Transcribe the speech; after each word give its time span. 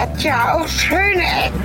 hat 0.00 0.22
ja 0.22 0.54
auch 0.54 0.66
schöne 0.66 1.22
Ecken. 1.44 1.60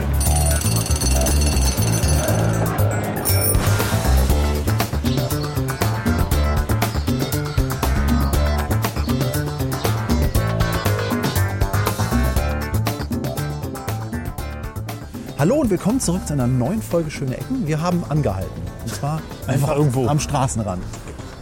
Hallo 15.37 15.55
und 15.55 15.69
willkommen 15.69 15.99
zurück 15.99 16.25
zu 16.25 16.33
einer 16.33 16.47
neuen 16.47 16.81
Folge 16.81 17.11
Schöne 17.11 17.37
Ecken. 17.37 17.67
Wir 17.67 17.81
haben 17.81 18.03
angehalten. 18.09 18.61
Und 18.83 18.93
zwar 18.95 19.21
Einfach 19.47 19.75
irgendwo. 19.75 20.07
am 20.07 20.19
Straßenrand. 20.19 20.81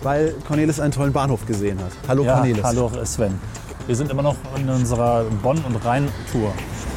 Weil 0.01 0.33
Cornelis 0.47 0.79
einen 0.79 0.91
tollen 0.91 1.13
Bahnhof 1.13 1.45
gesehen 1.45 1.79
hat. 1.79 1.91
Hallo 2.07 2.23
Ja, 2.25 2.35
Cornelis. 2.35 2.63
hallo 2.63 2.91
Sven. 3.05 3.39
Wir 3.85 3.95
sind 3.95 4.09
immer 4.11 4.21
noch 4.23 4.35
in 4.57 4.69
unserer 4.69 5.23
Bonn- 5.41 5.63
und 5.63 5.75
Rhein-Tour. 5.85 6.53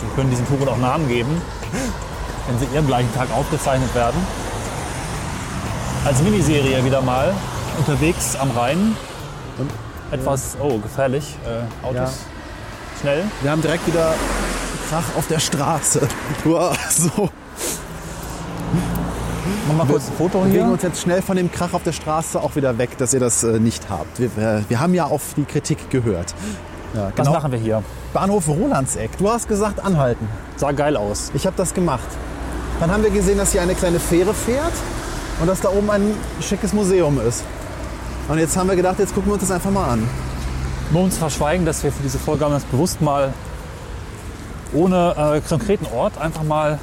Wir 0.07 0.15
können 0.17 0.31
diesen 0.31 0.47
Touren 0.47 0.69
auch 0.69 0.79
Namen 0.79 1.09
geben, 1.09 1.31
wenn 2.49 2.59
sie 2.59 2.67
ihren 2.75 2.87
gleichen 2.87 3.13
Tag 3.15 3.29
aufgezeichnet 3.37 3.95
werden. 3.95 4.17
Als 6.05 6.23
Miniserie 6.23 6.85
wieder 6.85 7.03
mal 7.03 7.35
unterwegs 7.79 8.37
am 8.37 8.51
Rhein. 8.53 8.97
Und- 9.59 9.71
Etwas, 10.13 10.57
oh, 10.63 10.79
gefährlich. 10.79 11.37
Äh, 11.45 11.85
Autos 11.85 11.97
Ja. 11.97 13.01
schnell. 13.01 13.25
Wir 13.43 13.51
haben 13.51 13.61
direkt 13.63 13.87
wieder 13.89 14.15
Krach 14.89 15.05
auf 15.19 15.27
der 15.27 15.41
Straße. 15.41 16.07
So. 16.91 17.29
Mach 19.69 19.75
mal 19.79 19.87
kurz 19.87 20.09
ein 20.09 20.17
Foto 20.17 20.39
Wir 20.39 20.45
bewegen 20.45 20.65
hier. 20.65 20.73
uns 20.73 20.83
jetzt 20.83 21.01
schnell 21.03 21.23
von 21.23 21.37
dem 21.37 21.51
Krach 21.51 21.73
auf 21.73 21.83
der 21.83 21.93
Straße 21.93 22.41
auch 22.41 22.55
wieder 22.57 22.79
weg, 22.79 22.97
dass 22.99 23.13
ihr 23.13 23.21
das 23.21 23.43
äh, 23.43 23.59
nicht 23.59 23.89
habt. 23.91 24.19
Wir, 24.21 24.31
wir, 24.37 24.65
wir 24.69 24.81
haben 24.81 24.95
ja 24.95 25.07
auf 25.07 25.35
die 25.37 25.45
Kritik 25.45 25.91
gehört. 25.91 26.35
Ja, 26.95 27.11
Was 27.17 27.29
machen 27.29 27.53
wir 27.53 27.59
hier? 27.59 27.83
Bahnhof 28.13 28.49
Rolandseck. 28.49 29.19
Du 29.19 29.31
hast 29.31 29.49
gesagt 29.49 29.85
anhalten. 29.85 30.29
Sah 30.57 30.73
geil 30.73 30.97
aus. 30.97 31.31
Ich 31.35 31.47
habe 31.47 31.57
das 31.57 31.75
gemacht. 31.75 32.09
Dann 32.81 32.91
haben 32.91 33.03
wir 33.03 33.11
gesehen, 33.11 33.39
dass 33.39 33.53
hier 33.53 33.63
eine 33.63 33.75
kleine 33.75 33.99
Fähre 33.99 34.35
fährt 34.35 34.73
und 35.41 35.47
dass 35.47 35.61
da 35.61 35.71
oben 35.71 35.91
ein 35.91 36.15
schickes 36.41 36.73
Museum 36.73 37.21
ist. 37.27 37.45
Und 38.29 38.39
jetzt 38.39 38.57
haben 38.57 38.69
wir 38.69 38.77
gedacht, 38.77 38.99
jetzt 38.99 39.15
gucken 39.15 39.31
wir 39.31 39.35
uns 39.35 39.43
das 39.43 39.51
einfach 39.51 39.71
mal 39.71 39.89
an. 39.89 40.09
Nur 40.93 41.03
um 41.03 41.11
zu 41.11 41.19
verschweigen, 41.19 41.67
dass 41.67 41.83
wir 41.83 41.93
für 41.93 42.03
diese 42.03 42.19
Folge 42.19 42.45
haben 42.45 42.53
das 42.53 42.65
bewusst 42.65 43.01
mal 43.01 43.33
ohne 44.73 45.15
äh, 45.37 45.49
konkreten 45.49 45.87
Ort 45.95 46.19
einfach 46.19 46.43
mal 46.43 46.79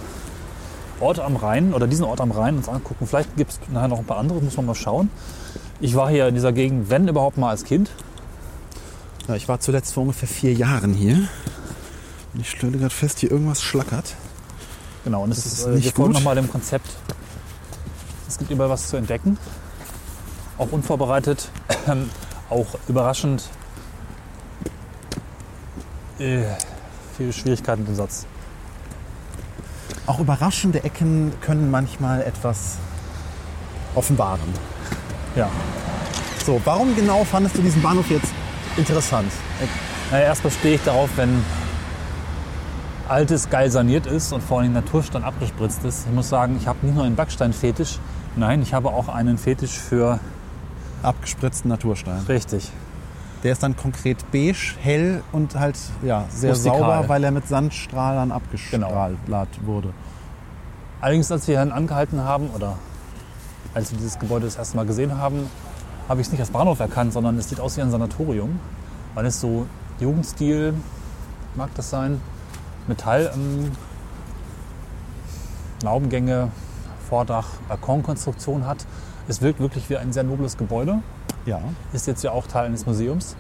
Ort 1.00 1.20
am 1.20 1.36
Rhein 1.36 1.74
oder 1.74 1.88
diesen 1.88 2.06
Ort 2.06 2.22
am 2.22 2.32
Rhein 2.32 2.58
uns 2.58 2.70
angucken. 2.70 3.08
Vielleicht 3.08 3.36
gibt 3.36 3.52
es 3.52 3.60
nachher 3.72 3.88
noch 3.88 4.00
ein 4.00 4.06
paar 4.06 4.18
andere, 4.18 4.40
muss 4.40 4.56
man 4.58 4.66
mal 4.66 4.76
schauen. 4.76 5.10
Ich 5.80 5.96
war 5.96 6.10
hier 6.10 6.28
in 6.28 6.36
dieser 6.36 6.54
Gegend, 6.54 6.90
wenn 6.90 7.08
überhaupt 7.08 7.38
mal 7.38 7.50
als 7.50 7.66
Kind. 7.66 7.90
Ja, 9.28 9.36
ich 9.36 9.48
war 9.48 9.60
zuletzt 9.60 9.94
vor 9.94 10.04
ungefähr 10.04 10.28
vier 10.28 10.54
Jahren 10.54 10.94
hier. 10.94 11.16
Und 12.34 12.40
ich 12.42 12.50
stelle 12.50 12.78
gerade 12.78 12.90
fest, 12.94 13.20
hier 13.20 13.32
irgendwas 13.32 13.62
schlackert. 13.62 14.16
Genau, 15.04 15.24
und 15.24 15.32
es 15.32 15.44
Das 15.44 15.46
ist, 15.46 15.60
ist 15.60 15.66
äh, 15.66 15.70
nicht 15.72 15.86
wir 15.98 16.06
gut. 16.06 16.14
nochmal 16.14 16.36
dem 16.36 16.50
Konzept. 16.50 16.88
Es 18.28 18.38
gibt 18.38 18.52
überall 18.52 18.70
was 18.70 18.88
zu 18.88 18.98
entdecken. 18.98 19.38
Auch 20.58 20.72
unvorbereitet, 20.72 21.50
auch 22.50 22.68
überraschend. 22.88 23.44
Äh, 26.20 26.44
viele 27.18 27.34
Schwierigkeiten 27.34 27.82
mit 27.82 27.90
dem 27.90 27.96
Satz. 27.96 28.26
Auch 30.06 30.20
überraschende 30.20 30.84
Ecken 30.84 31.32
können 31.42 31.72
manchmal 31.72 32.22
etwas 32.24 32.78
offenbaren. 33.96 34.42
Ja. 35.36 35.50
So, 36.46 36.62
warum 36.66 36.96
genau 36.96 37.24
fandest 37.24 37.58
du 37.58 37.62
diesen 37.62 37.82
Bahnhof 37.82 38.10
jetzt 38.10 38.32
interessant? 38.78 39.32
Naja, 40.12 40.26
erstmal 40.26 40.52
stehe 40.52 40.76
ich 40.76 40.84
darauf, 40.84 41.10
wenn 41.16 41.44
altes 43.08 43.50
geil 43.50 43.70
saniert 43.70 44.06
ist 44.06 44.32
und 44.34 44.42
vor 44.42 44.62
allem 44.62 44.74
Naturstein 44.74 45.24
abgespritzt 45.24 45.84
ist. 45.84 46.06
Ich 46.08 46.14
muss 46.14 46.30
sagen, 46.30 46.58
ich 46.60 46.68
habe 46.68 46.86
nicht 46.86 46.96
nur 46.96 47.04
einen 47.04 47.16
Backsteinfetisch, 47.16 48.00
nein, 48.36 48.62
ich 48.62 48.74
habe 48.74 48.90
auch 48.90 49.10
einen 49.10 49.38
Fetisch 49.38 49.78
für 49.78 50.20
Abgespritzten 51.02 51.70
Naturstein. 51.70 52.20
richtig. 52.30 52.72
Der 53.44 53.52
ist 53.52 53.62
dann 53.62 53.76
konkret 53.76 54.32
beige, 54.32 54.76
hell 54.80 55.22
und 55.34 55.56
halt 55.60 55.78
ja, 56.02 56.24
sehr 56.30 56.52
Rustikal. 56.52 56.80
sauber, 56.80 57.10
weil 57.10 57.26
er 57.26 57.32
mit 57.32 57.46
Sandstrahlern 57.46 58.32
abgestrahlt 58.32 59.18
wurde. 59.66 59.90
Allerdings, 61.02 61.30
als 61.30 61.46
wir 61.50 61.62
hier 61.62 61.76
angehalten 61.76 62.24
haben 62.24 62.48
oder 62.52 62.78
als 63.74 63.92
wir 63.92 63.98
dieses 63.98 64.18
Gebäude 64.18 64.46
das 64.46 64.56
erste 64.56 64.78
Mal 64.78 64.86
gesehen 64.86 65.18
haben, 65.18 65.50
habe 66.08 66.22
ich 66.22 66.28
es 66.28 66.32
nicht 66.32 66.42
als 66.42 66.52
Bahnhof 66.52 66.80
erkannt, 66.80 67.14
sondern 67.14 67.38
es 67.38 67.50
sieht 67.50 67.60
aus 67.60 67.78
wie 67.78 67.82
ein 67.82 67.92
Sanatorium, 67.92 68.60
weil 69.14 69.26
es 69.26 69.40
so 69.40 69.68
Jugendstil, 70.00 70.74
mag 71.56 71.70
das 71.76 71.90
sein, 71.90 72.20
Metall, 72.88 73.32
ähm, 73.34 73.72
Laubengänge, 75.84 76.50
Vordach, 77.10 77.48
Balkonkonstruktion 77.68 78.66
hat. 78.66 78.86
Es 79.28 79.42
wirkt 79.42 79.60
wirklich 79.60 79.90
wie 79.90 79.98
ein 79.98 80.12
sehr 80.14 80.24
nobles 80.24 80.58
Gebäude. 80.58 81.00
Ja. 81.46 81.60
ist 81.92 82.08
jetzt 82.08 82.24
ja 82.24 82.32
auch 82.32 82.48
Teil 82.48 82.66
eines 82.66 82.86
Museums. 82.86 83.36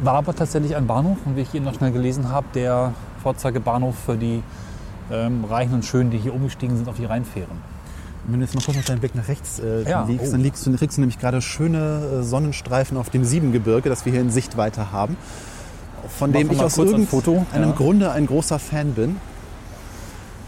War 0.00 0.14
aber 0.14 0.34
tatsächlich 0.34 0.76
ein 0.76 0.86
Bahnhof, 0.86 1.18
und 1.24 1.36
wie 1.36 1.42
ich 1.42 1.54
eben 1.54 1.64
noch 1.64 1.74
schnell 1.74 1.92
gelesen 1.92 2.30
habe, 2.30 2.46
der 2.54 2.92
Vorzeigebahnhof 3.22 3.96
für 3.96 4.16
die 4.16 4.42
ähm, 5.10 5.44
Reichen 5.44 5.74
und 5.74 5.84
Schönen, 5.84 6.10
die 6.10 6.18
hier 6.18 6.34
umgestiegen 6.34 6.76
sind 6.76 6.88
auf 6.88 6.96
die 6.96 7.04
Rheinfähren. 7.04 7.77
Wenn 8.30 8.40
du 8.40 8.44
jetzt 8.46 8.54
mal 8.54 8.62
kurz 8.62 8.76
mit 8.76 8.88
deinem 8.88 9.00
Blick 9.00 9.14
nach 9.14 9.26
rechts 9.28 9.58
äh, 9.58 9.88
Ja, 9.88 10.04
liegst, 10.04 10.26
oh. 10.28 10.32
dann 10.32 10.40
liegst 10.42 10.66
du, 10.66 10.76
kriegst 10.76 10.98
du 10.98 11.00
nämlich 11.00 11.18
gerade 11.18 11.40
schöne 11.40 12.20
äh, 12.20 12.22
Sonnenstreifen 12.22 12.98
auf 12.98 13.08
dem 13.08 13.24
Siebengebirge, 13.24 13.88
das 13.88 14.04
wir 14.04 14.12
hier 14.12 14.20
in 14.20 14.30
Sichtweite 14.30 14.92
haben. 14.92 15.16
Von 16.18 16.32
dem 16.32 16.46
Machen 16.48 16.56
ich 16.58 16.62
aus 16.62 16.78
ein 16.78 16.86
irgendeinem 16.88 17.70
ja. 17.70 17.74
Grunde 17.74 18.10
ein 18.12 18.26
großer 18.26 18.58
Fan 18.58 18.92
bin. 18.92 19.16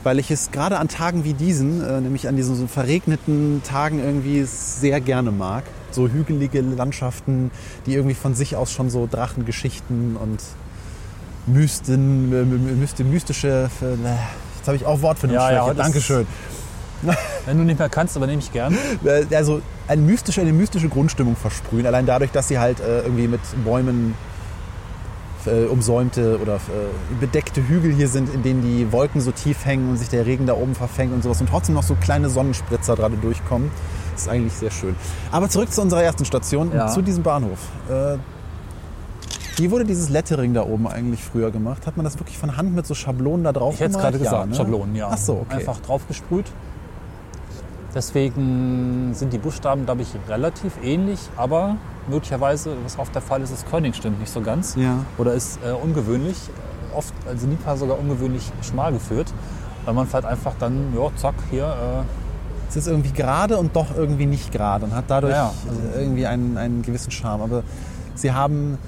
Weil 0.02 0.18
ich 0.18 0.30
es 0.30 0.50
gerade 0.50 0.78
an 0.78 0.88
Tagen 0.88 1.24
wie 1.24 1.34
diesen, 1.34 1.82
äh, 1.82 2.00
nämlich 2.00 2.26
an 2.28 2.36
diesen 2.36 2.54
so 2.54 2.66
verregneten 2.66 3.62
Tagen 3.64 3.98
irgendwie 3.98 4.44
sehr 4.44 5.00
gerne 5.00 5.30
mag. 5.30 5.64
So 5.90 6.08
hügelige 6.08 6.60
Landschaften, 6.60 7.50
die 7.86 7.94
irgendwie 7.94 8.14
von 8.14 8.34
sich 8.34 8.56
aus 8.56 8.72
schon 8.72 8.88
so 8.90 9.08
Drachengeschichten 9.10 10.16
und 10.16 10.40
Mysten, 11.46 12.32
äh, 12.32 12.84
mysti- 12.84 13.04
mystische, 13.04 13.68
äh, 13.82 13.86
jetzt 14.58 14.66
habe 14.66 14.76
ich 14.76 14.86
auch 14.86 15.02
Wortfindungsschwäche. 15.02 15.52
Ja, 15.54 15.58
ja, 15.60 15.64
heute 15.64 15.80
ist- 15.80 15.84
Dankeschön. 15.86 16.26
Wenn 17.46 17.58
du 17.58 17.64
nicht 17.64 17.78
mehr 17.78 17.88
kannst, 17.88 18.16
übernehme 18.16 18.40
ich 18.40 18.52
gern. 18.52 18.76
Äh, 19.04 19.34
also 19.34 19.62
eine 19.88 20.02
mystische, 20.02 20.40
eine 20.40 20.52
mystische 20.52 20.88
Grundstimmung 20.88 21.36
versprühen. 21.36 21.86
Allein 21.86 22.06
dadurch, 22.06 22.30
dass 22.30 22.48
sie 22.48 22.58
halt 22.58 22.80
äh, 22.80 23.00
irgendwie 23.02 23.28
mit 23.28 23.40
Bäumen 23.64 24.14
äh, 25.46 25.64
umsäumte 25.64 26.38
oder 26.40 26.56
äh, 26.56 26.58
bedeckte 27.18 27.66
Hügel 27.66 27.92
hier 27.94 28.08
sind, 28.08 28.32
in 28.32 28.42
denen 28.42 28.62
die 28.62 28.92
Wolken 28.92 29.20
so 29.20 29.30
tief 29.30 29.64
hängen 29.64 29.90
und 29.90 29.96
sich 29.96 30.08
der 30.08 30.26
Regen 30.26 30.46
da 30.46 30.54
oben 30.54 30.74
verfängt 30.74 31.12
und 31.12 31.22
sowas 31.22 31.40
und 31.40 31.48
trotzdem 31.48 31.74
noch 31.74 31.82
so 31.82 31.94
kleine 31.94 32.28
Sonnenspritzer 32.28 32.96
gerade 32.96 33.16
durchkommen. 33.16 33.70
Das 34.12 34.22
ist 34.22 34.28
eigentlich 34.28 34.52
sehr 34.52 34.70
schön. 34.70 34.94
Aber 35.32 35.48
zurück 35.48 35.72
zu 35.72 35.80
unserer 35.80 36.02
ersten 36.02 36.24
Station, 36.24 36.72
Ja. 36.74 36.88
zu 36.88 37.00
diesem 37.00 37.22
Bahnhof. 37.22 37.58
Äh, 37.88 38.18
wie 39.56 39.70
wurde 39.70 39.84
dieses 39.84 40.08
Lettering 40.08 40.54
da 40.54 40.62
oben 40.62 40.86
eigentlich 40.88 41.22
früher 41.22 41.50
gemacht? 41.50 41.86
Hat 41.86 41.96
man 41.96 42.04
das 42.04 42.18
wirklich 42.18 42.38
von 42.38 42.56
Hand 42.56 42.74
mit 42.74 42.86
so 42.86 42.94
Schablonen 42.94 43.44
da 43.44 43.52
drauf 43.52 43.74
Ich 43.74 43.80
hätte 43.80 43.92
es 43.92 43.98
gerade 43.98 44.18
gesagt, 44.18 44.50
ne? 44.50 44.54
Schablonen, 44.54 44.94
ja. 44.94 45.08
Ach 45.10 45.18
so, 45.18 45.34
okay. 45.34 45.56
Einfach 45.58 45.78
draufgesprüht. 45.80 46.46
Deswegen 47.94 49.10
sind 49.14 49.32
die 49.32 49.38
Buchstaben, 49.38 49.84
glaube 49.84 50.02
ich, 50.02 50.08
relativ 50.28 50.72
ähnlich, 50.82 51.18
aber 51.36 51.76
möglicherweise, 52.08 52.76
was 52.84 52.98
oft 52.98 53.14
der 53.14 53.22
Fall 53.22 53.42
ist, 53.42 53.50
ist 53.50 53.68
König 53.70 53.96
stimmt 53.96 54.20
nicht 54.20 54.32
so 54.32 54.40
ganz. 54.40 54.76
Ja. 54.76 55.04
Oder 55.18 55.34
ist 55.34 55.58
äh, 55.64 55.72
ungewöhnlich, 55.72 56.36
äh, 56.36 56.96
oft, 56.96 57.12
also 57.26 57.46
Nipa 57.46 57.76
sogar 57.76 57.98
ungewöhnlich 57.98 58.50
schmal 58.62 58.92
geführt, 58.92 59.32
weil 59.84 59.94
man 59.94 60.06
halt 60.12 60.24
einfach 60.24 60.52
dann, 60.60 60.94
ja, 60.96 61.10
zack, 61.16 61.34
hier, 61.50 61.64
äh, 61.64 62.04
Es 62.68 62.76
ist 62.76 62.86
irgendwie 62.86 63.10
gerade 63.12 63.56
und 63.56 63.74
doch 63.74 63.96
irgendwie 63.96 64.26
nicht 64.26 64.52
gerade 64.52 64.84
und 64.84 64.94
hat 64.94 65.06
dadurch 65.08 65.34
Ja, 65.34 65.52
äh, 65.96 66.02
irgendwie 66.02 66.26
einen, 66.26 66.56
einen 66.56 66.82
gewissen 66.82 67.10
Charme. 67.10 67.42
Aber 67.42 67.62
sie 68.14 68.32
haben, 68.32 68.78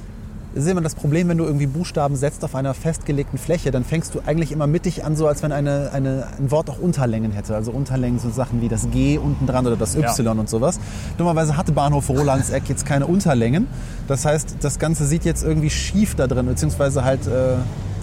das 0.54 0.64
ist 0.64 0.70
immer 0.70 0.80
das 0.82 0.94
Problem, 0.94 1.28
wenn 1.28 1.38
du 1.38 1.44
irgendwie 1.44 1.66
Buchstaben 1.66 2.16
setzt 2.16 2.44
auf 2.44 2.54
einer 2.54 2.74
festgelegten 2.74 3.38
Fläche, 3.38 3.70
dann 3.70 3.84
fängst 3.84 4.14
du 4.14 4.20
eigentlich 4.26 4.52
immer 4.52 4.66
mittig 4.66 5.04
an, 5.04 5.16
so 5.16 5.26
als 5.26 5.42
wenn 5.42 5.52
eine, 5.52 5.90
eine, 5.92 6.26
ein 6.38 6.50
Wort 6.50 6.68
auch 6.68 6.78
Unterlängen 6.78 7.32
hätte. 7.32 7.54
Also 7.54 7.70
Unterlängen, 7.70 8.18
so 8.18 8.30
Sachen 8.30 8.60
wie 8.60 8.68
das 8.68 8.90
G 8.90 9.18
unten 9.18 9.46
dran 9.46 9.66
oder 9.66 9.76
das 9.76 9.96
Y 9.96 10.24
Ja. 10.26 10.32
und 10.32 10.48
sowas. 10.48 10.78
Dummerweise 11.16 11.56
hatte 11.56 11.72
Bahnhof 11.72 12.08
Rolandseck 12.10 12.68
jetzt 12.68 12.84
keine 12.84 13.06
Unterlängen. 13.06 13.66
Das 14.08 14.24
heißt, 14.24 14.56
das 14.60 14.78
Ganze 14.78 15.06
sieht 15.06 15.24
jetzt 15.24 15.42
irgendwie 15.42 15.70
schief 15.70 16.14
da 16.14 16.26
drin, 16.26 16.46
beziehungsweise 16.46 17.04
halt, 17.04 17.26
äh, 17.26 17.54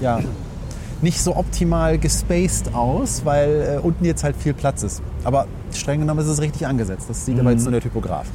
ja, 0.01 0.19
nicht 1.01 1.21
so 1.21 1.35
optimal 1.37 1.97
gespaced 1.97 2.73
aus, 2.73 3.21
weil 3.23 3.77
äh, 3.77 3.79
unten 3.79 4.03
jetzt 4.05 4.23
halt 4.23 4.35
viel 4.35 4.53
Platz 4.53 4.83
ist. 4.83 5.01
Aber 5.23 5.45
streng 5.73 6.01
genommen 6.01 6.19
ist 6.19 6.27
es 6.27 6.41
richtig 6.41 6.67
angesetzt. 6.67 7.05
Das 7.09 7.25
sieht 7.25 7.39
aber 7.39 7.51
jetzt 7.51 7.63
nur 7.63 7.71
der 7.71 7.81
Typograf. 7.81 8.25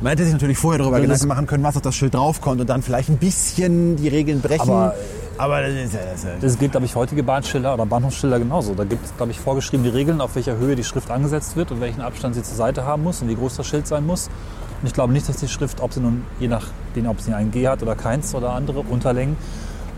Man 0.00 0.10
hätte 0.10 0.24
sich 0.24 0.32
natürlich 0.32 0.56
vorher 0.58 0.78
darüber 0.78 0.96
das- 0.98 1.06
Gedanken 1.06 1.28
machen 1.28 1.46
können, 1.46 1.62
was 1.64 1.76
auf 1.76 1.82
das 1.82 1.94
Schild 1.94 2.14
draufkommt 2.14 2.60
und 2.60 2.68
dann 2.70 2.82
vielleicht 2.82 3.08
ein 3.10 3.18
bisschen 3.18 3.96
die 3.96 4.08
Regeln 4.08 4.40
brechen. 4.40 4.62
Aber- 4.62 4.94
aber 5.36 5.60
das 5.62 5.70
ist, 5.72 5.92
ja- 5.94 6.00
das 6.10 6.14
ist, 6.20 6.24
ja- 6.24 6.30
Das 6.40 6.58
gilt, 6.58 6.70
glaube 6.72 6.86
ich, 6.86 6.94
heutige 6.94 7.22
Bahnschilder 7.22 7.74
oder 7.74 7.84
Bahnhofsschilder 7.86 8.38
genauso. 8.38 8.72
Da 8.74 8.84
gibt 8.84 9.04
es, 9.04 9.14
glaube 9.16 9.32
ich, 9.32 9.38
vorgeschriebene 9.40 9.92
Regeln, 9.92 10.20
auf 10.20 10.34
welcher 10.36 10.56
Höhe 10.56 10.74
die 10.74 10.84
Schrift 10.84 11.10
angesetzt 11.10 11.54
wird 11.56 11.70
und 11.70 11.80
welchen 11.80 12.00
Abstand 12.00 12.34
sie 12.34 12.42
zur 12.42 12.56
Seite 12.56 12.84
haben 12.84 13.02
muss 13.02 13.20
und 13.20 13.28
wie 13.28 13.34
groß 13.34 13.56
das 13.56 13.66
Schild 13.66 13.86
sein 13.86 14.06
muss. 14.06 14.28
Und 14.80 14.86
ich 14.86 14.94
glaube 14.94 15.12
nicht, 15.12 15.28
dass 15.28 15.36
die 15.36 15.48
Schrift, 15.48 15.80
ob 15.82 15.92
sie 15.92 16.00
nun, 16.00 16.24
je 16.38 16.48
nachdem, 16.48 17.06
ob 17.06 17.20
sie 17.20 17.34
ein 17.34 17.50
G 17.50 17.68
hat 17.68 17.82
oder 17.82 17.94
keins 17.94 18.34
oder 18.34 18.52
andere 18.54 18.80
Unterlängen, 18.80 19.36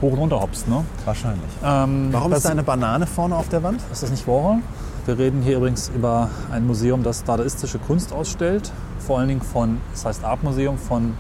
hoch 0.01 0.11
und 0.13 0.19
runter 0.19 0.41
hopst. 0.41 0.67
Ne? 0.67 0.85
Wahrscheinlich. 1.05 1.41
Ähm, 1.65 2.09
Warum 2.11 2.33
ist 2.33 2.45
da 2.45 2.49
eine 2.49 2.65
Banane 2.65 3.07
vorne 3.07 3.37
auf 3.37 3.49
der 3.49 3.63
Wand? 3.63 3.81
ist 3.93 4.03
das 4.03 4.11
nicht 4.11 4.27
Warhol? 4.27 4.57
Wir 5.05 5.19
reden 5.19 5.43
hier 5.43 5.57
übrigens 5.57 5.91
über 5.95 6.31
ein 6.53 6.65
Museum, 6.65 7.03
das 7.03 7.25
dadaistische 7.25 7.81
Kunst 7.81 8.13
ausstellt. 8.13 8.71
Vor 9.01 9.19
allen 9.19 9.27
Dingen 9.29 9.43
von, 9.43 9.81
das 9.91 10.05
heißt 10.05 10.23
Art 10.25 10.45
Museum 10.45 10.79
von 10.79 11.15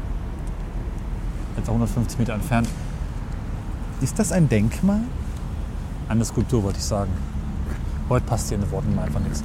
etwa 1.57 1.73
150 1.73 2.19
Meter 2.19 2.35
entfernt, 2.35 2.69
Ist 4.01 4.19
das 4.19 4.33
ein 4.33 4.49
Denkmal? 4.49 5.01
eine 6.09 6.25
Skulptur 6.25 6.63
wollte 6.63 6.79
ich 6.79 6.85
sagen. 6.85 7.11
Heute 8.09 8.25
passt 8.25 8.49
hier 8.49 8.57
in 8.57 8.63
den 8.65 8.71
Worten 8.73 8.95
mal 8.95 9.03
einfach 9.05 9.21
nichts. 9.21 9.41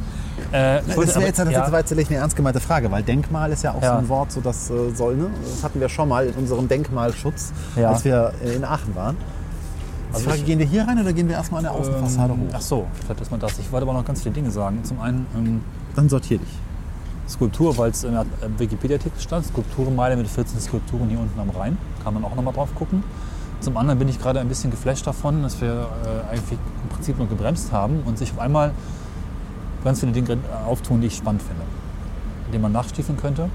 Äh, 0.54 0.78
Das 0.88 0.96
wollte 0.96 1.10
wäre 1.10 1.18
aber- 1.18 1.26
jetzt, 1.28 1.40
das 1.40 1.52
ja, 1.52 1.60
jetzt 1.60 1.72
tatsächlich 1.72 2.08
eine 2.10 2.18
ernst 2.20 2.38
gemeinte 2.38 2.62
Frage, 2.62 2.90
weil 2.90 3.04
Denkmal 3.04 3.52
ist 3.52 3.64
ja 3.64 3.74
auch 3.74 3.82
Ja. 3.82 3.92
so 3.96 3.98
ein 3.98 4.08
Wort, 4.08 4.32
so 4.32 4.40
das 4.40 4.70
äh, 4.70 4.92
soll, 4.96 5.18
ne? 5.18 5.30
Das 5.44 5.62
hatten 5.62 5.82
wir 5.82 5.90
schon 5.90 6.08
mal 6.08 6.26
in 6.26 6.34
unserem 6.36 6.70
Denkmalschutz, 6.70 7.52
Ja. 7.76 7.90
als 7.90 8.06
wir 8.06 8.32
äh, 8.46 8.56
in 8.56 8.64
Aachen 8.64 8.96
waren. 8.96 9.18
Die 9.18 10.14
Also 10.16 10.26
Frage, 10.30 10.38
ich- 10.40 10.46
gehen 10.46 10.60
wir 10.60 10.66
hier 10.66 10.88
rein 10.88 11.02
oder 11.02 11.12
gehen 11.12 11.28
wir 11.28 11.36
erstmal 11.36 11.58
an 11.60 11.64
der 11.66 11.74
Außenfassade 11.74 12.32
ähm, 12.34 12.40
hoch? 12.40 12.54
Ach 12.54 12.62
so, 12.62 12.88
vielleicht 13.04 13.20
ist 13.20 13.32
man 13.32 13.42
das. 13.42 13.60
Ich 13.60 13.70
wollte 13.74 13.86
aber 13.86 13.98
noch 13.98 14.06
ganz 14.06 14.22
viele 14.22 14.34
Dinge 14.36 14.52
sagen. 14.52 14.82
Zum 14.86 15.02
einen 15.02 15.26
ähm, 15.36 15.62
Dann 15.98 16.08
sortier 16.08 16.38
dich. 16.38 16.60
Skulptur, 17.28 17.78
weil 17.78 17.92
es 17.92 18.06
in 18.06 18.14
der 18.14 18.26
Wikipedia-Artikel 18.58 19.20
stand, 19.20 19.46
Skulpturenmeile 19.48 20.16
mit 20.16 20.28
14 20.30 20.62
Skulpturen 20.62 21.10
hier 21.10 21.20
unten 21.20 21.38
am 21.40 21.50
Rhein. 21.50 21.78
Kann 22.06 22.14
man 22.14 22.24
auch 22.24 22.36
nochmal 22.36 22.54
drauf 22.54 22.74
gucken. 22.74 23.04
Zum 23.64 23.78
anderen 23.78 23.98
bin 23.98 24.10
ich 24.10 24.20
gerade 24.20 24.42
ein 24.42 24.50
bisschen 24.50 24.72
geflasht 24.72 25.08
davon, 25.08 25.42
dass 25.42 25.62
wir 25.62 25.70
äh, 25.70 26.32
eigentlich 26.32 26.60
im 26.84 26.90
Prinzip 26.90 27.18
nur 27.18 27.30
gebremst 27.30 27.72
haben 27.72 28.02
und 28.06 28.18
sich 28.18 28.34
auf 28.34 28.40
einmal 28.40 28.72
ganz 29.86 30.02
viele 30.02 30.12
Dinge 30.12 30.38
auftun, 30.68 31.00
die 31.00 31.08
ich 31.08 31.16
spannend 31.16 31.44
finde. 31.44 31.64
Die 32.52 32.60
man 32.60 32.74
nachstiefeln 32.74 33.18
könnte. 33.18 33.50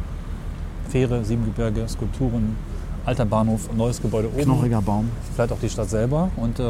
Fähre, 0.88 1.26
Siebengebirge, 1.26 1.86
Skulpturen, 1.86 2.56
alter 3.04 3.26
Bahnhof, 3.26 3.68
neues 3.76 4.00
Gebäude 4.00 4.28
oben. 4.28 4.44
Knorriger 4.44 4.80
Baum. 4.80 5.10
Vielleicht 5.34 5.52
auch 5.52 5.60
die 5.60 5.68
Stadt 5.68 5.90
selber. 5.90 6.30
Und 6.36 6.58
äh, 6.58 6.64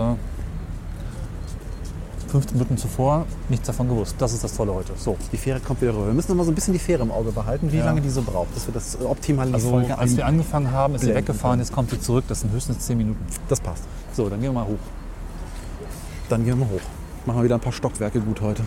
15 2.28 2.56
Minuten 2.56 2.76
zuvor 2.76 3.24
nichts 3.48 3.66
davon 3.66 3.88
gewusst. 3.88 4.14
Das 4.18 4.32
ist 4.32 4.44
das 4.44 4.54
Tolle 4.54 4.74
heute. 4.74 4.92
So. 4.96 5.16
Die 5.32 5.36
Fähre 5.36 5.60
kommt 5.60 5.80
wieder 5.80 5.92
rüber. 5.94 6.06
Wir 6.08 6.14
müssen 6.14 6.30
noch 6.30 6.36
mal 6.36 6.44
so 6.44 6.50
ein 6.50 6.54
bisschen 6.54 6.74
die 6.74 6.78
Fähre 6.80 7.02
im 7.02 7.10
Auge 7.10 7.32
behalten, 7.32 7.72
wie 7.72 7.78
Ja. 7.78 7.84
lange 7.86 8.00
die 8.00 8.10
so 8.10 8.22
braucht, 8.22 8.54
dass 8.54 8.66
wir 8.66 8.74
das 8.74 8.98
optimal 9.02 9.46
in 9.46 9.52
die 9.52 9.54
Also 9.56 9.70
Folge 9.70 9.96
als 9.98 10.16
wir 10.16 10.26
angefangen 10.26 10.70
haben, 10.70 10.94
ist 10.94 11.02
sie 11.04 11.14
weggefahren, 11.14 11.58
jetzt 11.60 11.72
kommt 11.72 11.90
sie 11.90 12.00
zurück. 12.00 12.24
Das 12.28 12.40
sind 12.40 12.52
höchstens 12.52 12.80
10 12.80 12.98
Minuten. 12.98 13.24
Das 13.48 13.60
passt. 13.60 13.84
So, 14.12 14.28
dann 14.28 14.40
gehen 14.40 14.50
wir 14.50 14.60
mal 14.60 14.66
hoch. 14.66 14.78
Dann 16.28 16.44
gehen 16.44 16.58
wir 16.58 16.66
mal 16.66 16.72
hoch. 16.72 16.80
Machen 17.26 17.38
wir 17.40 17.44
wieder 17.44 17.54
ein 17.56 17.60
paar 17.60 17.72
Stockwerke 17.72 18.20
gut 18.20 18.40
heute. 18.40 18.62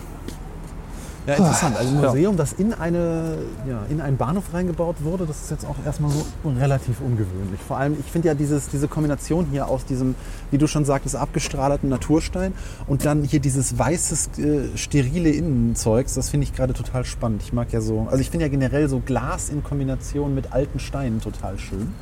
Ja, 1.28 1.36
interessant. 1.36 1.78
Also 1.78 1.96
ein. 1.96 2.02
Museum, 2.02 2.38
das 2.38 2.54
in, 2.54 2.74
eine, 2.74 3.38
ja, 3.68 3.84
in 3.90 4.02
einen 4.02 4.18
Bahnhof 4.18 4.54
reingebaut 4.54 4.98
wurde, 5.04 5.26
das 5.26 5.44
ist 5.44 5.52
jetzt 5.52 5.66
auch 5.66 5.76
erstmal 5.86 6.12
so 6.12 6.26
relativ 6.60 7.00
ungewöhnlich. 7.00 7.60
Vor 7.68 7.78
allem, 7.78 7.96
ich 8.00 8.12
finde 8.12 8.30
ja 8.30 8.34
dieses, 8.34 8.70
diese 8.70 8.88
Kombination 8.88 9.48
hier 9.52 9.68
aus 9.68 9.86
diesem, 9.86 10.16
wie 10.50 10.58
du 10.58 10.68
schon 10.68 10.84
sagtest, 10.84 11.16
abgestrahlten 11.16 11.90
Naturstein 11.90 12.54
und 12.88 13.06
dann 13.06 13.24
hier 13.24 13.40
dieses 13.40 13.78
weißes, 13.78 14.40
äh, 14.40 14.78
sterile 14.78 15.30
Innenzeugs, 15.30 16.16
das 16.16 16.30
finde 16.30 16.46
ich 16.46 16.54
gerade 16.54 16.74
total 16.74 17.06
spannend. 17.06 17.44
Ich 17.44 17.54
mag 17.54 17.72
ja 17.72 17.82
so, 17.82 18.08
also 18.10 18.20
ich 18.20 18.32
finde 18.32 18.46
ja 18.46 18.50
generell 18.50 18.90
so 18.90 19.00
Glas 19.00 19.50
in 19.50 19.64
Kombination 19.64 20.34
mit 20.34 20.54
alten 20.54 20.80
Steinen 20.80 21.22
total 21.22 21.60
schön. 21.60 21.94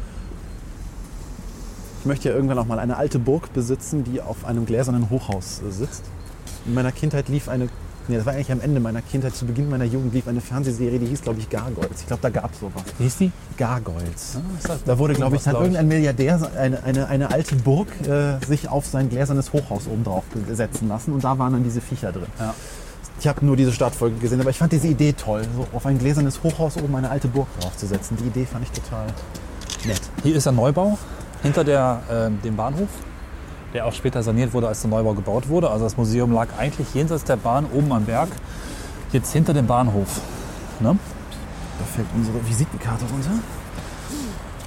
Ich 2.00 2.06
möchte 2.06 2.30
ja 2.30 2.36
irgendwann 2.36 2.58
auch 2.58 2.66
mal 2.66 2.80
eine 2.80 2.96
alte 2.96 3.20
Burg 3.20 3.52
besitzen, 3.52 4.06
die 4.06 4.22
auf 4.22 4.46
einem 4.46 4.66
gläsernen 4.66 5.10
Hochhaus 5.10 5.62
äh, 5.68 5.72
sitzt. 5.72 6.06
In 6.66 6.74
meiner 6.74 6.94
Kindheit 6.94 7.28
lief 7.28 7.50
eine, 7.50 7.68
nee, 8.10 8.18
das 8.18 8.26
war 8.26 8.34
eigentlich 8.34 8.52
am 8.52 8.60
Ende 8.62 8.80
meiner 8.82 9.02
Kindheit, 9.02 9.36
zu 9.36 9.46
Beginn 9.46 9.70
meiner 9.70 9.86
Jugend 9.86 10.14
lief 10.14 10.28
eine 10.28 10.42
Fernsehserie, 10.42 11.00
die 11.00 11.06
hieß, 11.06 11.22
glaube 11.22 11.40
ich, 11.40 11.50
Gargoyles. 11.50 12.02
Ich 12.02 12.08
glaube, 12.08 12.22
da 12.22 12.30
gab 12.30 12.52
es 12.54 12.60
sowas. 12.60 12.84
Wie 12.98 13.04
hieß 13.04 13.18
die? 13.18 13.32
Gargoyles. 13.58 14.38
das- 14.64 14.84
Da 14.84 14.98
wurde, 15.00 15.14
glaube 15.14 15.36
ich, 15.38 15.46
hat 15.46 15.52
glaub 15.54 15.62
irgendein 15.64 15.88
Milliardär 15.88 16.40
eine, 16.58 16.84
eine, 16.84 17.08
eine 17.08 17.32
alte 17.32 17.56
Burg 17.56 17.88
äh, 18.08 18.44
sich 18.46 18.68
auf 18.68 18.86
sein 18.86 19.10
gläsernes 19.10 19.54
Hochhaus 19.54 19.88
oben 19.88 20.04
drauf 20.04 20.24
setzen 20.52 20.88
lassen 20.90 21.14
und 21.14 21.24
da 21.24 21.38
waren 21.38 21.54
dann 21.54 21.64
diese 21.64 21.82
Viecher 21.82 22.12
drin. 22.12 22.26
Ja. 22.40 22.54
Ich 23.20 23.28
habe 23.28 23.46
nur 23.46 23.58
diese 23.58 23.74
Startfolge 23.74 24.16
gesehen, 24.18 24.40
aber 24.40 24.50
ich 24.50 24.58
fand 24.58 24.72
diese 24.72 24.88
Idee 24.88 25.12
toll, 25.14 25.44
so 25.56 25.68
auf 25.76 25.86
ein 25.86 26.00
gläsernes 26.00 26.42
Hochhaus 26.42 26.78
oben 26.78 26.96
eine 26.96 27.10
alte 27.10 27.28
Burg 27.28 27.48
draufzusetzen. 27.60 28.16
Die 28.18 28.28
Idee 28.28 28.46
fand 28.46 28.64
ich 28.64 28.72
total 28.72 29.08
nett. 29.86 30.02
Hier 30.24 30.36
ist 30.36 30.48
ein 30.48 30.56
Neubau 30.56 30.98
hinter 31.44 31.64
der, 31.66 32.02
äh, 32.10 32.30
dem 32.46 32.56
Bahnhof, 32.56 32.88
der 33.74 33.86
auch 33.86 33.94
später 33.94 34.24
saniert 34.24 34.54
wurde, 34.54 34.68
als 34.68 34.82
der 34.82 34.90
Neubau 34.90 35.14
gebaut 35.14 35.48
wurde. 35.50 35.70
Also 35.70 35.84
das 35.86 35.98
Museum 35.98 36.32
lag 36.32 36.48
eigentlich 36.58 36.94
jenseits 36.94 37.24
der 37.24 37.36
Bahn 37.38 37.66
oben 37.74 37.92
am 37.92 38.06
Berg, 38.06 38.30
jetzt 39.12 39.32
hinter 39.34 39.54
dem 39.54 39.68
Bahnhof. 39.68 40.22
Ne? 40.80 40.98
Da 41.80 41.86
fällt 41.96 42.08
unsere 42.16 42.38
Visitenkarte 42.48 43.06
runter. 43.06 43.32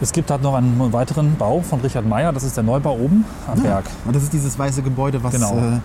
Es 0.00 0.12
gibt 0.12 0.30
halt 0.30 0.42
noch 0.42 0.54
einen 0.54 0.92
weiteren 0.92 1.36
Bau 1.36 1.60
von 1.60 1.80
Richard 1.80 2.06
Meyer, 2.06 2.32
das 2.32 2.42
ist 2.42 2.56
der 2.56 2.64
Neubau 2.64 2.94
oben 2.96 3.24
am 3.46 3.60
Berg. 3.62 3.84
Und 4.04 4.16
das 4.16 4.24
ist 4.24 4.32
dieses 4.32 4.58
weiße 4.58 4.82
Gebäude, 4.82 5.22
was, 5.22 5.32
Genau. 5.34 5.56
äh, 5.56 5.78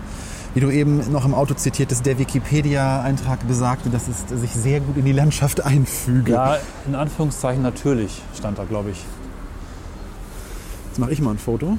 wie 0.54 0.60
du 0.60 0.70
eben 0.70 1.12
noch 1.12 1.24
im 1.24 1.34
Auto 1.34 1.54
zitiert 1.54 1.92
hast, 1.92 2.04
der 2.04 2.18
Wikipedia-Eintrag 2.18 3.46
besagte, 3.46 3.90
dass 3.90 4.08
es 4.08 4.40
sich 4.40 4.50
sehr 4.52 4.80
gut 4.80 4.96
in 4.96 5.04
die 5.04 5.12
Landschaft 5.12 5.64
einfüge. 5.64 6.32
Ja, 6.32 6.56
in 6.86 6.96
Anführungszeichen 6.96 7.62
natürlich 7.62 8.22
stand 8.36 8.58
da, 8.58 8.64
glaube 8.64 8.90
ich. 8.90 9.04
Jetzt 10.88 10.98
mache 10.98 11.12
ich 11.12 11.20
mal 11.20 11.30
ein 11.32 11.38
Foto, 11.38 11.78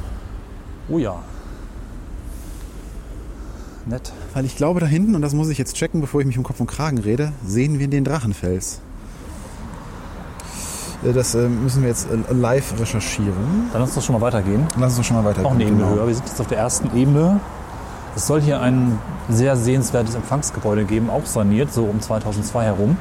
Oh 0.89 0.98
ja. 0.98 1.15
Nett. 3.86 4.12
weil 4.34 4.46
ich 4.46 4.55
glaube, 4.55 4.79
da 4.79 4.86
hinten, 4.86 5.15
und 5.15 5.22
das 5.22 5.34
muss 5.34 5.50
ich 5.50 5.58
jetzt 5.58 5.74
checken, 5.75 6.00
bevor 6.01 6.22
ich 6.22 6.27
mich 6.27 6.38
um 6.38 6.43
Kopf 6.43 6.60
und 6.60 6.67
Kragen 6.67 7.00
rede, 7.00 7.31
sehen 7.43 7.79
wir 7.79 7.88
den 7.88 8.03
Drachenfels. 8.03 8.81
Äh, 11.03 11.13
Das 11.13 11.34
äh, 11.34 11.48
müssen 11.50 11.81
wir 11.81 11.89
jetzt 11.89 12.08
äh, 12.12 12.34
live 12.34 12.79
recherchieren. 12.79 13.69
Dann 13.72 13.81
lass 13.81 13.96
uns 13.96 14.05
schon 14.05 14.13
mal 14.13 14.22
weitergehen. 14.22 14.67
Lass 14.77 14.89
uns 14.91 14.98
doch 14.98 15.03
schon 15.05 15.17
mal 15.17 15.25
weiter. 15.25 15.46
Auch 15.46 15.51
eine 15.51 15.63
Ebene 15.63 15.88
höher. 15.88 16.05
Wir 16.08 16.13
sind 16.13 16.27
jetzt 16.27 16.39
auf 16.39 16.48
der 16.48 16.60
ersten 16.60 16.96
Ebene. 16.96 17.39
Es 18.15 18.27
soll 18.27 18.41
hier 18.41 18.60
ein 18.62 19.00
sehr 19.29 19.55
sehenswertes 19.55 20.15
Empfangsgebäude 20.15 20.84
geben, 20.84 21.10
auch 21.10 21.25
saniert, 21.25 21.72
so 21.74 21.86
um 21.86 22.01
2002 22.01 22.65
herum. 22.65 22.98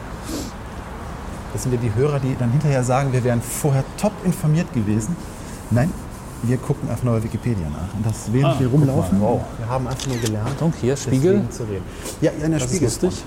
Das 1.52 1.62
sind 1.64 1.72
ja 1.72 1.78
die 1.80 1.94
Hörer, 1.94 2.20
die 2.20 2.36
dann 2.38 2.50
hinterher 2.50 2.84
sagen, 2.84 3.12
wir 3.12 3.24
wären 3.24 3.40
vorher 3.42 3.82
top 3.96 4.12
informiert 4.24 4.72
gewesen. 4.74 5.16
Nein, 5.70 5.90
wir 6.42 6.56
gucken 6.58 6.88
einfach 6.88 7.04
nur 7.04 7.14
bei 7.14 7.24
Wikipedia 7.24 7.68
nach. 7.68 7.94
Und 7.96 8.06
das 8.06 8.32
während 8.32 8.54
Ah, 8.56 8.60
wir 8.60 8.68
rumlaufen, 8.68 9.20
wow. 9.20 9.40
wir 9.58 9.68
haben 9.68 9.86
einfach 9.88 10.06
nur 10.06 10.18
gelernt, 10.18 10.60
Und 10.60 10.74
hier 10.80 10.96
Spiegel. 10.96 11.42
zu 11.50 11.64
reden. 11.64 11.84
Ja, 12.20 12.30
eine 12.42 12.54
Das 12.58 12.64
ist 12.64 12.70
Spiegelfront. 12.76 13.02
lustig. 13.02 13.24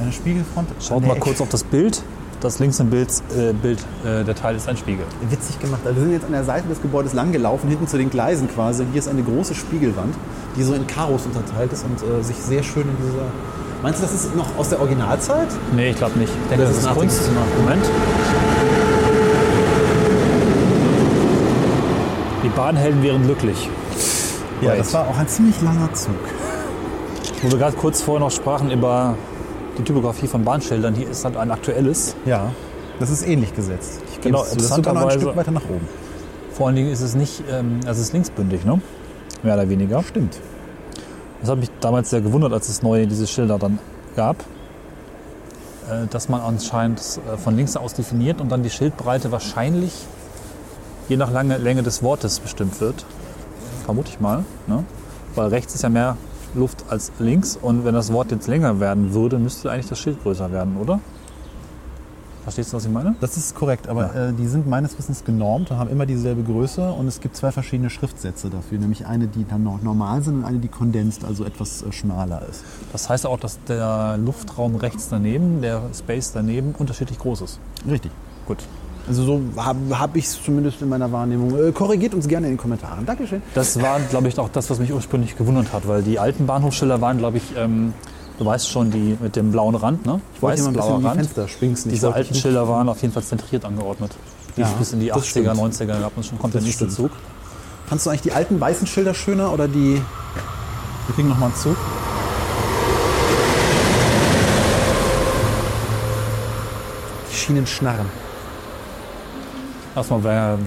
Eine 0.00 0.12
Spiegelfront. 0.12 0.68
Schaut 0.80 1.02
mal 1.02 1.14
der 1.14 1.20
kurz 1.20 1.40
auf 1.40 1.48
das 1.48 1.64
Bild. 1.64 2.02
Das 2.40 2.60
links 2.60 2.78
im 2.78 2.88
Bild, 2.88 3.08
äh, 3.36 3.52
Bild 3.52 3.80
äh, 4.04 4.22
der 4.22 4.34
Teil 4.36 4.54
ist 4.54 4.68
ein 4.68 4.76
Spiegel. 4.76 5.04
Ecke. 5.20 5.32
Witzig 5.32 5.58
gemacht. 5.58 5.80
Also 5.84 5.96
wir 5.96 6.02
sind 6.04 6.12
jetzt 6.12 6.24
an 6.24 6.30
der 6.30 6.44
Seite 6.44 6.68
des 6.68 6.80
Gebäudes 6.80 7.12
lang 7.12 7.32
gelaufen, 7.32 7.68
hinten 7.68 7.88
zu 7.88 7.98
den 7.98 8.10
Gleisen 8.10 8.48
quasi. 8.48 8.84
Hier 8.92 9.00
ist 9.00 9.08
eine 9.08 9.24
große 9.24 9.56
Spiegelwand, 9.56 10.14
die 10.56 10.62
so 10.62 10.72
in 10.72 10.86
Karos 10.86 11.26
unterteilt 11.26 11.72
ist 11.72 11.84
und 11.84 12.00
äh, 12.00 12.22
sich 12.22 12.36
sehr 12.36 12.62
schön 12.62 12.82
in 12.84 12.96
dieser... 13.04 13.24
Meinst 13.82 14.00
du, 14.00 14.06
das 14.06 14.14
ist 14.14 14.36
noch 14.36 14.56
aus 14.56 14.68
der 14.68 14.78
Originalzeit? 14.80 15.48
Nee, 15.74 15.90
ich 15.90 15.96
glaube 15.96 16.16
nicht. 16.16 16.32
Ich 16.44 16.48
denke, 16.48 16.64
Das 16.64 16.74
das, 16.76 16.84
ist 16.84 16.90
ist 16.90 16.96
Kunst. 16.96 17.20
Moment. 17.60 17.84
Die 22.48 22.56
Bahnhelden 22.56 23.02
wären 23.02 23.24
glücklich. 23.24 23.68
Ja, 24.62 24.70
Right. 24.70 24.80
das 24.80 24.94
war 24.94 25.06
auch 25.06 25.18
ein 25.18 25.28
ziemlich 25.28 25.60
langer 25.60 25.92
Zug. 25.92 26.14
Wo 27.42 27.50
wir 27.50 27.58
gerade 27.58 27.76
kurz 27.76 28.00
vorher 28.00 28.20
noch 28.24 28.30
sprachen 28.30 28.70
über 28.70 29.16
die 29.76 29.82
Typografie 29.84 30.26
von 30.26 30.44
Bahnschildern, 30.44 30.94
hier 30.94 31.10
ist 31.10 31.26
halt 31.26 31.36
ein 31.36 31.50
aktuelles. 31.50 32.16
Ja, 32.24 32.50
das 33.00 33.10
ist 33.10 33.26
ähnlich 33.28 33.54
gesetzt. 33.54 34.00
Ich 34.12 34.20
Genau, 34.22 34.38
noch 34.38 34.46
ein 34.46 34.52
interessanterweise- 34.52 35.20
Stück 35.20 35.36
weiter 35.36 35.50
nach 35.50 35.64
oben. 35.68 35.86
Vor 36.52 36.68
allen 36.68 36.76
Dingen 36.76 36.90
ist 36.90 37.02
es 37.02 37.14
nicht, 37.14 37.42
ähm, 37.50 37.80
also 37.86 38.00
es 38.00 38.06
ist 38.08 38.12
linksbündig, 38.14 38.64
ne? 38.64 38.80
Mehr 39.42 39.54
oder 39.54 39.68
weniger. 39.68 40.02
Stimmt. 40.02 40.38
Das 41.42 41.50
hat 41.50 41.58
mich 41.58 41.70
damals 41.80 42.08
sehr 42.08 42.22
gewundert, 42.22 42.54
als 42.54 42.70
es 42.70 42.82
neue 42.82 43.06
diese 43.06 43.26
Schilder 43.26 43.58
dann 43.58 43.78
gab, 44.16 44.36
äh, 45.88 46.06
dass 46.10 46.30
man 46.30 46.40
anscheinend 46.40 47.00
äh, 47.32 47.36
von 47.36 47.54
links 47.56 47.76
aus 47.76 47.92
definiert 47.92 48.40
und 48.40 48.50
dann 48.50 48.62
die 48.62 48.70
Schildbreite 48.70 49.30
wahrscheinlich 49.32 49.92
je 51.08 51.16
nach 51.16 51.30
Lange, 51.30 51.58
Länge 51.58 51.82
des 51.82 52.02
Wortes 52.02 52.40
bestimmt 52.40 52.80
wird. 52.80 53.04
Vermute 53.84 54.10
ich 54.10 54.20
mal. 54.20 54.44
Ne? 54.66 54.84
Weil 55.34 55.48
rechts 55.48 55.74
ist 55.74 55.82
ja 55.82 55.88
mehr 55.88 56.16
Luft 56.54 56.84
als 56.88 57.12
links 57.18 57.58
und 57.60 57.84
wenn 57.84 57.94
das 57.94 58.12
Wort 58.12 58.30
jetzt 58.30 58.46
länger 58.46 58.80
werden 58.80 59.12
würde, 59.14 59.38
müsste 59.38 59.70
eigentlich 59.70 59.88
das 59.88 59.98
Schild 59.98 60.22
größer 60.22 60.50
werden, 60.50 60.76
oder? 60.76 61.00
Verstehst 62.42 62.72
du, 62.72 62.78
was 62.78 62.86
ich 62.86 62.90
meine? 62.90 63.14
Das 63.20 63.36
ist 63.36 63.54
korrekt, 63.54 63.88
aber 63.88 64.14
äh, 64.14 64.32
die 64.32 64.46
sind 64.46 64.66
meines 64.66 64.96
Wissens 64.98 65.22
genormt 65.22 65.70
und 65.70 65.76
haben 65.76 65.90
immer 65.90 66.06
dieselbe 66.06 66.42
Größe 66.42 66.90
und 66.90 67.06
es 67.06 67.20
gibt 67.20 67.36
zwei 67.36 67.52
verschiedene 67.52 67.90
Schriftsätze 67.90 68.48
dafür, 68.48 68.78
nämlich 68.78 69.04
eine, 69.04 69.26
die 69.26 69.46
dann 69.46 69.64
noch 69.64 69.82
normal 69.82 70.22
sind 70.22 70.36
und 70.36 70.44
eine, 70.46 70.58
die 70.58 70.68
kondensiert, 70.68 71.26
also 71.26 71.44
etwas 71.44 71.82
äh, 71.82 71.92
schmaler 71.92 72.40
ist. 72.48 72.64
Das 72.92 73.10
heißt 73.10 73.26
auch, 73.26 73.38
dass 73.38 73.62
der 73.64 74.16
Luftraum 74.16 74.76
rechts 74.76 75.08
daneben, 75.10 75.60
der 75.60 75.82
Space 75.92 76.32
daneben 76.32 76.74
unterschiedlich 76.78 77.18
groß 77.18 77.42
ist. 77.42 77.60
Richtig. 77.86 78.12
Gut. 78.46 78.58
Also 79.08 79.24
so 79.24 79.40
habe 79.56 79.78
hab 79.98 80.16
ich 80.16 80.26
es 80.26 80.42
zumindest 80.42 80.82
in 80.82 80.88
meiner 80.88 81.10
Wahrnehmung. 81.10 81.56
Äh, 81.68 81.72
korrigiert 81.72 82.14
uns 82.14 82.28
gerne 82.28 82.46
in 82.46 82.52
den 82.54 82.58
Kommentaren. 82.58 83.06
Dankeschön. 83.06 83.42
Das 83.54 83.80
war, 83.80 83.98
glaube 84.00 84.28
ich, 84.28 84.38
auch 84.38 84.50
das, 84.50 84.68
was 84.68 84.78
mich 84.78 84.92
ursprünglich 84.92 85.36
gewundert 85.36 85.72
hat, 85.72 85.88
weil 85.88 86.02
die 86.02 86.18
alten 86.18 86.46
Bahnhofsschilder 86.46 87.00
waren, 87.00 87.16
glaube 87.18 87.38
ich, 87.38 87.44
ähm, 87.56 87.94
du 88.38 88.44
weißt 88.44 88.68
schon, 88.70 88.90
die 88.90 89.16
mit 89.20 89.34
dem 89.34 89.50
blauen 89.50 89.74
Rand, 89.74 90.04
ne? 90.04 90.20
Ich 90.34 90.42
wollte 90.42 90.60
mal 90.62 90.68
ein 90.68 90.74
bisschen 90.74 91.06
Rand. 91.06 91.16
Fenster 91.20 91.48
schwingsen. 91.48 91.90
Ich 91.90 91.96
Diese 91.96 92.12
alten 92.12 92.34
Schilder 92.34 92.68
waren 92.68 92.88
auf 92.88 93.00
jeden 93.00 93.14
Fall 93.14 93.22
zentriert 93.22 93.64
angeordnet. 93.64 94.14
Die 94.56 94.60
Ja, 94.60 94.68
bis 94.78 94.92
in 94.92 95.00
die 95.00 95.08
das 95.08 95.18
80er, 95.18 95.24
stimmt. 95.24 95.48
90er 95.48 95.86
gab 96.00 96.16
und 96.16 96.26
schon 96.26 96.38
kommt 96.38 96.54
Das 96.54 96.60
der 96.62 96.66
nächste 96.66 96.84
stimmt. 96.84 97.10
Zug. 97.10 97.10
Fandst 97.86 98.04
du 98.04 98.10
eigentlich 98.10 98.22
die 98.22 98.32
alten 98.32 98.60
weißen 98.60 98.86
Schilder 98.86 99.14
schöner 99.14 99.52
oder 99.52 99.66
die... 99.68 99.94
Wir 101.06 101.14
kriegen 101.14 101.28
noch 101.30 101.38
mal 101.38 101.46
einen 101.46 101.54
Zug. 101.56 101.76
Die 107.32 107.36
Schienen 107.36 107.66
schnarren. 107.66 108.06
Erstmal 109.98 110.20
ähm, 110.24 110.58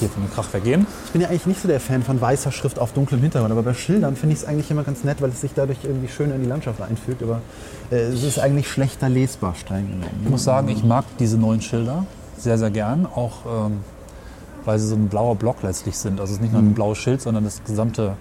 hier 0.00 0.08
von 0.08 0.22
dem 0.22 0.30
Krachwerk 0.32 0.64
gehen. 0.64 0.86
Ich 1.06 1.12
bin 1.12 1.20
ja 1.22 1.28
eigentlich 1.28 1.46
nicht 1.46 1.62
so 1.62 1.68
der 1.68 1.80
Fan 1.80 2.02
von 2.02 2.20
weißer 2.20 2.52
Schrift 2.52 2.78
auf 2.78 2.92
dunklem 2.92 3.20
Hintergrund, 3.20 3.52
aber 3.52 3.62
bei 3.62 3.74
Schildern 3.74 4.16
finde 4.16 4.34
ich 4.34 4.42
es 4.42 4.48
eigentlich 4.48 4.70
immer 4.70 4.82
ganz 4.82 5.04
nett, 5.04 5.22
weil 5.22 5.30
es 5.30 5.40
sich 5.40 5.52
dadurch 5.54 5.78
irgendwie 5.84 6.08
schön 6.08 6.30
in 6.30 6.42
die 6.42 6.48
Landschaft 6.48 6.80
einfügt. 6.82 7.22
Aber 7.22 7.40
äh, 7.90 7.96
es 7.96 8.22
ist 8.22 8.38
eigentlich 8.38 8.68
schlechter 8.68 9.08
lesbar, 9.08 9.54
streng 9.54 9.86
genommen. 9.86 10.20
Ich 10.24 10.30
muss 10.30 10.44
sagen, 10.44 10.68
ich 10.68 10.82
mag 10.84 11.04
diese 11.18 11.38
neuen 11.38 11.60
Schilder 11.62 12.04
sehr, 12.36 12.58
sehr 12.58 12.70
gern. 12.70 13.06
Auch 13.06 13.66
ähm, 13.66 13.78
weil 14.64 14.78
sie 14.78 14.86
so 14.86 14.94
ein 14.94 15.08
blauer 15.08 15.34
Block 15.36 15.62
letztlich 15.62 15.96
sind. 15.96 16.20
Also 16.20 16.32
es 16.32 16.36
ist 16.38 16.42
nicht 16.42 16.52
nur 16.52 16.62
ein 16.62 16.74
blaues 16.74 16.98
Schild, 16.98 17.20
sondern 17.20 17.44
das 17.44 17.62
gesamte 17.64 18.14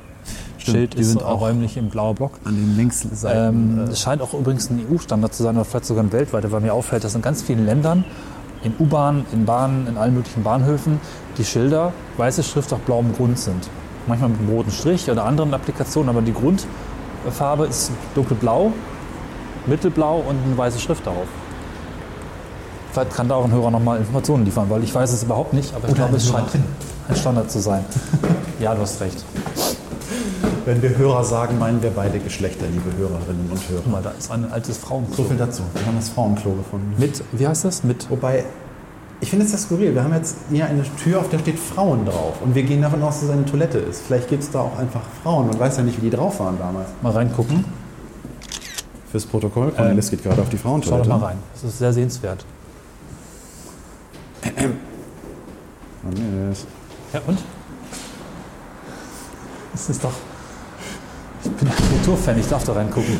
Schild 0.58 0.92
Mhm. 0.94 0.96
die 0.96 1.02
ist 1.02 1.10
sind 1.10 1.24
auch- 1.24 1.42
räumlich 1.42 1.78
im 1.78 1.90
blauer 1.90 2.14
Block. 2.16 2.34
An 2.46 2.56
den 2.56 2.78
Längsseiten. 2.78 3.80
Ähm, 3.80 3.88
äh, 3.88 3.92
es 3.92 4.00
scheint 4.00 4.22
auch 4.22 4.34
übrigens 4.34 4.70
ein 4.70 4.80
EU-Standard 4.92 5.34
zu 5.34 5.44
sein 5.44 5.56
oder 5.56 5.66
vielleicht 5.66 5.86
sogar 5.86 6.04
ein 6.04 6.12
weltweiter, 6.12 6.52
weil 6.52 6.62
mir 6.62 6.74
auffällt, 6.74 7.04
dass 7.04 7.16
in 7.16 7.22
ganz 7.24 7.42
vielen 7.42 7.66
Ländern, 7.66 8.04
in 8.64 8.74
U-Bahnen, 8.80 9.26
in 9.32 9.46
Bahnen, 9.46 9.88
in 9.88 9.98
allen 9.98 10.14
möglichen 10.14 10.44
Bahnhöfen, 10.44 11.00
die 11.38 11.46
Schilder 11.46 11.94
weiße 12.18 12.44
Schrift 12.44 12.72
auf 12.74 12.80
blauem 12.82 13.14
Grund 13.14 13.40
sind. 13.40 13.70
Manchmal 14.08 14.30
mit 14.30 14.40
einem 14.40 14.50
roten 14.50 14.72
Strich 14.72 15.10
oder 15.10 15.26
anderen 15.26 15.54
Applikationen, 15.54 16.10
aber 16.10 16.22
die 16.22 16.34
Grundfarbe 16.34 17.66
ist 17.66 17.92
dunkelblau, 18.16 18.72
mittelblau 19.66 20.18
und 20.28 20.38
eine 20.46 20.58
weiße 20.58 20.80
Schrift 20.80 21.06
darauf. 21.06 21.28
Vielleicht 22.92 23.14
kann 23.16 23.30
da 23.30 23.36
auch 23.36 23.46
ein 23.46 23.52
Hörer 23.52 23.72
nochmal 23.72 24.00
Informationen 24.00 24.44
liefern, 24.44 24.70
weil 24.70 24.84
ich 24.84 24.94
weiß 24.94 25.14
es 25.14 25.24
überhaupt 25.24 25.54
nicht, 25.54 25.74
aber 25.74 25.86
ich 25.86 25.92
Oder 25.92 26.04
glaube, 26.04 26.18
es 26.18 26.28
scheint 26.28 26.48
ein 27.08 27.16
Standard 27.16 27.50
zu 27.50 27.60
sein. 27.60 27.86
ja, 28.60 28.76
du 28.76 28.82
hast 28.82 29.00
recht. 29.00 29.24
Wenn 30.72 30.82
wir 30.82 30.98
Hörer 30.98 31.26
sagen, 31.26 31.60
meinen 31.60 31.84
wir 31.84 31.90
beide 31.90 32.18
Geschlechter, 32.20 32.66
liebe 32.66 32.96
Hörerinnen 32.98 33.52
und 33.52 33.70
Hörer. 33.70 33.82
Guck 33.84 33.92
mal, 33.92 34.02
da 34.02 34.12
ist 34.12 34.32
ein 34.32 34.50
altes 34.50 34.78
So 34.80 34.88
Frauenklo. 34.88 35.26
viel 35.26 35.36
dazu. 35.36 35.64
Wir 35.74 35.86
haben 35.86 35.98
das 35.98 36.08
Frauenklo 36.08 36.54
gefunden. 36.54 36.96
Mit, 36.98 37.22
wie 37.34 37.46
heißt 37.46 37.66
das? 37.66 37.84
Mit 37.84 38.10
Wobei, 38.10 38.46
ich 39.20 39.30
finde 39.30 39.46
es 39.46 39.52
ja 39.52 39.58
skurril. 39.58 39.94
Wir 39.94 40.02
haben 40.02 40.14
jetzt 40.14 40.38
hier 40.50 40.68
eine 40.68 40.84
Tür, 40.96 41.20
auf 41.20 41.28
der 41.28 41.40
steht 41.40 41.60
Frauen 41.60 42.06
drauf. 42.06 42.36
Und 42.42 42.56
wir 42.56 42.64
gehen 42.64 42.82
davon 42.82 43.04
aus, 43.04 43.16
dass 43.16 43.24
es 43.24 43.32
eine 43.32 43.44
Toilette 43.44 43.80
ist. 43.80 44.02
Vielleicht 44.08 44.30
gibt 44.30 44.44
es 44.44 44.52
da 44.52 44.62
auch 44.62 44.80
einfach 44.80 45.02
Frauen. 45.22 45.48
Man 45.48 45.60
weiß 45.60 45.76
ja 45.76 45.84
nicht, 45.84 45.98
wie 45.98 46.10
die 46.10 46.16
drauf 46.16 46.40
waren 46.40 46.58
damals. 46.58 46.88
mal 47.02 47.12
reingucken. 47.12 47.66
Fürs 49.12 49.26
Protokoll. 49.26 49.74
Cornelis 49.74 50.10
geht 50.10 50.24
gerade 50.24 50.42
auf 50.42 50.48
die 50.48 50.58
Schau 50.58 50.70
Frauentoilette. 50.70 51.10
doch 51.10 51.20
mal 51.20 51.26
rein. 51.26 51.38
Das 51.54 51.66
ist 51.66 51.80
sehr 51.80 51.92
sehenswert. 51.92 52.46
Cornelis. 56.02 56.66
Ja, 57.12 57.20
und? 57.28 57.40
Das 59.74 59.90
ist 59.90 60.02
doch. 60.02 60.14
Ich 61.44 61.52
bin 61.52 61.68
Architekturfan, 61.68 62.40
ich 62.40 62.48
darf 62.48 62.64
da 62.64 62.74
reingucken. 62.74 63.20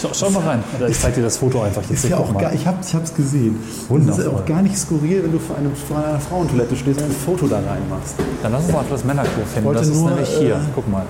Schau, 0.00 0.08
schau 0.12 0.30
mal 0.30 0.42
rein. 0.42 0.64
Oder 0.76 0.88
ich 0.88 0.98
zeig 0.98 1.14
dir 1.14 1.22
das 1.22 1.36
Foto 1.36 1.62
einfach 1.62 1.82
jetzt. 1.82 2.04
Ist 2.04 2.10
ja 2.10 2.16
auch 2.18 2.32
mal. 2.32 2.40
gar, 2.40 2.52
ich 2.52 2.66
habe 2.66 2.78
es 2.82 3.14
gesehen. 3.14 3.58
Wundervoll. 3.88 4.24
Es 4.24 4.28
ist 4.28 4.34
auch 4.34 4.44
gar 4.44 4.62
nicht 4.62 4.76
skurril, 4.76 5.22
wenn 5.24 5.32
du 5.32 5.38
vor, 5.38 5.56
einem, 5.56 5.74
vor 5.76 5.98
einer 5.98 6.18
Frauentoilette 6.20 6.76
stehst 6.76 7.00
und 7.00 7.06
ein 7.06 7.12
Foto 7.12 7.46
da 7.46 7.56
reinmachst. 7.56 8.14
Dann 8.42 8.52
lass 8.52 8.64
uns 8.64 8.72
mal 8.72 8.84
das 8.90 9.04
Männerklo 9.04 9.44
finden. 9.52 9.72
Das 9.72 9.86
ist 9.88 9.94
nur, 9.94 10.10
nämlich 10.10 10.28
hier. 10.30 10.56
äh, 10.56 10.58
Guck 10.74 10.88
mal. 10.90 11.06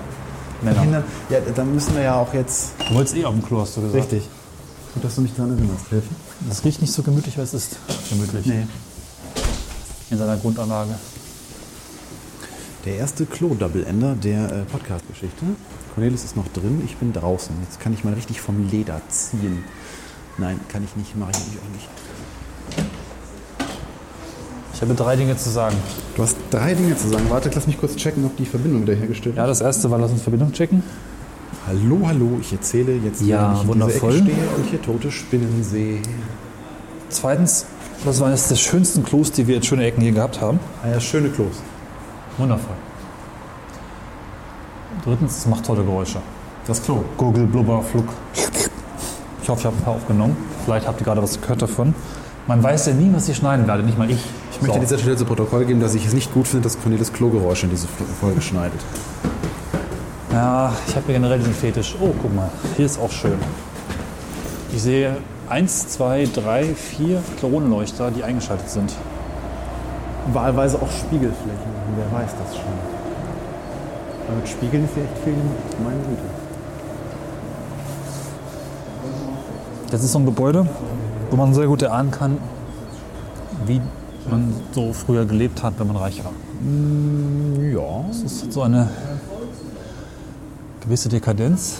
Männer. 0.62 0.80
Kinder, 0.80 1.04
ja, 1.28 1.38
dann 1.54 1.74
müssen 1.74 1.94
wir 1.94 2.02
ja 2.02 2.14
auch 2.20 2.32
jetzt. 2.32 2.70
Du 2.88 2.94
wolltest 2.94 3.16
eh 3.16 3.24
auf 3.24 3.34
dem 3.34 3.44
Klo, 3.44 3.60
hast 3.60 3.76
du 3.76 3.82
gesagt. 3.82 4.04
Richtig. 4.04 4.28
Gut, 4.94 5.04
dass 5.04 5.14
du 5.14 5.20
mich 5.20 5.34
daran 5.34 5.50
erinnerst. 5.52 5.90
Helfen? 5.90 6.16
Das 6.48 6.64
riecht 6.64 6.80
nicht 6.80 6.92
so 6.92 7.02
gemütlich, 7.02 7.34
aber 7.34 7.44
es 7.44 7.52
ist 7.54 7.76
gemütlich. 8.08 8.46
Nee. 8.46 8.66
In 10.10 10.18
seiner 10.18 10.36
Grundanlage. 10.36 10.94
Der 12.86 12.98
erste 12.98 13.26
Klo-Double-Ender 13.26 14.14
der 14.14 14.44
äh, 14.44 14.62
Podcast-Geschichte. 14.70 15.44
Cornelis 15.92 16.22
ist 16.22 16.36
noch 16.36 16.46
drin, 16.46 16.80
ich 16.84 16.96
bin 16.98 17.12
draußen. 17.12 17.52
Jetzt 17.64 17.80
kann 17.80 17.92
ich 17.92 18.04
mal 18.04 18.14
richtig 18.14 18.40
vom 18.40 18.70
Leder 18.70 19.00
ziehen. 19.08 19.64
Nein, 20.38 20.60
kann 20.68 20.84
ich 20.84 20.94
nicht, 20.94 21.16
mache 21.16 21.32
ich 21.32 21.38
natürlich 21.38 21.58
auch 21.58 21.72
nicht. 21.74 21.88
Ich 24.72 24.82
habe 24.82 24.94
drei 24.94 25.16
Dinge 25.16 25.36
zu 25.36 25.50
sagen. 25.50 25.74
Du 26.14 26.22
hast 26.22 26.36
drei 26.52 26.74
Dinge 26.74 26.96
zu 26.96 27.08
sagen. 27.08 27.24
Warte, 27.28 27.50
lass 27.52 27.66
mich 27.66 27.76
kurz 27.76 27.96
checken, 27.96 28.24
ob 28.24 28.36
die 28.36 28.44
Verbindung 28.46 28.82
wiederhergestellt 28.82 29.34
Ja, 29.34 29.48
das 29.48 29.62
erste 29.62 29.90
war, 29.90 29.98
lass 29.98 30.12
uns 30.12 30.22
Verbindung 30.22 30.52
checken. 30.52 30.84
Hallo, 31.66 32.06
hallo, 32.06 32.38
ich 32.40 32.52
erzähle 32.52 32.94
jetzt, 33.04 33.20
Ja, 33.22 33.40
während 33.40 33.56
ich 33.56 33.62
in 33.62 33.68
wundervoll. 33.68 34.12
dieser 34.12 34.26
Ecke 34.26 34.32
stehe 34.32 34.56
und 34.56 34.70
hier 34.70 34.82
tote 34.82 35.10
Spinnen 35.10 35.64
sehe. 35.64 36.02
Zweitens, 37.08 37.66
das 38.04 38.20
war 38.20 38.28
eines 38.28 38.46
der 38.46 38.54
schönsten 38.54 39.02
Klos, 39.02 39.32
die 39.32 39.48
wir 39.48 39.56
in 39.56 39.64
schöne 39.64 39.84
Ecken 39.84 40.02
hier 40.02 40.12
gehabt 40.12 40.40
haben. 40.40 40.60
Ah 40.84 40.90
ja, 40.90 41.00
schöne 41.00 41.30
Klos. 41.30 41.56
Wundervoll. 42.38 42.76
Drittens, 45.04 45.38
es 45.38 45.46
macht 45.46 45.64
tolle 45.64 45.84
Geräusche. 45.84 46.18
Das 46.66 46.82
Klo. 46.82 47.04
Gurgel, 47.16 47.46
Blubber, 47.46 47.82
Flug. 47.82 48.08
Ich 49.42 49.48
hoffe, 49.48 49.60
ich 49.60 49.66
habe 49.66 49.76
ein 49.76 49.82
paar 49.82 49.94
aufgenommen. 49.94 50.36
Vielleicht 50.64 50.86
habt 50.86 51.00
ihr 51.00 51.04
gerade 51.04 51.22
was 51.22 51.40
gehört 51.40 51.62
davon. 51.62 51.94
Man 52.46 52.62
weiß 52.62 52.86
ja 52.86 52.92
nie, 52.94 53.12
was 53.12 53.28
ich 53.28 53.36
schneiden 53.36 53.66
werde, 53.66 53.82
nicht 53.82 53.98
mal 53.98 54.10
ich. 54.10 54.24
Ich 54.52 54.62
möchte 54.62 54.76
an 54.76 54.80
dieser 54.80 54.98
Stelle 54.98 55.16
zu 55.16 55.24
Protokoll 55.24 55.64
geben, 55.64 55.80
dass 55.80 55.94
ich 55.94 56.06
es 56.06 56.12
nicht 56.14 56.32
gut 56.32 56.46
finde, 56.46 56.64
dass 56.64 56.80
Cornelis 56.80 57.12
Klogeräusche 57.12 57.66
in 57.66 57.70
diese 57.70 57.86
Folge 58.20 58.40
schneidet. 58.40 58.80
Ja, 60.32 60.72
ich 60.86 60.96
habe 60.96 61.06
ja 61.08 61.18
generell 61.18 61.38
diesen 61.38 61.54
Fetisch. 61.54 61.96
Oh, 62.00 62.12
guck 62.20 62.34
mal, 62.34 62.50
hier 62.76 62.86
ist 62.86 63.00
auch 63.00 63.10
schön. 63.10 63.38
Ich 64.72 64.82
sehe 64.82 65.16
eins, 65.48 65.88
zwei, 65.88 66.28
drei, 66.32 66.74
vier 66.74 67.22
Kronleuchter, 67.40 68.10
die 68.10 68.22
eingeschaltet 68.22 68.68
sind. 68.68 68.92
Wahlweise 70.32 70.76
auch 70.82 70.90
Spiegelflächen, 70.90 71.72
wer 71.96 72.20
weiß 72.20 72.30
das 72.42 72.56
schon. 72.56 72.64
Aber 74.26 74.36
mit 74.36 74.48
Spiegeln 74.48 74.84
ist 74.84 74.96
ja 74.96 75.02
echt 75.02 75.18
viel, 75.24 75.34
meine 75.84 76.00
Güte. 76.00 76.22
Das 79.90 80.02
ist 80.02 80.12
so 80.12 80.18
ein 80.18 80.26
Gebäude, 80.26 80.68
wo 81.30 81.36
man 81.36 81.54
sehr 81.54 81.66
gut 81.66 81.82
erahnen 81.82 82.10
kann, 82.10 82.38
wie 83.66 83.80
man 84.28 84.52
so 84.72 84.92
früher 84.92 85.24
gelebt 85.24 85.62
hat, 85.62 85.74
wenn 85.78 85.86
man 85.86 85.96
reich 85.96 86.22
war. 86.24 86.32
Ja. 87.62 88.04
Es 88.10 88.22
ist 88.22 88.52
so 88.52 88.62
eine 88.62 88.88
gewisse 90.80 91.08
Dekadenz, 91.08 91.78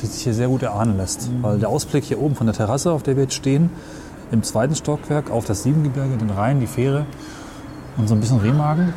die 0.00 0.06
sich 0.06 0.22
hier 0.22 0.34
sehr 0.34 0.48
gut 0.48 0.62
erahnen 0.62 0.96
lässt. 0.96 1.28
Weil 1.40 1.58
der 1.58 1.68
Ausblick 1.68 2.04
hier 2.04 2.20
oben 2.20 2.36
von 2.36 2.46
der 2.46 2.54
Terrasse, 2.54 2.92
auf 2.92 3.02
der 3.02 3.16
wir 3.16 3.24
jetzt 3.24 3.34
stehen, 3.34 3.70
im 4.30 4.44
zweiten 4.44 4.76
Stockwerk 4.76 5.30
auf 5.30 5.44
das 5.44 5.64
Siebengebirge, 5.64 6.16
den 6.16 6.30
Rhein, 6.30 6.60
die 6.60 6.66
Fähre 6.68 7.06
und 7.96 8.08
so 8.08 8.14
ein 8.14 8.20
bisschen 8.20 8.38
Remagen 8.38 8.94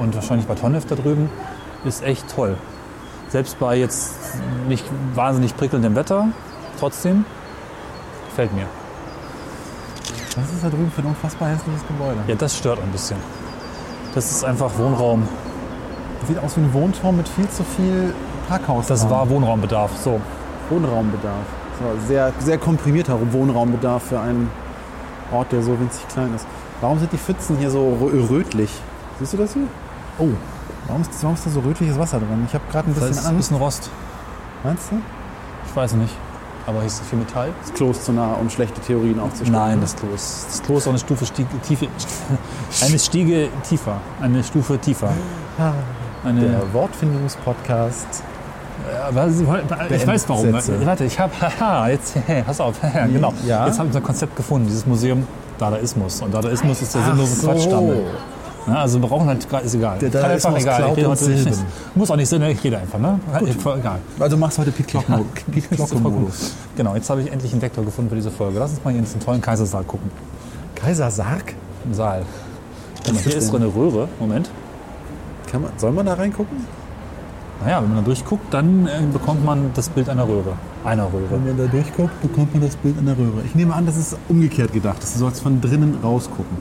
und 0.00 0.14
wahrscheinlich 0.14 0.46
Bad 0.46 0.62
Honnef 0.62 0.86
da 0.86 0.94
drüben, 0.94 1.28
ist 1.84 2.02
echt 2.02 2.34
toll. 2.34 2.56
Selbst 3.28 3.58
bei 3.58 3.76
jetzt 3.76 4.14
nicht 4.68 4.84
wahnsinnig 5.14 5.56
prickelndem 5.56 5.94
Wetter, 5.96 6.28
trotzdem 6.78 7.24
gefällt 8.28 8.54
mir. 8.54 8.66
Was 10.36 10.52
ist 10.52 10.64
da 10.64 10.68
drüben 10.68 10.90
für 10.90 11.02
ein 11.02 11.08
unfassbar 11.08 11.48
hässliches 11.48 11.86
Gebäude? 11.86 12.18
Ja, 12.26 12.34
das 12.34 12.56
stört 12.56 12.80
ein 12.82 12.90
bisschen. 12.90 13.16
Das 14.14 14.30
ist 14.30 14.44
einfach 14.44 14.70
Wohnraum 14.78 15.28
Sieht 16.26 16.38
aus 16.38 16.56
wie 16.56 16.62
ein 16.62 16.72
Wohnturm 16.72 17.18
mit 17.18 17.28
viel 17.28 17.48
zu 17.50 17.62
viel 17.62 18.14
Parkhaus. 18.48 18.86
Das 18.86 19.08
war 19.10 19.28
Wohnraumbedarf. 19.28 19.90
So. 19.98 20.20
Wohnraumbedarf. 20.70 21.44
So, 21.78 22.06
sehr, 22.06 22.32
sehr 22.38 22.56
komprimierter 22.56 23.18
Wohnraumbedarf 23.32 24.04
für 24.04 24.20
einen 24.20 24.50
Ort, 25.32 25.52
der 25.52 25.62
so 25.62 25.78
winzig 25.78 26.06
klein 26.08 26.32
ist. 26.34 26.46
Warum 26.80 26.98
sind 26.98 27.12
die 27.12 27.18
Pfützen 27.18 27.58
hier 27.58 27.70
so 27.70 27.98
rö- 28.00 28.30
rötlich? 28.30 28.70
Siehst 29.18 29.34
du 29.34 29.36
das 29.36 29.52
hier? 29.52 29.66
Oh, 30.18 30.28
Warum 30.86 31.00
ist, 31.02 31.10
warum 31.22 31.34
ist 31.34 31.46
da 31.46 31.50
so 31.50 31.60
rötliches 31.60 31.98
Wasser 31.98 32.18
drin? 32.18 32.44
Ich 32.46 32.54
habe 32.54 32.64
gerade 32.70 32.90
ein 32.90 32.94
das 32.94 33.04
bisschen 33.04 33.18
ist 33.18 33.24
ein 33.26 33.34
Angst. 33.34 33.48
bisschen 33.48 33.56
Rost. 33.56 33.90
Meinst 34.62 34.92
du? 34.92 34.96
Ich 35.66 35.74
weiß 35.76 35.94
nicht. 35.94 36.14
Aber 36.66 36.78
hier 36.78 36.86
ist 36.86 36.98
so 36.98 37.04
viel 37.04 37.18
Metall. 37.18 37.50
Das 37.62 37.74
Klo 37.74 37.90
ist 37.90 38.04
zu 38.04 38.12
nah, 38.12 38.34
um 38.34 38.48
schlechte 38.48 38.80
Theorien 38.80 39.18
aufzustellen. 39.20 39.52
Nein, 39.52 39.80
das 39.80 39.96
Klo 39.96 40.08
ist, 40.14 40.46
das 40.48 40.62
Klo 40.62 40.78
ist 40.78 40.86
auch 40.86 40.90
eine 40.90 40.98
Stufe 40.98 41.26
Stiege, 41.26 41.48
tiefe, 41.66 41.88
eine 42.86 42.98
Stiege 42.98 43.48
tiefer. 43.68 43.96
Eine 44.20 44.42
Stufe 44.42 44.78
tiefer. 44.78 45.10
Eine, 46.24 46.40
Der 46.40 46.72
Wortfindungspodcast. 46.72 48.22
Ich 49.90 50.06
weiß 50.06 50.28
warum. 50.28 50.52
Sätze. 50.52 50.86
Warte, 50.86 51.04
ich 51.04 51.18
habe, 51.18 51.32
haha, 51.40 51.88
jetzt, 51.88 52.14
pass 52.46 52.60
auf, 52.60 52.76
genau. 52.80 53.32
Ja. 53.46 53.66
Jetzt 53.66 53.78
habe 53.78 53.88
ich 53.88 53.94
unser 53.94 54.00
Konzept 54.06 54.36
gefunden, 54.36 54.66
dieses 54.66 54.86
Museum 54.86 55.26
Dadaismus. 55.58 56.22
Und 56.22 56.32
Dadaismus 56.34 56.82
ist 56.82 56.94
der 56.94 57.02
sinnlose 57.04 57.34
so. 57.34 57.46
Quatschstammel. 57.46 58.04
Ja, 58.66 58.74
also 58.80 59.00
wir 59.00 59.08
brauchen 59.08 59.26
halt, 59.26 59.46
ist 59.64 59.74
egal. 59.74 59.98
Der 59.98 60.24
einfach 60.24 60.56
egal. 60.56 60.82
klaut 60.82 60.98
Ich 60.98 61.06
uns 61.06 61.20
Silben. 61.20 61.52
Muss 61.94 62.10
auch 62.10 62.16
nicht 62.16 62.28
Sinn, 62.28 62.42
ich 62.42 62.62
rede 62.64 62.78
einfach, 62.78 62.98
ne? 62.98 63.20
Voll 63.58 63.78
egal. 63.78 63.98
Also 64.18 64.36
machst 64.36 64.58
heute 64.58 64.72
Pete 64.72 64.98
Glocke- 64.98 65.24
Pete 65.50 65.74
Glocke-Modus. 65.74 66.52
Genau, 66.76 66.94
jetzt 66.94 67.10
habe 67.10 67.20
ich 67.22 67.30
endlich 67.30 67.52
einen 67.52 67.60
Vektor 67.62 67.84
gefunden 67.84 68.08
für 68.10 68.16
diese 68.16 68.30
Folge. 68.30 68.58
Lass 68.58 68.70
uns 68.70 68.84
mal 68.84 68.90
hier 68.90 69.00
in 69.00 69.04
diesen 69.04 69.20
tollen 69.20 69.40
Kaisersaal 69.42 69.84
gucken. 69.84 70.10
Kaiser 70.74 71.10
Sarg? 71.10 71.54
Im 71.84 71.92
Saal. 71.94 72.22
Mal, 73.12 73.18
hier 73.22 73.36
ist 73.36 73.48
so 73.48 73.56
eine 73.56 73.66
Röhre. 73.66 74.08
Moment. 74.18 74.48
Kann 75.50 75.62
man, 75.62 75.70
soll 75.76 75.92
man 75.92 76.06
da 76.06 76.14
reingucken? 76.14 76.56
Naja, 77.62 77.80
wenn 77.82 77.88
man 77.88 77.98
da 77.98 78.02
durchguckt, 78.04 78.52
dann 78.52 78.86
äh, 78.86 78.90
bekommt 79.12 79.44
man 79.44 79.70
das 79.74 79.88
Bild 79.88 80.08
einer 80.08 80.26
Röhre. 80.26 80.54
Einer 80.84 81.04
Röhre. 81.04 81.30
Wenn 81.30 81.46
man 81.46 81.56
da 81.58 81.66
durchguckt, 81.66 82.20
bekommt 82.22 82.52
man 82.54 82.62
das 82.62 82.76
Bild 82.76 82.98
in 82.98 83.06
der 83.06 83.16
Röhre. 83.16 83.42
Ich 83.44 83.54
nehme 83.54 83.74
an, 83.74 83.86
das 83.86 83.96
ist 83.96 84.16
umgekehrt 84.28 84.72
gedacht. 84.72 85.02
Du 85.02 85.06
sollst 85.18 85.42
von 85.42 85.60
drinnen 85.60 85.98
rausgucken. 86.02 86.56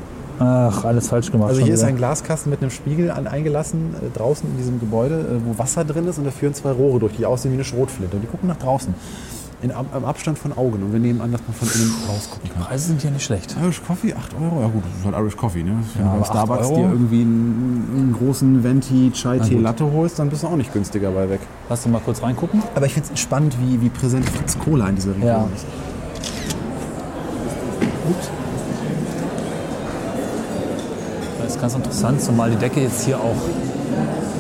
Ach, 0.46 0.84
alles 0.84 1.08
falsch 1.08 1.32
gemacht. 1.32 1.50
Also 1.50 1.62
hier 1.62 1.74
ist 1.74 1.80
wieder. 1.82 1.90
ein 1.90 1.96
Glaskasten 1.98 2.50
mit 2.50 2.62
einem 2.62 2.72
Spiegel 2.72 3.12
an, 3.12 3.28
eingelassen, 3.28 3.96
äh, 3.96 4.18
draußen 4.18 4.50
in 4.50 4.58
diesem 4.58 4.80
Gebäude, 4.80 5.16
äh, 5.20 5.46
wo 5.46 5.58
Wasser 5.58 5.86
drin 5.86 6.08
ist 6.08 6.18
und 6.18 6.26
da 6.26 6.32
führen 6.32 6.54
zwei 6.54 6.72
Rohre 6.72 7.00
durch, 7.00 7.16
die 7.16 7.26
aussehen 7.26 7.52
wie 7.52 7.56
eine 7.56 7.64
Schrotflinte. 7.64 8.18
Und 8.18 8.22
die 8.24 8.28
gucken 8.28 8.50
nach 8.50 8.58
draußen. 8.58 8.94
In, 9.62 9.72
am, 9.72 9.86
am 9.94 10.04
Abstand 10.04 10.38
von 10.38 10.52
Augen. 10.52 10.84
Und 10.84 10.92
wir 10.92 11.00
nehmen 11.00 11.22
an, 11.22 11.32
dass 11.32 11.40
man 11.48 11.54
von 11.54 11.70
innen 11.74 11.94
rausgucken 12.10 12.50
kann. 12.52 12.64
Preise 12.64 12.88
sind 12.88 13.02
hier 13.02 13.12
nicht 13.12 13.24
schlecht. 13.24 13.56
Irish 13.64 13.82
Coffee, 13.88 14.14
8 14.14 14.34
Euro. 14.34 14.60
Ja 14.62 14.68
gut, 14.68 14.84
das 14.84 15.00
ist 15.00 15.06
halt 15.06 15.16
Irish 15.24 15.38
Coffee, 15.38 15.64
ne? 15.64 15.72
Wenn 15.96 16.06
Ja, 16.06 16.10
du 16.12 16.18
aber 16.18 16.20
bei 16.20 16.26
Starbucks 16.26 16.60
8 16.66 16.70
Euro? 16.72 16.76
dir 16.76 16.90
irgendwie 16.92 17.22
einen, 17.22 17.90
einen 17.96 18.16
großen 18.20 18.62
Venti 18.62 19.12
Chai 19.14 19.40
Tee. 19.40 19.56
Latte 19.60 19.90
holst, 19.90 20.20
dann 20.20 20.30
bist 20.30 20.44
du 20.44 20.48
auch 20.48 20.58
nicht 20.58 20.74
günstiger 20.74 21.12
bei 21.12 21.30
weg. 21.30 21.40
Lass 21.70 21.86
uns 21.86 21.94
mal 21.94 22.02
kurz 22.04 22.22
reingucken. 22.22 22.62
Aber 22.76 22.86
ich 22.86 22.94
finde 22.94 23.08
es 23.14 23.20
spannend, 23.22 23.56
wie, 23.62 23.80
wie 23.80 23.88
präsent 23.88 24.30
Fritz 24.30 24.58
Cola 24.60 24.90
in 24.90 24.96
dieser 24.96 25.12
Region 25.12 25.28
Ja. 25.30 25.48
ist. 25.56 25.66
Das 31.54 31.58
ist 31.58 31.62
ganz 31.62 31.76
interessant, 31.76 32.20
zumal 32.20 32.50
die 32.50 32.56
Decke 32.56 32.82
jetzt 32.82 33.06
hier 33.06 33.16
auch 33.16 33.36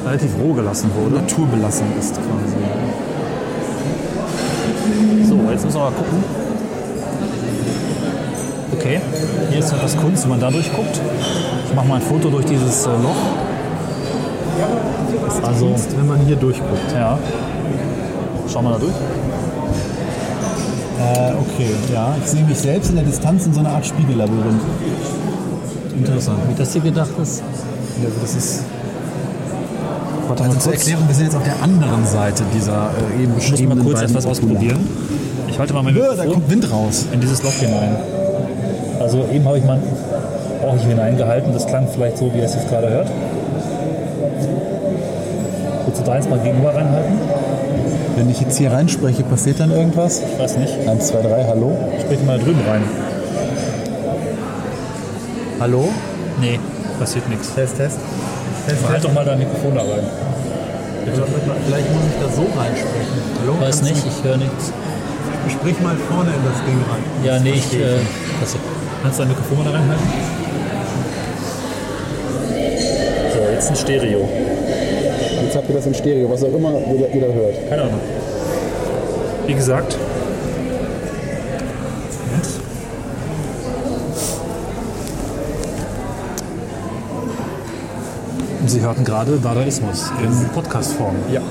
relativ 0.03 0.31
roh 0.41 0.53
gelassen 0.53 0.89
wurde. 0.95 1.13
Naturbelassen 1.13 1.85
ist 1.99 2.15
quasi. 2.15 2.55
So, 5.29 5.35
jetzt 5.51 5.63
müssen 5.63 5.77
wir 5.77 5.83
mal 5.83 5.91
gucken. 5.91 6.23
Okay, 8.73 8.99
hier 9.51 9.59
ist 9.59 9.71
etwas 9.71 9.95
Kunst, 9.95 10.23
wenn 10.23 10.31
man 10.31 10.39
da 10.39 10.49
durchguckt. 10.49 10.99
Ich 11.67 11.75
mache 11.75 11.87
mal 11.87 11.95
ein 11.97 12.01
Foto 12.01 12.31
durch 12.31 12.45
dieses 12.45 12.87
äh, 12.87 12.89
Loch. 12.89 13.15
Also, 15.45 15.67
Kunst, 15.67 15.95
wenn 15.95 16.07
man 16.07 16.19
hier 16.21 16.35
durchguckt. 16.35 16.93
ja. 16.95 17.19
Schauen 18.51 18.63
wir 18.63 18.71
da 18.71 18.79
durch. 18.79 18.95
Äh, 20.99 21.33
okay, 21.33 21.69
ja. 21.93 22.15
Ich 22.23 22.31
sehe 22.31 22.43
mich 22.43 22.57
selbst 22.57 22.89
in 22.89 22.95
der 22.95 23.05
Distanz 23.05 23.45
in 23.45 23.53
so 23.53 23.59
einer 23.59 23.69
Art 23.69 23.85
Spiegellabyrinth. 23.85 24.61
Interessant. 26.05 26.39
Wie 26.49 26.55
das 26.55 26.73
hier 26.73 26.81
gedacht 26.81 27.11
ist. 27.21 27.39
Ja, 28.01 28.09
das 28.21 28.35
ist, 28.35 28.63
Warte 30.27 30.43
also 30.43 30.55
mal 30.55 30.61
zur. 30.61 30.73
Erklärung, 30.73 31.07
wir 31.07 31.15
sind 31.15 31.25
jetzt 31.25 31.35
auf 31.35 31.43
der 31.43 31.61
anderen 31.61 32.05
Seite 32.05 32.43
dieser 32.55 32.89
äh, 33.19 33.23
eben 33.23 33.33
Ich 33.37 33.49
muss 33.49 33.49
mal 33.49 33.51
beschriebenen 33.51 33.83
kurz 33.83 34.01
etwas 34.01 34.25
ausprobieren. 34.25 34.87
Ich 35.47 35.59
halte 35.59 35.73
mal 35.73 35.83
mein 35.83 35.95
Ja, 35.95 36.01
da 36.01 36.09
Mikrofon 36.11 36.33
kommt 36.33 36.49
Wind 36.49 36.71
raus. 36.71 37.05
in 37.11 37.21
dieses 37.21 37.43
Loch 37.43 37.53
hinein. 37.53 37.95
Also 38.99 39.25
eben 39.31 39.45
habe 39.45 39.57
ich 39.57 39.65
mein 39.65 39.81
Bauch 40.61 40.75
hier 40.77 40.89
hineingehalten. 40.89 41.53
Das 41.53 41.67
klang 41.67 41.87
vielleicht 41.93 42.17
so, 42.17 42.33
wie 42.33 42.39
ihr 42.39 42.45
es 42.45 42.55
jetzt 42.55 42.69
gerade 42.69 42.89
hört. 42.89 43.07
Willst 45.85 46.01
du 46.01 46.05
da 46.05 46.15
jetzt 46.15 46.29
mal 46.29 46.39
gegenüber 46.39 46.73
reinhalten? 46.73 47.17
Wenn 48.15 48.29
ich 48.29 48.39
jetzt 48.41 48.57
hier 48.57 48.71
reinspreche, 48.71 49.23
passiert 49.23 49.59
dann 49.59 49.71
irgendwas? 49.71 50.21
Ich 50.21 50.39
weiß 50.39 50.57
nicht. 50.57 50.73
1, 50.87 51.07
2, 51.07 51.21
3, 51.21 51.45
hallo? 51.47 51.77
Sprich 52.01 52.19
mal 52.25 52.37
da 52.37 52.43
drüben 52.43 52.61
rein. 52.67 52.81
Hallo? 55.59 55.89
Nee, 56.41 56.59
passiert 56.99 57.29
nichts. 57.29 57.53
Test, 57.53 57.77
Test. 57.77 57.99
Test, 58.67 58.89
Halt 58.89 59.03
doch 59.03 59.13
mal 59.13 59.25
dein 59.25 59.39
Mikrofon 59.39 59.75
da 59.75 59.81
rein. 59.81 60.03
Vielleicht 61.05 61.93
muss 61.93 62.03
ich 62.07 62.19
da 62.21 62.29
so 62.29 62.41
reinsprechen. 62.57 63.17
Hallo? 63.41 63.53
Weiß 63.59 63.79
Kannst 63.79 63.83
nicht, 63.83 64.03
ich 64.05 64.23
höre 64.23 64.37
nichts. 64.37 64.71
Sprich 65.49 65.79
mal 65.81 65.95
vorne 66.09 66.31
in 66.31 66.43
das 66.45 66.63
Ding 66.65 66.79
rein. 66.89 67.03
Ja, 67.23 67.39
nee, 67.39 67.51
ich. 67.51 67.73
Äh. 67.73 67.99
Kannst 69.01 69.19
du 69.19 69.23
dein 69.23 69.29
Mikrofon 69.29 69.57
mal 69.57 69.65
da 69.65 69.71
reinhalten? 69.71 70.07
So, 73.33 73.51
jetzt 73.51 73.69
ein 73.69 73.75
Stereo. 73.75 74.29
Jetzt 75.43 75.55
habt 75.55 75.69
ihr 75.69 75.75
das 75.75 75.85
in 75.85 75.93
Stereo, 75.93 76.29
was 76.29 76.43
auch 76.43 76.53
immer 76.53 76.71
ihr 76.71 77.21
da 77.21 77.33
hört. 77.33 77.69
Keine 77.69 77.81
Ahnung. 77.83 77.99
Wie 79.45 79.53
gesagt. 79.53 79.97
Sie 88.73 88.81
hörten 88.81 89.03
gerade 89.03 89.37
Dadaismus 89.37 90.11
in 90.23 90.49
Podcast-Form. 90.49 91.13
Ja. 91.31 91.41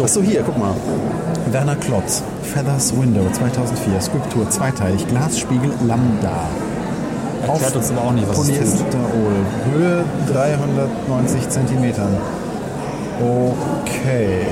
Achso, 0.00 0.22
hier, 0.22 0.44
guck 0.46 0.56
mal. 0.56 0.72
Werner 1.50 1.74
Klotz, 1.74 2.22
Feathers 2.44 2.96
Window 2.96 3.22
2004, 3.32 4.00
Skulptur, 4.00 4.48
zweiteilig, 4.50 5.04
Glasspiegel 5.08 5.72
Lambda. 5.84 6.46
Erklärt 7.44 7.74
uns 7.74 7.90
aber 7.90 8.02
auch 8.02 8.12
nicht, 8.12 8.28
was. 8.28 8.36
Polyesterol, 8.36 9.32
Höhe 9.72 10.04
390 10.32 11.48
Zentimetern. 11.48 12.16
Okay. 13.20 14.46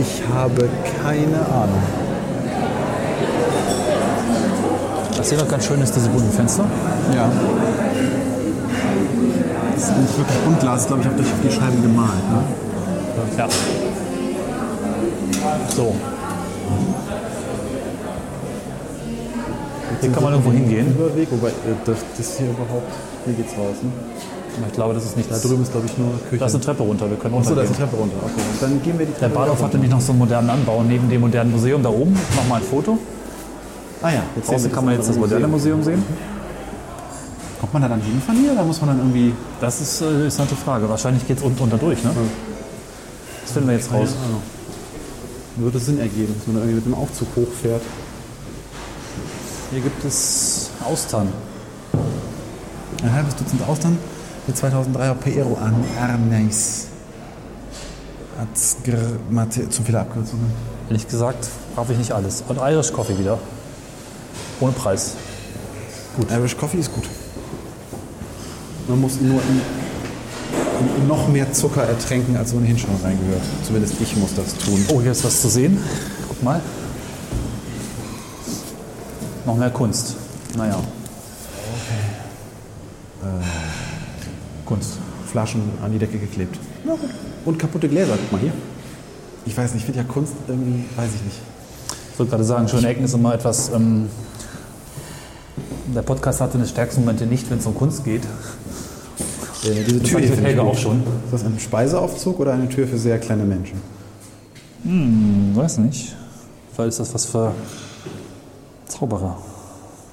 Ich 0.00 0.24
habe 0.34 0.68
keine 1.04 1.36
Ahnung. 1.36 1.82
Was 5.16 5.28
hier 5.28 5.38
noch 5.38 5.48
ganz 5.48 5.66
schön 5.66 5.80
ist, 5.80 5.94
diese 5.94 6.08
bunten 6.08 6.32
Fenster. 6.32 6.64
Ja. 7.14 7.30
Das 9.92 10.00
ist 10.00 10.08
nicht 10.08 10.18
wirklich 10.18 10.38
Buntglas, 10.44 10.80
ist, 10.80 10.86
glaube 10.86 11.02
ich, 11.02 11.08
auch 11.08 11.16
durch 11.16 11.28
die 11.44 11.50
Scheiben 11.50 11.82
gemalt. 11.82 12.24
Ne? 12.30 12.42
Ja. 13.36 13.48
So. 15.76 15.94
Hier 20.00 20.10
kann 20.10 20.22
man 20.22 20.32
irgendwo 20.32 20.50
hingehen. 20.50 20.96
Überweg, 20.98 21.28
wobei 21.30 21.48
äh, 21.48 21.52
das, 21.84 21.98
das 22.16 22.38
hier 22.38 22.46
überhaupt, 22.48 22.90
hier 23.24 23.34
geht's 23.34 23.52
raus. 23.52 23.76
Ne? 23.82 23.90
Ich 24.66 24.72
glaube, 24.72 24.94
das 24.94 25.04
ist 25.04 25.16
nicht 25.16 25.30
Da 25.30 25.38
drüben 25.38 25.62
ist, 25.62 25.72
glaube 25.72 25.86
ich, 25.86 25.96
nur 25.98 26.10
Küche. 26.28 26.38
Da 26.38 26.46
ist 26.46 26.54
eine 26.54 26.64
Treppe 26.64 26.82
runter. 26.82 27.08
Wir 27.08 27.16
können 27.16 27.36
Achso, 27.36 27.54
da 27.54 27.62
ist 27.62 27.68
eine 27.68 27.78
Treppe 27.78 27.96
runter. 27.96 28.16
Okay, 28.22 28.42
dann 28.60 28.82
gehen 28.82 28.98
wir 28.98 29.06
die 29.06 29.12
Der 29.12 29.20
Treppe 29.20 29.34
Bahnhof 29.34 29.50
runter. 29.50 29.64
hat 29.64 29.72
nämlich 29.74 29.90
noch 29.90 30.00
so 30.00 30.12
einen 30.12 30.18
modernen 30.18 30.50
Anbau 30.50 30.82
neben 30.82 31.08
dem 31.08 31.20
modernen 31.20 31.52
Museum 31.52 31.82
da 31.82 31.88
oben. 31.90 32.14
Ich 32.14 32.36
mach 32.36 32.48
mal 32.48 32.56
ein 32.56 32.62
Foto. 32.62 32.98
Ah 34.02 34.10
ja, 34.10 34.22
jetzt 34.36 34.50
Draußen 34.50 34.72
kann 34.72 34.84
man 34.84 34.94
jetzt 34.94 35.08
das 35.08 35.16
moderne 35.16 35.48
Museum 35.48 35.82
sehen. 35.82 36.02
Kommt 37.62 37.74
man 37.74 37.82
da 37.82 37.88
dann 37.88 38.00
hin 38.00 38.20
von 38.26 38.34
hier 38.34 38.54
oder 38.54 38.64
muss 38.64 38.80
man 38.80 38.90
dann 38.90 38.98
irgendwie... 38.98 39.32
Das 39.60 39.80
ist, 39.80 40.00
äh, 40.00 40.26
ist 40.26 40.36
halt 40.36 40.50
die 40.50 40.56
Frage. 40.56 40.88
Wahrscheinlich 40.88 41.24
geht 41.28 41.36
es 41.36 41.44
unten 41.44 41.62
unter 41.62 41.78
durch. 41.78 42.02
Ne? 42.02 42.10
Das 43.40 43.52
finden 43.52 43.68
wir 43.68 43.76
jetzt 43.76 43.92
raus. 43.92 44.08
Würde 45.54 45.78
Sinn 45.78 46.00
ergeben, 46.00 46.34
dass 46.36 46.48
man 46.48 46.56
da 46.56 46.62
irgendwie 46.62 46.74
mit 46.74 46.86
dem 46.86 46.94
Aufzug 46.94 47.28
hochfährt. 47.36 47.82
Hier 49.70 49.80
gibt 49.80 50.04
es 50.04 50.70
Austern. 50.84 51.28
Ein 53.00 53.12
halbes 53.12 53.36
Dutzend 53.36 53.62
Austern 53.68 53.96
mit 54.48 54.56
2003er 54.56 55.14
Pero 55.14 55.56
an 55.62 55.84
Arneis. 56.00 56.88
Zu 58.54 59.82
viele 59.84 60.00
Abkürzungen. 60.00 60.50
Ehrlich 60.88 61.06
gesagt, 61.06 61.46
brauche 61.76 61.92
ich 61.92 61.98
nicht 61.98 62.10
alles. 62.10 62.42
Und 62.48 62.58
Irish 62.58 62.92
Coffee 62.92 63.16
wieder. 63.16 63.38
Ohne 64.58 64.72
Preis. 64.72 65.14
Gut, 66.16 66.28
Irish 66.32 66.56
Coffee 66.56 66.78
ist 66.78 66.92
gut. 66.92 67.04
Man 68.92 69.00
muss 69.00 69.18
nur 69.22 69.40
in, 69.40 71.00
in 71.00 71.08
noch 71.08 71.26
mehr 71.26 71.50
Zucker 71.50 71.82
ertränken, 71.82 72.36
als 72.36 72.52
ohnehin 72.52 72.76
schon 72.76 72.90
reingehört. 73.02 73.40
Zumindest 73.64 73.94
ich 74.02 74.14
muss 74.16 74.34
das 74.34 74.54
tun. 74.54 74.84
Oh, 74.88 75.00
hier 75.00 75.12
ist 75.12 75.24
was 75.24 75.40
zu 75.40 75.48
sehen. 75.48 75.78
Guck 76.28 76.42
mal. 76.42 76.60
Noch 79.46 79.56
mehr 79.56 79.70
Kunst. 79.70 80.16
Naja. 80.58 80.78
Kunst. 84.66 84.98
Flaschen 85.30 85.62
an 85.82 85.90
die 85.90 85.98
Decke 85.98 86.18
geklebt. 86.18 86.58
Na 86.84 86.92
gut. 86.92 87.08
Und 87.46 87.58
kaputte 87.58 87.88
Gläser, 87.88 88.18
guck 88.20 88.32
mal 88.32 88.42
hier. 88.42 88.52
Ich 89.46 89.56
weiß 89.56 89.72
nicht, 89.72 89.84
ich 89.84 89.86
finde 89.86 90.00
ja 90.00 90.04
Kunst 90.06 90.34
irgendwie, 90.46 90.84
weiß 90.96 91.08
ich 91.14 91.22
nicht. 91.22 91.38
Ich 92.12 92.18
wollte 92.18 92.28
gerade 92.28 92.44
sagen, 92.44 92.68
schöne 92.68 92.88
Ecken 92.88 93.04
ist 93.06 93.14
immer 93.14 93.32
etwas. 93.32 93.70
Ähm, 93.70 94.10
der 95.94 96.02
Podcast 96.02 96.42
hatte 96.42 96.58
eine 96.58 96.66
stärksten 96.66 97.00
Momente 97.00 97.24
nicht, 97.24 97.50
wenn 97.50 97.58
es 97.58 97.64
um 97.64 97.74
Kunst 97.74 98.04
geht. 98.04 98.22
Äh, 99.64 99.84
diese 99.84 100.02
Tür 100.02 100.20
hier 100.20 100.36
Helge 100.36 100.62
auch 100.62 100.76
schon. 100.76 101.00
Ist 101.24 101.32
das 101.32 101.44
ein 101.44 101.58
Speiseaufzug 101.58 102.40
oder 102.40 102.54
eine 102.54 102.68
Tür 102.68 102.86
für 102.86 102.98
sehr 102.98 103.18
kleine 103.18 103.44
Menschen? 103.44 103.80
Hm, 104.84 105.52
weiß 105.54 105.78
nicht. 105.78 106.14
Vielleicht 106.74 106.90
ist 106.90 107.00
das 107.00 107.14
was 107.14 107.26
für 107.26 107.52
Zauberer. 108.86 109.38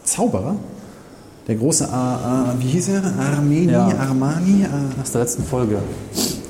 Zauberer? 0.03 0.55
Der 1.47 1.55
große, 1.55 1.91
A, 1.91 2.53
wie 2.59 2.67
hieß 2.67 2.89
er? 2.89 3.03
Armeni, 3.17 3.71
Ja. 3.71 3.87
Armani? 3.87 4.65
A, 4.65 5.01
Aus 5.01 5.11
der 5.11 5.21
letzten 5.21 5.43
Folge. 5.43 5.79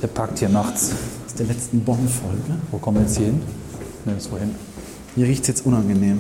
Der 0.02 0.08
parkt 0.08 0.40
hier 0.40 0.50
nachts. 0.50 0.92
aus 1.26 1.34
der 1.36 1.46
letzten 1.46 1.80
Bonn-Folge. 1.82 2.60
Wo 2.72 2.78
kommen 2.80 2.98
wir 2.98 3.04
jetzt 3.04 3.18
hier 3.18 3.28
hin? 3.28 3.42
Nirgendwo 4.04 4.38
hin. 4.38 4.56
Hier 5.16 5.26
riecht 5.28 5.44
es 5.44 5.48
jetzt 5.48 5.66
unangenehm. 5.66 6.20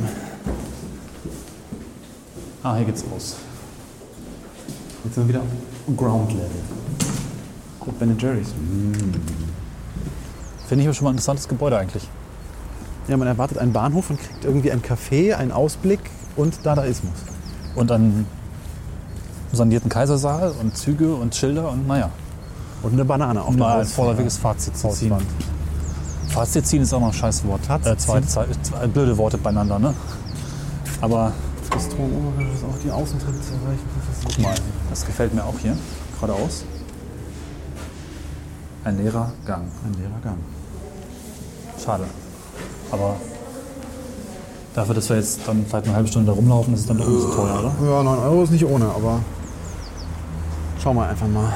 Ah, 2.64 2.76
hier 2.78 2.86
geht's 2.86 3.04
raus. 3.14 3.36
Jetzt 5.04 5.16
sind 5.16 5.28
wir 5.28 5.34
wieder 5.36 5.44
Ground 5.96 6.32
Level. 6.32 6.50
So, 7.86 7.92
Ben 8.00 8.18
Jerry's. 8.18 8.54
Finde 10.68 10.84
ich 10.84 10.88
aber 10.88 10.94
schon 10.94 11.06
mal 11.06 11.10
ein 11.12 11.14
interessantes 11.14 11.48
Gebäude 11.48 11.78
eigentlich. 11.78 12.08
Ja, 13.08 13.18
man 13.18 13.28
erwartet 13.28 13.58
einen 13.58 13.74
Bahnhof 13.74 14.12
und 14.12 14.20
kriegt 14.20 14.46
irgendwie 14.46 14.72
ein 14.72 14.82
Café, 14.82 15.34
einen 15.34 15.52
Ausblick 15.52 16.00
und 16.36 16.64
Dadaismus. 16.64 17.14
Und 17.76 17.92
einen 17.92 18.28
sanierten 19.52 19.90
Kaisersaal 19.90 20.54
und 20.62 20.78
Züge 20.78 21.16
und 21.16 21.34
Schilder 21.34 21.72
und 21.72 21.88
naja. 21.88 22.12
Und 22.84 22.94
eine 22.94 23.04
Banane 23.04 23.42
auf 23.42 23.56
der 23.56 23.58
Mal 23.58 23.80
ein 23.82 23.88
vorläufiges 23.88 24.38
Fazit 24.38 24.78
zu 24.78 24.90
ziehen. 24.90 25.16
Fazit 26.30 26.68
ziehen 26.68 26.84
ist 26.84 26.94
auch 26.94 27.00
noch 27.00 27.08
ein 27.08 27.14
scheiß 27.14 27.44
Wort. 27.46 27.62
Äh, 27.84 27.98
zwei, 27.98 28.22
zwei, 28.22 28.46
zwei 28.62 28.88
blöde 28.88 29.18
Worte 29.18 29.38
beieinander, 29.38 29.80
ne? 29.80 29.94
Aber 31.02 31.34
Im 31.72 32.28
Obergeschoss 32.28 32.56
ist 32.56 32.64
auch 32.66 32.80
die 32.84 32.92
Außentritte 32.92 33.42
zu 33.42 33.54
erreichen. 33.54 33.88
guck 34.24 34.40
mal, 34.40 34.56
das 34.90 35.06
gefällt 35.06 35.34
mir 35.34 35.44
auch 35.44 35.58
hier. 35.60 35.78
Geradeaus. 36.20 36.64
Ein 38.84 38.98
leerer 38.98 39.32
Gang. 39.46 39.64
Ein 39.86 40.02
leerer 40.02 40.20
Gang. 40.24 40.38
Schade. 41.84 42.06
Aber 42.92 43.16
dafür, 44.74 44.96
dass 44.96 45.10
wir 45.10 45.18
jetzt 45.18 45.42
dann 45.46 45.66
vielleicht 45.68 45.86
eine 45.86 45.96
halbe 45.96 46.08
Stunde 46.08 46.28
da 46.28 46.34
rumlaufen, 46.34 46.74
ist 46.74 46.82
es 46.82 46.86
dann 46.88 46.98
doch 46.98 47.08
nicht 47.08 47.22
so 47.22 47.34
teuer, 47.34 47.60
oder? 47.60 47.90
Ja, 47.90 48.04
9 48.04 48.20
Euro 48.20 48.44
ist 48.44 48.52
nicht 48.52 48.66
ohne, 48.66 48.86
aber 48.86 49.20
schauen 50.82 50.96
wir 50.96 51.08
einfach 51.08 51.28
mal. 51.28 51.54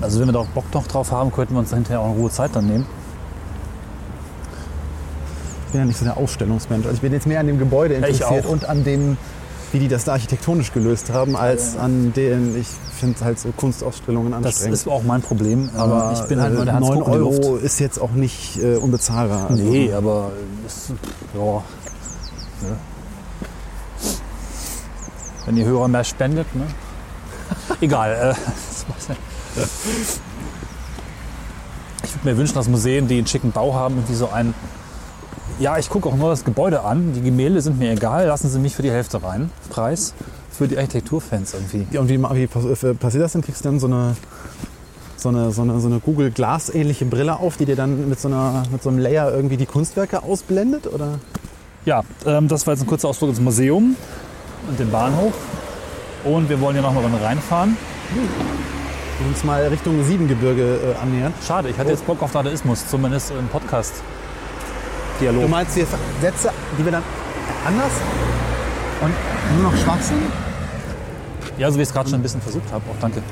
Also 0.00 0.20
wenn 0.20 0.28
wir 0.28 0.32
da 0.32 0.40
auch 0.40 0.48
Bock 0.48 0.64
noch 0.74 0.86
drauf 0.86 1.10
haben, 1.12 1.32
könnten 1.32 1.54
wir 1.54 1.60
uns 1.60 1.70
da 1.70 1.76
hinterher 1.76 2.00
auch 2.00 2.14
in 2.14 2.20
Ruhe 2.20 2.30
Zeit 2.30 2.54
dann 2.54 2.66
nehmen. 2.66 2.86
Ich 5.66 5.72
bin 5.72 5.80
ja 5.80 5.86
nicht 5.86 5.98
so 5.98 6.04
der 6.04 6.16
Ausstellungsmensch. 6.16 6.84
Also 6.84 6.96
ich 6.96 7.00
bin 7.00 7.12
jetzt 7.12 7.26
mehr 7.26 7.40
an 7.40 7.46
dem 7.46 7.58
Gebäude 7.58 7.94
interessiert 7.94 8.46
und 8.46 8.68
an 8.68 8.84
dem, 8.84 9.16
wie 9.74 9.80
die 9.80 9.88
das 9.88 10.04
da 10.04 10.12
architektonisch 10.12 10.72
gelöst 10.72 11.10
haben, 11.12 11.34
als 11.34 11.76
an 11.76 12.12
den, 12.12 12.56
ich 12.58 12.68
finde 12.68 13.24
halt 13.24 13.40
so 13.40 13.50
Kunstausstellungen 13.50 14.30
Das 14.30 14.44
anstrengend. 14.54 14.74
ist 14.74 14.86
auch 14.88 15.02
mein 15.02 15.20
Problem. 15.20 15.68
aber 15.76 16.12
ich 16.14 16.20
bin 16.28 16.40
halt 16.40 16.54
nur 16.54 16.64
der 16.64 16.74
Hans 16.74 16.86
9 16.88 16.98
Kuck 16.98 17.06
in 17.06 17.12
der 17.12 17.20
Luft. 17.20 17.44
Euro 17.44 17.56
ist 17.56 17.80
jetzt 17.80 18.00
auch 18.00 18.12
nicht 18.12 18.56
äh, 18.62 18.76
unbezahlbar. 18.76 19.50
Also, 19.50 19.62
Nee, 19.64 19.92
aber 19.92 20.30
es, 20.64 20.92
ja. 21.34 21.42
Ne? 22.68 22.76
Wenn 25.44 25.56
die 25.56 25.64
Hörer 25.64 25.88
mehr 25.88 26.04
spendet, 26.04 26.46
ne? 26.54 26.66
Egal. 27.80 28.12
Äh, 28.12 28.34
das 29.56 29.66
ich 32.04 32.14
würde 32.14 32.28
mir 32.30 32.36
wünschen, 32.36 32.54
dass 32.54 32.68
Museen, 32.68 33.08
die 33.08 33.18
einen 33.18 33.26
schicken 33.26 33.50
Bau 33.50 33.74
haben, 33.74 33.96
irgendwie 33.96 34.14
so 34.14 34.30
ein. 34.30 34.54
Ja, 35.60 35.78
ich 35.78 35.88
gucke 35.88 36.08
auch 36.08 36.16
nur 36.16 36.30
das 36.30 36.44
Gebäude 36.44 36.82
an. 36.82 37.12
Die 37.14 37.22
Gemälde 37.22 37.60
sind 37.60 37.78
mir 37.78 37.92
egal. 37.92 38.26
Lassen 38.26 38.48
Sie 38.48 38.58
mich 38.58 38.74
für 38.74 38.82
die 38.82 38.90
Hälfte 38.90 39.22
rein. 39.22 39.50
Preis 39.70 40.12
für 40.50 40.66
die 40.66 40.76
Architekturfans 40.76 41.54
irgendwie. 41.54 41.86
Ja, 41.92 42.00
und 42.00 42.08
wie, 42.08 42.20
wie 42.20 42.42
äh, 42.44 42.94
passiert 42.94 43.24
das 43.24 43.32
denn? 43.32 43.42
Kriegst 43.42 43.64
du 43.64 43.68
dann 43.68 43.78
so 43.78 43.86
eine, 43.86 44.16
so 45.16 45.28
eine, 45.28 45.52
so 45.52 45.62
eine, 45.62 45.78
so 45.80 45.86
eine 45.86 46.00
Google 46.00 46.30
Glass 46.30 46.74
ähnliche 46.74 47.04
Brille 47.04 47.38
auf, 47.38 47.56
die 47.56 47.66
dir 47.66 47.76
dann 47.76 48.08
mit 48.08 48.20
so, 48.20 48.28
einer, 48.28 48.64
mit 48.70 48.82
so 48.82 48.88
einem 48.88 48.98
Layer 48.98 49.32
irgendwie 49.32 49.56
die 49.56 49.66
Kunstwerke 49.66 50.22
ausblendet? 50.22 50.92
Oder? 50.92 51.18
Ja, 51.84 52.02
ähm, 52.26 52.48
das 52.48 52.66
war 52.66 52.74
jetzt 52.74 52.82
ein 52.82 52.86
kurzer 52.86 53.08
Ausflug 53.08 53.30
ins 53.30 53.40
Museum 53.40 53.96
und 54.68 54.78
den 54.78 54.90
Bahnhof. 54.90 55.34
Und 56.24 56.48
wir 56.48 56.60
wollen 56.60 56.74
ja 56.74 56.82
nochmal 56.82 57.04
reinfahren. 57.22 57.76
Und 59.20 59.28
uns 59.28 59.44
mal 59.44 59.64
Richtung 59.68 60.02
Siebengebirge 60.02 60.62
äh, 60.62 61.02
annähern. 61.02 61.32
Schade, 61.46 61.68
ich 61.68 61.78
hatte 61.78 61.90
jetzt 61.90 62.06
Bock 62.06 62.22
auf 62.22 62.32
Dadaismus, 62.32 62.88
zumindest 62.88 63.30
im 63.30 63.46
Podcast. 63.48 64.02
Du 65.18 65.24
Dialog. 65.24 65.48
meinst 65.48 65.76
wir 65.76 65.86
Sätze, 66.20 66.50
die 66.78 66.84
wir 66.84 66.92
dann 66.92 67.02
anders 67.66 67.92
und 69.00 69.12
nur 69.62 69.70
noch 69.70 69.78
schwach 69.78 70.00
sind? 70.00 70.22
Ja, 71.58 71.70
so 71.70 71.76
wie 71.78 71.82
ich 71.82 71.88
es 71.88 71.94
gerade 71.94 72.08
schon 72.10 72.18
ein 72.18 72.22
bisschen 72.22 72.40
versucht 72.40 72.70
habe. 72.72 72.82
Auch 72.90 73.00
danke. 73.00 73.22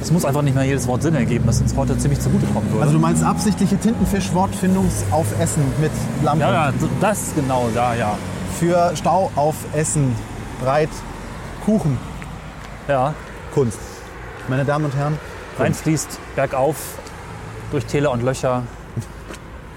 Es 0.00 0.10
muss 0.10 0.24
einfach 0.24 0.42
nicht 0.42 0.54
mehr 0.54 0.64
jedes 0.64 0.86
Wort 0.88 1.02
Sinn 1.02 1.14
ergeben, 1.14 1.44
was 1.46 1.60
uns 1.60 1.76
heute 1.76 1.96
ziemlich 1.96 2.20
zugutekommen 2.20 2.68
würde. 2.70 2.82
Also 2.82 2.94
du 2.94 3.00
meinst 3.00 3.22
absichtliche 3.22 3.76
Tintenfisch-Wortfindungsaufessen 3.78 5.62
mit 5.80 5.92
Lampe. 6.24 6.42
ja, 6.44 6.52
ja, 6.68 6.72
das 7.00 7.32
genau, 7.36 7.68
ja, 7.74 7.94
ja. 7.94 8.18
Für 8.58 8.92
Stau 8.96 9.30
auf 9.36 9.54
Essen, 9.74 10.14
Breit, 10.60 10.88
Kuchen, 11.64 11.98
Ja, 12.88 13.14
Kunst. 13.54 13.78
Meine 14.48 14.64
Damen 14.64 14.84
und 14.86 14.96
Herren, 14.96 15.18
reinfließt, 15.58 16.18
bergauf, 16.34 16.76
durch 17.70 17.84
Täler 17.86 18.10
und 18.10 18.22
Löcher, 18.24 18.64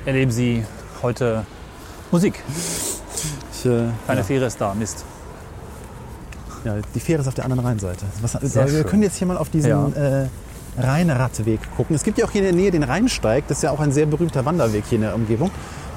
erleben 0.06 0.32
Sie 0.32 0.64
heute 1.06 1.46
Musik. 2.10 2.42
ich, 3.52 3.66
äh, 3.66 3.90
Keine 4.08 4.22
ja. 4.22 4.24
Fähre 4.26 4.46
ist 4.46 4.60
da, 4.60 4.74
Mist. 4.74 5.06
Ja, 6.64 6.78
die 6.96 7.00
Fähre 7.00 7.22
ist 7.22 7.28
auf 7.28 7.36
der 7.36 7.44
anderen 7.44 7.64
Rheinseite. 7.64 8.06
Was, 8.22 8.36
aber 8.36 8.44
wir 8.52 8.68
schön. 8.68 8.86
können 8.88 9.04
jetzt 9.04 9.18
hier 9.18 9.28
mal 9.28 9.38
auf 9.38 9.50
diesen 9.50 9.96
äh, 9.96 10.28
Rheinradweg 10.80 11.60
gucken. 11.78 11.96
Es 11.96 12.02
gibt 12.02 12.18
ja 12.18 12.26
auch 12.26 12.32
hier 12.32 12.42
in 12.42 12.48
der 12.48 12.56
Nähe 12.56 12.72
den 12.72 12.82
Rheinsteig. 12.82 13.48
Das 13.48 13.60
ist 13.60 13.62
ja 13.62 13.70
auch 13.70 13.80
ein 13.80 13.92
sehr 13.92 14.08
berühmter 14.08 14.46
Wanderweg 14.46 14.84
hier 14.90 14.96
in 14.96 15.04
der 15.04 15.14
Umgebung. 15.14 15.52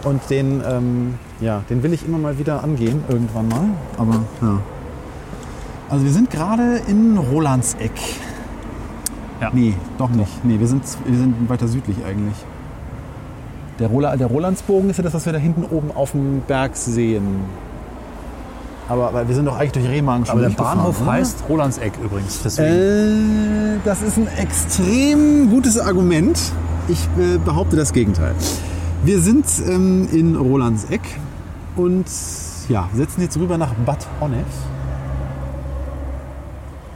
Und 0.05 0.29
den, 0.29 0.63
ähm, 0.69 1.15
ja, 1.41 1.63
den 1.71 1.83
will 1.83 1.95
ich 1.95 2.05
immer 2.05 2.19
mal 2.19 2.39
wieder 2.39 2.63
angehen, 2.63 3.03
irgendwann 3.09 3.49
mal. 3.49 3.65
Aber 3.97 4.23
ja. 4.43 4.61
Also 5.89 6.05
wir 6.05 6.13
sind 6.13 6.31
gerade 6.31 6.83
in 6.87 7.17
Rolandseck. 7.17 7.93
Ja. 9.41 9.51
Nee, 9.55 9.73
doch 9.97 10.11
nicht. 10.11 10.45
Nee, 10.45 10.61
wir 10.61 10.67
sind, 10.67 10.83
wir 11.07 11.19
sind 11.19 11.49
weiter 11.49 11.67
südlich 11.67 11.97
eigentlich. 12.05 12.37
Der, 13.79 13.89
Rola, 13.89 14.17
der 14.17 14.27
Rolandsbogen 14.27 14.91
ist 14.91 14.97
ja 14.97 15.05
das, 15.05 15.15
was 15.15 15.25
wir 15.25 15.33
da 15.33 15.39
hinten 15.39 15.65
oben 15.65 15.93
auf 15.93 16.11
dem 16.13 16.41
Berg 16.41 16.77
sehen. 16.77 17.41
Aber, 18.89 19.09
aber 19.09 19.29
wir 19.29 19.35
sind 19.35 19.45
doch 19.45 19.57
eigentlich 19.59 19.73
durch 19.73 19.89
Remagen 19.89 20.25
schon 20.25 20.39
Aber 20.39 20.49
der 20.49 20.57
Bahnhof 20.57 21.03
oder? 21.03 21.13
heißt 21.13 21.45
Rolandseck 21.49 21.93
übrigens. 22.03 22.41
Deswegen. 22.43 22.69
Äh, 22.69 23.79
das 23.85 24.03
ist 24.03 24.17
ein 24.17 24.29
extrem 24.39 25.51
gutes 25.51 25.79
Argument. 25.79 26.41
Ich 26.89 27.07
äh, 27.19 27.39
behaupte 27.39 27.77
das 27.77 27.93
Gegenteil. 27.93 28.35
Wir 29.05 29.21
sind 29.21 29.45
ähm, 29.69 30.09
in 30.11 30.37
Rolandseck 30.37 31.03
und 31.77 32.07
ja, 32.69 32.89
setzen 32.95 33.21
jetzt 33.21 33.37
rüber 33.37 33.59
nach 33.59 33.75
Bad 33.87 34.07
Honnef. 34.21 34.47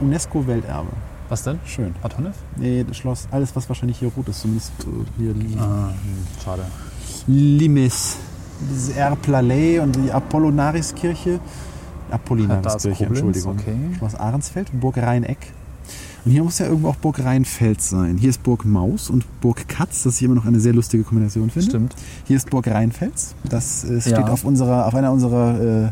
UNESCO-Welterbe. 0.01 0.89
Was 1.29 1.43
denn? 1.43 1.59
Schön. 1.65 1.93
Bad 2.01 2.17
Honnef? 2.17 2.35
Nee, 2.57 2.83
das 2.87 2.97
Schloss, 2.97 3.27
alles 3.31 3.55
was 3.55 3.67
wahrscheinlich 3.69 3.97
hier 3.99 4.09
rot 4.15 4.27
ist, 4.27 4.41
zumindest 4.41 4.71
äh, 4.81 5.21
hier 5.21 5.35
Ah, 5.59 5.89
hm, 5.89 5.95
schade. 6.43 6.63
Limes. 7.27 8.17
Dieses 8.69 8.95
Erplalais 8.95 9.79
und 9.79 9.95
die 9.95 10.11
Apollonariskirche. 10.11 11.39
Apollonariskirche, 12.11 13.05
Entschuldigung. 13.05 13.57
okay. 13.59 13.75
Schloss 13.97 14.15
Ahrensfeld, 14.15 14.67
Burg 14.79 14.97
Rheineck. 14.97 15.37
Und 16.25 16.31
hier 16.31 16.43
muss 16.43 16.59
ja 16.59 16.67
irgendwo 16.67 16.89
auch 16.89 16.95
Burg 16.95 17.19
Rheinfels 17.23 17.89
sein. 17.89 18.17
Hier 18.17 18.29
ist 18.29 18.43
Burg 18.43 18.63
Maus 18.63 19.09
und 19.09 19.25
Burg 19.41 19.67
Katz, 19.67 20.03
das 20.03 20.17
ich 20.17 20.23
immer 20.23 20.35
noch 20.35 20.45
eine 20.45 20.59
sehr 20.59 20.71
lustige 20.73 21.03
Kombination 21.03 21.49
finde. 21.49 21.67
Stimmt. 21.69 21.95
Hier 22.25 22.37
ist 22.37 22.49
Burg 22.49 22.67
Rheinfels. 22.67 23.35
Das 23.43 23.83
äh, 23.83 23.99
steht 23.99 24.13
Ja. 24.13 24.27
auf, 24.27 24.45
unserer, 24.45 24.85
auf 24.85 24.95
einer 24.95 25.11
unserer 25.11 25.85
äh, 25.87 25.91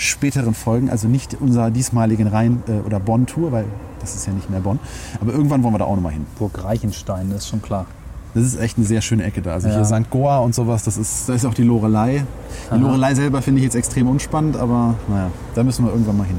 späteren 0.00 0.54
Folgen, 0.54 0.88
also 0.90 1.08
nicht 1.08 1.34
unserer 1.40 1.70
diesmaligen 1.70 2.26
Rhein- 2.26 2.62
äh, 2.68 2.84
oder 2.86 2.98
Bonn-Tour, 2.98 3.52
weil 3.52 3.66
das 4.00 4.14
ist 4.14 4.26
ja 4.26 4.32
nicht 4.32 4.48
mehr 4.50 4.60
Bonn. 4.60 4.78
Aber 5.20 5.32
irgendwann 5.32 5.62
wollen 5.62 5.74
wir 5.74 5.78
da 5.78 5.84
auch 5.84 5.94
nochmal 5.94 6.12
hin. 6.12 6.26
Burg 6.38 6.64
Reichenstein, 6.64 7.28
das 7.30 7.40
ist 7.40 7.48
schon 7.48 7.60
klar. 7.62 7.86
Das 8.32 8.44
ist 8.44 8.58
echt 8.60 8.76
eine 8.78 8.86
sehr 8.86 9.00
schöne 9.02 9.24
Ecke 9.24 9.42
da. 9.42 9.52
Also 9.54 9.68
Ja. 9.68 9.74
hier 9.74 9.84
St. 9.84 10.08
Goa 10.08 10.38
und 10.38 10.54
sowas, 10.54 10.84
das 10.84 10.96
ist, 10.96 11.28
da 11.28 11.34
ist 11.34 11.44
auch 11.44 11.52
die 11.54 11.64
Lorelei. 11.64 12.24
Die 12.68 12.74
Aha. 12.74 12.76
Lorelei 12.80 13.14
selber 13.14 13.42
finde 13.42 13.58
ich 13.58 13.64
jetzt 13.64 13.74
extrem 13.76 14.08
unspannend, 14.08 14.56
aber 14.56 14.94
naja, 15.08 15.30
da 15.54 15.62
müssen 15.64 15.84
wir 15.84 15.92
irgendwann 15.92 16.16
mal 16.16 16.26
hin. 16.26 16.38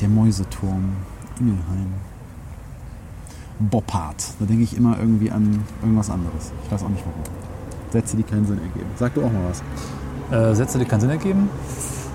Der 0.00 0.08
Mäuseturm, 0.08 0.90
Ingelheim. 1.38 1.94
Boppard. 3.60 4.16
Da 4.40 4.44
denke 4.46 4.64
ich 4.64 4.76
immer 4.76 4.98
irgendwie 4.98 5.30
an 5.30 5.62
irgendwas 5.82 6.10
anderes. 6.10 6.50
Ich 6.64 6.72
weiß 6.72 6.82
auch 6.82 6.88
nicht 6.88 7.04
warum. 7.04 7.22
Sätze, 7.92 8.16
die 8.16 8.22
keinen 8.24 8.44
Sinn 8.46 8.58
ergeben. 8.58 8.86
Sag 8.98 9.14
du 9.14 9.20
auch 9.22 9.30
mal 9.32 9.42
was. 9.48 9.62
Äh, 10.36 10.54
Sätze, 10.56 10.78
die 10.78 10.84
keinen 10.84 11.00
Sinn 11.00 11.10
ergeben? 11.10 11.48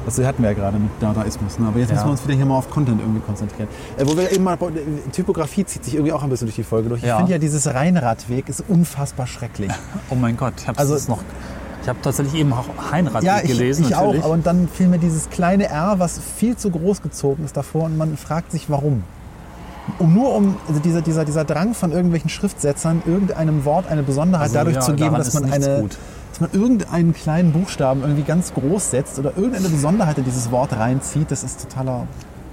Das 0.07 0.17
hatten 0.25 0.41
wir 0.41 0.49
ja 0.51 0.55
gerade 0.55 0.79
mit 0.79 0.89
Dadaismus, 1.01 1.59
ne? 1.59 1.67
aber 1.67 1.79
jetzt 1.79 1.89
Ja. 1.89 1.95
müssen 1.95 2.07
wir 2.07 2.11
uns 2.11 2.23
wieder 2.25 2.33
hier 2.35 2.45
mal 2.45 2.57
auf 2.57 2.69
Content 2.69 3.01
irgendwie 3.01 3.19
konzentrieren. 3.19 3.67
Äh, 3.97 4.05
wo 4.07 4.15
wir 4.17 4.31
eben 4.31 4.43
mal, 4.43 4.57
Typografie 5.11 5.65
zieht 5.65 5.83
sich 5.83 5.95
irgendwie 5.95 6.13
auch 6.13 6.23
ein 6.23 6.29
bisschen 6.29 6.47
durch 6.47 6.55
die 6.55 6.63
Folge 6.63 6.87
durch. 6.89 7.01
Ich 7.03 7.07
Ja. 7.09 7.17
finde 7.17 7.33
ja, 7.33 7.37
dieses 7.37 7.67
Rheinradweg 7.73 8.47
ist 8.49 8.63
unfassbar 8.67 9.27
schrecklich. 9.27 9.71
Oh 10.09 10.15
mein 10.15 10.37
Gott, 10.37 10.53
ich 10.57 10.67
habe 10.67 10.79
Also- 10.79 10.95
noch. 11.11 11.19
Ich 11.83 11.89
habe 11.89 11.99
tatsächlich 12.01 12.41
eben 12.41 12.51
auch 12.53 12.65
Heinrad 12.91 13.23
Ja, 13.23 13.37
ich, 13.41 13.47
gelesen. 13.49 13.85
ich 13.87 13.95
auch, 13.95 14.05
natürlich. 14.07 14.23
aber 14.25 14.37
dann 14.37 14.67
fiel 14.67 14.87
mir 14.87 14.97
dieses 14.97 15.29
kleine 15.29 15.69
R, 15.69 15.95
was 15.99 16.19
viel 16.37 16.57
zu 16.57 16.69
groß 16.69 17.01
gezogen 17.01 17.45
ist 17.45 17.55
davor 17.55 17.83
und 17.83 17.97
man 17.97 18.17
fragt 18.17 18.51
sich, 18.51 18.69
warum. 18.69 19.03
Um 19.99 20.13
nur 20.13 20.35
um 20.35 20.55
also 20.67 20.81
dieser, 20.81 21.01
dieser, 21.01 21.23
dieser 21.23 21.45
Drang 21.45 21.73
von 21.73 21.91
irgendwelchen 21.93 22.29
Schriftsetzern, 22.29 23.03
irgendeinem 23.05 23.63
Wort 23.63 23.87
eine 23.87 24.03
Besonderheit 24.03 24.45
Also, 24.47 24.55
dadurch 24.55 24.75
ja, 24.75 24.81
zu 24.81 24.93
geben, 24.95 25.15
dass 25.15 25.33
man, 25.33 25.51
eine, 25.51 25.79
gut. 25.81 25.97
Dass 26.37 26.51
man 26.51 26.59
irgendeinen 26.59 27.13
kleinen 27.13 27.51
Buchstaben 27.51 28.01
irgendwie 28.01 28.21
ganz 28.21 28.53
groß 28.53 28.91
setzt 28.91 29.17
oder 29.17 29.35
irgendeine 29.35 29.69
Besonderheit 29.69 30.19
in 30.19 30.23
dieses 30.23 30.51
Wort 30.51 30.71
reinzieht, 30.73 31.31
das 31.31 31.43
ist 31.43 31.63
totaler. 31.63 32.07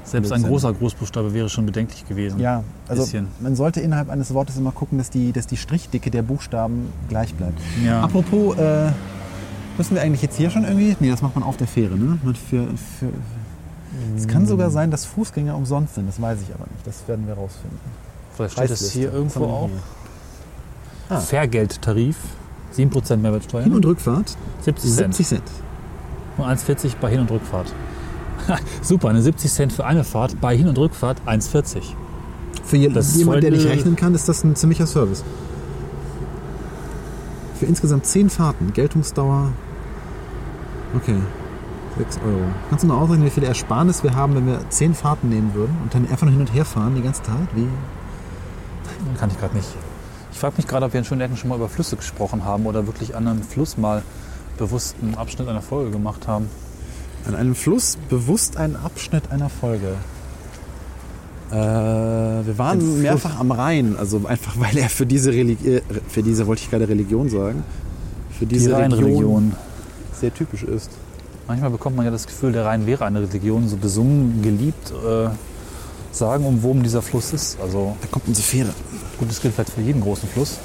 Selbst 0.05 0.33
ein 0.33 0.43
großer 0.43 0.73
Großbuchstabe 0.73 1.33
wäre 1.33 1.49
schon 1.49 1.67
bedenklich 1.67 2.07
gewesen. 2.07 2.39
Ja, 2.39 2.63
also 2.89 3.03
Bisschen. 3.03 3.29
man 3.41 3.57
sollte 3.57 3.81
innerhalb 3.81 4.11
eines 4.11 4.33
Wortes 4.35 4.57
immer 4.57 4.71
gucken, 4.71 4.99
dass 4.99 5.09
die, 5.11 5.33
dass 5.33 5.47
die 5.47 5.57
Strichdicke 5.57 6.11
der 6.11 6.23
Buchstaben 6.23 6.93
gleich 7.09 7.35
bleibt. 7.35 7.59
Ja. 7.85 8.03
Apropos, 8.03 8.57
äh, 8.57 8.91
müssen 9.79 9.95
wir 9.95 10.03
eigentlich 10.03 10.23
jetzt 10.23 10.37
hier 10.37 10.51
schon 10.51 10.65
irgendwie? 10.65 10.97
Nee, 11.01 11.11
das 11.11 11.23
macht 11.23 11.35
man 11.35 11.43
auf 11.43 11.57
der 11.57 11.67
Fähre, 11.67 11.97
ne? 11.97 12.19
Man 12.23 12.35
für, 12.35 12.67
für, 12.99 13.09
es 14.17 14.29
kann 14.29 14.47
sogar 14.47 14.71
sein, 14.71 14.91
dass 14.91 15.05
Fußgänger 15.07 15.57
umsonst 15.57 15.95
sind, 15.95 16.07
das 16.07 16.21
weiß 16.21 16.39
ich 16.43 16.55
aber 16.55 16.65
nicht. 16.71 16.87
Das 16.87 17.07
werden 17.09 17.27
wir 17.27 17.35
rausfinden. 17.35 17.79
Vielleicht 18.35 18.53
steht 18.53 18.65
das 18.65 18.71
Preisliste. 18.81 18.99
hier 18.99 19.09
Was 19.09 19.15
irgendwo 19.15 19.45
auch. 19.45 19.69
hier? 19.69 21.17
Ah. 21.17 21.21
Fairgeldtarif, 21.21 22.17
7% 22.77 23.17
Mehrwertsteuer, 23.17 23.63
Hin- 23.63 23.75
und 23.75 23.87
Rückfahrt 23.87 24.37
70 24.63 24.91
Cent. 24.91 25.15
70 25.15 25.27
Cent. 25.27 25.43
Und 26.37 26.45
1,40 26.45 26.97
bei 27.01 27.11
Hin- 27.11 27.21
und 27.21 27.31
Rückfahrt. 27.31 27.73
Super, 28.83 29.09
eine 29.09 29.23
70 29.23 29.53
Cent 29.53 29.73
für 29.73 29.85
eine 29.85 30.05
Fahrt, 30.05 30.41
bei 30.41 30.57
Hin- 30.57 30.69
und 30.69 30.79
Rückfahrt 30.79 31.19
1,40. 31.27 31.83
Für 32.65 32.77
je, 32.77 32.89
Das 32.89 33.09
ist 33.09 33.17
jemand, 33.17 33.43
der 33.43 33.51
nicht 33.51 33.67
rechnen 33.67 33.97
kann, 33.97 34.15
ist 34.15 34.29
das 34.29 34.43
ein 34.45 34.57
ziemlicher 34.57 34.87
Service. 34.87 35.23
Für 37.59 37.67
insgesamt 37.67 38.07
10 38.07 38.31
Fahrten, 38.31 38.73
Geltungsdauer. 38.73 39.53
Okay, 40.97 41.17
6 41.99 42.19
Euro. 42.27 42.45
Kannst 42.69 42.85
du 42.85 42.89
noch 42.89 43.01
ausrechnen, 43.01 43.27
wie 43.27 43.31
viel 43.31 43.45
Ersparnis 43.45 44.03
wir 44.03 44.15
haben, 44.15 44.35
wenn 44.35 44.47
wir 44.47 44.59
10 44.69 44.95
Fahrten 44.95 45.29
nehmen 45.29 45.55
würden 45.55 45.77
und 45.83 45.95
dann 45.95 46.09
einfach 46.09 46.23
nur 46.23 46.33
hin 46.33 46.41
und 46.41 46.53
her 46.53 46.65
fahren 46.65 46.95
die 46.95 47.03
ganze 47.03 47.23
Zeit? 47.23 47.49
Wie? 47.55 47.69
Kann 49.19 49.31
ich 49.31 49.39
gerade 49.39 49.55
nicht. 49.55 49.69
Ich 50.35 50.41
frage 50.41 50.55
mich 50.57 50.67
gerade, 50.67 50.85
ob 50.87 50.93
wir 50.93 50.99
in 50.99 51.05
Schönecken 51.05 51.37
schon 51.37 51.49
mal 51.49 51.55
über 51.57 51.69
Flüsse 51.69 51.95
gesprochen 51.95 52.45
haben 52.45 52.67
oder 52.67 52.89
wirklich 52.89 53.15
an 53.15 53.29
einem 53.29 53.43
Fluss 53.45 53.79
mal 53.79 54.03
bewusst 54.59 54.97
einen 55.01 55.15
Abschnitt 55.15 55.49
einer 55.49 55.63
Folge 55.63 55.93
gemacht 55.93 56.27
haben. 56.27 56.51
An 57.27 57.37
einem 57.37 57.55
Fluss 57.55 57.97
bewusst 58.11 58.57
einen 58.57 58.75
Abschnitt 58.75 59.31
einer 59.31 59.49
Folge. 59.49 59.95
Äh, 61.53 61.55
wir 61.55 62.59
waren 62.59 63.01
mehrfach 63.01 63.39
am 63.39 63.53
Rhein, 63.53 63.97
also 63.97 64.23
einfach 64.27 64.55
weil 64.59 64.77
er 64.77 64.89
für 64.89 65.07
diese 65.07 65.31
Religion, 65.33 65.81
für 66.09 66.25
diese 66.25 66.49
wollte 66.49 66.63
ich 66.63 66.71
gerade 66.71 66.89
Religion 66.89 67.29
sagen, 67.29 67.63
für 68.37 68.45
Die 68.45 68.55
diese 68.57 68.71
Region 68.71 68.83
Rheinreligion. 68.93 69.53
sehr 70.21 70.35
typisch 70.35 70.65
ist. 70.65 70.91
Manchmal 71.47 71.71
bekommt 71.71 71.95
man 71.95 72.07
ja 72.07 72.11
das 72.11 72.27
Gefühl, 72.27 72.51
der 72.51 72.65
Rhein 72.65 72.87
wäre 72.87 73.05
eine 73.05 73.21
Religion, 73.23 73.69
so 73.69 73.77
besungen, 73.77 74.43
geliebt, 74.43 74.91
äh, 74.91 75.29
sagen, 76.11 76.45
umwoben 76.45 76.83
dieser 76.83 77.03
Fluss 77.03 77.33
ist. 77.33 77.57
Also 77.61 77.97
Da 78.01 78.09
kommt 78.11 78.27
unsere 78.27 78.45
Fähre. 78.47 78.71
Gut, 79.19 79.31
das 79.31 79.41
gilt 79.41 79.55
vielleicht 79.55 79.71
für 79.71 79.81
jeden 79.81 80.01
großen 80.01 80.29
Fluss. 80.29 80.59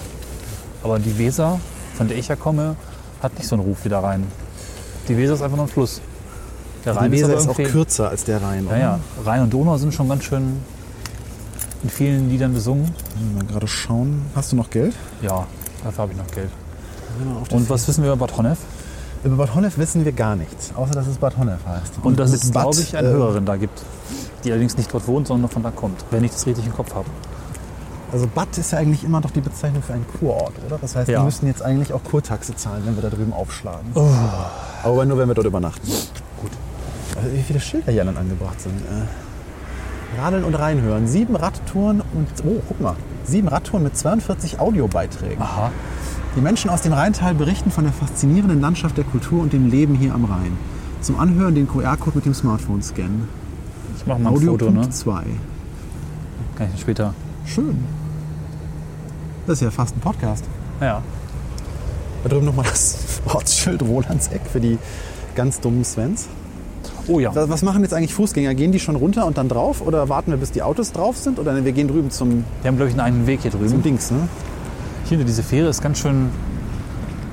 Aber 0.84 1.00
die 1.00 1.18
Weser, 1.18 1.60
von 1.96 2.08
der 2.08 2.18
ich 2.18 2.28
ja 2.28 2.36
komme, 2.36 2.76
hat 3.22 3.38
nicht 3.38 3.48
so 3.48 3.56
einen 3.56 3.64
Ruf 3.64 3.80
wie 3.84 3.90
der 3.90 4.02
Rhein. 4.04 4.26
Die 5.08 5.18
Weser 5.18 5.34
ist 5.34 5.42
einfach 5.42 5.58
nur 5.58 5.66
ein 5.66 5.70
Fluss. 5.70 6.02
Der 6.86 6.94
Die 6.94 7.00
Rhein 7.00 7.12
Weser 7.12 7.34
ist 7.34 7.42
ist 7.42 7.50
auch 7.50 7.56
kürzer 7.58 8.10
als 8.10 8.24
der 8.24 8.42
Rhein. 8.42 8.68
Ja, 8.70 8.78
ja. 8.78 9.00
Rhein 9.26 9.42
und 9.44 9.54
Donau 9.54 9.78
sind 9.78 9.94
schon 9.94 10.08
ganz 10.08 10.24
schön 10.24 10.60
in 11.84 11.90
vielen 11.90 12.30
Liedern 12.30 12.54
besungen. 12.54 12.94
Mal 13.36 13.46
gerade 13.46 13.68
schauen. 13.68 14.26
Hast 14.36 14.52
du 14.52 14.56
noch 14.56 14.70
Geld? 14.70 14.96
Ja, 15.22 15.46
dafür 15.84 16.04
habe 16.04 16.12
ich 16.14 16.18
noch 16.18 16.28
Geld. 16.28 16.50
Und 17.24 17.52
Und 17.54 17.70
was 17.70 17.88
wissen 17.88 18.04
wir 18.04 18.14
über 18.14 18.28
Bad 18.28 18.38
Honnef? 18.38 18.58
über 19.24 19.36
Bad 19.36 19.54
Honnef 19.56 19.78
wissen 19.78 20.06
wir 20.06 20.14
gar 20.14 20.36
nichts, 20.38 20.72
außer 20.76 20.94
dass 20.94 21.08
es 21.08 21.18
Bad 21.18 21.38
Honnef 21.38 21.60
heißt. 21.66 21.94
Und 22.04 22.18
dass 22.18 22.32
mit 22.32 22.42
es, 22.42 22.52
glaube 22.52 22.80
ich, 22.80 22.96
eine 22.96 23.10
äh, 23.10 23.12
Hörerin 23.12 23.46
da 23.46 23.58
gibt, 23.58 23.82
die 24.44 24.52
allerdings 24.52 24.78
nicht 24.78 24.94
dort 24.94 25.08
wohnt, 25.08 25.28
sondern 25.28 25.50
von 25.50 25.62
da 25.62 25.72
kommt, 25.72 26.06
wenn 26.12 26.24
ich 26.24 26.32
das 26.32 26.46
richtig 26.46 26.66
im 26.66 26.74
Kopf 26.74 26.94
habe. 26.96 27.10
Also 28.12 28.28
Bad 28.34 28.58
ist 28.58 28.72
ja 28.72 28.80
eigentlich 28.80 29.04
immer 29.04 29.22
doch 29.22 29.32
die 29.32 29.42
Bezeichnung 29.42 29.84
für 29.84 29.94
einen 29.94 30.06
Kurort, 30.20 30.54
oder? 30.66 30.78
Das 30.82 30.96
heißt, 30.96 31.10
Ja. 31.10 31.20
wir 31.20 31.26
müssen 31.26 31.46
jetzt 31.48 31.62
eigentlich 31.62 31.94
auch 31.94 32.04
Kurtaxe 32.04 32.56
zahlen, 32.56 32.82
wenn 32.86 32.96
wir 32.96 33.04
da 33.04 33.10
drüben 33.10 33.34
aufschlagen. 33.34 33.92
Oh. 33.94 34.08
Aber 34.84 35.06
nur, 35.06 35.18
wenn 35.18 35.28
wir 35.28 35.36
dort 35.36 35.46
übernachten. 35.48 35.88
Gut. 35.88 36.52
Also 37.16 37.32
wie 37.36 37.42
viele 37.44 37.60
Schilder 37.60 37.92
hier 37.92 38.06
dann 38.06 38.18
angebracht 38.18 38.60
sind. 38.62 38.74
Äh, 38.82 40.20
Radeln 40.22 40.44
und 40.44 40.56
reinhören. 40.56 41.08
Sieben 41.08 41.36
Radtouren 41.36 42.02
und, 42.02 42.28
oh, 42.46 42.62
guck 42.68 42.82
mal, 42.82 42.96
sieben 43.26 43.48
Radtouren 43.48 43.84
mit 43.84 43.96
42 43.96 44.60
Audiobeiträgen. 44.60 45.42
Aha. 45.42 45.72
Die 46.36 46.42
Menschen 46.42 46.70
aus 46.72 46.82
dem 46.82 46.94
Rheintal 46.94 47.36
berichten 47.36 47.70
von 47.72 47.84
der 47.84 47.94
faszinierenden 47.94 48.60
Landschaft 48.62 48.98
der 48.98 49.04
Kultur 49.04 49.42
und 49.42 49.54
dem 49.54 49.70
Leben 49.70 49.96
hier 49.96 50.14
am 50.16 50.26
Rhein. 50.26 50.58
Zum 51.02 51.20
Anhören 51.20 51.54
den 51.56 51.68
QR-Code 51.68 52.18
mit 52.18 52.26
dem 52.26 52.34
Smartphone 52.34 52.82
scannen. 52.82 53.28
Ich 53.98 54.06
mache 54.08 54.20
mal 54.20 54.30
ein 54.30 54.36
Audio 54.36 54.52
Foto, 54.54 54.66
ne? 54.72 54.82
Punkt 54.82 54.94
2. 54.96 55.24
Kann 56.56 56.68
ich 56.74 56.82
später. 56.82 57.14
Schön. 57.54 57.84
Das 59.48 59.56
ist 59.58 59.62
ja 59.62 59.72
fast 59.72 59.96
ein 59.96 60.00
Podcast. 60.00 60.44
Ja. 60.80 61.02
Da 62.24 62.30
drüben 62.30 62.46
nochmal 62.46 62.66
das 62.70 62.98
Ortsschild 63.26 63.82
Rolandseck 63.82 64.42
für 64.52 64.60
die 64.60 64.78
ganz 65.36 65.60
dummen 65.60 65.84
Svens. 65.84 66.28
Oh 67.08 67.20
ja. 67.20 67.32
Was 67.34 67.64
machen 67.64 67.82
jetzt 67.82 67.94
eigentlich 67.94 68.14
Fußgänger? 68.14 68.54
Gehen 68.54 68.72
die 68.72 68.80
schon 68.80 68.96
runter 68.96 69.26
und 69.26 69.38
dann 69.38 69.50
drauf? 69.50 69.82
Oder 69.82 70.10
warten 70.10 70.32
wir, 70.32 70.38
bis 70.38 70.52
die 70.52 70.62
Autos 70.62 70.92
drauf 70.92 71.18
sind? 71.18 71.40
Oder 71.40 71.64
wir 71.66 71.72
gehen 71.72 71.88
drüben 71.88 72.12
zum, 72.12 72.44
Wir 72.62 72.68
haben, 72.68 72.76
glaube 72.76 72.90
ich, 72.90 72.94
einen 72.94 73.00
eigenen 73.02 73.28
Weg 73.28 73.42
hier 73.42 73.52
zum 73.52 73.62
drüben. 73.62 73.82
Dings, 73.82 74.12
ne? 74.12 74.28
Hier, 75.06 75.18
diese 75.24 75.42
Fähre 75.42 75.70
ist 75.70 75.82
ganz 75.82 76.00
schön. 76.00 76.30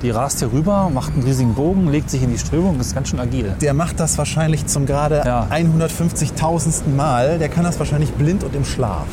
Die 0.02 0.10
rast 0.10 0.38
hier 0.38 0.52
rüber, 0.52 0.90
macht 0.92 1.12
einen 1.14 1.24
riesigen 1.24 1.54
Bogen, 1.54 1.88
legt 1.88 2.10
sich 2.10 2.22
in 2.22 2.30
die 2.30 2.38
Strömung, 2.38 2.78
ist 2.80 2.94
ganz 2.94 3.08
schön 3.08 3.20
agil. 3.20 3.54
Der 3.60 3.74
macht 3.74 3.98
das 3.98 4.16
wahrscheinlich 4.18 4.66
zum 4.66 4.86
gerade 4.86 5.22
Ja. 5.26 5.48
150.000. 5.50 6.94
Mal. 6.96 7.38
Der 7.38 7.48
kann 7.48 7.64
das 7.64 7.78
wahrscheinlich 7.78 8.12
blind 8.12 8.44
und 8.44 8.54
im 8.54 8.64
Schlaf. 8.64 9.06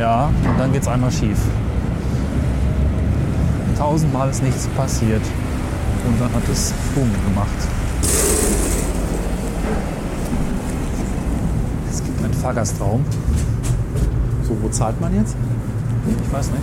Ja, 0.00 0.30
und 0.48 0.58
dann 0.58 0.72
geht's 0.72 0.88
einmal 0.88 1.10
schief. 1.10 1.36
Tausendmal 3.76 4.30
ist 4.30 4.42
nichts 4.42 4.66
passiert. 4.68 5.20
Und 6.06 6.18
dann 6.18 6.32
hat 6.32 6.48
es 6.50 6.72
Boom 6.94 7.10
gemacht. 7.28 7.50
Es 11.90 12.02
gibt 12.02 12.24
einen 12.24 12.32
Fahrgastraum. 12.32 13.04
So, 14.48 14.56
wo 14.62 14.70
zahlt 14.70 14.98
man 15.02 15.14
jetzt? 15.14 15.36
Ich 16.24 16.32
weiß 16.32 16.46
nicht. 16.46 16.62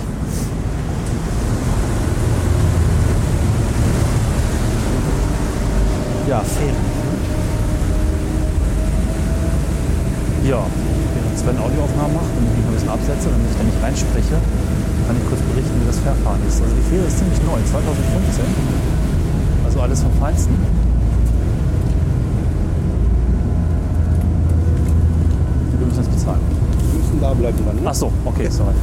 Ja, 6.28 6.39
Fähren. 6.39 6.76
Ja, 10.43 10.65
Sven 11.48 11.64
Audioaufnahmen 11.64 12.12
macht 12.12 12.28
und 12.36 12.44
ich 12.44 12.60
mich 12.60 12.60
mal 12.60 12.68
ein 12.68 12.76
bisschen 12.76 12.92
absetze, 12.92 13.32
damit 13.32 13.48
ich 13.48 13.56
da 13.56 13.64
nicht 13.64 13.80
reinspreche, 13.80 14.36
kann 15.08 15.16
ich 15.16 15.26
kurz 15.32 15.40
berichten, 15.48 15.80
wie 15.80 15.88
das 15.88 16.00
Fährfahren 16.04 16.44
ist. 16.44 16.60
Also 16.60 16.76
die 16.76 16.84
Fähre 16.92 17.08
ist 17.08 17.18
ziemlich 17.24 17.40
neu, 17.48 17.56
2015. 17.64 18.44
Also 19.64 19.80
alles 19.80 20.04
vom 20.04 20.12
Feinsten. 20.20 20.52
Wir 25.72 25.88
müssen 25.88 26.04
jetzt 26.04 26.12
bezahlen. 26.12 26.44
Wir 26.44 27.00
müssen 27.00 27.20
da 27.24 27.32
bleiben 27.32 27.64
dann. 27.64 27.80
Ne? 27.80 27.88
Ach 27.88 27.96
so, 27.96 28.12
okay, 28.28 28.52
sorry. 28.52 28.76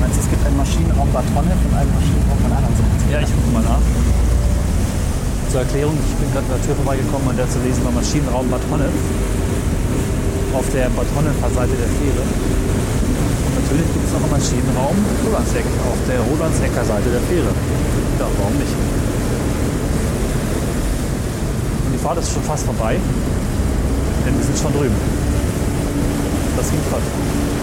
Meinst 0.00 0.16
du, 0.16 0.20
es 0.24 0.30
gibt 0.32 0.46
einen 0.48 0.56
Maschinenraum 0.56 1.12
Bad 1.12 1.28
Honnef 1.36 1.60
und 1.60 1.76
einen 1.76 1.92
Maschinenraum 1.92 2.38
von 2.40 2.52
anderen 2.56 2.72
Seite? 2.72 3.04
Ja, 3.12 3.20
ich 3.20 3.28
gucke 3.36 3.52
mal 3.52 3.68
nach. 3.68 3.84
Zur 5.50 5.60
Erklärung, 5.60 5.96
ich 5.96 6.16
bin 6.20 6.28
gerade 6.30 6.44
an 6.44 6.60
der 6.60 6.66
Tür 6.66 6.76
vorbeigekommen 6.76 7.28
und 7.28 7.38
der 7.38 7.48
zu 7.48 7.56
lesen 7.64 7.80
war 7.82 7.92
Maschinenraum 7.92 8.50
Bad 8.52 8.60
Honnef. 8.70 8.92
Auf 10.52 10.68
der 10.76 10.92
Bad 10.92 11.08
Seite 11.08 11.72
der 11.72 11.88
Fähre. 11.96 12.20
Und 12.20 13.54
natürlich 13.56 13.88
gibt 13.88 14.04
es 14.04 14.12
noch 14.12 14.28
einen 14.28 14.36
Maschinenraum 14.36 14.96
Rolandseck 15.24 15.64
auf 15.88 15.96
der 16.04 16.20
Rolandsecker 16.20 16.84
Seite 16.84 17.08
der 17.08 17.24
Fähre. 17.32 17.48
Ja, 18.20 18.28
warum 18.36 18.52
nicht? 18.60 18.76
Und 21.88 21.92
die 21.96 22.02
Fahrt 22.04 22.18
ist 22.20 22.28
schon 22.28 22.44
fast 22.44 22.68
vorbei, 22.68 23.00
denn 24.26 24.36
wir 24.36 24.44
sind 24.44 24.58
schon 24.58 24.72
drüben. 24.76 25.00
Das 26.60 26.68
ging 26.68 26.80
flott. 26.92 27.57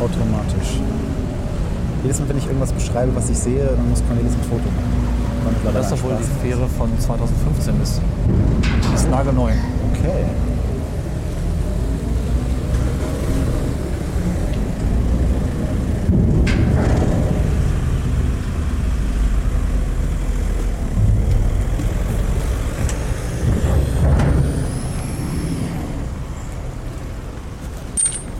Automatisch. 0.00 0.80
Jedes 2.02 2.20
Mal, 2.20 2.28
wenn 2.28 2.38
ich 2.38 2.46
irgendwas 2.46 2.72
beschreibe, 2.72 3.14
was 3.14 3.30
ich 3.30 3.38
sehe, 3.38 3.64
dann 3.64 3.88
muss 3.90 4.02
Cornelis 4.06 4.32
ein 4.32 4.42
Foto 4.42 4.62
machen. 4.64 4.96
Das 5.72 5.86
ist 5.86 5.92
doch 5.92 6.02
wohl 6.04 6.16
die. 6.18 6.48
Fähre 6.48 6.68
von 6.68 6.90
2015 6.98 7.80
ist. 7.82 8.00
Die 8.88 8.94
ist 8.94 9.10
nagelneu. 9.10 9.50
Okay. 9.92 10.24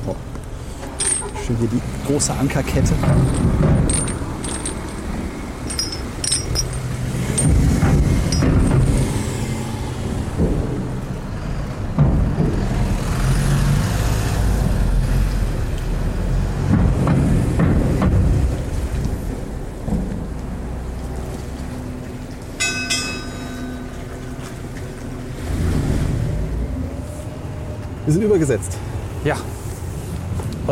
Oh. 0.07 0.15
Schön 1.45 1.57
hier 1.59 1.69
die 1.69 1.83
große 2.17 2.33
Ankerkette. 2.33 2.95
Wir 28.07 28.13
sind 28.15 28.23
übergesetzt. 28.23 28.79
Ja. 29.23 29.37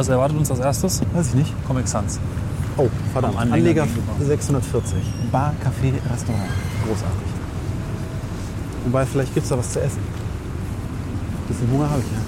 Was 0.04 0.10
erwartet 0.10 0.36
uns 0.36 0.50
als 0.50 0.60
erstes? 0.60 1.00
Weiß 1.14 1.28
ich 1.28 1.34
nicht. 1.34 1.66
Comic 1.66 1.88
Sans. 1.88 2.20
Oh, 2.76 2.90
verdammt. 3.14 3.36
Am 3.36 3.40
Anleger 3.40 3.84
Anleger 3.84 3.86
gegenüber. 3.86 4.26
640. 4.26 4.98
Bar, 5.32 5.54
Café, 5.64 5.94
Restaurant. 6.12 6.44
Großartig. 6.86 7.28
Wobei, 8.84 9.06
vielleicht 9.06 9.32
gibt 9.32 9.44
es 9.44 9.48
da 9.50 9.56
was 9.56 9.72
zu 9.72 9.80
essen. 9.80 10.00
Ein 10.00 11.48
bisschen 11.48 11.70
Hunger 11.70 11.88
habe 11.88 12.00
ich 12.00 12.06
ja. 12.12 12.18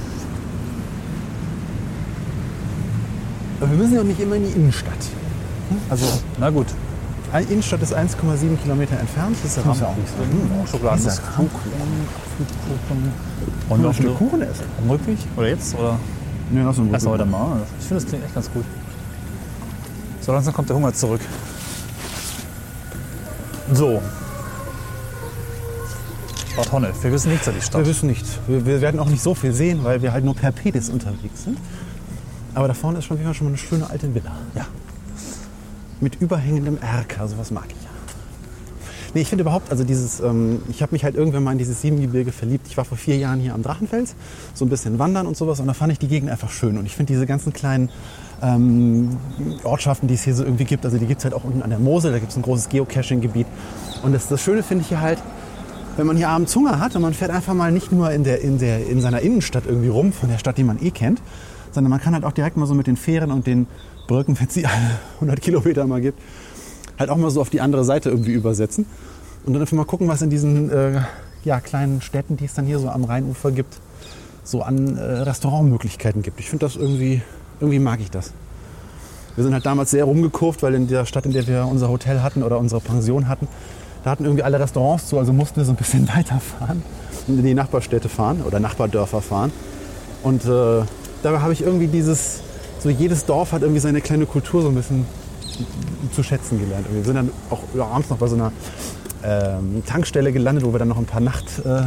Aber 3.61 3.71
wir 3.73 3.77
müssen 3.77 3.95
ja 3.95 4.01
auch 4.01 4.05
nicht 4.05 4.21
immer 4.21 4.37
in 4.37 4.47
die 4.47 4.53
Innenstadt. 4.53 4.93
Hm? 5.69 5.77
Also, 5.91 6.07
Na 6.39 6.49
gut. 6.49 6.69
die 7.47 7.53
Innenstadt 7.53 7.83
ist 7.83 7.95
1,7 7.95 8.57
Kilometer 8.62 8.99
entfernt. 8.99 9.37
Das 9.43 9.55
ist 9.55 9.62
ja 9.67 9.71
auch 9.71 9.97
nicht 9.97 10.09
sein. 10.09 10.31
Hm, 10.31 10.67
Schokoladen. 10.67 11.05
Dieser 11.05 11.21
Kuchen. 11.21 11.51
Wollen 13.69 13.83
wir 13.83 13.89
ein 13.91 13.95
Stück 13.95 14.17
Kuchen 14.17 14.41
essen? 14.41 14.65
Rückweg? 14.89 15.19
Oder 15.37 15.49
jetzt? 15.49 15.75
Oder 15.75 15.99
Nee, 16.50 16.62
lass 16.62 16.78
uns 16.78 17.06
heute 17.06 17.26
mal? 17.26 17.62
Ich 17.78 17.87
finde, 17.87 18.02
das 18.02 18.09
klingt 18.09 18.24
echt 18.24 18.35
ganz 18.35 18.50
gut. 18.50 18.64
So 20.20 20.32
langsam 20.32 20.54
kommt 20.54 20.68
der 20.68 20.76
Hunger 20.76 20.92
zurück. 20.92 21.20
So. 23.72 24.00
Bad 26.56 26.72
Honnef. 26.72 27.02
Wir 27.02 27.12
wissen 27.12 27.30
nichts 27.30 27.46
über 27.46 27.56
die 27.56 27.62
Stadt. 27.62 27.80
Wir 27.80 27.87
wissen 27.87 28.06
nicht. 28.06 28.26
Wir, 28.46 28.64
wir 28.64 28.80
werden 28.80 29.00
auch 29.00 29.09
nicht 29.09 29.22
so 29.22 29.35
viel 29.35 29.52
sehen, 29.52 29.85
weil 29.85 30.02
wir 30.02 30.12
halt 30.12 30.24
nur 30.24 30.35
per 30.35 30.52
Pedis 30.52 30.88
unterwegs 30.88 31.44
sind. 31.44 31.59
Aber 32.54 32.68
da 32.68 32.74
vorne 32.74 33.00
ist 33.00 33.04
schon 33.04 33.18
wieder 33.20 33.35
schon 33.35 33.46
mal 33.46 33.50
eine 33.50 33.59
schöne 33.59 33.90
alte 33.90 34.14
Villa. 34.14 34.32
Ja. 34.54 34.66
Mit 36.00 36.20
überhängendem 36.20 36.78
Erker, 36.80 37.28
sowas 37.28 37.50
mag 37.50 37.66
ich. 37.68 37.76
Nee, 39.14 39.23
ich 39.23 39.29
finde 39.29 39.42
überhaupt, 39.42 39.71
also 39.71 39.85
dieses, 39.85 40.21
ähm, 40.21 40.62
ich 40.69 40.83
habe 40.83 40.92
mich 40.92 41.05
halt 41.05 41.14
irgendwann 41.14 41.42
mal 41.42 41.53
in 41.53 41.59
dieses 41.59 41.81
Siebengebirge 41.81 42.33
verliebt. 42.33 42.66
Ich 42.69 42.77
war 42.77 42.85
vor 42.85 42.99
vier 42.99 43.16
Jahren 43.16 43.40
hier 43.40 43.55
am 43.55 43.62
Drachenfels, 43.62 44.14
so 44.55 44.64
ein 44.64 44.69
bisschen 44.69 44.99
wandern 44.99 45.27
und 45.27 45.37
sowas 45.37 45.61
und 45.61 45.66
da 45.66 45.75
fand 45.75 45.92
ich 45.92 45.99
die 45.99 46.09
Gegend 46.09 46.31
einfach 46.31 46.51
schön. 46.51 46.79
Und 46.79 46.87
ich 46.87 46.95
finde 46.95 47.12
diese 47.12 47.27
ganzen 47.27 47.53
kleinen 47.53 47.88
ähm, 48.42 49.16
Ortschaften, 49.64 50.09
die 50.09 50.14
es 50.14 50.25
hier 50.25 50.35
so 50.35 50.45
irgendwie 50.45 50.64
gibt, 50.64 50.85
also 50.85 50.99
die 50.99 51.07
gibt 51.07 51.19
es 51.21 51.25
halt 51.25 51.35
auch 51.35 51.45
unten 51.45 51.62
an 51.62 51.71
der 51.71 51.79
Mosel, 51.79 52.12
da 52.12 52.19
gibt 52.19 52.31
es 52.31 52.37
ein 52.37 52.42
großes 52.42 52.69
Geocaching-Gebiet. 52.69 53.47
Und 54.03 54.12
das, 54.12 54.29
das 54.29 54.42
Schöne 54.42 54.62
finde 54.62 54.83
ich 54.83 54.88
hier 54.88 55.01
halt, 55.01 55.19
wenn 55.97 56.07
man 56.07 56.16
hier 56.16 56.29
abends 56.29 56.55
Hunger 56.55 56.79
hat 56.79 56.95
und 56.95 57.03
man 57.03 57.14
fährt 57.14 57.31
einfach 57.31 57.55
mal 57.55 57.73
nicht 57.73 57.92
nur 57.92 58.11
in, 58.11 58.25
der, 58.25 58.42
in, 58.42 58.59
der, 58.59 58.87
in 58.87 59.01
seiner 59.01 59.21
Innenstadt 59.21 59.64
irgendwie 59.66 59.88
rum, 59.88 60.12
von 60.12 60.29
der 60.29 60.38
Stadt, 60.38 60.59
die 60.59 60.64
man 60.64 60.83
eh 60.83 60.90
kennt, 60.90 61.23
sondern 61.73 61.90
man 61.90 62.01
kann 62.01 62.12
halt 62.12 62.25
auch 62.25 62.33
direkt 62.33 62.57
mal 62.57 62.66
so 62.66 62.75
mit 62.75 62.87
den 62.87 62.97
Fähren 62.97 63.31
und 63.31 63.47
den 63.47 63.66
Brücken, 64.07 64.38
wenn 64.38 64.47
es 64.47 64.55
die 64.55 64.66
alle 64.66 64.99
100 65.16 65.40
Kilometer 65.40 65.87
mal 65.87 66.01
gibt, 66.01 66.19
halt 66.98 67.11
auch 67.11 67.16
mal 67.16 67.30
so 67.30 67.40
auf 67.40 67.50
die 67.50 67.61
andere 67.61 67.85
Seite 67.85 68.11
irgendwie 68.11 68.32
übersetzen. 68.32 68.87
Und 69.44 69.52
dann 69.52 69.62
einfach 69.62 69.76
mal 69.76 69.85
gucken, 69.85 70.09
was 70.09 70.22
in 70.22 70.30
diesen 70.30 70.70
äh, 70.70 71.00
ja, 71.44 71.61
kleinen 71.61 72.00
Städten, 72.00 72.37
die 72.37 72.44
es 72.46 72.54
dann 72.54 72.66
hier 72.66 72.78
so 72.78 72.88
am 72.88 73.04
Rheinufer 73.04 73.52
gibt, 73.52 73.78
so 74.42 74.62
an 74.62 74.96
äh, 74.96 75.00
Restaurantmöglichkeiten 75.00 76.22
gibt. 76.22 76.40
Ich 76.40 76.50
finde 76.50 76.66
das 76.66 76.76
irgendwie, 76.76 77.22
irgendwie 77.61 77.78
mag 77.78 78.00
ich 78.00 78.11
das. 78.11 78.32
Wir 79.37 79.44
sind 79.44 79.52
halt 79.52 79.66
damals 79.66 79.90
sehr 79.90 80.04
rumgekurvt, 80.04 80.62
weil 80.62 80.74
in 80.74 80.88
der 80.88 81.04
Stadt, 81.04 81.26
in 81.26 81.32
der 81.32 81.46
wir 81.46 81.68
unser 81.70 81.88
Hotel 81.88 82.22
hatten 82.22 82.42
oder 82.42 82.59
unsere 82.59 82.80
Pension 82.80 83.28
hatten, 83.28 83.46
da 84.02 84.11
hatten 84.11 84.24
irgendwie 84.24 84.42
alle 84.42 84.59
Restaurants 84.59 85.09
zu, 85.09 85.18
also 85.18 85.32
mussten 85.32 85.56
wir 85.56 85.64
so 85.64 85.72
ein 85.72 85.76
bisschen 85.76 86.09
weiterfahren 86.14 86.82
und 87.26 87.38
in 87.38 87.44
die 87.44 87.54
Nachbarstädte 87.54 88.09
fahren 88.09 88.42
oder 88.46 88.61
Nachbardörfer 88.61 89.20
fahren. 89.20 89.52
Und 90.22 90.44
äh, 90.44 90.82
dabei 91.22 91.40
habe 91.40 91.52
ich 91.52 91.62
irgendwie 91.62 91.87
dieses, 91.87 92.40
so 92.78 92.88
jedes 92.88 93.26
Dorf 93.26 93.52
hat 93.52 93.62
irgendwie 93.62 93.80
seine 93.80 94.00
kleine 94.00 94.26
Kultur 94.26 94.62
so 94.62 94.68
ein 94.68 94.74
bisschen 94.74 95.06
zu 96.14 96.23
schätzen 96.23 96.59
gelernt. 96.61 96.87
Wir 96.90 97.05
sind 97.05 97.14
dann 97.16 97.31
auch 97.51 97.61
ja, 97.75 97.85
abends 97.87 98.11
noch 98.11 98.19
bei 98.19 98.27
so 98.27 98.37
einer 98.37 98.53
ähm, 99.25 99.83
Tankstelle 99.87 100.33
gelandet, 100.33 100.64
wo 100.64 100.73
wir 100.73 100.79
dann 100.79 100.88
noch 100.88 100.99
ein 100.99 101.07
paar 101.07 101.21
Nacht, 101.21 101.45
äh, 101.64 101.79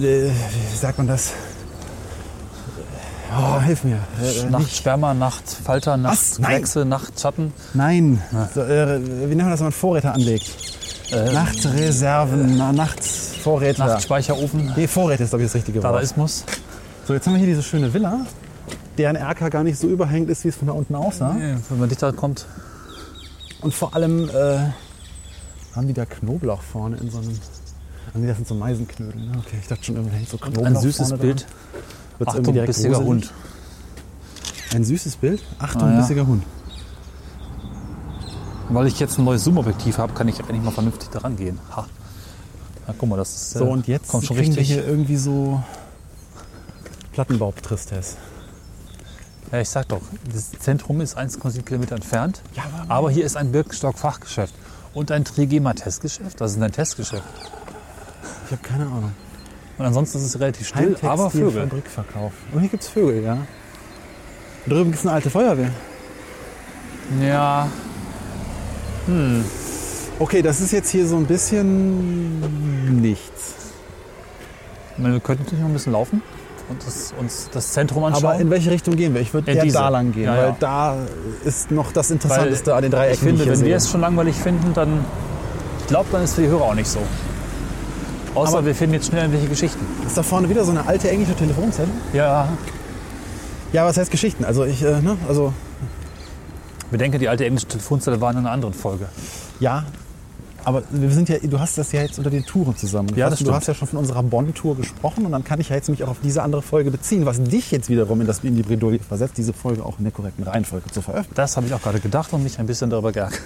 äh, 0.00 0.30
wie 0.30 0.76
sagt 0.76 0.98
man 0.98 1.06
das? 1.06 1.32
Oh, 3.36 3.60
hilf 3.60 3.82
mir. 3.84 3.98
Äh, 4.22 4.48
Nacht 4.50 4.62
nicht- 4.64 4.76
Sperma, 4.76 5.12
Nacht 5.14 5.42
Falter, 5.48 5.96
Nacht. 5.96 6.36
Kleckse, 6.42 6.84
Nacht 6.84 7.18
Schatten. 7.20 7.52
Nein, 7.72 8.22
so, 8.54 8.60
äh, 8.60 9.00
wie 9.02 9.34
nennt 9.34 9.42
man 9.42 9.50
das, 9.50 9.60
wenn 9.60 9.66
man 9.66 9.72
Vorräte 9.72 10.12
anlegt? 10.12 10.46
Äh, 11.10 11.32
Nachtreserven, 11.32 12.56
na, 12.56 12.72
Nachtvorräte. 12.72 13.80
Nachtspeicherofen. 13.80 14.72
Nee, 14.76 14.86
Vorräte 14.86 15.24
ist, 15.24 15.30
glaube 15.30 15.42
ich, 15.42 15.48
das 15.48 15.56
richtige 15.56 15.82
Wort. 15.82 15.94
Dadaismus. 15.94 16.44
So, 17.06 17.12
jetzt 17.14 17.26
haben 17.26 17.34
wir 17.34 17.38
hier 17.38 17.48
diese 17.48 17.62
schöne 17.62 17.92
Villa, 17.92 18.20
deren 18.98 19.16
Erker 19.16 19.50
gar 19.50 19.64
nicht 19.64 19.78
so 19.78 19.88
überhängend 19.88 20.30
ist, 20.30 20.44
wie 20.44 20.48
es 20.48 20.56
von 20.56 20.68
da 20.68 20.72
unten 20.74 20.94
aussah. 20.94 21.32
Nee, 21.34 21.56
Wenn 21.68 21.78
man 21.80 21.88
dichter 21.88 22.12
kommt. 22.12 22.46
Und 23.60 23.74
vor 23.74 23.94
allem 23.94 24.28
äh, 24.28 24.58
haben 25.74 25.86
die 25.86 25.94
da 25.94 26.04
Knoblauch 26.04 26.62
vorne 26.62 26.96
in 26.98 27.10
so 27.10 27.18
einem... 27.18 27.38
Ah, 28.14 28.18
nee, 28.18 28.26
das 28.26 28.36
sind 28.36 28.46
so 28.48 28.54
Meisenknödel. 28.54 29.20
Ne? 29.20 29.32
Okay, 29.38 29.56
ich 29.60 29.66
dachte 29.68 29.84
schon, 29.84 29.96
irgendwie 29.96 30.16
hängt 30.16 30.28
so 30.28 30.36
Knoblauch 30.38 30.64
Ein 30.66 30.76
süßes 30.76 31.12
Bild. 31.18 31.46
Wird's 32.18 32.34
irgendwie 32.34 32.40
Achtung, 32.40 32.52
direkt 32.54 32.66
bissiger 32.68 32.98
gruselig? 32.98 33.08
Hund. 33.30 33.32
Ein 34.74 34.84
süßes 34.84 35.16
Bild? 35.16 35.42
Achtung, 35.58 35.88
Ah, 35.88 35.92
ja. 35.94 36.00
bissiger 36.00 36.26
Hund. 36.26 36.42
Weil 38.70 38.86
ich 38.86 38.98
jetzt 39.00 39.18
ein 39.18 39.24
neues 39.24 39.44
Zoom-Objektiv 39.44 39.98
habe, 39.98 40.12
kann 40.14 40.28
ich 40.28 40.38
endlich 40.38 40.62
mal 40.62 40.70
vernünftig 40.70 41.10
daran 41.10 41.36
gehen. 41.36 41.58
Ha. 41.76 41.86
Na, 42.86 42.94
guck 42.96 43.08
mal, 43.08 43.16
das 43.16 43.34
ist, 43.34 43.50
So, 43.52 43.64
äh, 43.66 43.68
und 43.68 43.86
jetzt 43.88 44.08
kommt 44.08 44.24
schon 44.24 44.36
kriegen 44.36 44.52
richtig. 44.54 44.68
wir 44.68 44.76
hier 44.82 44.86
irgendwie 44.86 45.16
so 45.16 45.62
Plattenbau-Tristesse. 47.12 48.16
Ja, 49.54 49.60
ich 49.60 49.68
sag 49.68 49.86
doch, 49.86 50.00
das 50.32 50.50
Zentrum 50.58 51.00
ist 51.00 51.16
1,7 51.16 51.62
Kilometer 51.62 51.94
entfernt. 51.94 52.42
Ja, 52.56 52.64
aber- 52.88 53.08
hier 53.12 53.24
ist 53.24 53.36
ein 53.36 53.52
Birkenstock-Fachgeschäft 53.52 54.52
und 54.94 55.12
ein 55.12 55.24
Trigema-Testgeschäft. 55.24 56.40
Das 56.40 56.56
ist 56.56 56.60
ein 56.60 56.72
Testgeschäft. 56.72 57.22
Ich 58.46 58.50
habe 58.50 58.62
keine 58.62 58.86
Ahnung. 58.86 59.12
Und 59.78 59.86
ansonsten 59.86 60.18
ist 60.18 60.24
es 60.24 60.40
relativ 60.40 60.66
still, 60.66 60.96
aber 61.02 61.30
Vögel. 61.30 61.68
Fabrikverkauf. 61.68 62.32
Und 62.52 62.62
hier 62.62 62.68
gibt 62.68 62.82
es 62.82 62.88
Vögel, 62.88 63.22
ja. 63.22 63.36
Da 64.66 64.74
drüben 64.74 64.86
gibt 64.90 64.96
es 64.98 65.06
eine 65.06 65.14
alte 65.14 65.30
Feuerwehr. 65.30 65.70
Ja, 67.22 67.68
Okay, 70.18 70.42
das 70.42 70.60
ist 70.60 70.72
jetzt 70.72 70.90
hier 70.90 71.06
so 71.06 71.16
ein 71.16 71.26
bisschen 71.26 73.00
nichts. 73.00 73.54
ich 74.92 74.98
meine, 74.98 75.14
wir 75.14 75.20
könnten 75.20 75.44
natürlich 75.44 75.60
noch 75.62 75.68
ein 75.70 75.74
bisschen 75.74 75.92
laufen 75.92 76.22
und 76.68 76.86
das, 76.86 77.12
uns 77.18 77.48
das 77.52 77.72
Zentrum 77.72 78.04
anschauen. 78.04 78.24
Aber 78.24 78.40
in 78.40 78.50
welche 78.50 78.70
Richtung 78.70 78.96
gehen 78.96 79.14
wir? 79.14 79.20
Ich 79.20 79.32
würde 79.34 79.52
eher 79.52 79.62
diese. 79.64 79.78
da 79.78 79.88
lang 79.90 80.12
gehen, 80.12 80.24
Ja, 80.24 80.36
weil 80.36 80.44
ja. 80.48 80.56
da 80.60 80.96
ist 81.44 81.70
noch 81.70 81.92
das 81.92 82.10
Interessanteste 82.10 82.74
an 82.74 82.82
den 82.82 82.90
drei 82.90 83.12
ich 83.12 83.18
finde, 83.18 83.42
ich 83.44 83.48
wenn 83.50 83.56
sehe. 83.56 83.68
wir 83.68 83.76
es 83.76 83.90
schon 83.90 84.00
langweilig 84.00 84.36
finden, 84.36 84.72
dann 84.74 85.04
ich 85.80 85.86
glaube, 85.88 86.06
dann 86.12 86.22
ist 86.24 86.34
für 86.34 86.40
die 86.42 86.48
Hörer 86.48 86.62
auch 86.62 86.74
nicht 86.74 86.88
so. 86.88 87.00
Außer 88.34 88.58
Aber- 88.58 88.66
wir 88.66 88.74
finden 88.74 88.94
jetzt 88.94 89.06
schnell 89.08 89.22
irgendwelche 89.22 89.48
Geschichten. 89.48 89.84
ist 90.06 90.16
da 90.16 90.22
vorne 90.22 90.48
wieder 90.48 90.64
so 90.64 90.70
eine 90.70 90.86
alte 90.86 91.10
englische 91.10 91.34
Telefonzelle? 91.36 91.88
Ja, 92.12 92.48
Ja, 93.72 93.84
was 93.84 93.96
heißt 93.96 94.10
Geschichten? 94.10 94.44
Also 94.44 94.64
ich, 94.64 94.82
äh, 94.82 95.00
ne, 95.02 95.16
also 95.28 95.52
bedenke, 96.90 97.18
die 97.18 97.28
alte 97.28 97.44
englische 97.44 97.66
Telefonzelle 97.68 98.20
war 98.20 98.30
in 98.30 98.38
einer 98.38 98.50
anderen 98.50 98.74
Folge. 98.74 99.06
ja. 99.60 99.84
Aber 100.64 100.82
wir 100.90 101.10
sind 101.10 101.28
ja, 101.28 101.38
du 101.38 101.60
hast 101.60 101.76
das 101.76 101.92
ja 101.92 102.02
jetzt 102.02 102.18
unter 102.18 102.30
den 102.30 102.44
Touren 102.44 102.76
zusammen. 102.76 103.10
Ja, 103.16 103.28
das 103.28 103.38
du 103.38 103.44
stimmt. 103.44 103.56
hast 103.56 103.66
ja 103.68 103.74
schon 103.74 103.88
von 103.88 103.98
unserer 103.98 104.22
Bonn-Tour 104.22 104.76
gesprochen 104.76 105.26
und 105.26 105.32
dann 105.32 105.44
kann 105.44 105.60
ich 105.60 105.68
ja 105.68 105.76
jetzt 105.76 105.88
mich 105.88 106.02
auch 106.04 106.08
auf 106.08 106.20
diese 106.22 106.42
andere 106.42 106.62
Folge 106.62 106.90
beziehen, 106.90 107.26
was 107.26 107.42
dich 107.42 107.70
jetzt 107.70 107.88
wiederum 107.90 108.20
in 108.20 108.26
das 108.26 108.42
in 108.44 108.56
die 108.56 108.62
Bredouille 108.62 108.98
versetzt, 108.98 109.36
diese 109.36 109.52
Folge 109.52 109.84
auch 109.84 109.98
in 109.98 110.04
der 110.04 110.12
korrekten 110.12 110.44
Reihenfolge 110.44 110.90
zu 110.90 111.02
veröffentlichen. 111.02 111.34
Das 111.36 111.56
habe 111.56 111.66
ich 111.66 111.74
auch 111.74 111.82
gerade 111.82 112.00
gedacht 112.00 112.32
und 112.32 112.42
mich 112.42 112.58
ein 112.58 112.66
bisschen 112.66 112.90
darüber 112.90 113.12
geärgert. 113.12 113.40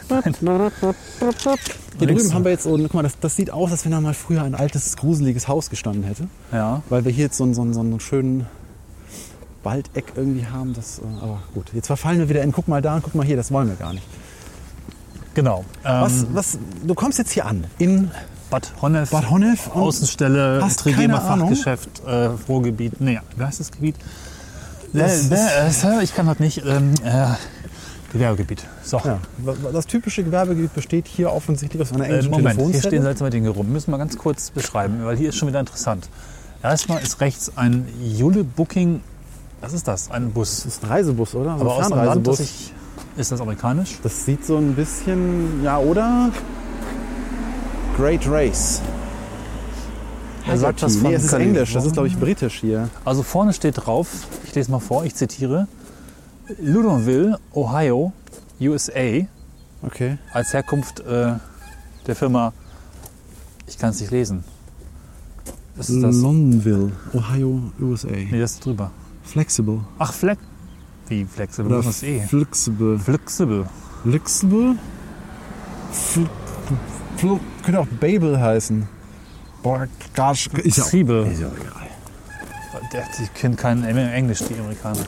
Hier 1.98 2.06
drüben 2.06 2.32
haben 2.32 2.44
wir 2.44 2.52
jetzt 2.52 2.62
so, 2.64 2.76
guck 2.76 2.94
mal, 2.94 3.02
das, 3.02 3.18
das 3.20 3.34
sieht 3.34 3.50
aus, 3.50 3.72
als 3.72 3.84
wenn 3.84 3.92
da 3.92 4.00
mal 4.00 4.14
früher 4.14 4.42
ein 4.42 4.54
altes, 4.54 4.96
gruseliges 4.96 5.48
Haus 5.48 5.70
gestanden 5.70 6.04
hätte. 6.04 6.28
Ja, 6.52 6.82
Weil 6.88 7.04
wir 7.04 7.12
hier 7.12 7.24
jetzt 7.24 7.36
so 7.36 7.44
einen, 7.44 7.54
so 7.54 7.62
einen, 7.62 7.74
so 7.74 7.80
einen 7.80 7.98
schönen 8.00 8.46
Waldeck 9.64 10.12
irgendwie 10.14 10.46
haben. 10.46 10.74
Das, 10.74 10.98
äh, 10.98 11.02
aber 11.22 11.42
gut, 11.54 11.66
jetzt 11.74 11.88
verfallen 11.88 12.18
wir 12.18 12.28
wieder 12.28 12.42
in, 12.42 12.52
guck 12.52 12.68
mal 12.68 12.80
da 12.80 12.96
und 12.96 13.02
guck 13.02 13.14
mal 13.14 13.26
hier, 13.26 13.36
das 13.36 13.50
wollen 13.52 13.68
wir 13.68 13.76
gar 13.76 13.92
nicht. 13.92 14.04
Genau. 15.38 15.64
Ähm, 15.84 16.00
Was, 16.00 16.26
was, 16.32 16.58
du 16.84 16.94
kommst 16.96 17.16
jetzt 17.18 17.30
hier 17.30 17.46
an, 17.46 17.62
in 17.78 18.10
Bad 18.50 18.72
Honnef. 18.82 19.10
Bad 19.10 19.30
Honnef 19.30 19.70
Außenstelle, 19.72 20.60
Trigema? 20.76 21.20
Fachgeschäft, 21.20 22.02
äh, 22.04 22.30
Ruhrgebiet. 22.48 23.00
Nee, 23.00 23.20
wie 23.36 23.44
heißt 23.44 23.60
das 23.60 23.70
Gebiet? 23.70 23.94
Das 24.92 25.30
Äh, 25.30 25.68
ist- 25.68 25.84
äh, 25.84 26.02
ich 26.02 26.12
kann 26.16 26.26
das 26.26 26.40
nicht. 26.40 26.64
Ähm, 26.66 26.92
äh, 27.04 27.26
Gewerbegebiet. 28.12 28.64
So. 28.82 29.00
Ja, 29.04 29.20
das 29.72 29.86
typische 29.86 30.24
Gewerbegebiet 30.24 30.74
besteht 30.74 31.06
hier 31.06 31.30
offensichtlich 31.32 31.80
aus 31.82 31.92
einer 31.92 32.04
Äh, 32.06 32.08
englischen 32.08 32.30
Moment, 32.32 32.60
hier 32.60 32.80
stehen 32.82 33.02
seltsame 33.02 33.30
Dinge 33.30 33.50
rum. 33.50 33.70
Müssen 33.70 33.92
wir 33.92 33.98
ganz 33.98 34.18
kurz 34.18 34.50
beschreiben, 34.50 35.04
weil 35.04 35.16
hier 35.16 35.28
ist 35.28 35.36
schon 35.36 35.46
wieder 35.46 35.60
interessant. 35.60 36.08
Erstmal 36.64 37.00
ist 37.00 37.20
rechts 37.20 37.52
ein 37.54 37.86
Jule 38.02 38.42
Booking. 38.42 39.02
Was 39.60 39.72
ist 39.72 39.86
das? 39.86 40.10
Ein 40.10 40.32
Bus. 40.32 40.64
Das 40.64 40.66
ist 40.74 40.82
ein 40.82 40.88
Reisebus, 40.88 41.36
oder? 41.36 41.54
So 41.58 41.60
Aber 41.60 41.76
aus 41.76 41.92
einem 41.92 42.04
Land, 42.06 42.26
das 42.26 42.40
ich. 42.40 42.72
Ist 43.16 43.32
das 43.32 43.40
amerikanisch? 43.40 43.98
Das 44.02 44.24
sieht 44.24 44.44
so 44.44 44.56
ein 44.56 44.74
bisschen, 44.74 45.62
ja, 45.64 45.78
oder? 45.78 46.30
Great 47.96 48.28
Race. 48.28 48.80
Er 50.46 50.56
sagt 50.56 50.82
das 50.82 50.94
nee, 50.94 51.00
von 51.00 51.12
es 51.12 51.24
ist 51.24 51.30
Kalifornien. 51.30 51.56
Englisch, 51.56 51.72
das 51.74 51.84
ist, 51.84 51.92
glaube 51.92 52.08
ich, 52.08 52.16
britisch 52.16 52.60
hier. 52.60 52.88
Also 53.04 53.22
vorne 53.22 53.52
steht 53.52 53.84
drauf, 53.86 54.08
ich 54.44 54.54
lese 54.54 54.70
mal 54.70 54.78
vor, 54.78 55.04
ich 55.04 55.14
zitiere: 55.14 55.66
Ludonville, 56.60 57.38
Ohio, 57.52 58.12
USA, 58.60 59.26
Okay. 59.82 60.18
als 60.32 60.52
Herkunft 60.54 61.00
äh, 61.00 61.34
der 62.06 62.16
Firma. 62.16 62.52
Ich 63.66 63.76
kann 63.78 63.90
es 63.90 64.00
nicht 64.00 64.10
lesen. 64.10 64.42
Ist 65.76 65.90
das? 65.90 66.16
Londonville, 66.16 66.92
Ohio, 67.12 67.60
USA. 67.80 68.08
Nee, 68.08 68.40
das 68.40 68.52
ist 68.52 68.64
drüber. 68.64 68.90
Flexible. 69.24 69.80
Ach, 69.98 70.12
Fleck. 70.12 70.38
Wie 71.08 71.24
flexibel? 71.24 71.70
Oder 71.70 71.80
ist 71.80 71.88
das 71.88 72.02
eh? 72.02 72.20
flexible. 72.20 72.98
Flexibel. 72.98 73.66
Flexible? 74.02 74.76
Fl 75.92 76.26
Fl 77.16 77.40
könnte 77.64 77.80
auch 77.80 77.86
Babel 77.86 78.40
heißen. 78.40 78.86
Boah, 79.62 79.88
ja, 80.16 80.34
Flexibel. 80.34 81.26
ist 81.26 81.40
ja 81.40 81.48
egal. 81.48 83.02
Die 83.18 83.26
kennen 83.38 83.56
kein 83.56 83.84
Englisch, 83.84 84.38
die 84.48 84.54
Amerikaner. 84.58 85.04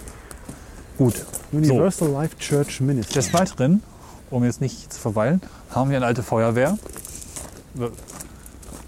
Gut. 0.99 1.25
Universal 1.53 2.11
Life 2.11 2.37
Church 2.39 2.81
Ministry. 2.81 3.15
Des 3.15 3.33
Weiteren, 3.33 3.83
um 4.29 4.45
jetzt 4.45 4.61
nicht 4.61 4.93
zu 4.93 5.01
verweilen, 5.01 5.41
haben 5.71 5.91
wir 5.91 5.97
eine 5.97 6.07
alte 6.07 6.23
Feuerwehr. 6.23 6.79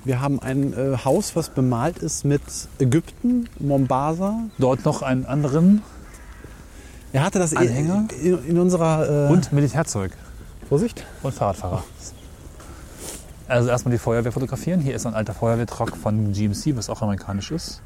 Wir 0.05 0.21
haben 0.21 0.41
ein 0.41 0.73
äh, 0.73 0.97
Haus, 1.05 1.37
was 1.37 1.51
bemalt 1.51 1.99
ist 1.99 2.25
mit 2.25 2.43
Ägypten, 2.81 3.49
Mombasa. 3.61 4.41
Dort 4.59 4.85
noch 4.85 5.03
einen 5.03 5.27
anderen 5.27 5.83
Er 7.13 7.25
hatte 7.25 7.39
das 7.39 7.55
Anhänger? 7.55 8.09
in, 8.23 8.39
in 8.49 8.59
unserer 8.59 9.29
äh, 9.29 9.33
und 9.33 9.53
Militärzeug 9.53 10.13
Vorsicht. 10.69 11.05
und 11.23 11.35
Fahrradfahrer. 11.35 11.83
Also 13.49 13.69
erstmal 13.69 13.93
die 13.93 13.99
Feuerwehr 13.99 14.33
fotografieren. 14.33 14.81
Hier 14.81 14.95
ist 14.95 15.05
ein 15.07 15.15
alter 15.15 15.35
Feuerwehrtruck 15.35 15.97
von 15.97 16.33
GMC, 16.33 16.75
was 16.77 16.89
auch 16.89 17.03
amerikanisch 17.03 17.51
ist. 17.51 17.83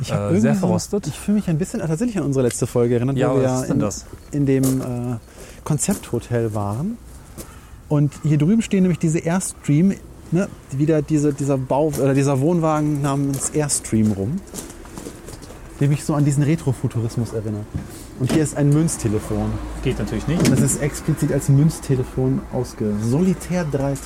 Ich 0.00 0.10
Äh, 0.12 0.14
irgendwie 0.16 0.40
sehr 0.40 0.54
so- 0.54 0.60
verrostet. 0.60 1.06
Ich 1.08 1.18
fühle 1.18 1.36
mich 1.38 1.48
ein 1.48 1.58
bisschen 1.58 1.80
tatsächlich 1.80 2.16
an 2.18 2.24
unsere 2.24 2.44
letzte 2.46 2.66
Folge 2.66 2.94
erinnert, 2.94 3.16
Ja, 3.16 3.30
wo 3.34 3.40
wir 3.40 3.64
denn 3.68 3.80
in, 3.80 3.90
in 4.32 4.46
dem 4.46 4.80
äh, 4.80 5.16
Konzepthotel 5.64 6.54
waren. 6.54 6.96
Und 7.88 8.12
hier 8.22 8.38
drüben 8.38 8.62
stehen 8.62 8.82
nämlich 8.82 8.98
diese 9.00 9.18
Airstream, 9.18 9.94
ne, 10.30 10.48
wieder 10.70 11.02
diese, 11.02 11.32
dieser 11.32 11.58
Bau 11.58 11.88
oder 11.88 12.14
dieser 12.14 12.40
Wohnwagen 12.40 13.02
namens 13.02 13.50
Airstream 13.50 14.12
rum, 14.12 14.40
der 15.80 15.88
mich 15.88 16.04
so 16.04 16.14
an 16.14 16.24
diesen 16.24 16.42
Retrofuturismus 16.44 17.32
erinnert. 17.32 17.66
Und 18.18 18.30
hier 18.32 18.42
ist 18.42 18.56
ein 18.56 18.68
Münztelefon. 18.68 19.52
Geht 19.82 19.98
natürlich 19.98 20.26
nicht. 20.28 20.50
Das 20.50 20.60
ist 20.60 20.80
explizit 20.80 21.32
als 21.32 21.48
Münztelefon 21.48 22.40
ausge. 22.52 22.94
Solitär 23.00 23.64
3000. 23.64 23.96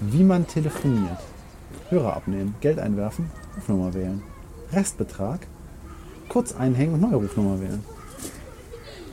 Wie 0.00 0.24
man 0.24 0.46
telefoniert. 0.46 1.18
Hörer 1.90 2.16
abnehmen, 2.16 2.54
Geld 2.60 2.78
einwerfen, 2.78 3.30
Rufnummer 3.56 3.94
wählen. 3.94 4.22
Restbetrag, 4.72 5.46
kurz 6.28 6.54
einhängen 6.54 6.94
und 6.94 7.00
neue 7.02 7.16
Rufnummer 7.16 7.60
wählen. 7.60 7.84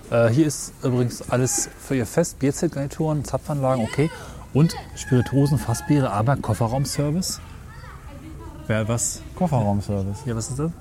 Äh, 0.09 0.29
hier 0.29 0.47
ist 0.47 0.73
übrigens 0.83 1.29
alles 1.29 1.69
für 1.79 1.95
ihr 1.95 2.05
Fest. 2.05 2.39
Bierzeltgarnituren, 2.39 3.23
Zapfanlagen, 3.23 3.83
okay. 3.83 4.09
Und 4.53 4.75
Spirituosen, 4.95 5.57
Fassbiere, 5.57 6.11
aber 6.11 6.35
Kofferraumservice. 6.35 7.39
Wer 8.67 8.87
was? 8.87 9.21
Kofferraumservice. 9.35 10.25
Ja, 10.25 10.35
was 10.35 10.49
ist 10.49 10.59
das? 10.59 10.71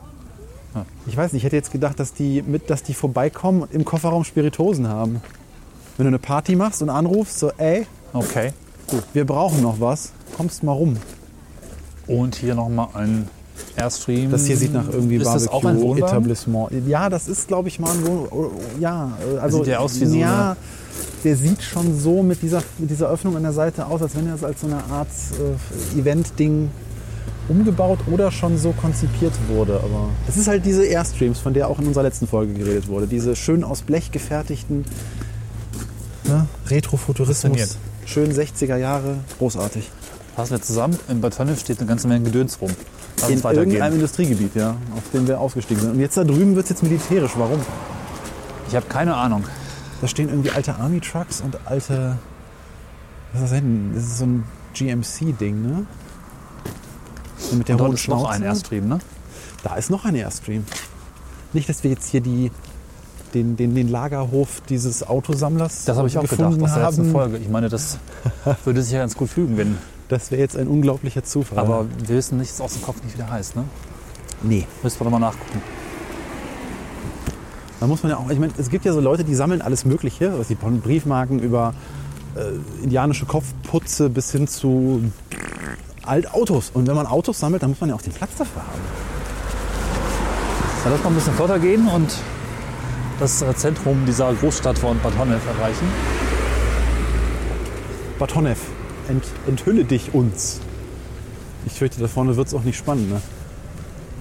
Ich 1.07 1.17
weiß 1.17 1.33
nicht, 1.33 1.41
ich 1.41 1.45
hätte 1.45 1.57
jetzt 1.57 1.73
gedacht, 1.73 1.99
dass 1.99 2.13
die, 2.13 2.43
mit, 2.43 2.71
dass 2.71 2.83
die 2.83 2.95
vorbeikommen 2.95 3.63
und 3.63 3.73
im 3.73 3.85
Kofferraum 3.85 4.25
Spiritosen 4.25 4.89
haben. 4.89 5.21
Wenn 5.97 6.05
du 6.05 6.09
eine 6.09 6.19
Party 6.19 6.57
machst 6.57 6.83
und 6.83 6.91
anrufst, 6.91 7.39
so, 7.39 7.51
ey, 7.59 7.87
Okay. 8.13 8.53
gut, 8.89 9.05
wir 9.13 9.25
brauchen 9.25 9.63
noch 9.63 9.81
was, 9.81 10.13
kommst 10.37 10.63
mal 10.63 10.73
rum. 10.73 10.97
Und 12.07 12.35
hier 12.35 12.55
nochmal 12.55 12.89
ein 12.95 13.29
Airstream. 13.77 14.31
Das 14.31 14.47
hier 14.47 14.57
sieht 14.57 14.73
nach 14.73 14.89
irgendwie 14.89 15.17
Ist 15.17 15.27
das 15.27 15.49
auch 15.49 15.65
ein 15.65 15.77
Wohnwagen? 15.77 16.01
Barbecue-Etablissement. 16.01 16.89
Ja, 16.89 17.09
das 17.09 17.29
ist, 17.29 17.49
glaube 17.49 17.69
ich, 17.69 17.79
mal 17.79 17.93
ein 17.93 18.07
Wohn... 18.07 18.29
oh, 18.31 18.37
oh, 18.37 18.51
Ja, 18.81 19.17
äh, 19.35 19.39
also... 19.39 19.59
sieht 19.59 19.69
ja 19.69 19.79
aus 19.79 20.01
wie 20.01 20.07
so 20.07 20.17
Ja, 20.17 20.57
der 21.25 21.37
sieht 21.37 21.63
schon 21.63 21.99
so 21.99 22.23
mit 22.23 22.43
dieser, 22.43 22.63
mit 22.79 22.91
dieser 22.91 23.09
Öffnung 23.11 23.37
an 23.37 23.43
der 23.43 23.53
Seite 23.53 23.87
aus, 23.87 24.03
als 24.03 24.17
wenn 24.17 24.27
er 24.27 24.35
es 24.35 24.45
als 24.45 24.61
so 24.63 24.67
eine 24.67 24.83
Art 24.91 25.09
äh, 25.95 25.99
Event-Ding 26.01 26.71
umgebaut 27.51 27.99
oder 28.11 28.31
schon 28.31 28.57
so 28.57 28.73
konzipiert 28.73 29.33
wurde. 29.49 29.75
Aber 29.75 30.09
es 30.29 30.37
ist 30.37 30.49
halt 30.49 30.65
diese 30.65 30.87
Airstreams, 30.87 31.41
von 31.41 31.53
der 31.53 31.69
auch 31.69 31.79
in 31.81 31.87
unserer 31.87 32.05
letzten 32.05 32.27
Folge 32.27 32.55
geredet 32.55 32.89
wurde. 32.89 33.07
Diese 33.07 33.35
schön 33.37 33.65
aus 33.65 33.83
Blech 33.83 34.13
gefertigten 34.13 34.85
ne, 36.25 36.47
Retrofuturismus. 36.69 37.77
Schön 38.07 38.33
60er 38.33 38.77
Jahre, 38.77 39.19
großartig. 39.39 39.91
Fassen 40.37 40.53
wir 40.53 40.63
zusammen. 40.63 40.99
In 41.09 41.21
Bad 41.21 41.39
Honnef 41.39 41.61
steht 41.61 41.81
eine 41.81 41.89
ganze 41.89 42.09
Menge 42.09 42.25
Gedöns 42.25 42.61
rum. 42.61 42.71
Lass 43.21 43.31
In 43.31 43.39
irgendeinem 43.39 43.95
Industriegebiet, 43.95 44.55
ja, 44.55 44.77
auf 44.97 45.03
dem 45.13 45.27
wir 45.29 45.41
ausgestiegen 45.41 45.83
sind. 45.83 45.93
Und 45.93 46.01
jetzt 46.01 46.17
da 46.17 46.25
drüben 46.25 46.55
wird 46.55 46.65
es 46.65 46.71
jetzt 46.71 46.83
militärisch. 46.83 47.33
Warum? 47.37 47.61
Ich 48.69 48.77
habe 48.77 48.87
keine 48.87 49.17
Ahnung. 49.17 49.45
Da 50.01 50.09
stehen 50.09 50.29
irgendwie 50.29 50.51
alte 50.51 50.77
Army-Trucks 50.77 51.41
und 51.41 51.59
alte. 51.67 52.17
Was 53.33 53.43
ist 53.43 53.51
das 53.51 53.59
denn? 53.59 53.91
Das 53.95 54.05
ist 54.05 54.19
so 54.19 54.25
ein 54.25 54.45
GMC-Ding, 54.75 55.63
ne? 55.63 55.87
So 57.51 57.57
Mit 57.57 57.69
der 57.69 57.77
Und 57.77 57.83
hohen 57.83 57.95
ist 57.95 58.09
noch 58.09 58.29
ein 58.29 58.37
Schnauze. 58.37 58.45
Airstream, 58.45 58.89
ne? 58.89 58.99
Da 59.65 59.75
ist 59.75 59.91
noch 59.91 60.05
ein 60.05 60.15
Airstream. 60.15 60.65
Nicht, 61.53 61.69
dass 61.69 61.83
wir 61.83 61.91
jetzt 61.91 62.09
hier 62.09 62.21
die, 62.21 62.53
den, 63.35 63.57
den, 63.57 63.75
den 63.75 63.89
Lagerhof 63.89 64.63
dieses 64.69 65.03
Autosammlers 65.03 65.85
Das 65.85 65.97
habe 65.99 66.07
ich 66.07 66.17
auch 66.17 66.23
gedacht 66.23 66.61
aus 66.63 66.75
der 66.75 66.85
letzten 66.85 67.03
haben. 67.03 67.11
Folge. 67.11 67.39
Ich 67.39 67.49
meine, 67.49 67.69
das 67.69 67.99
würde 68.65 68.83
sich 68.83 68.93
ja 68.93 69.01
ganz 69.01 69.17
gut 69.17 69.31
fügen, 69.31 69.57
wenn. 69.57 69.79
Das 70.09 70.31
wäre 70.31 70.41
jetzt 70.41 70.57
ein 70.57 70.69
unglaublicher 70.69 71.25
Zufall. 71.25 71.59
Aber 71.59 71.87
wir 71.99 72.17
wissen 72.17 72.39
nicht, 72.39 72.61
aus 72.61 72.73
dem 72.75 72.83
Kopf 72.83 73.03
nicht, 73.03 73.15
wie 73.15 73.19
der 73.19 73.31
heißt, 73.31 73.57
ne? 73.57 73.65
nee. 74.43 74.67
Müssen 74.83 75.01
wir 75.01 75.05
doch 75.05 75.11
mal 75.11 75.19
nachgucken. 75.19 75.61
Da 77.81 77.87
muss 77.87 78.03
man 78.03 78.11
ja 78.11 78.19
auch, 78.19 78.29
ich 78.31 78.39
meine, 78.39 78.53
es 78.59 78.71
gibt 78.71 78.85
ja 78.85 78.93
so 78.93 79.01
Leute, 79.01 79.25
die 79.25 79.35
sammeln 79.35 79.63
alles 79.63 79.85
Mögliche, 79.85 80.39
was 80.39 80.49
die 80.49 80.57
von 80.57 80.81
Briefmarken 80.81 81.39
über 81.39 81.75
äh, 82.37 82.83
indianische 82.83 83.25
Kopfputze 83.25 84.11
bis 84.11 84.33
hin 84.33 84.47
zu 84.47 85.03
Altautos. 86.11 86.71
Und 86.75 86.89
wenn 86.89 86.97
man 86.97 87.07
Autos 87.07 87.39
sammelt, 87.39 87.63
dann 87.63 87.71
muss 87.71 87.81
man 87.81 87.91
ja 87.91 87.95
auch 87.95 88.03
den 88.03 88.13
Platz 88.13 88.31
dafür 88.37 88.63
haben. 88.63 88.81
Dann 90.83 90.93
lass 90.93 91.03
mal 91.05 91.11
ein 91.11 91.15
bisschen 91.15 91.35
flotter 91.35 91.59
gehen 91.59 91.87
und 91.87 92.11
das 93.21 93.45
Zentrum 93.57 94.05
dieser 94.07 94.33
Großstadt 94.33 94.79
von 94.79 94.99
Bad 95.01 95.17
Honnef 95.19 95.47
erreichen. 95.47 95.87
Bad 98.19 98.35
Honnef, 98.35 98.59
ent, 99.09 99.25
enthülle 99.47 99.85
dich 99.85 100.13
uns. 100.13 100.61
Ich 101.67 101.75
fürchte, 101.75 102.01
da 102.01 102.09
vorne 102.09 102.37
wird 102.37 102.49
es 102.49 102.55
auch 102.55 102.63
nicht 102.63 102.79
spannend. 102.79 103.11
Ne? 103.11 103.21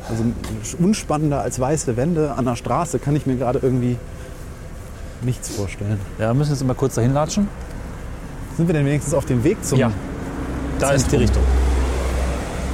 Also 0.10 0.24
unspannender 0.80 1.42
als 1.42 1.60
weiße 1.60 1.98
Wände 1.98 2.34
an 2.36 2.46
der 2.46 2.56
Straße 2.56 3.00
kann 3.00 3.16
ich 3.16 3.26
mir 3.26 3.38
gerade 3.38 3.60
irgendwie 3.60 3.98
nichts 5.22 5.50
vorstellen. 5.50 6.00
Ja, 6.20 6.28
wir 6.28 6.34
müssen 6.34 6.52
jetzt 6.52 6.62
immer 6.62 6.76
kurz 6.76 6.96
dahin 6.96 7.14
latschen. 7.14 7.48
Sind 8.58 8.68
wir 8.68 8.74
denn 8.74 8.86
wenigstens 8.86 9.14
auf 9.14 9.26
dem 9.26 9.44
Weg 9.44 9.64
zum... 9.64 9.80
Ja, 9.80 9.92
da 10.80 10.92
ist 10.92 11.08
die 11.08 11.12
Zentrum. 11.12 11.22
Richtung. 11.22 11.59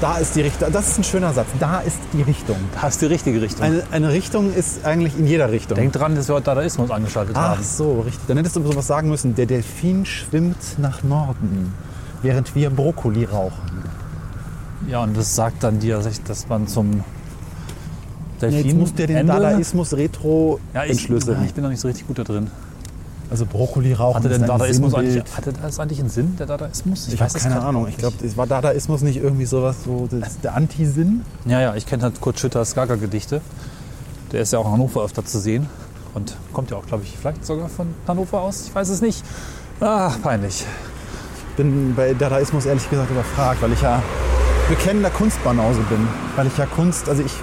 Da 0.02 0.18
ist 0.18 0.36
die 0.36 0.42
Richtung. 0.42 0.72
Das 0.72 0.90
ist 0.90 0.98
ein 1.00 1.04
schöner 1.04 1.34
Satz. 1.34 1.48
Da 1.60 1.80
ist 1.80 1.98
die 2.14 2.22
Richtung. 2.22 2.58
Da 2.80 2.88
ist 2.90 3.02
die 3.02 3.06
richtige 3.06 3.42
Richtung. 3.42 3.64
Eine, 3.64 3.84
eine 3.92 4.10
Richtung 4.12 4.54
ist 4.54 4.84
eigentlich 4.86 5.18
in 5.18 5.26
jeder 5.26 5.52
Richtung. 5.52 5.76
Denk 5.78 5.94
dran, 5.94 6.16
dass 6.16 6.28
wir 6.28 6.36
heute 6.36 6.46
Dadaismus 6.46 6.92
angeschaltet 6.92 7.36
Ach 7.38 7.52
haben. 7.56 7.64
so, 7.64 8.02
richtig. 8.02 8.28
Dann 8.28 8.38
hättest 8.38 8.56
du 8.58 8.64
sowas 8.64 8.86
sagen 8.88 9.10
müssen. 9.10 9.36
Der 9.36 9.46
Delfin 9.46 10.06
schwimmt 10.06 10.58
nach 10.80 11.02
Norden, 11.04 11.74
während 12.22 12.54
wir 12.56 12.70
Brokkoli 12.70 13.24
rauchen. 13.24 13.84
Ja, 14.90 15.02
und 15.04 15.16
das 15.18 15.34
sagt 15.34 15.64
dann 15.64 15.80
dir, 15.80 16.02
dass 16.28 16.48
man 16.50 16.68
zum 16.68 16.92
Ja, 16.92 17.04
Delfin 18.42 18.66
jetzt 18.66 18.78
muss 18.78 18.94
der 18.94 19.08
den 19.08 19.16
Ende- 19.18 19.34
Dadaismus 19.34 19.94
retro 19.94 20.60
ja, 20.74 20.84
ich, 20.84 20.92
entschlüsseln. 20.92 21.40
ja, 21.40 21.46
ich 21.46 21.54
bin 21.54 21.64
noch 21.64 21.72
nicht 21.72 21.80
so 21.80 21.88
richtig 21.88 22.06
gut 22.06 22.20
da 22.20 22.24
drin. 22.26 22.52
Also 23.30 23.46
Brokkoli 23.46 23.94
rauchen 23.94 24.18
Hatte 24.18 24.30
ist 24.30 24.40
denn 24.40 24.48
Dadaismus 24.48 24.94
eigentlich, 24.94 25.24
hatte 25.36 25.54
das 25.54 25.80
eigentlich 25.80 26.00
einen 26.00 26.10
Sinn, 26.10 26.36
der 26.38 26.46
Dadaismus? 26.46 27.08
Ich, 27.08 27.20
habe 27.20 27.32
es 27.34 27.42
keine 27.42 27.62
Ahnung. 27.62 27.88
Ich 27.88 27.98
glaube, 27.98 28.16
war 28.38 28.48
Dadaismus 28.48 29.02
nicht 29.02 29.18
irgendwie 29.18 29.46
sowas, 29.46 29.78
so 29.84 30.08
das, 30.10 30.40
der 30.42 30.56
Anti-Sinn? 30.56 31.22
Ja, 31.46 31.60
ja, 31.60 31.76
ich 31.76 31.86
kenne 31.86 32.04
halt 32.04 32.22
Kurt 32.22 32.40
Schütters 32.40 32.76
Gaga-Gedichte. 32.76 33.42
Der 34.32 34.42
ist 34.42 34.54
ja 34.54 34.60
auch 34.60 34.66
in 34.66 34.74
Hannover 34.74 35.04
öfter 35.04 35.26
zu 35.26 35.40
sehen. 35.40 35.68
Und 36.14 36.38
kommt 36.54 36.72
ja 36.72 36.78
auch, 36.78 36.86
glaube 36.86 37.04
ich, 37.04 37.18
vielleicht 37.18 37.46
sogar 37.46 37.68
von 37.68 37.88
Hannover 38.08 38.42
aus. 38.42 38.68
Ich 38.68 38.76
weiß 38.76 38.90
es 38.90 39.02
nicht. 39.02 39.24
Ah, 39.80 40.12
peinlich. 40.24 40.66
bin 41.58 41.94
bei 41.96 42.14
Dadaismus 42.14 42.66
ehrlich 42.66 42.90
gesagt 42.90 43.12
überfragt, 43.12 43.62
weil 43.62 43.74
ich 43.74 43.82
ja 43.82 44.02
bekennender 44.70 45.10
Kunstbanause 45.10 45.82
bin. 45.90 46.08
Weil 46.36 46.48
ich 46.48 46.58
ja 46.58 46.66
Kunst, 46.66 47.10
also 47.10 47.22
ich, 47.22 47.34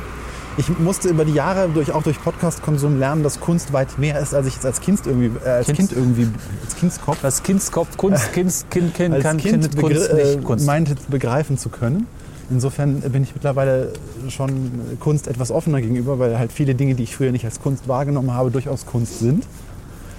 ich 0.59 0.79
musste 0.79 1.09
über 1.09 1.25
die 1.25 1.33
Jahre 1.33 1.69
durch, 1.69 1.93
auch 1.93 2.03
durch 2.03 2.21
Podcast-Konsum 2.23 2.99
lernen, 2.99 3.23
dass 3.23 3.41
Kunst 3.41 3.73
weit 3.73 3.99
mehr 3.99 4.21
ist, 4.21 4.35
als 4.35 4.47
ich 4.47 4.57
es 4.59 4.65
als 4.67 4.81
Kind 4.81 5.01
irgendwie, 5.07 5.31
äh, 5.45 5.49
als 5.49 5.67
Kind? 5.67 5.79
Kind 5.79 5.93
irgendwie, 5.93 6.29
als 6.65 6.77
Kindskopf, 6.77 7.19
Das 7.23 7.43
Kindskopf, 7.43 7.97
Kunst, 7.97 8.33
Kind, 8.33 8.53
Kind, 8.71 8.95
Kind, 8.95 9.15
als 9.15 9.23
kann, 9.23 9.39
Kind 9.39 9.75
Kunst 9.77 9.79
begr- 10.09 10.15
nicht 10.15 10.35
äh, 10.37 10.43
Kunst. 10.43 10.67
meinte 10.67 10.95
begreifen 11.09 11.57
zu 11.59 11.69
können. 11.69 12.07
Insofern 12.51 13.01
bin 13.01 13.23
ich 13.23 13.33
mittlerweile 13.35 13.93
schon 14.29 14.71
Kunst 15.01 15.27
etwas 15.27 15.51
offener 15.51 15.81
gegenüber, 15.81 16.19
weil 16.19 16.39
halt 16.39 16.53
viele 16.53 16.75
Dinge, 16.75 16.95
die 16.95 17.05
ich 17.05 17.17
früher 17.17 17.33
nicht 17.33 17.45
als 17.47 17.61
Kunst 17.63 17.89
wahrgenommen 17.89 18.33
habe, 18.35 18.51
durchaus 18.51 18.85
Kunst 18.85 19.21
sind. 19.21 19.47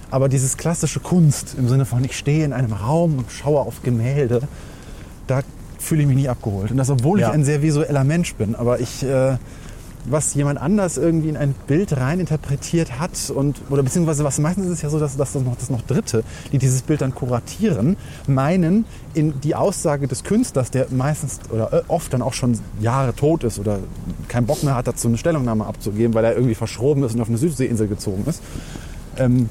Aber 0.09 0.29
dieses 0.29 0.57
klassische 0.57 0.99
Kunst 0.99 1.55
im 1.59 1.67
Sinne 1.69 1.85
von 1.85 2.03
ich 2.03 2.17
stehe 2.17 2.43
in 2.43 2.53
einem 2.53 2.73
Raum 2.73 3.19
und 3.19 3.31
schaue 3.31 3.59
auf 3.59 3.83
Gemälde, 3.83 4.41
da 5.27 5.41
fühle 5.77 6.01
ich 6.01 6.07
mich 6.07 6.15
nicht 6.17 6.29
abgeholt. 6.29 6.71
Und 6.71 6.77
das, 6.77 6.89
obwohl 6.89 7.19
Ja. 7.19 7.27
ich 7.27 7.33
ein 7.33 7.43
sehr 7.43 7.61
visueller 7.61 8.03
Mensch 8.03 8.33
bin. 8.35 8.55
Aber 8.55 8.79
ich, 8.79 9.03
äh, 9.03 9.37
was 10.05 10.33
jemand 10.33 10.59
anders 10.59 10.97
irgendwie 10.97 11.29
in 11.29 11.37
ein 11.37 11.55
Bild 11.67 11.95
rein 11.97 12.19
interpretiert 12.19 12.99
hat 12.99 13.11
und 13.33 13.61
oder 13.69 13.83
beziehungsweise 13.83 14.23
was 14.23 14.39
meistens 14.39 14.65
ist 14.65 14.71
es 14.73 14.81
ja 14.81 14.89
so, 14.89 14.99
dass, 14.99 15.15
dass 15.17 15.33
das 15.33 15.43
noch 15.43 15.55
das 15.55 15.69
noch 15.69 15.81
Dritte, 15.81 16.23
die 16.51 16.57
dieses 16.57 16.81
Bild 16.81 17.01
dann 17.01 17.15
kuratieren, 17.15 17.97
meinen 18.27 18.85
in 19.13 19.39
die 19.41 19.55
Aussage 19.55 20.07
des 20.07 20.23
Künstlers, 20.23 20.71
der 20.71 20.87
meistens 20.89 21.39
oder 21.49 21.73
äh, 21.73 21.81
oft 21.87 22.13
dann 22.13 22.21
auch 22.21 22.33
schon 22.33 22.59
Jahre 22.79 23.13
tot 23.15 23.43
ist 23.43 23.59
oder 23.59 23.79
keinen 24.27 24.45
Bock 24.45 24.63
mehr 24.63 24.75
hat, 24.75 24.87
dazu 24.87 25.07
eine 25.07 25.17
Stellungnahme 25.17 25.65
abzugeben, 25.65 26.13
weil 26.13 26.25
er 26.25 26.35
irgendwie 26.35 26.55
verschroben 26.55 27.03
ist 27.03 27.15
und 27.15 27.21
auf 27.21 27.29
eine 27.29 27.37
Südseeinsel 27.37 27.87
gezogen 27.87 28.25
ist. 28.27 28.41
Ähm, 29.17 29.49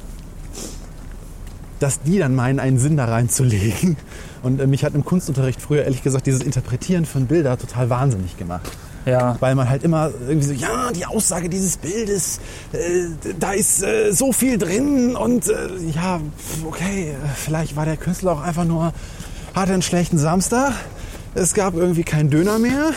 dass 1.78 2.00
die 2.00 2.18
dann 2.18 2.34
meinen, 2.36 2.60
einen 2.60 2.78
Sinn 2.78 2.96
da 2.96 3.06
reinzulegen. 3.06 3.96
Und 4.42 4.60
äh, 4.60 4.66
mich 4.66 4.84
hat 4.84 4.94
im 4.94 5.04
Kunstunterricht 5.04 5.60
früher 5.60 5.82
ehrlich 5.82 6.02
gesagt 6.02 6.26
dieses 6.26 6.42
Interpretieren 6.42 7.04
von 7.06 7.26
Bilder 7.26 7.58
total 7.58 7.90
wahnsinnig 7.90 8.36
gemacht. 8.36 8.70
Ja, 9.04 9.36
Weil 9.40 9.54
man 9.54 9.68
halt 9.68 9.82
immer 9.82 10.10
irgendwie 10.28 10.46
so, 10.46 10.52
ja, 10.52 10.92
die 10.92 11.06
Aussage 11.06 11.48
dieses 11.48 11.76
Bildes, 11.76 12.38
äh, 12.72 13.06
da 13.38 13.52
ist 13.52 13.82
äh, 13.82 14.12
so 14.12 14.32
viel 14.32 14.58
drin 14.58 15.16
und 15.16 15.48
äh, 15.48 15.68
ja, 15.92 16.20
okay, 16.64 17.14
vielleicht 17.34 17.74
war 17.74 17.84
der 17.84 17.96
Künstler 17.96 18.32
auch 18.32 18.42
einfach 18.42 18.64
nur, 18.64 18.92
hatte 19.54 19.72
einen 19.72 19.82
schlechten 19.82 20.18
Samstag, 20.18 20.72
es 21.34 21.52
gab 21.54 21.74
irgendwie 21.74 22.04
keinen 22.04 22.30
Döner 22.30 22.58
mehr, 22.58 22.92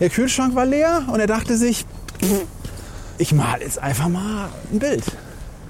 der 0.00 0.10
Kühlschrank 0.10 0.54
war 0.54 0.66
leer 0.66 1.04
und 1.10 1.18
er 1.18 1.26
dachte 1.26 1.56
sich, 1.56 1.86
ich 3.16 3.32
mal 3.32 3.60
jetzt 3.60 3.78
einfach 3.78 4.08
mal 4.08 4.48
ein 4.72 4.78
Bild. 4.78 5.04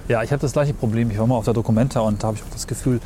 ja, 0.09 0.23
ich 0.23 0.33
habe 0.33 0.41
das 0.41 0.53
gleiche 0.53 0.75
Problem. 0.75 1.11
Ich 1.11 1.19
war 1.19 1.27
mal 1.27 1.37
auf 1.37 1.45
der 1.45 1.55
Documenta 1.55 2.01
und 2.01 2.23
da 2.23 2.29
habe 2.29 2.37
ich 2.37 2.43
auch 2.43 2.53
das 2.53 2.67
Gefühl, 2.67 3.01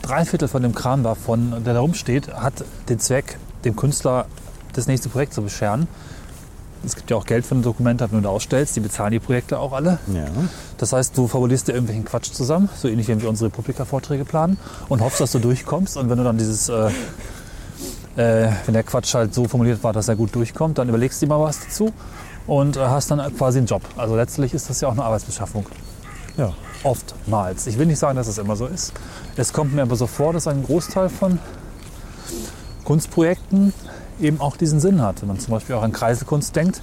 drei 0.00 0.24
Viertel 0.24 0.48
von 0.48 0.62
dem 0.62 0.74
Kram 0.74 1.02
davon, 1.02 1.62
der 1.64 1.74
da 1.74 1.80
rumsteht, 1.80 2.32
hat 2.32 2.64
den 2.88 2.98
Zweck, 3.00 3.38
dem 3.64 3.76
Künstler 3.76 4.26
das 4.80 4.88
nächste 4.88 5.08
Projekt 5.08 5.34
zu 5.34 5.42
bescheren. 5.42 5.86
Es 6.84 6.96
gibt 6.96 7.10
ja 7.10 7.16
auch 7.16 7.26
Geld 7.26 7.44
für 7.44 7.54
eine 7.54 7.62
Dokumenta, 7.62 8.10
wenn 8.10 8.18
du 8.18 8.24
da 8.24 8.30
ausstellst. 8.30 8.74
Die 8.74 8.80
bezahlen 8.80 9.12
die 9.12 9.18
Projekte 9.18 9.58
auch 9.58 9.72
alle. 9.72 9.98
Ja. 10.12 10.24
Das 10.78 10.94
heißt, 10.94 11.16
du 11.16 11.28
fabulierst 11.28 11.68
dir 11.68 11.72
irgendwelchen 11.72 12.06
Quatsch 12.06 12.32
zusammen, 12.32 12.70
so 12.74 12.88
ähnlich 12.88 13.08
wie 13.08 13.20
wir 13.20 13.28
unsere 13.28 13.50
Republika-Vorträge 13.50 14.24
planen 14.24 14.56
und 14.88 15.02
hoffst, 15.02 15.20
dass 15.20 15.32
du 15.32 15.38
durchkommst. 15.40 15.98
Und 15.98 16.08
wenn 16.08 16.16
du 16.16 16.24
dann 16.24 16.38
dieses, 16.38 16.70
äh, 16.70 16.88
äh, 18.16 18.50
wenn 18.64 18.72
der 18.72 18.82
Quatsch 18.82 19.12
halt 19.14 19.34
so 19.34 19.46
formuliert 19.46 19.84
war, 19.84 19.92
dass 19.92 20.08
er 20.08 20.16
gut 20.16 20.34
durchkommt, 20.34 20.78
dann 20.78 20.88
überlegst 20.88 21.20
du 21.20 21.26
dir 21.26 21.34
mal 21.34 21.40
was 21.44 21.60
dazu 21.60 21.92
und 22.46 22.78
äh, 22.78 22.80
hast 22.80 23.10
dann 23.10 23.20
quasi 23.36 23.58
einen 23.58 23.66
Job. 23.66 23.82
Also 23.98 24.16
letztlich 24.16 24.54
ist 24.54 24.70
das 24.70 24.80
ja 24.80 24.88
auch 24.88 24.92
eine 24.92 25.04
Arbeitsbeschaffung. 25.04 25.66
ja. 26.36 26.52
Oftmals. 26.82 27.66
Ich 27.66 27.76
will 27.76 27.84
nicht 27.84 27.98
sagen, 27.98 28.16
dass 28.16 28.26
es 28.26 28.38
immer 28.38 28.56
so 28.56 28.66
ist. 28.66 28.94
Es 29.36 29.52
kommt 29.52 29.74
mir 29.74 29.82
aber 29.82 29.96
so 29.96 30.06
vor, 30.06 30.32
dass 30.32 30.46
ein 30.46 30.62
Großteil 30.64 31.10
von 31.10 31.38
Kunstprojekten 32.84 33.74
eben 34.20 34.40
auch 34.40 34.56
diesen 34.56 34.80
Sinn 34.80 35.02
hat. 35.02 35.22
Wenn 35.22 35.28
man 35.28 35.38
zum 35.38 35.52
Beispiel 35.52 35.74
auch 35.74 35.82
an 35.82 35.92
Kreiselkunst 35.92 36.54
denkt, 36.54 36.80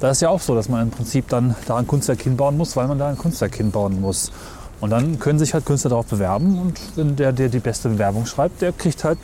da 0.00 0.10
ist 0.10 0.20
ja 0.20 0.28
auch 0.28 0.40
so, 0.40 0.54
dass 0.54 0.68
man 0.68 0.82
im 0.82 0.90
Prinzip 0.90 1.28
dann 1.28 1.54
da 1.66 1.76
ein 1.76 1.86
Kunstwerk 1.86 2.22
hinbauen 2.22 2.56
muss, 2.56 2.76
weil 2.76 2.88
man 2.88 2.98
da 2.98 3.08
ein 3.08 3.18
Kunstwerk 3.18 3.54
hinbauen 3.54 4.00
muss. 4.00 4.32
Und 4.80 4.90
dann 4.90 5.18
können 5.18 5.38
sich 5.38 5.54
halt 5.54 5.64
Künstler 5.64 5.90
darauf 5.90 6.06
bewerben 6.06 6.60
und 6.60 6.78
wenn 6.96 7.16
der, 7.16 7.32
der 7.32 7.48
die 7.48 7.60
beste 7.60 7.88
Bewerbung 7.88 8.26
schreibt, 8.26 8.60
der 8.60 8.72
kriegt 8.72 9.04
halt 9.04 9.18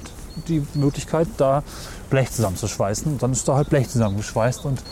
die 0.49 0.63
Möglichkeit, 0.75 1.29
da 1.37 1.63
Blech 2.09 2.31
zusammenzuschweißen. 2.31 3.13
Und 3.13 3.23
dann 3.23 3.33
ist 3.33 3.47
da 3.49 3.57
halt 3.57 3.69
Blech 3.69 3.89
zusammengeschweißt. 3.89 4.65
Und 4.65 4.83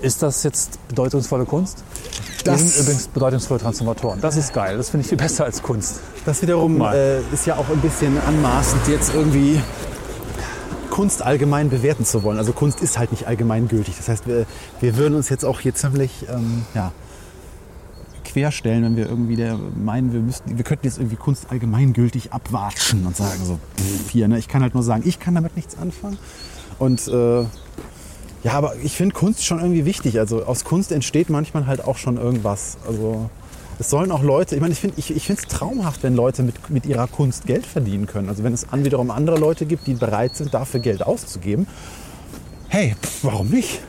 ist 0.00 0.22
das 0.22 0.42
jetzt 0.42 0.78
bedeutungsvolle 0.88 1.44
Kunst? 1.44 1.84
Das 2.44 2.60
sind 2.60 2.82
übrigens 2.82 3.08
bedeutungsvolle 3.08 3.60
Transformatoren. 3.60 4.20
Das 4.20 4.36
ist 4.36 4.52
geil. 4.52 4.76
Das 4.76 4.90
finde 4.90 5.02
ich 5.02 5.08
viel 5.08 5.18
besser 5.18 5.44
als 5.44 5.62
Kunst. 5.62 6.00
Das 6.24 6.42
wiederum 6.42 6.80
äh, 6.80 7.20
ist 7.32 7.46
ja 7.46 7.56
auch 7.56 7.68
ein 7.68 7.80
bisschen 7.80 8.18
anmaßend, 8.26 8.88
jetzt 8.88 9.14
irgendwie 9.14 9.60
Kunst 10.92 11.22
allgemein 11.22 11.70
bewerten 11.70 12.04
zu 12.04 12.22
wollen. 12.22 12.36
Also 12.36 12.52
Kunst 12.52 12.82
ist 12.82 12.98
halt 12.98 13.12
nicht 13.12 13.26
allgemeingültig. 13.26 13.96
Das 13.96 14.10
heißt, 14.10 14.26
wir, 14.26 14.44
wir 14.80 14.96
würden 14.98 15.14
uns 15.14 15.30
jetzt 15.30 15.42
auch 15.42 15.58
hier 15.58 15.74
ziemlich 15.74 16.26
ähm, 16.28 16.66
ja, 16.74 16.92
querstellen, 18.26 18.84
wenn 18.84 18.96
wir 18.96 19.08
irgendwie 19.08 19.36
der 19.36 19.56
meinen, 19.56 20.12
wir 20.12 20.20
müssten, 20.20 20.58
wir 20.58 20.64
könnten 20.64 20.84
jetzt 20.84 20.98
irgendwie 20.98 21.16
Kunst 21.16 21.46
allgemeingültig 21.48 22.34
abwatschen 22.34 23.06
und 23.06 23.16
sagen 23.16 23.42
so, 23.42 23.58
pff, 23.78 24.10
hier, 24.10 24.28
ne? 24.28 24.38
ich 24.38 24.48
kann 24.48 24.60
halt 24.60 24.74
nur 24.74 24.82
sagen, 24.82 25.02
ich 25.06 25.18
kann 25.18 25.34
damit 25.34 25.56
nichts 25.56 25.78
anfangen. 25.78 26.18
Und 26.78 27.08
äh, 27.08 27.40
ja, 28.42 28.52
aber 28.52 28.76
ich 28.82 28.94
finde 28.94 29.14
Kunst 29.14 29.46
schon 29.46 29.60
irgendwie 29.60 29.86
wichtig. 29.86 30.18
Also 30.18 30.44
aus 30.44 30.62
Kunst 30.62 30.92
entsteht 30.92 31.30
manchmal 31.30 31.66
halt 31.66 31.82
auch 31.82 31.96
schon 31.96 32.18
irgendwas. 32.18 32.76
Also 32.86 33.30
es 33.78 33.90
sollen 33.90 34.12
auch 34.12 34.22
Leute, 34.22 34.54
ich 34.54 34.60
meine, 34.60 34.72
ich 34.72 34.80
finde 34.80 34.96
es 34.98 35.10
ich, 35.10 35.26
find's 35.26 35.46
traumhaft, 35.46 36.02
wenn 36.02 36.14
Leute 36.14 36.42
mit, 36.42 36.70
mit 36.70 36.86
ihrer 36.86 37.06
Kunst 37.06 37.46
Geld 37.46 37.66
verdienen 37.66 38.06
können. 38.06 38.28
Also 38.28 38.44
wenn 38.44 38.52
es 38.52 38.72
an 38.72 38.84
wiederum 38.84 39.10
andere 39.10 39.38
Leute 39.38 39.66
gibt, 39.66 39.86
die 39.86 39.94
bereit 39.94 40.36
sind, 40.36 40.54
dafür 40.54 40.80
Geld 40.80 41.02
auszugeben. 41.02 41.66
Hey, 42.68 42.94
pff, 43.00 43.24
warum 43.24 43.48
nicht? 43.48 43.80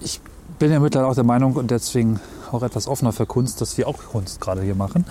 Ich 0.00 0.20
bin 0.58 0.70
ja 0.70 0.80
mittlerweile 0.80 1.10
auch 1.10 1.14
der 1.14 1.24
Meinung 1.24 1.54
und 1.56 1.70
deswegen 1.70 2.20
auch 2.52 2.62
etwas 2.62 2.86
offener 2.88 3.12
für 3.12 3.26
Kunst, 3.26 3.60
dass 3.60 3.76
wir 3.76 3.88
auch 3.88 3.98
Kunst 3.98 4.40
gerade 4.40 4.62
hier 4.62 4.74
machen. 4.74 5.04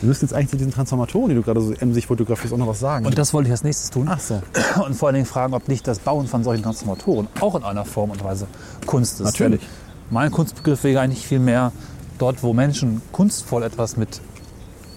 Wir 0.00 0.08
müssen 0.08 0.24
jetzt 0.24 0.34
eigentlich 0.34 0.50
zu 0.50 0.56
diesen 0.56 0.72
Transformatoren, 0.72 1.28
die 1.28 1.36
du 1.36 1.42
gerade 1.42 1.60
so 1.60 1.72
emsig 1.74 2.08
fotografierst, 2.08 2.52
auch 2.52 2.58
noch 2.58 2.66
was 2.66 2.80
sagen. 2.80 3.06
Und 3.06 3.16
das 3.16 3.32
wollte 3.32 3.46
ich 3.46 3.52
als 3.52 3.62
nächstes 3.62 3.90
tun. 3.90 4.08
Ach 4.10 4.18
so. 4.18 4.42
Und 4.84 4.94
vor 4.94 5.08
allen 5.08 5.14
Dingen 5.14 5.26
fragen, 5.26 5.54
ob 5.54 5.68
nicht 5.68 5.86
das 5.86 6.00
Bauen 6.00 6.26
von 6.26 6.42
solchen 6.42 6.64
Transformatoren 6.64 7.28
auch 7.38 7.54
in 7.54 7.62
einer 7.62 7.84
Form 7.84 8.10
und 8.10 8.24
Weise 8.24 8.48
Kunst 8.84 9.20
ist. 9.20 9.26
Natürlich. 9.26 9.60
Denn 9.60 9.68
Mein 10.12 10.30
Kunstbegriff 10.30 10.84
wäre 10.84 11.00
eigentlich 11.00 11.26
viel 11.26 11.38
mehr 11.38 11.72
dort, 12.18 12.42
wo 12.42 12.52
Menschen 12.52 13.00
kunstvoll 13.12 13.62
etwas 13.62 13.96
mit 13.96 14.20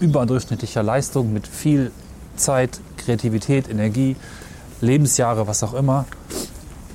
überdurchschnittlicher 0.01 0.83
Leistung, 0.83 1.31
mit 1.31 1.47
viel 1.47 1.93
Zeit, 2.35 2.81
Kreativität, 2.97 3.69
Energie, 3.69 4.17
Lebensjahre, 4.81 5.47
was 5.47 5.63
auch 5.63 5.73
immer. 5.73 6.03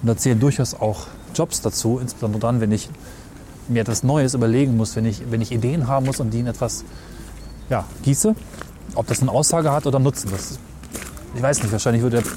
Und 0.02 0.08
da 0.08 0.18
zählen 0.18 0.38
durchaus 0.38 0.74
auch 0.74 1.06
Jobs 1.34 1.62
dazu, 1.62 1.98
insbesondere 1.98 2.40
dann, 2.40 2.60
wenn 2.60 2.72
ich 2.72 2.90
mir 3.68 3.80
etwas 3.80 4.02
Neues 4.02 4.34
überlegen 4.34 4.76
muss, 4.76 4.96
wenn 4.96 5.06
ich, 5.06 5.30
wenn 5.30 5.40
ich 5.40 5.50
Ideen 5.50 5.88
haben 5.88 6.04
muss 6.04 6.20
und 6.20 6.28
die 6.28 6.40
in 6.40 6.46
etwas 6.46 6.84
ja, 7.70 7.86
gieße. 8.02 8.34
Ob 8.96 9.06
das 9.06 9.22
eine 9.22 9.30
Aussage 9.30 9.72
hat 9.72 9.86
oder 9.86 9.98
Nutzen. 9.98 10.30
Das, 10.30 10.58
ich 11.34 11.40
weiß 11.40 11.62
nicht, 11.62 11.72
wahrscheinlich 11.72 12.02
würde 12.02 12.20
der 12.20 12.32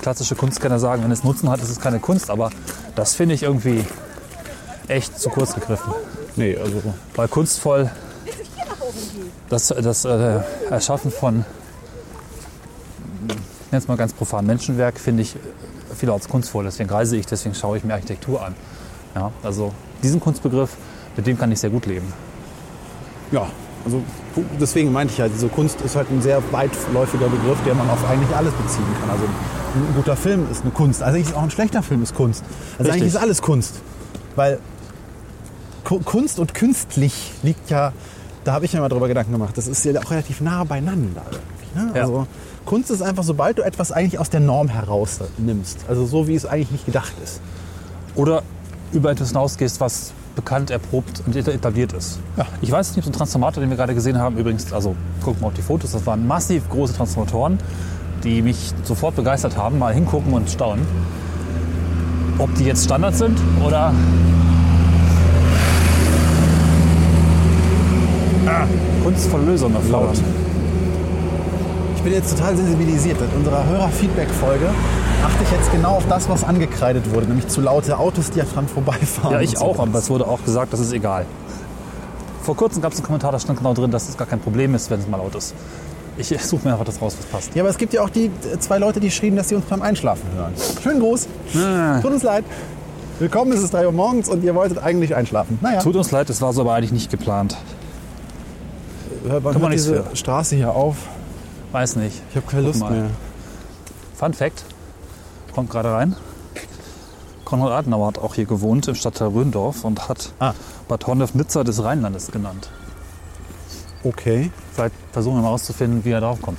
klassische 0.00 0.34
Kunstkenner 0.34 0.80
sagen, 0.80 1.04
wenn 1.04 1.12
es 1.12 1.22
Nutzen 1.22 1.48
hat, 1.48 1.62
ist 1.62 1.70
es 1.70 1.78
keine 1.78 2.00
Kunst. 2.00 2.28
Aber 2.28 2.50
das 2.96 3.14
finde 3.14 3.36
ich 3.36 3.44
irgendwie 3.44 3.84
echt 4.88 5.18
zu 5.18 5.30
kurz 5.30 5.54
gegriffen. 5.54 5.92
Nee, 6.36 6.56
also 6.56 6.82
Weil 7.14 7.28
kunstvoll, 7.28 7.90
das, 9.48 9.68
das 9.68 10.04
äh, 10.04 10.40
Erschaffen 10.70 11.10
von, 11.10 11.44
ich 13.28 13.32
nenne 13.72 13.82
es 13.82 13.88
mal 13.88 13.96
ganz 13.96 14.12
profan, 14.12 14.46
Menschenwerk, 14.46 14.98
finde 14.98 15.22
ich 15.22 15.36
vielerorts 15.96 16.28
kunstvoll. 16.28 16.64
Deswegen 16.64 16.90
reise 16.90 17.16
ich, 17.16 17.26
deswegen 17.26 17.54
schaue 17.54 17.76
ich 17.76 17.84
mir 17.84 17.94
Architektur 17.94 18.44
an. 18.44 18.54
Ja, 19.14 19.30
also 19.42 19.72
diesen 20.02 20.20
Kunstbegriff, 20.20 20.76
mit 21.16 21.26
dem 21.26 21.38
kann 21.38 21.52
ich 21.52 21.60
sehr 21.60 21.70
gut 21.70 21.86
leben. 21.86 22.12
ja, 23.30 23.46
also 23.84 24.00
deswegen 24.60 24.92
meinte 24.92 25.12
ich 25.12 25.18
ja, 25.18 25.28
diese 25.28 25.48
Kunst 25.48 25.80
ist 25.80 25.96
halt 25.96 26.10
ein 26.10 26.22
sehr 26.22 26.40
weitläufiger 26.52 27.28
Begriff, 27.28 27.58
der 27.66 27.74
man 27.74 27.90
auf 27.90 28.08
eigentlich 28.08 28.34
alles 28.34 28.52
beziehen 28.54 28.86
kann. 29.00 29.10
Also 29.10 29.24
ein 29.24 29.94
guter 29.96 30.16
Film 30.16 30.46
ist 30.50 30.62
eine 30.62 30.70
Kunst. 30.70 31.02
Also 31.02 31.16
eigentlich 31.16 31.28
ist 31.28 31.36
auch 31.36 31.42
ein 31.42 31.50
schlechter 31.50 31.82
Film 31.82 32.02
ist 32.02 32.14
Kunst. 32.14 32.44
Also 32.44 32.84
Richtig. 32.84 32.92
eigentlich 32.92 33.14
ist 33.14 33.20
alles 33.20 33.42
Kunst. 33.42 33.80
Weil 34.36 34.60
Kunst 35.84 36.38
und 36.38 36.54
künstlich 36.54 37.32
liegt 37.42 37.70
ja, 37.70 37.92
da 38.44 38.52
habe 38.52 38.64
ich 38.64 38.72
mir 38.72 38.80
mal 38.80 38.88
drüber 38.88 39.08
Gedanken 39.08 39.32
gemacht, 39.32 39.56
das 39.56 39.66
ist 39.66 39.84
ja 39.84 40.00
auch 40.00 40.10
relativ 40.10 40.40
nah 40.40 40.64
beieinander. 40.64 41.22
Ne? 41.74 41.92
Ja. 41.94 42.02
Also 42.02 42.26
Kunst 42.64 42.90
ist 42.90 43.02
einfach, 43.02 43.24
sobald 43.24 43.58
du 43.58 43.62
etwas 43.62 43.92
eigentlich 43.92 44.18
aus 44.18 44.30
der 44.30 44.40
Norm 44.40 44.68
herausnimmst. 44.68 45.84
Also 45.88 46.06
so, 46.06 46.28
wie 46.28 46.34
es 46.34 46.46
eigentlich 46.46 46.70
nicht 46.70 46.86
gedacht 46.86 47.12
ist. 47.22 47.40
Oder 48.14 48.42
über 48.92 49.10
etwas 49.10 49.28
hinausgehst, 49.28 49.80
was 49.80 50.12
bekannt, 50.36 50.70
erprobt 50.70 51.22
und 51.26 51.34
etabliert 51.36 51.92
ist. 51.92 52.18
Ja. 52.36 52.46
Ich 52.60 52.70
weiß 52.70 52.90
nicht, 52.90 52.98
ob 52.98 53.04
so 53.04 53.10
ein 53.10 53.14
Transformator, 53.14 53.60
den 53.60 53.70
wir 53.70 53.76
gerade 53.76 53.94
gesehen 53.94 54.18
haben, 54.18 54.36
übrigens, 54.36 54.72
also 54.72 54.96
gucken 55.22 55.42
wir 55.42 55.48
auf 55.48 55.54
die 55.54 55.62
Fotos, 55.62 55.92
das 55.92 56.06
waren 56.06 56.26
massiv 56.26 56.68
große 56.70 56.94
Transformatoren, 56.94 57.58
die 58.24 58.42
mich 58.42 58.72
sofort 58.84 59.16
begeistert 59.16 59.56
haben. 59.56 59.78
Mal 59.78 59.92
hingucken 59.92 60.32
und 60.32 60.48
staunen. 60.48 60.86
Ob 62.38 62.54
die 62.54 62.64
jetzt 62.64 62.84
Standard 62.84 63.14
sind 63.14 63.38
oder. 63.64 63.92
Ah, 68.52 68.66
kunstvolle 69.02 69.44
Lösung 69.44 69.74
erfordert. 69.74 70.16
Laut. 70.16 70.24
Ich 71.96 72.02
bin 72.02 72.12
jetzt 72.12 72.36
total 72.36 72.54
sensibilisiert. 72.54 73.16
In 73.20 73.38
unserer 73.38 73.64
Hörer-Feedback-Folge 73.64 74.68
achte 75.24 75.42
ich 75.44 75.50
jetzt 75.52 75.72
genau 75.72 75.92
auf 75.92 76.06
das, 76.08 76.28
was 76.28 76.44
angekreidet 76.44 77.14
wurde, 77.14 77.26
nämlich 77.26 77.48
zu 77.48 77.62
laute 77.62 77.96
Autos, 77.96 78.30
die 78.30 78.40
dran 78.40 78.68
vorbeifahren. 78.68 79.32
Ja, 79.32 79.40
ich 79.40 79.56
so. 79.56 79.64
auch, 79.64 79.78
aber 79.78 79.98
es 79.98 80.10
wurde 80.10 80.26
auch 80.26 80.44
gesagt, 80.44 80.72
das 80.72 80.80
ist 80.80 80.92
egal. 80.92 81.24
Vor 82.42 82.56
kurzem 82.56 82.82
gab 82.82 82.92
es 82.92 82.98
einen 82.98 83.06
Kommentar, 83.06 83.32
da 83.32 83.38
stand 83.38 83.58
genau 83.58 83.72
drin, 83.72 83.90
dass 83.90 84.08
es 84.08 84.18
gar 84.18 84.26
kein 84.26 84.40
Problem 84.40 84.74
ist, 84.74 84.90
wenn 84.90 85.00
es 85.00 85.08
mal 85.08 85.16
laut 85.16 85.34
ist. 85.34 85.54
Ich 86.18 86.28
suche 86.42 86.66
mir 86.66 86.72
einfach 86.72 86.84
das 86.84 87.00
raus, 87.00 87.16
was 87.18 87.26
passt. 87.26 87.54
Ja, 87.54 87.62
aber 87.62 87.70
es 87.70 87.78
gibt 87.78 87.94
ja 87.94 88.02
auch 88.02 88.10
die 88.10 88.26
äh, 88.26 88.58
zwei 88.58 88.78
Leute, 88.78 89.00
die 89.00 89.10
schrieben, 89.10 89.36
dass 89.36 89.48
sie 89.48 89.54
uns 89.54 89.64
beim 89.64 89.80
Einschlafen 89.80 90.28
hören. 90.36 90.52
Schönen 90.82 91.00
Gruß. 91.00 91.26
Tut 92.02 92.12
uns 92.12 92.22
leid. 92.22 92.44
Willkommen, 93.18 93.52
es 93.52 93.62
ist 93.62 93.72
3 93.72 93.86
Uhr 93.86 93.92
morgens 93.92 94.28
und 94.28 94.42
ihr 94.42 94.54
wolltet 94.54 94.82
eigentlich 94.82 95.14
einschlafen. 95.14 95.58
Naja, 95.62 95.80
Tut 95.80 95.94
uns 95.94 96.10
leid, 96.10 96.28
es 96.28 96.42
war 96.42 96.52
so 96.52 96.62
aber 96.62 96.74
eigentlich 96.74 96.92
nicht 96.92 97.10
geplant. 97.10 97.56
Hört 99.26 99.44
man 99.44 99.52
kann 99.52 99.62
man 99.62 99.70
diese 99.72 100.02
für. 100.04 100.16
Straße 100.16 100.56
hier 100.56 100.72
auf. 100.74 100.96
Weiß 101.72 101.96
nicht. 101.96 102.20
Ich 102.30 102.36
habe 102.36 102.46
keine 102.46 102.62
Guck 102.62 102.72
Lust 102.72 102.80
mal. 102.80 102.90
mehr. 102.92 103.10
Fun 104.16 104.34
Fact, 104.34 104.64
kommt 105.54 105.70
gerade 105.70 105.92
rein. 105.92 106.16
Konrad 107.44 107.72
Adenauer 107.72 108.06
hat 108.08 108.18
auch 108.18 108.34
hier 108.34 108.46
gewohnt 108.46 108.88
im 108.88 108.94
Stadtteil 108.94 109.28
Röndorf 109.28 109.84
und 109.84 110.08
hat 110.08 110.32
Ah. 110.38 110.54
Bad 110.88 111.06
Honnef-Nizza 111.06 111.64
des 111.64 111.82
Rheinlandes 111.82 112.30
genannt. 112.30 112.70
Okay. 114.04 114.50
Vielleicht 114.72 114.94
versuchen 115.12 115.36
wir 115.36 115.42
mal 115.42 115.48
herauszufinden, 115.48 116.04
wie 116.04 116.10
er 116.12 116.20
drauf 116.20 116.40
kommt. 116.40 116.58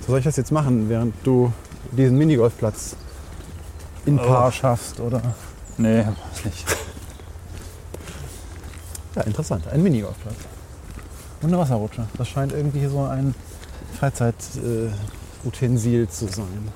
So 0.00 0.08
soll 0.08 0.18
ich 0.18 0.24
das 0.24 0.36
jetzt 0.36 0.50
machen, 0.52 0.88
während 0.88 1.14
du 1.24 1.52
diesen 1.92 2.16
Minigolfplatz 2.18 2.96
in 4.06 4.18
Oh. 4.18 4.22
Paar 4.22 4.50
schaffst, 4.52 5.00
oder? 5.00 5.20
Nee, 5.76 5.98
weiß 6.04 6.44
nicht. 6.44 6.64
Ja, 9.16 9.22
interessant. 9.22 9.66
Ein 9.68 9.82
Minigolfplatz. 9.82 10.36
Und 11.44 11.52
eine 11.52 11.58
Wasserrutsche. 11.58 12.06
Das 12.16 12.26
scheint 12.26 12.52
irgendwie 12.52 12.86
so 12.86 13.02
ein 13.02 13.34
Freizeit-Utensil 13.98 16.08
zu 16.08 16.26
sein. 16.26 16.72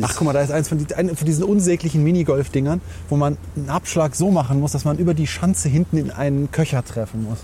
Ach, 0.00 0.14
guck 0.16 0.26
mal, 0.26 0.32
da 0.32 0.40
ist 0.40 0.50
eins 0.50 0.68
von, 0.68 0.78
die, 0.78 0.92
ein, 0.92 1.14
von 1.14 1.24
diesen 1.24 1.44
unsäglichen 1.44 2.02
Minigolf-Dingern, 2.02 2.80
wo 3.08 3.16
man 3.16 3.36
einen 3.54 3.68
Abschlag 3.68 4.16
so 4.16 4.32
machen 4.32 4.58
muss, 4.58 4.72
dass 4.72 4.84
man 4.84 4.98
über 4.98 5.14
die 5.14 5.28
Schanze 5.28 5.68
hinten 5.68 5.98
in 5.98 6.10
einen 6.10 6.50
Köcher 6.50 6.84
treffen 6.84 7.22
muss. 7.22 7.38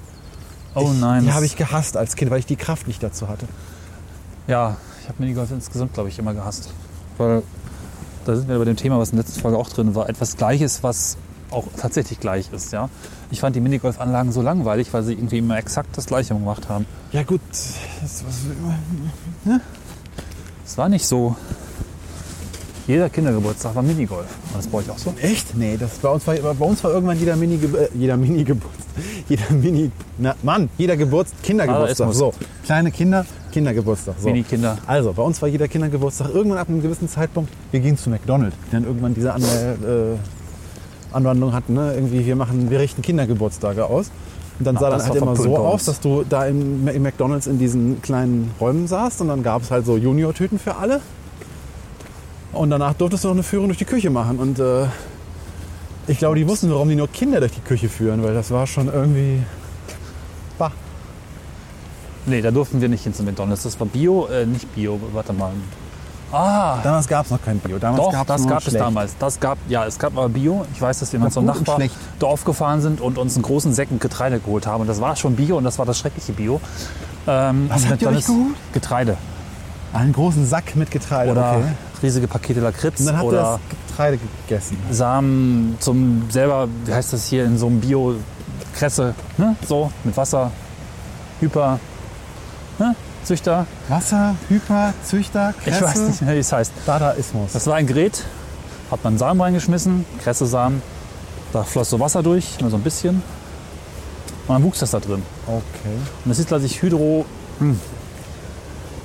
Oh 0.74 0.90
ich, 0.92 1.00
nein. 1.00 1.24
Die 1.24 1.32
habe 1.32 1.46
ich 1.46 1.54
gehasst 1.54 1.96
als 1.96 2.16
Kind, 2.16 2.32
weil 2.32 2.40
ich 2.40 2.46
die 2.46 2.56
Kraft 2.56 2.88
nicht 2.88 3.00
dazu 3.00 3.28
hatte. 3.28 3.46
Ja, 4.48 4.78
ich 5.02 5.08
habe 5.08 5.22
Minigolf 5.22 5.52
insgesamt, 5.52 5.94
glaube 5.94 6.08
ich, 6.08 6.18
immer 6.18 6.34
gehasst. 6.34 6.72
Weil 7.18 7.44
da 8.24 8.34
sind 8.34 8.48
wir 8.48 8.58
bei 8.58 8.64
dem 8.64 8.76
Thema, 8.76 8.98
was 8.98 9.10
in 9.10 9.16
der 9.16 9.26
letzten 9.26 9.42
Folge 9.42 9.58
auch 9.58 9.68
drin 9.68 9.94
war. 9.94 10.08
Etwas 10.08 10.36
Gleiches, 10.36 10.82
was 10.82 11.18
auch 11.50 11.64
tatsächlich 11.76 12.20
gleich 12.20 12.52
ist. 12.52 12.72
Ja? 12.72 12.88
Ich 13.30 13.40
fand 13.40 13.56
die 13.56 13.60
Minigolfanlagen 13.60 14.32
so 14.32 14.42
langweilig, 14.42 14.92
weil 14.92 15.02
sie 15.02 15.12
irgendwie 15.14 15.38
immer 15.38 15.58
exakt 15.58 15.96
das 15.96 16.06
Gleiche 16.06 16.34
gemacht 16.34 16.68
haben. 16.68 16.86
Ja 17.12 17.22
gut, 17.22 17.40
das, 17.50 18.24
was, 18.26 19.54
Es 20.66 20.78
war 20.78 20.88
nicht 20.88 21.06
so. 21.06 21.36
Jeder 22.86 23.10
Kindergeburtstag 23.10 23.74
war 23.74 23.82
Minigolf. 23.82 24.26
War 24.52 24.56
das 24.56 24.66
bei 24.66 24.78
euch 24.78 24.90
auch 24.90 24.96
so? 24.96 25.12
echt? 25.20 25.54
Nee, 25.54 25.76
das 25.76 25.98
bei 25.98 26.08
uns 26.08 26.26
war, 26.26 26.34
bei 26.36 26.64
uns 26.64 26.82
war 26.82 26.90
irgendwann 26.90 27.18
jeder 27.18 27.36
Mini 27.36 27.56
äh, 27.56 27.88
jeder 27.94 28.16
Mini 28.16 28.46
jeder 29.28 29.50
Mini 29.50 29.90
na, 30.16 30.34
Mann, 30.42 30.70
jeder 30.78 30.96
Geburts 30.96 31.32
Kindergeburtstag. 31.42 32.14
So, 32.14 32.32
kleine 32.64 32.90
Kinder, 32.90 33.26
Kindergeburtstag. 33.52 34.14
So. 34.18 34.28
Mini-Kinder. 34.28 34.78
Also, 34.86 35.12
bei 35.12 35.22
uns 35.22 35.40
war 35.42 35.48
jeder 35.50 35.68
Kindergeburtstag 35.68 36.30
irgendwann 36.32 36.58
ab 36.58 36.68
einem 36.70 36.80
gewissen 36.80 37.08
Zeitpunkt, 37.08 37.52
wir 37.70 37.80
gehen 37.80 37.98
zu 37.98 38.08
McDonald's, 38.08 38.56
dann 38.70 38.84
irgendwann 38.84 39.14
diese 39.14 39.34
Anwäl- 39.34 40.14
äh, 40.14 40.16
Anwandlung 41.12 41.52
hatten, 41.52 41.74
ne? 41.74 41.94
irgendwie 41.94 42.26
wir 42.26 42.36
machen, 42.36 42.70
wir 42.70 42.80
richten 42.80 43.02
Kindergeburtstage 43.02 43.86
aus. 43.86 44.10
Und 44.58 44.66
dann 44.66 44.76
Ach, 44.76 44.80
sah 44.80 44.90
dann 44.90 44.98
das 44.98 45.08
halt 45.08 45.22
immer 45.22 45.36
so 45.36 45.56
aus, 45.56 45.84
dass 45.84 46.00
du 46.00 46.24
da 46.28 46.46
im, 46.46 46.88
im 46.88 47.02
McDonalds 47.02 47.46
in 47.46 47.58
diesen 47.58 48.02
kleinen 48.02 48.50
Räumen 48.60 48.88
saßt 48.88 49.20
und 49.20 49.28
dann 49.28 49.42
gab 49.42 49.62
es 49.62 49.70
halt 49.70 49.86
so 49.86 49.96
Junior-Tüten 49.96 50.58
für 50.58 50.76
alle. 50.76 51.00
Und 52.52 52.70
danach 52.70 52.94
durftest 52.94 53.24
du 53.24 53.28
noch 53.28 53.34
eine 53.34 53.42
Führung 53.42 53.68
durch 53.68 53.78
die 53.78 53.84
Küche 53.84 54.10
machen. 54.10 54.38
Und 54.38 54.58
äh, 54.58 54.86
ich 56.08 56.18
glaube, 56.18 56.36
die 56.36 56.48
wussten, 56.48 56.70
warum 56.70 56.88
die 56.88 56.96
nur 56.96 57.08
Kinder 57.08 57.38
durch 57.38 57.52
die 57.52 57.60
Küche 57.60 57.88
führen, 57.88 58.22
weil 58.22 58.34
das 58.34 58.50
war 58.50 58.66
schon 58.66 58.88
irgendwie. 58.88 59.42
Bah. 60.58 60.72
Nee, 62.26 62.40
da 62.40 62.50
durften 62.50 62.80
wir 62.80 62.88
nicht 62.88 63.04
hin 63.04 63.14
zu 63.14 63.22
McDonalds. 63.22 63.62
Das 63.62 63.78
war 63.78 63.86
Bio, 63.86 64.26
äh, 64.26 64.44
nicht 64.44 64.74
Bio, 64.74 64.98
warte 65.12 65.32
mal. 65.32 65.52
Ah, 66.30 66.78
Damals 66.82 67.08
gab 67.08 67.24
es 67.24 67.30
noch 67.30 67.42
kein 67.42 67.58
Bio. 67.58 67.78
Damals 67.78 68.02
doch, 68.02 68.24
das 68.24 68.46
gab 68.46 68.58
es 68.58 68.64
schlecht. 68.64 68.80
damals. 68.80 69.16
Das 69.18 69.40
gab, 69.40 69.56
ja, 69.68 69.86
es 69.86 69.98
gab 69.98 70.16
aber 70.16 70.28
Bio. 70.28 70.66
Ich 70.74 70.80
weiß, 70.82 70.98
dass 71.00 71.12
wir 71.12 71.20
mal 71.20 71.30
zum 71.30 71.46
gut 71.46 71.56
und 71.56 71.60
Nachbar 71.60 71.76
schlecht. 71.76 71.94
Dorf 72.18 72.44
gefahren 72.44 72.80
sind 72.82 73.00
und 73.00 73.16
uns 73.16 73.34
einen 73.36 73.42
großen 73.42 73.72
Säcken 73.72 73.98
Getreide 73.98 74.38
geholt 74.38 74.66
haben. 74.66 74.82
Und 74.82 74.86
das 74.88 75.00
war 75.00 75.16
schon 75.16 75.36
Bio 75.36 75.56
und 75.56 75.64
das 75.64 75.78
war 75.78 75.86
das 75.86 75.98
schreckliche 75.98 76.32
Bio. 76.32 76.60
Ähm, 77.26 77.70
Was 77.72 77.88
habt 77.88 78.02
ihr 78.02 78.08
euch 78.08 78.26
geholt? 78.26 78.54
Getreide. 78.72 79.16
Einen 79.92 80.12
großen 80.12 80.46
Sack 80.46 80.76
mit 80.76 80.90
Getreide. 80.90 81.32
Oder 81.32 81.52
okay. 81.56 81.64
riesige 82.02 82.28
Pakete 82.28 82.60
Lakritz 82.60 83.00
Und 83.00 83.06
dann 83.06 83.16
habt 83.18 83.32
ihr 83.32 83.32
das 83.32 83.60
Getreide 83.88 84.18
gegessen. 84.46 84.76
Samen 84.90 85.76
zum 85.80 86.30
selber, 86.30 86.68
wie 86.84 86.92
heißt 86.92 87.12
das 87.14 87.26
hier, 87.26 87.44
in 87.46 87.56
so 87.56 87.68
einem 87.68 87.80
Bio-Kresse, 87.80 89.14
ne? 89.38 89.56
so, 89.66 89.90
mit 90.04 90.14
Wasser, 90.16 90.50
Hyper, 91.40 91.78
ne? 92.78 92.94
Züchter, 93.28 93.66
Wasser, 93.88 94.36
Hyper, 94.48 94.94
Züchter, 95.04 95.52
Kresse, 95.62 95.76
ich 95.76 95.82
weiß 95.82 95.98
nicht 96.08 96.22
mehr, 96.22 96.34
wie 96.34 96.38
es 96.38 96.50
heißt. 96.50 96.72
Dadaismus. 96.86 97.52
Das 97.52 97.66
war 97.66 97.74
ein 97.74 97.86
Gerät, 97.86 98.24
hat 98.90 99.04
man 99.04 99.18
Samen 99.18 99.38
reingeschmissen, 99.38 100.06
Kresse-Samen, 100.24 100.80
da 101.52 101.62
floss 101.62 101.90
so 101.90 102.00
Wasser 102.00 102.22
durch, 102.22 102.58
nur 102.60 102.70
so 102.70 102.76
ein 102.76 102.82
bisschen. 102.82 103.16
Und 104.46 104.54
dann 104.54 104.62
wuchs 104.62 104.78
das 104.78 104.92
da 104.92 104.98
drin. 105.00 105.22
Okay. 105.46 105.60
Und 106.24 106.30
das 106.30 106.38
ist 106.38 106.48
gleich 106.48 106.80
Hydro, 106.82 107.26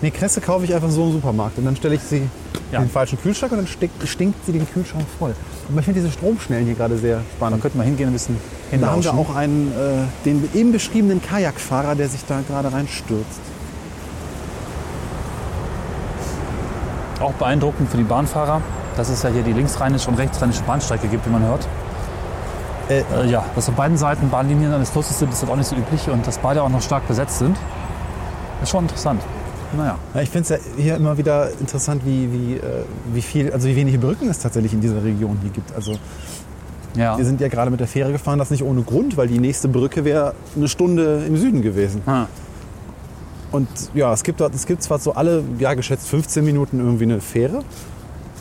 Nee, 0.02 0.12
Kresse 0.12 0.40
kaufe 0.40 0.64
ich 0.66 0.74
einfach 0.74 0.90
so 0.90 1.04
im 1.06 1.12
Supermarkt 1.14 1.58
und 1.58 1.66
dann 1.66 1.76
stelle 1.76 1.96
ich 1.96 2.02
sie 2.02 2.30
Ja. 2.72 2.80
in 2.80 2.86
den 2.86 2.92
falschen 2.92 3.20
Kühlschrank 3.22 3.52
und 3.52 3.58
dann 3.60 3.68
stinkt, 3.68 4.08
stinkt 4.08 4.46
sie 4.46 4.54
den 4.54 4.66
Kühlschrank 4.70 5.06
voll. 5.20 5.36
Aber 5.70 5.80
ich 5.80 5.86
finde 5.86 6.00
diese 6.02 6.12
Stromschnellen 6.14 6.66
hier 6.66 6.76
gerade 6.76 6.98
sehr 6.98 7.18
da 7.18 7.22
spannend. 7.38 7.62
könnte 7.62 7.78
man 7.78 7.88
hingehen 7.88 8.08
und 8.08 8.12
ein 8.12 8.14
bisschen 8.14 8.38
Da 8.72 8.88
haben 8.88 9.04
wir 9.04 9.12
hinlauschen. 9.12 9.20
auch 9.34 9.36
einen, 9.36 9.72
äh, 9.72 10.24
den 10.26 10.50
eben 10.54 10.72
beschriebenen 10.72 11.22
Kajakfahrer, 11.22 11.96
der 11.96 12.08
sich 12.08 12.22
da 12.26 12.40
gerade 12.48 12.72
reinstürzt. 12.72 13.40
Auch 17.24 17.34
beeindruckend 17.34 17.90
für 17.90 17.98
die 17.98 18.04
Bahnfahrer, 18.04 18.62
dass 18.98 19.10
es 19.10 19.24
ja 19.24 19.30
hier 19.30 19.44
die 19.44 19.54
linksrheinische 19.54 20.10
und 20.10 20.20
rechtsrheinische 20.20 20.64
Bahnstrecke 20.64 21.08
gibt, 21.08 21.26
wie 21.26 21.32
man 21.32 21.44
hört. 21.44 21.68
Äh, 22.90 23.04
Äh, 23.16 23.28
ja, 23.30 23.46
dass 23.56 23.70
auf 23.70 23.76
beiden 23.76 23.98
Seiten 23.98 24.30
Bahnlinien 24.30 24.74
eines 24.74 24.90
Flusses 24.90 25.18
sind, 25.18 25.32
ist 25.32 25.42
halt 25.42 25.52
auch 25.52 25.56
nicht 25.56 25.68
so 25.68 25.76
üblich 25.76 26.10
und 26.10 26.28
dass 26.28 26.38
beide 26.38 26.62
auch 26.62 26.70
noch 26.70 26.82
stark 26.82 27.08
besetzt 27.08 27.40
sind, 27.40 27.58
ist 28.62 28.70
schon 28.70 28.84
interessant. 28.84 29.22
Naja, 29.76 29.98
Ja, 30.14 30.22
ich 30.22 30.30
finde 30.30 30.44
es 30.44 30.50
ja 30.50 30.72
hier 30.78 30.96
immer 30.98 31.18
wieder 31.18 31.50
interessant, 31.60 32.04
wie, 32.06 32.32
wie, 32.32 32.54
äh, 32.58 32.84
wie 33.14 33.22
viel, 33.22 33.52
also 33.52 33.68
wie 33.68 33.76
wenige 33.76 33.98
Brücken 33.98 34.30
es 34.30 34.40
tatsächlich 34.40 34.74
in 34.74 34.82
dieser 34.82 35.04
Region 35.04 35.40
hier 35.42 35.52
gibt. 35.52 35.74
Also 35.74 35.98
ja. 36.96 37.18
wir 37.18 37.26
sind 37.26 37.42
ja 37.42 37.48
gerade 37.48 37.72
mit 37.72 37.80
der 37.80 37.88
Fähre 37.88 38.12
gefahren, 38.12 38.38
das 38.38 38.52
nicht 38.52 38.64
ohne 38.64 38.84
Grund, 38.84 39.18
weil 39.18 39.28
die 39.28 39.40
nächste 39.40 39.68
Brücke 39.68 40.06
wäre 40.06 40.36
eine 40.56 40.68
Stunde 40.68 41.24
im 41.26 41.38
Süden 41.38 41.62
gewesen. 41.62 42.02
Ah, 42.06 42.26
Und 43.54 43.68
ja, 43.94 44.12
es 44.12 44.24
gibt, 44.24 44.42
dort- 44.42 44.54
es 44.56 44.66
gibt 44.66 44.84
zwar 44.84 45.00
so 45.00 45.14
alle, 45.14 45.44
ja 45.60 45.74
geschätzt 45.76 46.08
15 46.10 46.44
Minuten 46.44 46.80
irgendwie 46.80 47.04
eine 47.06 47.22
Fähre, 47.22 47.62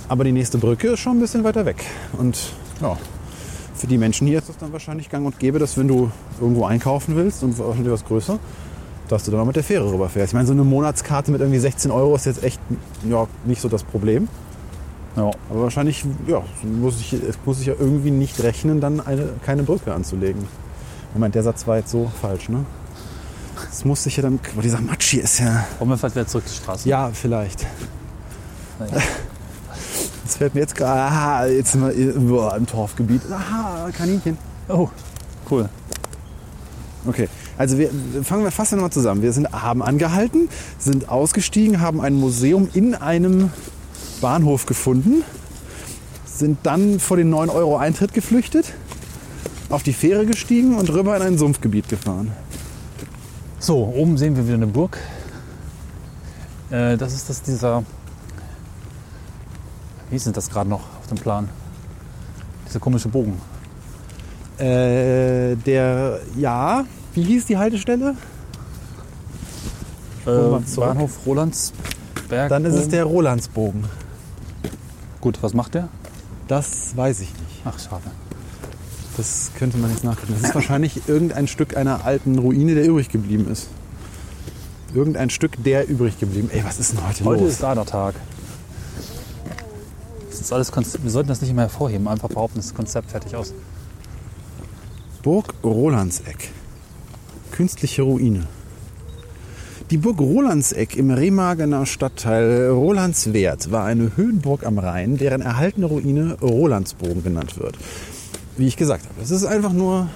aber 0.09 0.25
die 0.25 0.33
nächste 0.33 0.59
Brücke 0.59 0.89
ist 0.89 1.01
schon 1.01 1.19
ein 1.19 1.21
bisschen 1.21 1.45
weiter 1.45 1.65
weg. 1.67 1.85
Und 2.19 2.53
ja, 2.81 2.97
für 3.75 3.87
die 3.87 3.99
Menschen 3.99 4.27
hier 4.27 4.39
ist 4.39 4.49
es 4.49 4.57
dann 4.57 4.73
wahrscheinlich 4.73 5.11
gang 5.11 5.27
und 5.27 5.39
gäbe, 5.39 5.59
dass 5.59 5.77
wenn 5.77 5.87
du 5.87 6.11
irgendwo 6.41 6.65
einkaufen 6.65 7.15
willst 7.15 7.43
und 7.45 7.59
wahrscheinlich 7.59 7.93
was 7.93 8.05
größer, 8.05 8.39
dass 9.09 9.25
du 9.25 9.31
dann 9.31 9.41
auch 9.41 9.45
mit 9.45 9.57
der 9.57 9.65
Fähre 9.65 9.93
rüberfährst. 9.93 10.31
Ich 10.31 10.35
meine, 10.35 10.47
so 10.47 10.55
eine 10.55 10.65
Monatskarte 10.65 11.31
mit 11.31 11.41
irgendwie 11.43 11.59
16 11.61 11.91
Euro 11.91 12.15
ist 12.15 12.25
jetzt 12.27 12.43
echt 12.43 12.59
ja, 13.09 13.27
nicht 13.45 13.61
so 13.61 13.69
das 13.69 13.83
Problem. 13.85 14.29
ja. 15.17 15.31
Aber 15.51 15.63
wahrscheinlich 15.65 16.05
ja, 16.27 16.43
muss, 16.63 16.99
ich, 17.01 17.13
es 17.13 17.37
muss 17.45 17.59
sich 17.59 17.67
ja 17.67 17.75
irgendwie 17.79 18.11
nicht 18.11 18.43
rechnen, 18.43 18.81
dann 18.81 19.01
eine, 19.01 19.29
keine 19.45 19.63
Brücke 19.63 19.93
anzulegen. 19.93 20.47
Moment, 21.13 21.35
der 21.35 21.43
Satz 21.43 21.67
war 21.67 21.77
jetzt 21.77 21.91
so 21.91 22.11
falsch, 22.23 22.49
ne? 22.49 22.65
Es 23.71 23.85
muss 23.85 24.05
sich 24.05 24.17
ja 24.17 24.23
dann. 24.23 24.39
Boah, 24.55 24.63
dieser 24.63 24.81
Matsch 24.81 25.11
hier 25.11 25.25
ist 25.25 25.39
ja. 25.39 25.65
Wollen 25.79 25.91
wir 25.91 25.99
vielleicht 25.99 26.17
wieder 26.17 26.27
zurück 26.27 26.47
zur 26.47 26.57
Straße? 26.57 26.89
Ja, 26.89 27.11
vielleicht. 27.13 27.67
Naja. 28.79 29.03
Das 30.25 30.37
fällt 30.37 30.55
mir 30.55 30.61
jetzt 30.61 30.75
gerade. 30.75 31.01
Aha, 31.01 31.47
jetzt 31.47 31.73
sind 31.73 31.83
wir 31.85 32.21
boah, 32.21 32.57
im 32.57 32.67
Torfgebiet. 32.67 33.23
Aha, 33.31 33.91
Kaninchen. 33.97 34.39
Oh, 34.69 34.89
cool. 35.51 35.69
Okay, 37.05 37.29
also 37.59 37.79
wir 37.79 37.91
fangen 38.23 38.45
wir 38.45 38.53
fast 38.53 38.73
nochmal 38.73 38.93
zusammen. 38.93 39.23
Wir 39.23 39.33
sind, 39.33 39.53
haben 39.53 39.83
angehalten, 39.83 40.49
sind 40.79 41.09
ausgestiegen, 41.09 41.81
haben 41.81 42.01
ein 42.01 42.15
Museum 42.15 42.69
in 42.73 42.95
einem 42.95 43.51
Bahnhof 44.21 44.67
gefunden, 44.67 45.25
sind 46.25 46.59
dann 46.63 47.01
vor 47.01 47.17
den 47.17 47.29
9 47.29 47.51
Euro 47.51 47.77
Eintritt 47.77 48.15
geflüchtet 48.15 48.73
auf 49.69 49.83
die 49.83 49.93
Fähre 49.93 50.27
gestiegen 50.27 50.77
und 50.77 50.91
rüber 50.91 51.17
in 51.17 51.23
ein 51.23 51.39
Sumpfgebiet 51.39 51.89
gefahren. 51.89 52.31
So, 53.63 53.93
oben 53.95 54.19
sehen 54.19 54.35
wir 54.35 54.45
wieder 54.45 54.57
eine 54.57 54.67
Burg. 54.67 54.99
Äh, 56.69 56.97
das 56.97 57.15
ist 57.15 57.31
das 57.31 57.43
dieser. 57.43 57.85
Wie 60.11 60.17
ist 60.17 60.27
denn 60.27 60.33
das 60.33 60.51
gerade 60.51 60.69
noch 60.69 60.81
auf 60.81 61.07
dem 61.09 61.17
Plan? 61.17 61.49
Dieser 62.67 62.81
komische 62.81 63.09
Bogen. 63.09 63.41
Äh, 64.59 65.55
der, 65.55 66.19
ja, 66.37 66.85
wie 67.15 67.23
hieß 67.23 67.47
die 67.47 67.57
Haltestelle? 67.57 68.17
Äh. 70.27 70.77
Bahnhof 70.77 71.21
Rolandsberg. 71.25 72.49
Dann 72.49 72.65
ist 72.65 72.75
es 72.75 72.89
der 72.89 73.05
Rolandsbogen. 73.05 73.85
Gut, 75.21 75.41
was 75.41 75.55
macht 75.55 75.75
der? 75.75 75.89
Das 76.49 76.97
weiß 76.97 77.21
ich 77.21 77.31
nicht. 77.33 77.63
Ach, 77.65 77.79
schade. 77.79 78.11
Das 79.17 79.51
könnte 79.59 79.77
man 79.79 79.91
jetzt 79.91 80.05
nachgucken. 80.05 80.35
Das 80.41 80.49
ist 80.49 80.55
wahrscheinlich 80.55 81.03
irgendein 81.07 81.47
Stück 81.47 81.77
einer 81.77 82.05
alten 82.05 82.39
Ruine, 82.39 82.75
der 82.75 82.87
übrig 82.87 83.11
geblieben 83.11 83.47
ist. 83.51 83.69
Irgendein 84.95 85.31
Stück, 85.31 85.63
der 85.63 85.89
übrig 85.89 86.19
geblieben. 86.19 86.51
Ey, 86.53 86.65
was 86.65 86.79
ist 86.79 86.93
denn 86.93 87.07
heute, 87.07 87.25
Heute 87.25 87.45
los? 87.45 87.53
ist 87.55 87.65
Adertag. 87.65 88.15
Das 90.31 90.41
ist 90.41 90.53
alles 90.53 90.73
Konzept. 90.73 91.05
Wir 91.05 91.11
sollten 91.11 91.29
das 91.29 91.41
nicht 91.41 91.51
immer 91.51 91.63
hervorheben, 91.63 92.09
einfach 92.09 92.29
behaupten, 92.29 92.59
das 92.59 92.75
Konzept 92.75 93.11
fertig 93.11 93.37
aus. 93.37 93.53
Burg 95.23 95.55
Rolandseck. 95.63 96.51
Künstliche 97.53 98.03
Ruine. 98.03 98.47
Die 99.91 99.99
Burg 99.99 100.21
Rolandseck 100.21 100.97
im 100.97 101.11
Remagener 101.11 101.85
Stadtteil 101.85 102.71
Rolandswert 102.71 103.71
war 103.71 103.85
eine 103.85 104.17
Höhenburg 104.17 104.65
am 104.65 104.79
Rhein, 104.79 105.19
deren 105.19 105.43
erhaltene 105.43 105.85
Ruine 105.87 106.39
Rolandsbogen 106.41 107.23
genannt 107.23 107.59
wird. 107.59 107.77
Wie 108.57 108.67
ich 108.67 108.77
gesagt 108.77 109.05
habe, 109.09 109.21
es 109.23 109.31
ist 109.31 109.45
einfach 109.45 109.73
nur 109.73 110.09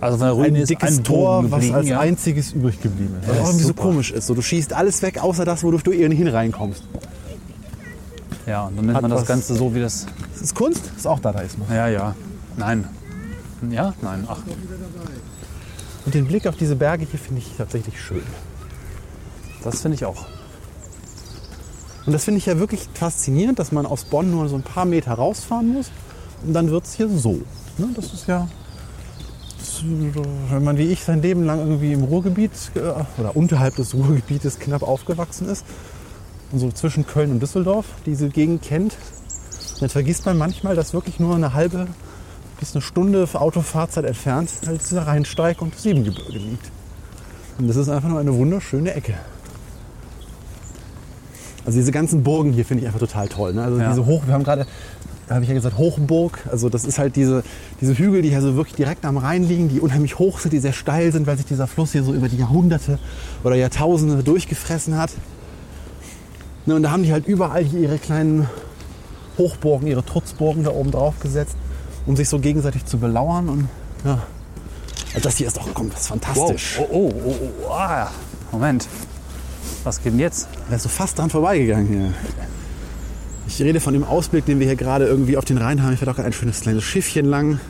Also 0.00 0.16
von 0.18 0.26
der 0.26 0.34
ein 0.34 0.40
Ruine 0.42 0.60
ist 0.62 0.70
dickes 0.70 0.98
ein 0.98 1.04
Tor, 1.04 1.50
was 1.50 1.70
als 1.70 1.88
ja. 1.88 2.00
einziges 2.00 2.52
übrig 2.52 2.80
geblieben 2.80 3.16
ist. 3.20 3.28
Was 3.28 3.38
auch 3.38 3.44
irgendwie 3.46 3.62
so 3.62 3.68
super. 3.68 3.82
komisch 3.82 4.10
ist. 4.12 4.26
So, 4.26 4.34
du 4.34 4.42
schießt 4.42 4.72
alles 4.72 5.02
weg, 5.02 5.22
außer 5.22 5.44
das, 5.44 5.62
wodurch 5.62 5.82
du 5.82 5.92
irgendwie 5.92 6.28
reinkommst. 6.28 6.82
Ja, 8.46 8.64
und 8.66 8.76
dann 8.76 8.86
nennt 8.86 8.96
Hat 8.96 9.02
man 9.02 9.10
das 9.10 9.22
was- 9.22 9.28
Ganze 9.28 9.54
so 9.54 9.74
wie 9.74 9.80
das. 9.80 10.06
Das 10.32 10.42
ist 10.42 10.54
Kunst, 10.54 10.86
das 10.86 10.96
ist 10.98 11.06
auch 11.06 11.18
Dadaismus. 11.18 11.68
Ja, 11.70 11.88
ja. 11.88 12.14
Nein. 12.56 12.84
Ja? 13.70 13.94
Nein. 14.02 14.24
Ach. 14.28 14.38
Und 16.04 16.14
den 16.14 16.26
Blick 16.26 16.46
auf 16.46 16.56
diese 16.56 16.76
Berge 16.76 17.06
hier 17.10 17.18
finde 17.18 17.40
ich 17.40 17.50
tatsächlich 17.56 18.00
schön. 18.00 18.22
Das 19.64 19.82
finde 19.82 19.96
ich 19.96 20.04
auch. 20.04 20.26
Und 22.06 22.12
das 22.12 22.24
finde 22.24 22.38
ich 22.38 22.46
ja 22.46 22.58
wirklich 22.60 22.88
faszinierend, 22.94 23.58
dass 23.58 23.72
man 23.72 23.84
aus 23.84 24.04
Bonn 24.04 24.30
nur 24.30 24.48
so 24.48 24.54
ein 24.54 24.62
paar 24.62 24.84
Meter 24.84 25.14
rausfahren 25.14 25.68
muss 25.72 25.90
und 26.44 26.52
dann 26.52 26.70
wird 26.70 26.84
es 26.84 26.94
hier 26.94 27.08
so. 27.08 27.40
Ne? 27.78 27.88
Das 27.94 28.12
ist 28.12 28.26
ja, 28.26 28.48
das, 29.58 29.82
wenn 30.50 30.64
man 30.64 30.78
wie 30.78 30.84
ich 30.84 31.02
sein 31.02 31.22
Leben 31.22 31.44
lang 31.44 31.58
irgendwie 31.60 31.92
im 31.92 32.04
Ruhrgebiet 32.04 32.52
äh, 32.74 32.80
oder 33.18 33.36
unterhalb 33.36 33.76
des 33.76 33.94
Ruhrgebietes 33.94 34.58
knapp 34.58 34.82
aufgewachsen 34.82 35.48
ist 35.48 35.64
und 36.52 36.58
so 36.58 36.70
zwischen 36.70 37.06
Köln 37.06 37.30
und 37.30 37.40
Düsseldorf 37.40 37.86
diese 38.06 38.28
Gegend 38.28 38.62
kennt, 38.62 38.96
dann 39.80 39.88
vergisst 39.88 40.24
man 40.26 40.38
manchmal, 40.38 40.74
dass 40.74 40.94
wirklich 40.94 41.20
nur 41.20 41.34
eine 41.34 41.52
halbe 41.54 41.86
bis 42.58 42.74
eine 42.74 42.80
Stunde 42.80 43.28
Autofahrzeit 43.34 44.04
entfernt 44.06 44.50
halt 44.66 44.80
dieser 44.82 45.06
Rheinsteig 45.06 45.60
und 45.60 45.74
das 45.74 45.82
Siebengebirge 45.82 46.38
liegt. 46.38 46.70
Und 47.58 47.68
das 47.68 47.76
ist 47.76 47.88
einfach 47.90 48.08
nur 48.08 48.18
eine 48.20 48.34
wunderschöne 48.34 48.94
Ecke. 48.94 49.14
Also 51.66 51.78
diese 51.78 51.90
ganzen 51.92 52.22
Burgen 52.22 52.52
hier 52.52 52.64
finde 52.64 52.82
ich 52.82 52.86
einfach 52.86 53.00
total 53.00 53.28
toll. 53.28 53.52
Ne? 53.52 53.62
Also 53.62 53.78
Ja. 53.78 53.90
diese 53.90 54.06
Hoch, 54.06 54.22
wir 54.26 54.34
haben 54.34 54.44
gerade, 54.44 54.66
habe 55.34 55.42
ich 55.42 55.48
ja 55.48 55.54
gesagt, 55.54 55.76
Hochburg. 55.76 56.38
Also 56.50 56.68
das 56.68 56.84
ist 56.84 56.98
halt 56.98 57.16
diese, 57.16 57.42
diese 57.80 57.98
Hügel, 57.98 58.22
die 58.22 58.30
hier 58.30 58.40
so 58.40 58.56
wirklich 58.56 58.76
direkt 58.76 59.04
am 59.04 59.16
Rhein 59.16 59.42
liegen, 59.42 59.68
die 59.68 59.80
unheimlich 59.80 60.18
hoch 60.18 60.38
sind, 60.38 60.52
die 60.52 60.58
sehr 60.58 60.72
steil 60.72 61.12
sind, 61.12 61.26
weil 61.26 61.36
sich 61.36 61.46
dieser 61.46 61.66
Fluss 61.66 61.92
hier 61.92 62.04
so 62.04 62.14
über 62.14 62.28
die 62.28 62.36
Jahrhunderte 62.36 62.98
oder 63.42 63.56
Jahrtausende 63.56 64.22
durchgefressen 64.22 64.96
hat. 64.96 65.10
Ne, 66.66 66.74
und 66.74 66.82
da 66.82 66.90
haben 66.90 67.02
die 67.02 67.12
halt 67.12 67.26
überall 67.26 67.64
hier 67.64 67.80
ihre 67.80 67.98
kleinen 67.98 68.48
Hochburgen, 69.38 69.86
ihre 69.88 70.04
Trutzburgen 70.04 70.64
da 70.64 70.70
oben 70.70 70.90
drauf 70.90 71.14
gesetzt, 71.20 71.56
um 72.06 72.16
sich 72.16 72.28
so 72.28 72.38
gegenseitig 72.38 72.84
zu 72.84 72.98
belauern. 72.98 73.48
Und 73.48 73.68
ja, 74.04 74.22
also 75.14 75.28
das 75.28 75.36
hier 75.36 75.46
ist 75.46 75.56
doch 75.56 75.68
komm, 75.74 75.90
das 75.90 76.02
ist 76.02 76.08
fantastisch. 76.08 76.78
Oh, 76.80 76.86
oh, 76.90 77.12
oh, 77.24 77.34
oh. 77.64 77.70
Ah, 77.70 78.10
Moment. 78.52 78.88
Was 79.84 80.02
geht 80.02 80.12
denn 80.12 80.20
jetzt? 80.20 80.48
Da 80.68 80.76
ist 80.76 80.82
so 80.82 80.88
fast 80.88 81.18
dran 81.18 81.30
vorbeigegangen 81.30 81.86
hier. 81.86 82.14
Ich 83.48 83.60
rede 83.62 83.80
von 83.80 83.92
dem 83.94 84.04
Ausblick, 84.04 84.44
den 84.44 84.58
wir 84.58 84.66
hier 84.66 84.76
gerade 84.76 85.06
irgendwie 85.06 85.36
auf 85.36 85.44
den 85.44 85.58
Rhein 85.58 85.82
haben. 85.82 85.92
Ich 85.94 86.00
werde 86.00 86.10
auch 86.12 86.18
ein 86.22 86.32
schönes 86.32 86.60
kleines 86.60 86.82
Schiffchen 86.84 87.26
lang. 87.26 87.60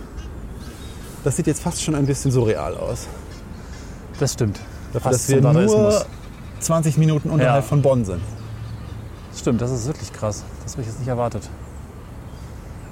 Das 1.25 1.37
sieht 1.37 1.47
jetzt 1.47 1.61
fast 1.63 1.83
schon 1.83 1.95
ein 1.95 2.07
bisschen 2.07 2.31
surreal 2.31 2.77
aus. 2.77 3.07
Das 4.19 4.33
stimmt. 4.33 4.61
Dafür, 4.93 5.11
dass 5.11 5.29
wir 5.29 5.41
nur 5.41 5.53
Dadaismus. 5.53 6.07
20 6.61 6.97
Minuten 6.97 7.29
unterhalb 7.31 7.65
Ja. 7.65 7.69
von 7.69 7.83
Bonn 7.83 8.05
sind. 8.05 8.21
Stimmt, 9.37 9.61
das 9.61 9.71
ist 9.71 9.87
wirklich 9.87 10.13
krass. 10.13 10.43
Das 10.63 10.73
habe 10.73 10.83
ich 10.83 10.89
jetzt 10.89 10.99
nicht 10.99 11.09
erwartet. 11.09 11.49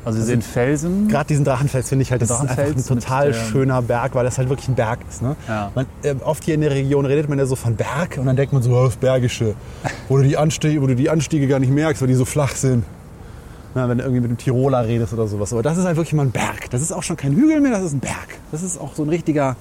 Also 0.05 0.19
wir 0.19 0.25
sehen 0.27 0.43
Felsen. 0.43 1.09
Gerade 1.09 1.29
diesen 1.29 1.45
Drachenfels 1.45 1.89
finde 1.89 2.03
ich 2.03 2.11
halt, 2.11 2.21
das 2.21 2.31
ist 2.31 2.35
einfach 2.37 2.51
ein 2.51 2.57
Drachenfels 2.57 2.91
mit, 2.91 3.03
total 3.03 3.29
ähm, 3.29 3.35
schöner 3.35 3.83
Berg, 3.83 4.15
weil 4.15 4.25
das 4.25 4.37
halt 4.39 4.49
wirklich 4.49 4.69
ein 4.69 4.75
Berg 4.75 4.99
ist. 5.09 5.23
Ne? 5.23 5.35
Ja. 5.49 5.71
Man, 5.75 5.87
äh, 6.03 6.15
oft 6.25 6.45
hier 6.45 6.55
in 6.55 6.61
der 6.61 6.71
Region 6.73 7.07
redet 7.07 7.29
man 7.29 7.39
ja 7.39 7.47
so 7.47 7.57
von 7.57 7.75
Berg 7.77 8.19
und 8.19 8.27
dann 8.27 8.37
denkt 8.37 8.53
man 8.53 8.63
so, 8.63 8.71
oh, 8.77 8.85
das 8.85 8.97
Bergische, 8.97 9.55
wo 10.09 10.19
du, 10.19 10.23
die 10.25 10.37
Anstiege, 10.37 10.83
wo 10.83 10.87
du 10.87 10.95
die 10.95 11.09
Anstiege 11.09 11.47
gar 11.49 11.59
nicht 11.59 11.73
merkst, 11.73 12.03
weil 12.03 12.09
die 12.09 12.15
so 12.15 12.25
flach 12.25 12.55
sind. 12.55 12.85
Na, 13.75 13.89
wenn 13.89 13.99
du 13.99 14.05
irgendwie 14.05 14.21
mit 14.21 14.29
einem 14.31 14.39
Tiroler 14.39 14.87
redest 14.87 15.13
oder 15.15 15.27
sowas. 15.27 15.53
Aber 15.53 15.63
das 15.63 15.79
ist 15.79 15.85
halt 15.85 15.97
wirklich 15.97 16.13
mal 16.13 16.23
ein 16.27 16.31
Berg. 16.31 16.71
Das 16.71 16.81
ist 16.81 16.93
auch 16.93 17.03
schon 17.03 17.17
kein 17.17 17.33
Hügel 17.35 17.61
mehr, 17.61 17.73
das 17.73 17.83
ist 17.83 17.93
ein 17.95 18.01
Berg. 18.01 18.29
Das 18.53 18.63
ist 18.63 18.81
auch 18.81 18.95
so 18.95 19.03
ein 19.03 19.09
richtiger 19.09 19.57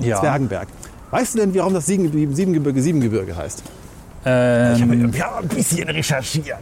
ja. 0.00 0.18
Zwergenberg. 0.20 0.68
Weißt 1.10 1.34
du 1.34 1.40
denn, 1.40 1.54
warum 1.54 1.74
das 1.74 1.84
Sieben- 1.86 2.34
Siebengebirge 2.34 2.80
Siebengebirge 2.80 3.36
heißt? 3.36 3.62
Ähm, 4.24 4.74
Ich 4.76 4.82
habe 4.82 5.18
ja, 5.18 5.38
ein 5.42 5.48
bisschen 5.48 5.88
recherchiert. 5.88 6.56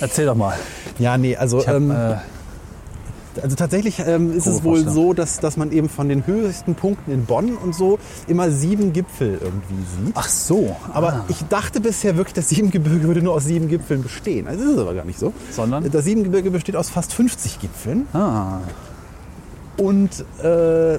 erzähl 0.00 0.26
doch 0.26 0.34
mal. 0.34 0.54
Ja, 0.98 1.16
nee, 1.18 1.36
also 1.36 1.60
Ich 1.60 1.68
hab, 1.68 1.76
ähm, 1.76 1.90
äh, 1.90 2.14
Also 3.42 3.56
tatsächlich 3.56 4.00
ähm, 4.00 4.36
ist 4.36 4.44
Grobe 4.44 4.56
es 4.56 4.64
wohl 4.64 4.72
Vorstellung. 4.82 4.94
so, 4.94 5.12
dass, 5.12 5.40
dass 5.40 5.56
man 5.56 5.72
eben 5.72 5.88
von 5.88 6.08
den 6.08 6.26
höchsten 6.26 6.74
Punkten 6.74 7.12
in 7.12 7.24
Bonn 7.24 7.56
und 7.56 7.74
so 7.74 7.98
immer 8.26 8.50
sieben 8.50 8.92
Gipfel 8.92 9.38
irgendwie 9.40 10.04
sieht. 10.04 10.14
ach 10.14 10.28
so. 10.28 10.76
aber 10.92 11.12
ah. 11.12 11.24
ich 11.28 11.44
dachte 11.48 11.80
bisher 11.80 12.16
wirklich, 12.16 12.34
das 12.34 12.48
Siebengebirge 12.48 13.06
würde 13.06 13.22
nur 13.22 13.34
aus 13.34 13.44
sieben 13.44 13.68
Gipfeln 13.68 14.02
bestehen. 14.02 14.46
Also 14.46 14.64
das 14.64 14.72
ist 14.74 14.78
aber 14.78 14.94
gar 14.94 15.04
nicht 15.04 15.18
so. 15.18 15.32
Sondern? 15.50 15.90
Das 15.90 16.04
Siebengebirge 16.04 16.50
besteht 16.50 16.76
aus 16.76 16.90
fast 16.90 17.12
50 17.12 17.60
Gipfeln. 17.60 18.06
Ah, 18.12 18.58
Und 19.76 20.24
äh, 20.42 20.98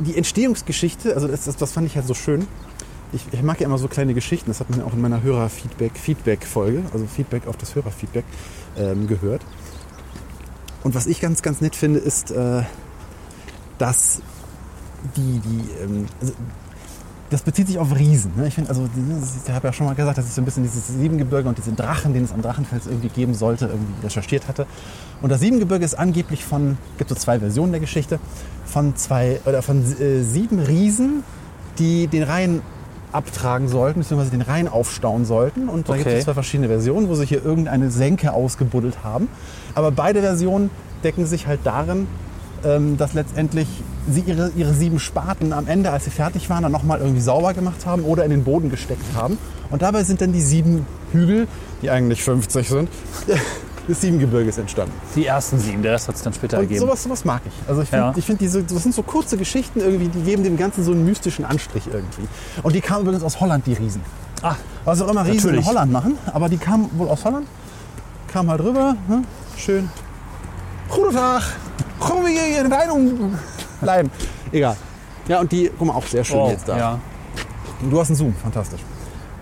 die 0.00 0.16
Entstehungsgeschichte, 0.16 1.14
also 1.14 1.28
das, 1.28 1.44
das, 1.44 1.56
das 1.56 1.72
fand 1.72 1.86
ich 1.86 1.96
halt 1.96 2.06
so 2.06 2.14
schön. 2.14 2.46
Ich, 3.12 3.26
ich 3.32 3.42
mag 3.42 3.60
ja 3.60 3.66
immer 3.66 3.78
so 3.78 3.88
kleine 3.88 4.14
Geschichten. 4.14 4.50
Das 4.50 4.60
hat 4.60 4.70
man 4.70 4.82
auch 4.82 4.92
in 4.92 5.00
meiner 5.00 5.22
Hörerfeedback, 5.22 5.96
Feedback-Folge, 5.96 6.82
also 6.92 7.06
Feedback 7.06 7.46
auf 7.48 7.56
das 7.56 7.74
Hörerfeedback 7.74 8.24
ähm, 8.78 9.08
gehört. 9.08 9.42
Und 10.82 10.94
was 10.94 11.06
ich 11.06 11.20
ganz, 11.20 11.42
ganz 11.42 11.60
nett 11.60 11.76
finde, 11.76 11.98
ist, 11.98 12.30
äh, 12.30 12.62
dass 13.78 14.22
die, 15.16 15.40
die 15.40 15.82
ähm, 15.82 16.06
also 16.20 16.32
das 17.30 17.42
bezieht 17.42 17.68
sich 17.68 17.78
auf 17.78 17.94
Riesen. 17.96 18.32
Ne? 18.36 18.48
Ich 18.48 18.54
finde, 18.54 18.70
also, 18.70 18.88
ich 19.46 19.52
habe 19.52 19.68
ja 19.68 19.72
schon 19.72 19.86
mal 19.86 19.94
gesagt, 19.94 20.18
dass 20.18 20.26
ich 20.26 20.32
so 20.32 20.42
ein 20.42 20.44
bisschen 20.44 20.64
dieses 20.64 20.88
Siebengebirge 20.88 21.48
und 21.48 21.56
diesen 21.56 21.76
Drachen, 21.76 22.12
den 22.12 22.24
es 22.24 22.32
am 22.32 22.42
Drachenfels 22.42 22.86
irgendwie 22.88 23.08
geben 23.08 23.34
sollte, 23.34 23.66
irgendwie 23.66 24.04
recherchiert 24.04 24.48
hatte. 24.48 24.66
Und 25.22 25.30
das 25.30 25.38
Siebengebirge 25.40 25.84
ist 25.84 25.94
angeblich 25.94 26.44
von, 26.44 26.76
gibt 26.98 27.08
so 27.08 27.14
zwei 27.14 27.38
Versionen 27.38 27.70
der 27.70 27.80
Geschichte, 27.80 28.18
von 28.64 28.96
zwei 28.96 29.40
oder 29.46 29.62
von 29.62 29.84
äh, 30.00 30.22
sieben 30.22 30.58
Riesen, 30.58 31.22
die 31.78 32.08
den 32.08 32.24
Rhein 32.24 32.62
abtragen 33.12 33.68
sollten, 33.68 34.00
beziehungsweise 34.00 34.32
den 34.32 34.42
Rhein 34.42 34.66
aufstauen 34.66 35.24
sollten. 35.24 35.68
Und 35.68 35.88
da 35.88 35.94
gibt 35.94 36.08
Okay. 36.08 36.18
es 36.18 36.24
zwei 36.24 36.34
verschiedene 36.34 36.68
Versionen, 36.68 37.08
wo 37.08 37.14
sie 37.14 37.26
hier 37.26 37.44
irgendeine 37.44 37.92
Senke 37.92 38.32
ausgebuddelt 38.32 39.04
haben. 39.04 39.28
Aber 39.80 39.90
beide 39.92 40.20
Versionen 40.20 40.68
decken 41.02 41.24
sich 41.24 41.46
halt 41.46 41.60
darin, 41.64 42.06
ähm, 42.64 42.98
dass 42.98 43.14
letztendlich 43.14 43.66
sie 44.10 44.20
ihre, 44.20 44.50
ihre 44.54 44.74
sieben 44.74 44.98
Spaten 45.00 45.54
am 45.54 45.66
Ende, 45.66 45.90
als 45.90 46.04
sie 46.04 46.10
fertig 46.10 46.50
waren, 46.50 46.62
dann 46.64 46.72
nochmal 46.72 46.98
irgendwie 47.00 47.22
sauber 47.22 47.54
gemacht 47.54 47.86
haben 47.86 48.02
oder 48.02 48.24
in 48.24 48.30
den 48.30 48.44
Boden 48.44 48.68
gesteckt 48.70 49.14
haben. 49.16 49.38
Und 49.70 49.80
dabei 49.80 50.04
sind 50.04 50.20
dann 50.20 50.32
die 50.34 50.42
sieben 50.42 50.84
Hügel, 51.12 51.48
die 51.80 51.88
eigentlich 51.88 52.22
50 52.22 52.68
sind, 52.68 52.90
des 53.88 54.02
Siebengebirges 54.02 54.58
entstanden. 54.58 54.92
die 55.16 55.24
ersten 55.24 55.58
sieben, 55.58 55.82
der 55.82 55.92
Rest 55.94 56.08
hat 56.08 56.16
es 56.16 56.22
dann 56.22 56.34
später 56.34 56.58
Und 56.58 56.64
ergeben. 56.64 56.80
sowas, 56.80 57.02
sowas 57.02 57.24
mag 57.24 57.40
ich. 57.46 57.52
Also 57.66 57.80
ich 57.80 57.88
finde, 57.88 58.04
Ja. 58.04 58.12
ich 58.14 58.26
find 58.26 58.38
diese, 58.42 58.62
das 58.62 58.82
sind 58.82 58.94
so 58.94 59.02
kurze 59.02 59.38
Geschichten 59.38 59.80
irgendwie, 59.80 60.08
die 60.08 60.20
geben 60.20 60.44
dem 60.44 60.58
Ganzen 60.58 60.84
so 60.84 60.92
einen 60.92 61.06
mystischen 61.06 61.46
Anstrich 61.46 61.84
irgendwie. 61.90 62.28
Und 62.62 62.74
die 62.74 62.82
kamen 62.82 63.02
übrigens 63.02 63.22
aus 63.24 63.40
Holland, 63.40 63.66
die 63.66 63.72
Riesen. 63.72 64.02
Ah, 64.42 64.56
Was 64.84 65.00
auch 65.00 65.08
immer 65.08 65.22
Riesen 65.24 65.36
Natürlich. 65.50 65.60
in 65.60 65.66
Holland 65.66 65.92
machen, 65.92 66.18
aber 66.34 66.50
die 66.50 66.58
kamen 66.58 66.90
wohl 66.98 67.08
aus 67.08 67.24
Holland, 67.24 67.46
kamen 68.28 68.50
halt 68.50 68.60
rüber, 68.60 68.96
ne? 69.08 69.22
Schön. 69.60 69.90
Guten 70.88 71.14
Tag, 71.14 71.42
kommen 71.98 72.26
wir 72.26 72.42
hier 72.42 72.70
rein 72.70 72.90
und 72.90 73.38
bleiben. 73.80 74.10
Egal. 74.50 74.76
Ja, 75.28 75.40
und 75.40 75.52
die, 75.52 75.70
guck 75.78 75.86
mal, 75.86 75.94
auch 75.94 76.06
sehr 76.06 76.24
schön 76.24 76.38
oh, 76.38 76.48
jetzt 76.48 76.66
da. 76.66 76.76
ja. 76.76 77.00
Du 77.88 78.00
hast 78.00 78.08
einen 78.08 78.16
Zoom, 78.16 78.34
fantastisch. 78.34 78.80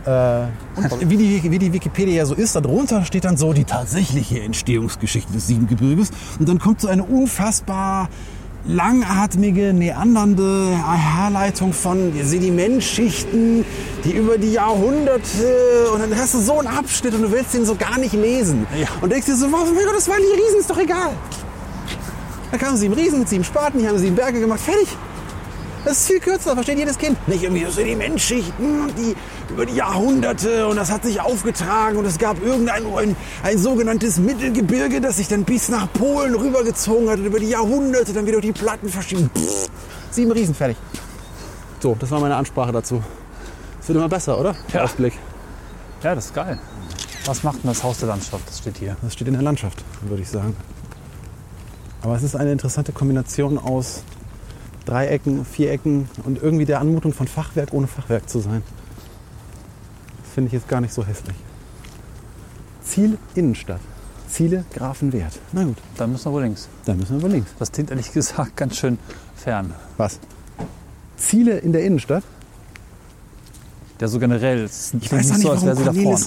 Äh, 0.04 0.42
und 0.76 1.10
wie 1.10 1.16
die, 1.16 1.50
wie 1.50 1.58
die 1.58 1.72
Wikipedia 1.72 2.16
ja 2.16 2.26
so 2.26 2.34
ist, 2.34 2.54
darunter 2.54 3.04
steht 3.04 3.24
dann 3.24 3.36
so 3.36 3.52
die 3.52 3.64
tatsächliche 3.64 4.40
Entstehungsgeschichte 4.40 5.32
des 5.32 5.46
Siebengebirges. 5.46 6.10
Und 6.38 6.48
dann 6.48 6.58
kommt 6.58 6.80
so 6.80 6.88
eine 6.88 7.04
unfassbar 7.04 8.08
langatmige, 8.68 9.72
neandernde 9.72 10.76
Herleitung 10.86 11.72
von 11.72 12.12
Sedimentschichten, 12.22 13.64
die 14.04 14.12
über 14.12 14.36
die 14.36 14.52
Jahrhunderte 14.52 15.90
und 15.92 16.00
dann 16.00 16.14
hast 16.16 16.34
du 16.34 16.38
so 16.38 16.58
einen 16.58 16.68
Abschnitt 16.68 17.14
und 17.14 17.22
du 17.22 17.32
willst 17.32 17.54
den 17.54 17.64
so 17.64 17.74
gar 17.74 17.98
nicht 17.98 18.12
lesen. 18.12 18.66
Ja. 18.78 18.86
Und 19.00 19.10
denkst 19.10 19.26
dir 19.26 19.36
so, 19.36 19.50
warum 19.50 19.74
mein 19.74 19.84
Gott, 19.84 19.96
das 19.96 20.08
waren 20.08 20.20
die 20.20 20.40
Riesen, 20.40 20.60
ist 20.60 20.70
doch 20.70 20.78
egal. 20.78 21.12
Da 22.50 22.58
kamen 22.58 22.76
sieben 22.76 22.94
Riesen 22.94 23.20
mit 23.20 23.28
sieben 23.28 23.44
Spaten, 23.44 23.78
die 23.78 23.88
haben 23.88 23.98
sieben 23.98 24.16
Berge 24.16 24.38
gemacht, 24.38 24.60
fertig. 24.60 24.88
Das 25.88 26.00
ist 26.00 26.06
viel 26.06 26.20
kürzer, 26.20 26.52
versteht 26.52 26.76
jedes 26.76 26.98
Kind. 26.98 27.16
Nicht 27.26 27.44
irgendwie 27.44 27.64
so 27.64 27.82
die 27.82 27.96
Menschschichten, 27.96 28.94
die 28.94 29.16
über 29.50 29.64
die 29.64 29.74
Jahrhunderte 29.74 30.66
und 30.66 30.76
das 30.76 30.90
hat 30.90 31.02
sich 31.02 31.18
aufgetragen 31.18 31.96
und 31.96 32.04
es 32.04 32.18
gab 32.18 32.42
irgendein 32.42 32.84
ein, 32.94 33.16
ein 33.42 33.56
sogenanntes 33.56 34.18
Mittelgebirge, 34.18 35.00
das 35.00 35.16
sich 35.16 35.28
dann 35.28 35.44
bis 35.44 35.70
nach 35.70 35.90
Polen 35.94 36.34
rübergezogen 36.34 37.08
hat 37.08 37.20
und 37.20 37.24
über 37.24 37.40
die 37.40 37.48
Jahrhunderte 37.48 38.12
dann 38.12 38.26
wieder 38.26 38.38
durch 38.38 38.52
die 38.54 38.60
Platten 38.60 38.90
verschieben. 38.90 39.30
Pff, 39.34 39.70
sieben 40.10 40.30
Riesen, 40.30 40.54
fertig. 40.54 40.76
So, 41.80 41.96
das 41.98 42.10
war 42.10 42.20
meine 42.20 42.36
Ansprache 42.36 42.70
dazu. 42.70 43.02
Es 43.80 43.88
wird 43.88 43.96
immer 43.96 44.10
besser, 44.10 44.38
oder? 44.38 44.54
Ja. 44.74 44.82
Ausblick. 44.82 45.14
Ja, 46.02 46.14
das 46.14 46.26
ist 46.26 46.34
geil. 46.34 46.58
Was 47.24 47.42
macht 47.44 47.64
denn 47.64 47.70
das 47.70 47.82
Haus 47.82 48.00
der 48.00 48.08
Landschaft? 48.08 48.46
Das 48.46 48.58
steht 48.58 48.76
hier. 48.76 48.98
Das 49.00 49.14
steht 49.14 49.26
in 49.26 49.32
der 49.32 49.42
Landschaft, 49.42 49.82
würde 50.02 50.20
ich 50.20 50.28
sagen. 50.28 50.54
Aber 52.02 52.14
es 52.14 52.22
ist 52.22 52.36
eine 52.36 52.52
interessante 52.52 52.92
Kombination 52.92 53.56
aus 53.56 54.02
Dreiecken, 54.88 55.44
Vierecken 55.44 56.08
und 56.24 56.42
irgendwie 56.42 56.64
der 56.64 56.80
Anmutung 56.80 57.12
von 57.12 57.28
Fachwerk 57.28 57.72
ohne 57.72 57.86
Fachwerk 57.86 58.28
zu 58.28 58.40
sein. 58.40 58.62
Das 60.24 60.32
finde 60.34 60.48
ich 60.48 60.54
jetzt 60.54 60.68
gar 60.68 60.80
nicht 60.80 60.94
so 60.94 61.04
hässlich. 61.04 61.36
Ziel 62.82 63.18
Innenstadt. 63.34 63.80
Ziele 64.30 64.64
Grafenwert. 64.74 65.38
Na 65.52 65.64
gut, 65.64 65.76
Dann 65.96 66.12
müssen 66.12 66.26
wir 66.26 66.32
wohl 66.32 66.42
links. 66.42 66.68
dann 66.86 66.98
müssen 66.98 67.12
wir 67.12 67.18
über 67.18 67.28
links. 67.28 67.50
Das 67.58 67.70
klingt 67.72 67.90
ehrlich 67.90 68.12
gesagt 68.12 68.56
ganz 68.56 68.76
schön 68.76 68.98
fern. 69.36 69.74
Was? 69.98 70.20
Ziele 71.16 71.58
in 71.58 71.72
der 71.72 71.84
Innenstadt? 71.84 72.24
Ja, 74.00 74.08
so 74.08 74.18
generell. 74.18 74.64
Es 74.64 74.94
Ich 75.00 75.10
weiß 75.12 75.28
doch 75.28 75.34
nicht, 75.36 75.42
so, 75.42 75.50
als 75.50 75.64
wäre 75.64 75.76
sie 75.76 75.84
da 75.84 75.92
vorne. 75.92 76.26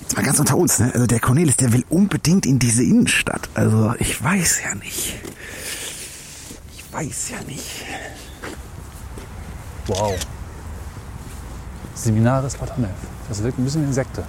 Jetzt 0.00 0.16
mal 0.16 0.22
ganz 0.24 0.38
unter 0.40 0.56
uns, 0.56 0.78
ne? 0.80 0.90
Also 0.92 1.06
der 1.06 1.20
Cornelis, 1.20 1.56
der 1.56 1.72
will 1.72 1.84
unbedingt 1.88 2.44
in 2.46 2.58
diese 2.58 2.82
Innenstadt. 2.82 3.48
Also 3.54 3.94
ich 3.98 4.22
weiß 4.22 4.60
ja 4.64 4.74
nicht. 4.74 5.14
Ich 6.94 7.00
weiß 7.00 7.30
ja 7.30 7.36
nicht. 7.48 7.84
Wow. 9.88 10.14
Seminare 11.94 12.46
ist 12.46 12.60
Hannelf. 12.76 12.92
Das 13.28 13.42
wirkt 13.42 13.58
ein 13.58 13.64
bisschen 13.64 13.84
wie. 13.84 14.24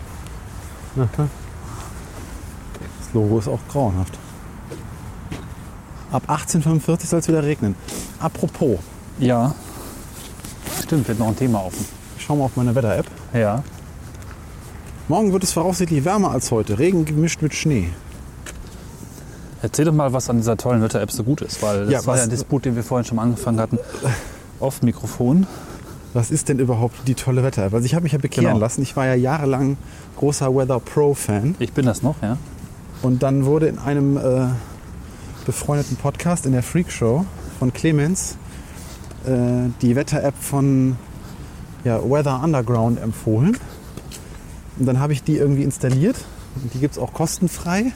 Na 0.96 1.06
klar. 1.06 1.28
Das 3.00 3.14
Logo 3.14 3.38
ist 3.38 3.48
auch 3.48 3.60
grauenhaft. 3.70 4.18
Ab 6.12 6.24
1845 6.28 7.08
soll 7.10 7.20
es 7.20 7.28
wieder 7.28 7.44
regnen. 7.44 7.76
Apropos, 8.20 8.80
Ja. 9.20 9.54
Stimmt, 10.84 11.08
wird 11.08 11.20
noch 11.20 11.28
ein 11.28 11.36
Thema 11.36 11.64
offen. 11.66 11.86
ich 12.18 12.24
schau 12.24 12.36
mal 12.36 12.46
auf 12.46 12.56
meine 12.56 12.74
Wetter-App. 12.74 13.08
Ja. 13.34 13.64
Morgen 15.08 15.32
wird 15.34 15.44
es 15.44 15.54
voraussichtlich 15.54 16.04
wärmer 16.04 16.32
als 16.32 16.50
heute. 16.50 16.80
Regen 16.80 17.06
gemischt 17.06 17.42
mit 17.44 17.54
Schnee. 17.54 17.92
Erzähl 19.66 19.86
doch 19.86 19.94
mal, 19.94 20.14
was 20.14 20.30
an 20.30 20.38
dieser 20.38 20.58
tollen 20.58 20.84
Wetter-App 20.84 21.12
so 21.12 21.24
gut 21.24 21.42
ist, 21.42 21.64
weil 21.64 21.86
das 21.86 21.92
Ja, 21.92 22.06
war 22.06 22.18
ja 22.18 22.24
ein 22.24 22.30
Disput, 22.30 22.66
den 22.66 22.76
wir 22.76 22.84
vorhin 22.84 23.04
schon 23.04 23.16
mal 23.16 23.24
angefangen 23.24 23.60
hatten. 23.60 23.80
Off 24.60 24.84
Mikrofon. 24.84 25.48
Was 26.14 26.30
ist 26.30 26.50
denn 26.50 26.60
überhaupt 26.60 26.96
die 27.08 27.16
tolle 27.16 27.44
Wetter-App? 27.44 27.74
Also 27.74 27.84
ich 27.86 27.96
habe 27.96 28.04
mich 28.04 28.12
ja 28.12 28.20
bekehren 28.20 28.48
Genau. 28.50 28.60
lassen. 28.60 28.84
Ich 28.84 28.96
war 28.96 29.08
ja 29.08 29.16
jahrelang 29.16 29.78
großer 30.18 30.54
Weather 30.56 30.80
Pro-Fan. 30.80 31.56
Ich 31.58 31.74
bin 31.74 31.88
das 31.88 32.04
noch, 32.04 32.16
ja. 32.22 32.38
Und 33.02 33.24
dann 33.24 33.46
wurde 33.46 33.66
in 33.68 33.80
einem 33.80 34.18
äh, 34.18 34.46
befreundeten 35.48 35.98
Podcast 35.98 36.46
in 36.46 36.52
der 36.52 36.62
Freak 36.62 36.92
Show 36.92 37.26
von 37.58 37.74
Clemens 37.74 38.38
äh, 39.26 39.70
die 39.82 39.96
Wetter-App 39.96 40.36
von 40.40 40.96
ja, 41.84 42.00
Weather 42.08 42.40
Underground 42.44 43.02
empfohlen. 43.02 43.58
Und 44.78 44.86
dann 44.86 45.00
habe 45.00 45.12
ich 45.14 45.24
die 45.24 45.38
irgendwie 45.38 45.64
installiert. 45.64 46.18
Und 46.62 46.72
die 46.74 46.80
gibt 46.80 46.94
es 46.94 47.00
auch 47.02 47.14
kostenfrei 47.14 47.94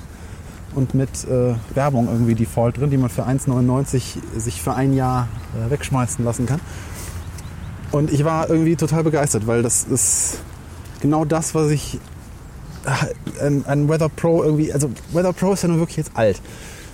und 0.75 0.93
mit 0.93 1.09
äh, 1.25 1.55
Werbung 1.75 2.07
irgendwie 2.07 2.35
Default 2.35 2.77
drin, 2.77 2.89
die 2.89 2.97
man 2.97 3.09
für 3.09 3.25
1,99 3.27 4.01
sich 4.37 4.61
für 4.61 4.73
ein 4.73 4.93
Jahr 4.93 5.27
äh, 5.67 5.71
wegschmeißen 5.71 6.23
lassen 6.23 6.45
kann. 6.45 6.59
Und 7.91 8.11
ich 8.11 8.23
war 8.23 8.49
irgendwie 8.49 8.75
total 8.75 9.03
begeistert, 9.03 9.47
weil 9.47 9.63
das 9.63 9.83
ist 9.83 10.39
genau 11.01 11.25
das, 11.25 11.55
was 11.55 11.71
ich 11.71 11.99
ein, 13.41 13.65
ein 13.65 13.89
Weather 13.89 14.09
Pro 14.09 14.43
irgendwie, 14.43 14.71
also 14.71 14.89
Weather 15.11 15.33
Pro 15.33 15.53
ist 15.53 15.63
ja 15.63 15.69
nun 15.69 15.79
wirklich 15.79 15.97
jetzt 15.97 16.11
alt. 16.13 16.41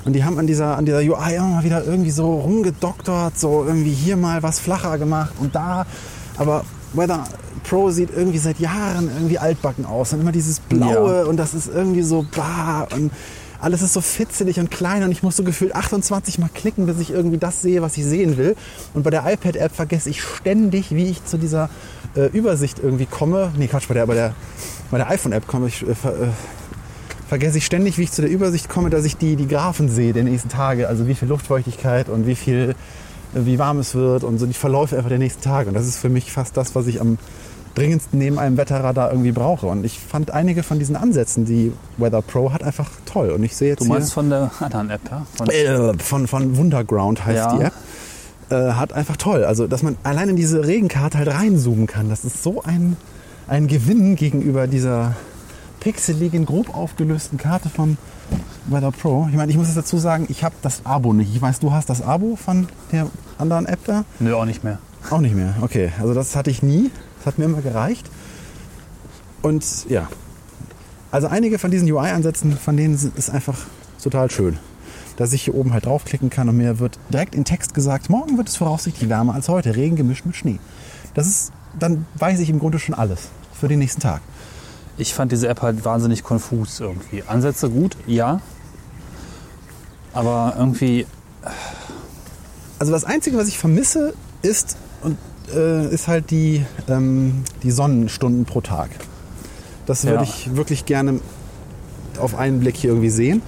Und 0.06 0.14
die 0.14 0.24
haben 0.24 0.38
an 0.38 0.46
dieser, 0.48 0.78
an 0.78 0.86
dieser 0.86 1.00
UI 1.00 1.36
immer 1.36 1.48
mal 1.48 1.64
wieder 1.64 1.84
irgendwie 1.84 2.12
so 2.12 2.36
rumgedoktert, 2.40 3.40
so 3.40 3.66
irgendwie 3.66 3.92
hier 3.92 4.18
mal 4.18 4.44
was 4.44 4.60
flacher 4.60 4.98
gemacht 4.98 5.34
und 5.40 5.56
da. 5.56 5.86
Aber 6.38 6.64
Weather 6.94 7.24
Pro 7.68 7.90
sieht 7.90 8.10
irgendwie 8.16 8.38
seit 8.38 8.60
Jahren 8.60 9.10
irgendwie 9.14 9.40
altbacken 9.40 9.86
aus. 9.86 10.14
Und 10.14 10.22
immer 10.22 10.32
dieses 10.32 10.60
Blaue 10.60 11.22
Ja. 11.22 11.24
und 11.26 11.38
das 11.38 11.54
ist 11.56 11.68
irgendwie 11.68 12.04
so 12.04 12.26
bah 12.36 12.88
und 12.96 13.12
alles 13.60 13.82
ist 13.82 13.94
so 13.94 14.02
fitzelig 14.02 14.60
und 14.60 14.72
klein 14.72 15.04
und 15.04 15.12
ich 15.12 15.24
muss 15.24 15.36
so 15.36 15.44
gefühlt 15.44 15.76
28 15.76 16.40
Mal 16.40 16.50
klicken, 16.54 16.86
bis 16.86 17.00
ich 17.00 17.12
irgendwie 17.12 17.38
das 17.38 17.62
sehe, 17.62 17.82
was 17.82 17.98
ich 17.98 18.06
sehen 18.06 18.38
will. 18.38 18.56
Und 18.94 19.04
bei 19.04 19.10
der 19.10 19.32
iPad-App 19.32 19.76
vergesse 19.76 20.10
ich 20.10 20.22
ständig, 20.22 20.92
wie 20.92 21.06
ich 21.06 21.24
zu 21.26 21.38
dieser 21.38 21.70
äh, 22.16 22.28
Übersicht 22.28 22.80
irgendwie 22.80 23.06
komme. 23.06 23.52
Nee, 23.58 23.68
Quatsch, 23.68 23.88
bei 23.88 23.94
der, 23.94 24.06
bei 24.06 24.16
der, 24.16 24.34
bei 24.92 24.98
der 24.98 25.10
iPhone-App 25.10 25.48
komme 25.48 25.68
ich, 25.68 25.82
äh, 25.88 25.96
ver, 25.96 26.14
äh, 26.14 26.28
vergesse 27.28 27.58
ich 27.58 27.66
ständig, 27.66 27.98
wie 27.98 28.04
ich 28.04 28.12
zu 28.12 28.22
der 28.22 28.32
Übersicht 28.32 28.70
komme, 28.70 28.90
dass 28.90 29.06
ich 29.06 29.18
die, 29.18 29.36
die 29.36 29.48
Graphen 29.48 29.90
sehe 29.90 30.14
der 30.14 30.24
nächsten 30.24 30.50
Tage. 30.50 30.88
Also 30.88 31.08
wie 31.08 31.16
viel 31.16 31.28
Luftfeuchtigkeit 31.28 32.10
und 32.10 32.28
wie 32.28 32.36
viel, 32.36 32.76
äh, 33.34 33.40
wie 33.46 33.60
warm 33.60 33.80
es 33.80 33.96
wird 33.96 34.24
und 34.24 34.38
so 34.38 34.46
die 34.46 34.54
Verläufe 34.54 34.98
einfach 34.98 35.10
der 35.10 35.20
nächsten 35.20 35.42
Tage. 35.42 35.70
Und 35.70 35.74
das 35.76 35.88
ist 35.88 35.98
für 35.98 36.10
mich 36.10 36.32
fast 36.32 36.58
das, 36.58 36.76
was 36.76 36.88
ich 36.88 37.02
am 37.02 37.18
dringendsten 37.76 38.18
neben 38.20 38.40
einem 38.40 38.58
Wetterradar 38.58 39.12
irgendwie 39.12 39.32
brauche. 39.32 39.68
Und 39.68 39.86
ich 39.86 40.00
fand 40.00 40.32
einige 40.32 40.64
von 40.64 40.80
diesen 40.80 40.96
Ansätzen, 40.96 41.46
die 41.46 41.72
Weather 41.98 42.22
Pro 42.22 42.52
hat, 42.52 42.64
einfach 42.64 42.90
toll. 43.06 43.30
Und 43.30 43.44
ich 43.44 43.56
sehe 43.56 43.70
jetzt 43.70 43.82
Du 43.82 43.86
meinst 43.86 44.14
von 44.14 44.30
der 44.30 44.50
anderen 44.60 44.90
App, 44.90 45.02
ja? 45.10 45.26
Von, 45.36 45.50
äh, 45.50 45.94
von, 46.00 46.28
von 46.28 46.58
Wunderground 46.58 47.26
heißt 47.26 47.38
Ja. 47.38 47.58
die 47.58 47.64
App. 47.64 47.74
Äh, 48.50 48.74
hat 48.74 48.94
einfach 48.94 49.18
toll. 49.18 49.44
Also, 49.44 49.68
dass 49.68 49.84
man 49.84 49.98
allein 50.04 50.30
in 50.30 50.36
diese 50.36 50.66
Regenkarte 50.66 51.18
halt 51.18 51.28
reinzoomen 51.30 51.88
kann. 51.88 52.10
Das 52.10 52.24
ist 52.26 52.44
so 52.44 52.62
ein, 52.64 52.96
ein 53.48 53.68
Gewinn 53.68 54.16
gegenüber 54.16 54.68
dieser 54.68 55.16
pixeligen, 55.80 56.46
grob 56.46 56.76
aufgelösten 56.76 57.38
Karte 57.38 57.70
von 57.70 57.98
Weather 58.68 58.92
Pro. 58.92 59.28
Ich 59.30 59.36
meine, 59.36 59.52
ich 59.52 59.58
muss 59.58 59.68
jetzt 59.68 59.78
dazu 59.78 59.98
sagen, 59.98 60.26
ich 60.30 60.44
habe 60.44 60.56
das 60.62 60.82
Abo 60.86 61.14
nicht. 61.14 61.36
Ich 61.36 61.42
weiß, 61.42 61.60
du 61.60 61.72
hast 61.72 61.90
das 61.90 62.02
Abo 62.02 62.36
von 62.36 62.68
der 62.92 63.08
anderen 63.38 63.66
App 63.66 63.80
da? 63.86 64.04
Nö, 64.20 64.34
auch 64.36 64.46
nicht 64.46 64.64
mehr. 64.64 64.80
Auch 65.12 65.20
nicht 65.22 65.36
mehr. 65.36 65.54
Okay, 65.62 65.92
also 66.00 66.14
das 66.16 66.36
hatte 66.36 66.50
ich 66.50 66.64
nie. 66.64 66.90
Das 67.26 67.34
hat 67.34 67.40
mir 67.40 67.46
immer 67.46 67.64
gereicht. 67.64 68.06
Und 69.42 69.90
ja, 69.90 70.08
also 71.10 71.26
einige 71.26 71.58
von 71.58 71.72
diesen 71.72 71.92
UI-Ansätzen, 71.92 72.56
von 72.56 72.78
denen 72.78 72.94
ist 72.94 73.30
einfach 73.32 73.58
total 74.04 74.30
schön. 74.30 74.60
Dass 75.18 75.34
ich 75.34 75.42
hier 75.42 75.56
oben 75.56 75.74
halt 75.74 75.88
draufklicken 75.88 76.30
kann 76.30 76.50
und 76.50 76.58
mir 76.58 76.78
wird 76.78 77.00
direkt 77.12 77.34
in 77.34 77.44
Text 77.44 77.74
gesagt, 77.74 78.12
morgen 78.12 78.38
wird 78.38 78.50
es 78.50 78.58
voraussichtlich 78.58 79.10
wärmer 79.10 79.34
als 79.34 79.50
heute, 79.50 79.76
Regen 79.76 79.96
gemischt 79.96 80.28
mit 80.28 80.36
Schnee. 80.36 80.60
Das 81.16 81.26
ist, 81.26 81.52
dann 81.80 82.06
weiß 82.16 82.40
ich 82.42 82.50
im 82.52 82.60
Grunde 82.60 82.78
schon 82.78 82.94
alles 82.94 83.30
für 83.60 83.68
den 83.68 83.80
nächsten 83.80 84.02
Tag. 84.02 84.22
Ich 84.98 85.16
fand 85.16 85.32
diese 85.32 85.48
App 85.48 85.64
halt 85.64 85.84
wahnsinnig 85.84 86.24
konfus 86.24 86.80
irgendwie. 86.80 87.24
Ansätze 87.26 87.72
gut, 87.72 87.98
ja. 88.06 88.40
Aber 90.14 90.54
irgendwie, 90.60 91.08
Also 92.78 92.92
das 92.92 93.04
Einzige, 93.04 93.38
was 93.38 93.48
ich 93.48 93.58
vermisse, 93.58 94.14
ist, 94.44 94.78
und, 95.02 95.18
äh, 95.54 95.88
ist 95.94 96.08
halt 96.08 96.32
die, 96.32 96.66
ähm, 96.90 97.44
die 97.64 97.72
Sonnenstunden 97.72 98.46
pro 98.46 98.62
Tag. 98.62 98.90
Das 99.86 100.04
würde 100.06 100.18
Ja. 100.18 100.24
ich 100.24 100.56
wirklich 100.56 100.86
gerne 100.86 101.20
auf 102.20 102.36
einen 102.36 102.60
Blick 102.60 102.76
hier 102.78 102.92
irgendwie 102.92 103.10
sehen. 103.10 103.42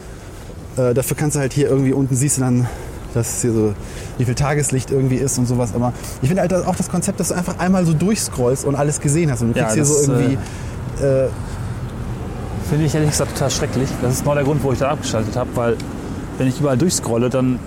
Äh, 0.77 0.93
dafür 0.93 1.17
kannst 1.17 1.35
du 1.35 1.39
halt 1.39 1.53
hier 1.53 1.69
irgendwie 1.69 1.93
unten 1.93 2.15
siehst 2.15 2.37
du 2.37 2.41
dann, 2.41 2.67
dass 3.13 3.41
hier 3.41 3.51
so 3.53 3.73
wie 4.17 4.25
viel 4.25 4.35
Tageslicht 4.35 4.91
irgendwie 4.91 5.15
ist 5.15 5.37
und 5.39 5.47
sowas. 5.47 5.73
Aber 5.73 5.93
ich 6.21 6.27
finde 6.27 6.41
halt 6.41 6.53
auch 6.53 6.75
das 6.75 6.89
Konzept, 6.89 7.19
dass 7.19 7.29
du 7.29 7.33
einfach 7.35 7.57
einmal 7.59 7.85
so 7.85 7.93
durchscrollst 7.93 8.65
und 8.65 8.75
alles 8.75 8.99
gesehen 8.99 9.31
hast. 9.31 9.41
Und 9.41 9.53
du 9.55 9.59
Ja, 9.59 9.65
kriegst 9.65 9.75
hier 9.75 9.85
so 9.85 10.11
irgendwie. 10.11 10.33
Äh, 11.03 11.27
finde 12.69 12.85
ich 12.85 12.93
ehrlich 12.93 13.11
gesagt 13.11 13.33
total 13.33 13.49
schrecklich. 13.49 13.89
Das 14.01 14.13
ist 14.13 14.19
genau 14.23 14.35
der 14.35 14.43
Grund, 14.43 14.61
wo 14.63 14.71
ich 14.73 14.79
da 14.79 14.89
abgeschaltet 14.89 15.35
habe, 15.35 15.49
weil 15.55 15.77
wenn 16.37 16.47
ich 16.47 16.59
überall 16.59 16.77
durchscrolle, 16.77 17.29
dann 17.29 17.59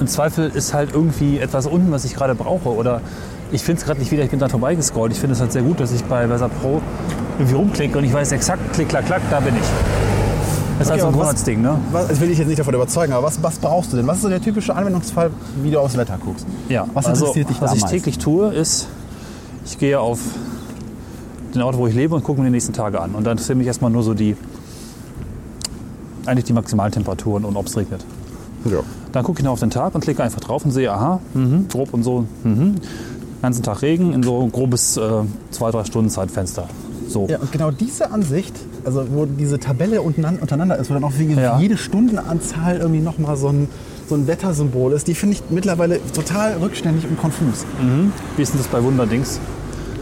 im 0.00 0.06
Zweifel 0.08 0.50
ist 0.50 0.74
halt 0.74 0.90
irgendwie 0.92 1.38
etwas 1.38 1.66
unten, 1.66 1.92
was 1.92 2.04
ich 2.04 2.14
gerade 2.14 2.34
brauche. 2.34 2.68
Oder 2.68 3.00
ich 3.54 3.62
finde 3.62 3.78
es 3.80 3.86
gerade 3.86 4.00
nicht 4.00 4.10
wieder, 4.10 4.24
ich 4.24 4.30
bin 4.30 4.40
da 4.40 4.48
vorbeigescrollt. 4.48 5.12
Ich 5.12 5.18
finde 5.20 5.34
es 5.34 5.40
halt 5.40 5.52
sehr 5.52 5.62
gut, 5.62 5.78
dass 5.78 5.92
ich 5.92 6.02
bei 6.04 6.26
Versa 6.26 6.48
Pro 6.48 6.82
irgendwie 7.38 7.54
rumklicke 7.54 7.96
und 7.98 8.04
ich 8.04 8.12
weiß 8.12 8.32
exakt, 8.32 8.72
klick, 8.72 8.88
klack, 8.88 9.06
klack, 9.06 9.22
da 9.30 9.38
bin 9.38 9.54
ich. 9.54 9.62
Das 10.78 10.88
ist 10.88 10.90
halt 10.90 11.00
so 11.02 11.06
ein 11.06 11.12
und 11.14 11.20
was- 11.20 11.26
Grundsatzding, 11.26 11.62
ne? 11.62 11.78
was, 11.92 12.08
das 12.08 12.20
will 12.20 12.30
ich 12.32 12.38
jetzt 12.38 12.48
nicht 12.48 12.58
davon 12.58 12.74
überzeugen, 12.74 13.12
aber 13.12 13.24
was, 13.24 13.40
was 13.44 13.58
brauchst 13.58 13.92
du 13.92 13.96
denn? 13.96 14.08
Was 14.08 14.16
ist 14.16 14.22
so 14.24 14.28
der 14.28 14.40
typische 14.40 14.74
Anwendungsfall, 14.74 15.30
wie 15.62 15.70
du 15.70 15.78
aufs 15.78 15.96
Wetter 15.96 16.18
guckst? 16.22 16.44
Ja, 16.68 16.86
Was 16.94 17.06
also, 17.06 17.26
interessiert 17.26 17.50
dich 17.50 17.58
da 17.58 17.66
was 17.66 17.74
ich 17.76 17.84
täglich 17.84 18.18
tue, 18.18 18.52
ist, 18.52 18.88
ich 19.64 19.78
gehe 19.78 20.00
auf 20.00 20.18
den 21.54 21.62
Ort, 21.62 21.78
wo 21.78 21.86
ich 21.86 21.94
lebe 21.94 22.16
und 22.16 22.24
gucke 22.24 22.40
mir 22.40 22.46
die 22.46 22.50
nächsten 22.52 22.72
Tage 22.72 23.00
an. 23.00 23.14
Und 23.14 23.22
dann 23.22 23.32
interessieren 23.34 23.58
mich 23.58 23.68
erstmal 23.68 23.92
nur 23.92 24.02
so 24.02 24.14
die, 24.14 24.36
eigentlich 26.26 26.44
die 26.46 26.52
Maximaltemperaturen 26.54 27.44
und 27.44 27.56
ob 27.56 27.66
es 27.66 27.76
regnet. 27.76 28.04
Ja. 28.64 28.78
Dann 29.12 29.22
gucke 29.22 29.38
ich 29.38 29.44
noch 29.44 29.52
auf 29.52 29.60
den 29.60 29.70
Tag 29.70 29.94
und 29.94 30.00
klicke 30.00 30.24
einfach 30.24 30.40
drauf 30.40 30.64
und 30.64 30.72
sehe, 30.72 30.90
aha, 30.90 31.20
mhm, 31.34 31.68
grob 31.68 31.94
und 31.94 32.02
so, 32.02 32.26
mhm. 32.42 32.74
Ganzen 33.44 33.62
Tag 33.62 33.82
Regen 33.82 34.12
in 34.12 34.22
so 34.22 34.46
grobes 34.48 34.96
äh, 34.96 35.00
zwei, 35.50 35.70
drei 35.70 35.84
Stunden 35.84 36.10
Zeitfenster. 36.10 36.68
So. 37.08 37.26
Ja, 37.28 37.38
und 37.38 37.52
genau 37.52 37.70
diese 37.70 38.10
Ansicht, 38.10 38.54
also 38.84 39.06
wo 39.12 39.26
diese 39.26 39.58
Tabelle 39.60 40.02
untereinander 40.02 40.76
ist, 40.78 40.90
wo 40.90 40.94
dann 40.94 41.04
auch 41.04 41.12
Ja. 41.18 41.58
jede 41.60 41.76
Stundenanzahl 41.76 42.78
irgendwie 42.78 43.00
nochmal 43.00 43.36
so 43.36 43.48
ein, 43.48 43.68
so 44.08 44.14
ein 44.14 44.26
Wettersymbol 44.26 44.92
ist, 44.92 45.06
die 45.06 45.14
finde 45.14 45.36
ich 45.36 45.42
mittlerweile 45.50 46.00
total 46.12 46.54
rückständig 46.58 47.06
und 47.08 47.18
konfus. 47.18 47.64
Wie 48.36 48.42
ist 48.42 48.52
denn 48.52 48.58
das 48.60 48.68
bei 48.68 48.82
Wunderdings? 48.82 49.38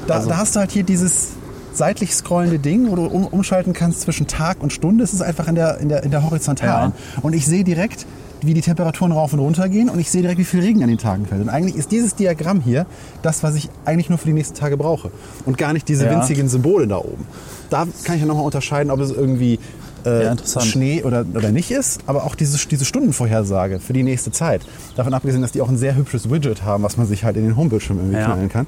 Da, 0.06 0.14
Also- 0.14 0.28
da 0.30 0.36
hast 0.38 0.54
du 0.56 0.60
halt 0.60 0.70
hier 0.72 0.84
dieses 0.84 1.28
seitlich 1.74 2.14
scrollende 2.14 2.58
Ding, 2.58 2.90
wo 2.90 2.96
du 2.96 3.06
um, 3.06 3.26
umschalten 3.26 3.72
kannst 3.72 4.02
zwischen 4.02 4.26
Tag 4.26 4.58
und 4.62 4.72
Stunde. 4.72 5.04
Es 5.04 5.12
ist 5.12 5.22
einfach 5.22 5.48
in 5.48 5.54
der, 5.54 5.78
in 5.78 5.88
der, 5.88 6.02
in 6.04 6.10
der 6.10 6.22
Horizontalen. 6.22 6.92
Und 7.22 7.32
ich 7.34 7.46
sehe 7.46 7.64
direkt, 7.64 8.06
wie 8.46 8.54
die 8.54 8.60
Temperaturen 8.60 9.12
rauf 9.12 9.32
und 9.32 9.38
runter 9.38 9.68
gehen 9.68 9.88
und 9.88 9.98
ich 9.98 10.10
sehe 10.10 10.22
direkt, 10.22 10.38
wie 10.38 10.44
viel 10.44 10.60
Regen 10.60 10.82
an 10.82 10.88
den 10.88 10.98
Tagen 10.98 11.26
fällt. 11.26 11.40
Und 11.42 11.48
eigentlich 11.48 11.76
ist 11.76 11.90
dieses 11.92 12.14
Diagramm 12.14 12.60
hier 12.60 12.86
das, 13.22 13.42
was 13.42 13.54
ich 13.54 13.68
eigentlich 13.84 14.08
nur 14.08 14.18
für 14.18 14.26
die 14.26 14.32
nächsten 14.32 14.54
Tage 14.56 14.76
brauche. 14.76 15.10
Und 15.46 15.58
gar 15.58 15.72
nicht 15.72 15.88
diese 15.88 16.04
Ja. 16.06 16.10
winzigen 16.12 16.48
Symbole 16.48 16.86
da 16.86 16.98
oben. 16.98 17.24
Da 17.70 17.86
kann 18.04 18.16
ich 18.16 18.20
ja 18.22 18.26
nochmal 18.26 18.44
unterscheiden, 18.44 18.90
ob 18.90 19.00
es 19.00 19.10
irgendwie 19.10 19.58
äh, 20.04 20.24
Ja. 20.24 20.36
Schnee 20.62 21.04
oder, 21.04 21.24
oder 21.34 21.52
nicht 21.52 21.70
ist, 21.70 22.00
aber 22.06 22.24
auch 22.24 22.34
diese, 22.34 22.58
diese 22.66 22.84
Stundenvorhersage 22.84 23.78
für 23.78 23.92
die 23.92 24.02
nächste 24.02 24.32
Zeit. 24.32 24.62
Davon 24.96 25.14
abgesehen, 25.14 25.42
dass 25.42 25.52
die 25.52 25.60
auch 25.60 25.68
ein 25.68 25.76
sehr 25.78 25.94
hübsches 25.94 26.28
Widget 26.28 26.64
haben, 26.64 26.82
was 26.82 26.96
man 26.96 27.06
sich 27.06 27.22
halt 27.22 27.36
in 27.36 27.44
den 27.44 27.56
Homebildschirm 27.56 27.98
irgendwie 27.98 28.16
Ja. 28.18 28.24
knallen 28.26 28.48
kann. 28.48 28.66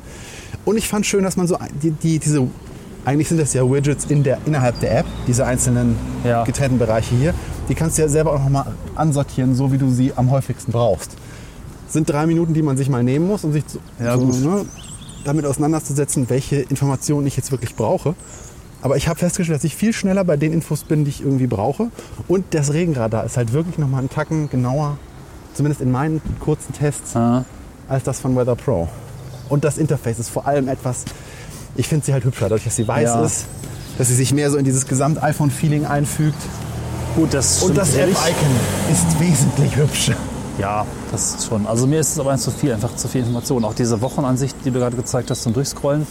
Und 0.64 0.76
ich 0.76 0.86
fand 0.86 1.06
schön, 1.06 1.24
dass 1.24 1.36
man 1.36 1.48
so 1.48 1.58
die, 1.82 1.90
die, 1.90 2.20
diese, 2.20 2.46
eigentlich 3.04 3.28
sind 3.28 3.40
das 3.40 3.52
ja 3.54 3.62
Widgets 3.62 4.06
in 4.06 4.22
der, 4.22 4.38
innerhalb 4.46 4.78
der 4.80 4.98
App, 5.00 5.06
diese 5.26 5.44
einzelnen 5.46 5.96
Ja. 6.24 6.44
getrennten 6.44 6.78
Bereiche 6.78 7.14
hier. 7.14 7.34
Die 7.68 7.74
kannst 7.74 7.98
du 7.98 8.02
ja 8.02 8.08
selber 8.08 8.32
auch 8.32 8.38
nochmal 8.38 8.66
ansortieren, 8.94 9.54
so 9.54 9.72
wie 9.72 9.78
du 9.78 9.90
sie 9.90 10.12
am 10.16 10.30
häufigsten 10.30 10.72
brauchst. 10.72 11.12
Sind 11.88 12.08
drei 12.10 12.26
Minuten, 12.26 12.54
die 12.54 12.62
man 12.62 12.76
sich 12.76 12.88
mal 12.88 13.02
nehmen 13.02 13.26
muss, 13.26 13.44
um 13.44 13.52
sich 13.52 13.66
zu, 13.66 13.78
Ja, 14.02 14.18
so, 14.18 14.26
ne, 14.26 14.64
damit 15.24 15.46
auseinanderzusetzen, 15.46 16.28
welche 16.28 16.56
Informationen 16.56 17.26
ich 17.26 17.36
jetzt 17.36 17.50
wirklich 17.52 17.74
brauche. 17.74 18.14
Aber 18.82 18.96
ich 18.96 19.08
habe 19.08 19.18
festgestellt, 19.18 19.56
dass 19.56 19.64
ich 19.64 19.76
viel 19.76 19.92
schneller 19.94 20.24
bei 20.24 20.36
den 20.36 20.52
Infos 20.52 20.84
bin, 20.84 21.04
die 21.04 21.10
ich 21.10 21.22
irgendwie 21.22 21.46
brauche. 21.46 21.88
Und 22.28 22.44
das 22.50 22.72
Regenradar 22.74 23.24
ist 23.24 23.36
halt 23.38 23.52
wirklich 23.54 23.78
nochmal 23.78 24.00
einen 24.00 24.10
Tacken 24.10 24.50
genauer, 24.50 24.98
zumindest 25.54 25.80
in 25.80 25.90
meinen 25.90 26.20
kurzen 26.40 26.74
Tests, 26.74 27.16
Ah, 27.16 27.44
als 27.88 28.04
das 28.04 28.20
von 28.20 28.36
Weather 28.36 28.56
Pro. 28.56 28.88
Und 29.48 29.64
das 29.64 29.78
Interface 29.78 30.18
ist 30.18 30.28
vor 30.28 30.46
allem 30.46 30.68
etwas, 30.68 31.04
ich 31.76 31.88
finde 31.88 32.06
sie 32.06 32.12
halt 32.12 32.24
hübscher, 32.24 32.44
dadurch, 32.44 32.64
dass 32.64 32.76
sie 32.76 32.86
weiß 32.86 33.04
Ja. 33.04 33.24
ist, 33.24 33.46
dass 33.98 34.08
sie 34.08 34.14
sich 34.14 34.32
mehr 34.32 34.50
so 34.50 34.56
in 34.58 34.64
dieses 34.64 34.86
Gesamt-iPhone-Feeling 34.86 35.86
einfügt. 35.86 36.36
gut, 37.16 37.32
das 37.32 37.62
Und 37.62 37.76
das. 37.76 37.94
App-Icon 37.94 38.12
ist 38.92 39.20
wesentlich 39.20 39.76
hübscher. 39.76 40.14
Ja, 40.58 40.84
das 41.12 41.34
ist 41.36 41.46
schon. 41.46 41.66
Also 41.66 41.86
mir 41.86 42.00
ist 42.00 42.12
es 42.12 42.18
aber 42.18 42.36
zu 42.38 42.50
viel, 42.50 42.72
einfach 42.72 42.94
zu 42.96 43.08
viel 43.08 43.20
Information. 43.22 43.64
Auch 43.64 43.74
diese 43.74 44.00
Wochenansicht, 44.00 44.56
die 44.64 44.70
du 44.70 44.78
gerade 44.80 44.96
gezeigt 44.96 45.30
hast 45.30 45.42
zum 45.42 45.52
Durchscrollen, 45.52 46.06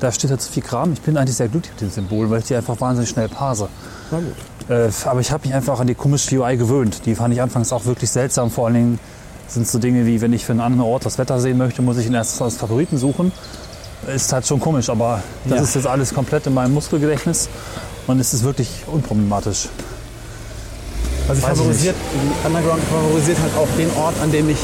da 0.00 0.10
steht 0.12 0.30
halt 0.30 0.40
zu 0.40 0.50
viel 0.50 0.62
Kram. 0.62 0.92
Ich 0.92 1.00
bin 1.00 1.16
eigentlich 1.16 1.36
sehr 1.36 1.48
glücklich 1.48 1.72
mit 1.74 1.80
den 1.80 1.90
Symbolen, 1.90 2.28
weil 2.30 2.40
ich 2.40 2.46
die 2.46 2.56
einfach 2.56 2.80
wahnsinnig 2.80 3.10
schnell 3.10 3.28
parse. 3.28 3.68
Na 4.10 4.18
gut. 4.18 4.34
Äh, 4.68 4.88
aber 5.04 5.20
ich 5.20 5.30
habe 5.32 5.46
mich 5.46 5.54
einfach 5.54 5.78
an 5.80 5.86
die 5.88 5.94
komische 5.94 6.40
UI 6.40 6.56
gewöhnt. 6.56 7.06
Die 7.06 7.14
fand 7.16 7.34
ich 7.34 7.40
anfangs 7.42 7.72
auch 7.72 7.84
wirklich 7.84 8.10
seltsam. 8.10 8.50
Vor 8.50 8.66
allen 8.66 8.74
Dingen 8.74 8.98
sind 9.48 9.66
so 9.68 9.78
Dinge 9.78 10.06
wie, 10.06 10.20
wenn 10.20 10.32
ich 10.32 10.44
für 10.44 10.52
einen 10.52 10.60
anderen 10.60 10.86
Ort 10.88 11.04
das 11.06 11.18
Wetter 11.18 11.40
sehen 11.40 11.58
möchte, 11.58 11.82
muss 11.82 11.98
ich 11.98 12.06
ihn 12.06 12.14
erst 12.14 12.40
als 12.42 12.56
Favoriten 12.56 12.98
suchen. 12.98 13.32
Ist 14.06 14.32
halt 14.32 14.46
schon 14.46 14.58
komisch, 14.58 14.88
aber 14.90 15.22
das 15.44 15.58
Ja. 15.58 15.62
ist 15.64 15.74
jetzt 15.76 15.86
alles 15.86 16.12
komplett 16.12 16.46
in 16.46 16.54
meinem 16.54 16.74
Muskelgedächtnis 16.74 17.48
und 18.06 18.18
es 18.18 18.34
ist 18.34 18.42
wirklich 18.42 18.68
unproblematisch. 18.86 19.68
Also 21.28 21.38
ich 21.40 21.46
favorisiert, 21.46 21.94
Underground 22.44 22.82
favorisiert 22.84 23.38
halt 23.40 23.52
auch 23.56 23.68
den 23.78 23.90
Ort, 23.96 24.14
an 24.22 24.32
dem 24.32 24.48
ich 24.50 24.58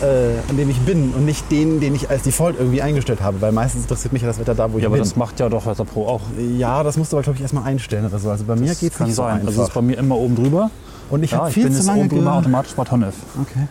äh, 0.00 0.38
an 0.48 0.56
dem 0.56 0.70
ich 0.70 0.78
bin 0.82 1.12
und 1.12 1.24
nicht 1.24 1.50
den, 1.50 1.80
den 1.80 1.92
ich 1.94 2.08
als 2.08 2.22
Default 2.22 2.56
irgendwie 2.56 2.80
eingestellt 2.80 3.20
habe, 3.20 3.40
weil 3.40 3.50
meistens 3.50 3.82
interessiert 3.82 4.12
mich 4.12 4.22
ja 4.22 4.28
das 4.28 4.38
Wetter 4.38 4.54
da, 4.54 4.72
wo 4.72 4.76
ich 4.78 4.82
Ja, 4.84 4.88
aber 4.88 4.94
bin. 4.96 5.02
das 5.04 5.16
macht 5.16 5.40
ja 5.40 5.48
doch 5.48 5.66
Wetter 5.66 5.84
Pro 5.84 6.06
auch. 6.06 6.20
ja, 6.56 6.84
das 6.84 6.96
musst 6.96 7.12
du 7.12 7.16
aber, 7.16 7.24
glaube 7.24 7.36
ich, 7.36 7.42
erstmal 7.42 7.64
einstellen 7.64 8.06
oder 8.06 8.18
so. 8.20 8.30
Also 8.30 8.44
bei 8.44 8.54
mir 8.54 8.72
geht 8.76 8.92
es 8.94 9.00
nicht 9.00 9.16
so 9.16 9.22
sein. 9.22 9.34
einfach. 9.38 9.48
Also 9.48 9.62
es 9.62 9.68
ist 9.68 9.74
bei 9.74 9.82
mir 9.82 9.98
immer 9.98 10.14
oben 10.16 10.36
drüber. 10.36 10.70
und 11.10 11.24
ich 11.24 11.32
Ja, 11.32 11.38
habe 11.38 11.48
ich 11.48 11.54
viel 11.54 11.64
bin 11.64 11.74
zu 11.74 11.82
lange 11.84 12.00
oben 12.02 12.08
drüber 12.10 12.32
automatisch 12.34 12.74
bei 12.76 12.84
Tonnev. 12.84 13.12
Okay. 13.42 13.66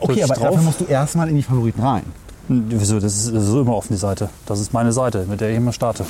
Okay, 0.00 0.24
aber 0.24 0.34
drauf. 0.34 0.44
dafür 0.46 0.62
musst 0.62 0.80
du 0.80 0.84
erstmal 0.86 1.28
in 1.28 1.36
die 1.36 1.42
Favoriten 1.42 1.82
rein. 1.82 2.04
Wieso? 2.52 2.98
Das 2.98 3.14
ist 3.14 3.26
so 3.26 3.60
immer 3.60 3.76
offen 3.76 3.92
die 3.92 3.98
Seite. 3.98 4.28
Das 4.46 4.58
ist 4.58 4.72
meine 4.72 4.92
Seite, 4.92 5.24
mit 5.28 5.40
der 5.40 5.50
ich 5.50 5.56
immer 5.56 5.72
starte. 5.72 6.04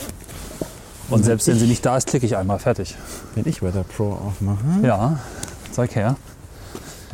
Und 1.10 1.24
selbst 1.24 1.46
wenn 1.48 1.58
sie 1.58 1.66
nicht 1.66 1.84
da 1.84 1.96
ist, 1.98 2.06
klicke 2.06 2.24
ich 2.24 2.36
einmal. 2.36 2.58
Fertig. 2.58 2.96
Wenn 3.34 3.46
ich 3.46 3.62
Weather 3.62 3.84
Pro 3.84 4.12
aufmache, 4.12 4.58
Ja, 4.82 5.18
zeig 5.72 5.94
her. 5.94 6.16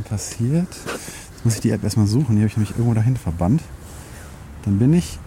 passiert. 0.08 0.68
Jetzt 0.68 1.44
muss 1.44 1.54
ich 1.54 1.60
die 1.60 1.70
App 1.70 1.82
erstmal 1.82 2.06
suchen. 2.06 2.36
Die 2.36 2.42
habe 2.42 2.46
ich 2.48 2.56
nämlich 2.56 2.70
irgendwo 2.72 2.94
dahin 2.94 3.16
verbannt. 3.16 3.62
Dann 4.64 4.78
bin 4.78 4.92
ich. 4.92 5.18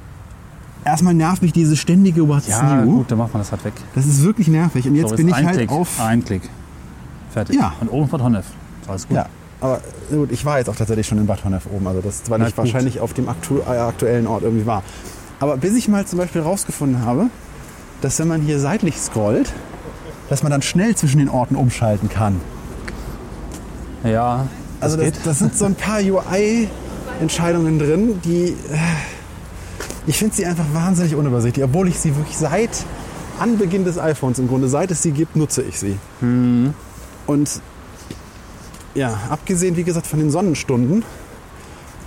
Erstmal 0.86 1.14
nervt 1.14 1.42
mich 1.42 1.52
diese 1.52 1.76
ständige 1.76 2.26
What's 2.28 2.48
Ja, 2.48 2.86
New. 2.86 2.98
gut, 3.00 3.12
dann 3.12 3.18
macht 3.18 3.34
man 3.34 3.42
das 3.42 3.52
halt 3.52 3.66
weg. 3.66 3.74
Das 3.96 4.06
ist 4.06 4.24
wirklich 4.24 4.48
nervig. 4.48 4.88
Und 4.88 4.96
jetzt 4.96 5.10
so, 5.10 5.16
bin 5.18 5.28
ich 5.28 5.34
ein 5.36 5.46
halt 5.46 5.58
Klick. 5.58 5.72
auf. 5.72 6.00
Ein 6.00 6.24
Klick. 6.24 6.44
Fertig. 7.32 7.58
Ja. 7.60 7.74
Und 7.82 7.90
oben 7.90 8.08
von 8.08 8.20
Tonnev. 8.22 8.46
Alles 8.88 9.08
gut. 9.08 9.18
Ja, 9.18 9.26
aber 9.62 9.82
gut, 10.10 10.32
ich 10.32 10.46
war 10.46 10.58
jetzt 10.58 10.70
auch 10.70 10.76
tatsächlich 10.76 11.08
schon 11.08 11.18
in 11.18 11.28
Bad 11.28 11.44
Honnef 11.44 11.66
oben. 11.72 11.88
Also 11.88 12.02
das, 12.02 12.22
weil 12.30 12.40
Na 12.40 12.48
ich 12.48 12.56
gut. 12.56 12.66
wahrscheinlich 12.66 13.00
auf 13.00 13.14
dem 13.14 13.28
aktu 13.30 13.60
äh, 13.60 13.78
aktuellen 13.78 14.28
Ort 14.28 14.44
irgendwie 14.44 14.66
war. 14.66 14.84
Aber 15.40 15.58
bis 15.58 15.76
ich 15.76 15.88
mal 15.88 16.06
zum 16.06 16.20
Beispiel 16.20 16.42
rausgefunden 16.42 17.06
habe, 17.06 17.28
dass 18.02 18.20
wenn 18.20 18.28
man 18.28 18.42
hier 18.42 18.60
seitlich 18.60 18.98
scrollt, 19.00 19.52
dass 20.30 20.44
man 20.44 20.52
dann 20.52 20.62
schnell 20.62 20.96
zwischen 20.96 21.18
den 21.20 21.30
Orten 21.30 21.56
umschalten 21.56 22.10
kann. 22.10 22.40
Ja, 24.04 24.48
das 24.80 24.94
Also 24.94 25.04
das, 25.04 25.22
das 25.24 25.40
sind 25.40 25.56
so 25.56 25.66
ein 25.66 25.76
paar 25.76 26.00
UI-Entscheidungen 26.00 27.80
drin, 27.80 28.22
die 28.24 28.56
äh, 28.72 28.78
ich 30.08 30.18
finde 30.18 30.36
sie 30.36 30.46
einfach 30.46 30.66
wahnsinnig 30.74 31.16
unübersichtlich, 31.16 31.64
obwohl 31.64 31.88
ich 31.88 32.00
sie 32.00 32.16
wirklich 32.16 32.38
seit 32.38 32.70
Anbeginn 33.40 33.86
des 33.86 33.98
iPhones 33.98 34.40
im 34.40 34.48
Grunde, 34.48 34.68
seit 34.68 34.92
es 34.92 35.02
sie 35.02 35.12
gibt, 35.12 35.36
nutze 35.36 35.62
ich 35.62 35.80
sie. 35.80 35.98
Mhm. 36.22 36.74
Und 37.28 37.62
ja, 39.00 39.18
abgesehen 39.30 39.78
wie 39.78 39.84
gesagt 39.84 40.06
von 40.06 40.20
den 40.20 40.30
Sonnenstunden, 40.30 41.06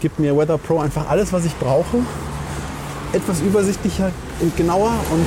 gibt 0.00 0.18
mir 0.18 0.36
Weather 0.36 0.58
Pro 0.58 0.78
einfach 0.78 1.08
alles, 1.08 1.32
was 1.32 1.46
ich 1.46 1.56
brauche. 1.56 1.98
Etwas 3.14 3.40
übersichtlicher 3.40 4.10
und 4.40 4.54
genauer 4.56 4.90
und 5.10 5.26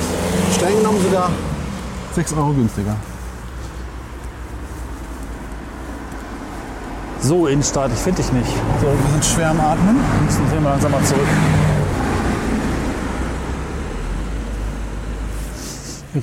streng 0.54 0.76
genommen 0.76 1.02
sogar 1.02 1.30
6 2.14 2.32
Euro 2.34 2.52
günstiger. 2.52 2.94
So, 7.20 7.48
Innenstadt, 7.48 7.90
ich 7.92 7.98
finde 7.98 8.22
dich 8.22 8.32
nicht. 8.32 8.52
So, 8.80 8.86
wir 8.86 9.10
sind 9.12 9.24
schwer 9.24 9.50
am 9.50 9.60
Atmen. 9.60 9.96
Wir 9.96 10.24
müssen 10.24 10.48
hier 10.48 10.60
mal 10.60 10.70
langsam 10.70 10.92
mal 10.92 11.02
zurück. 11.02 11.26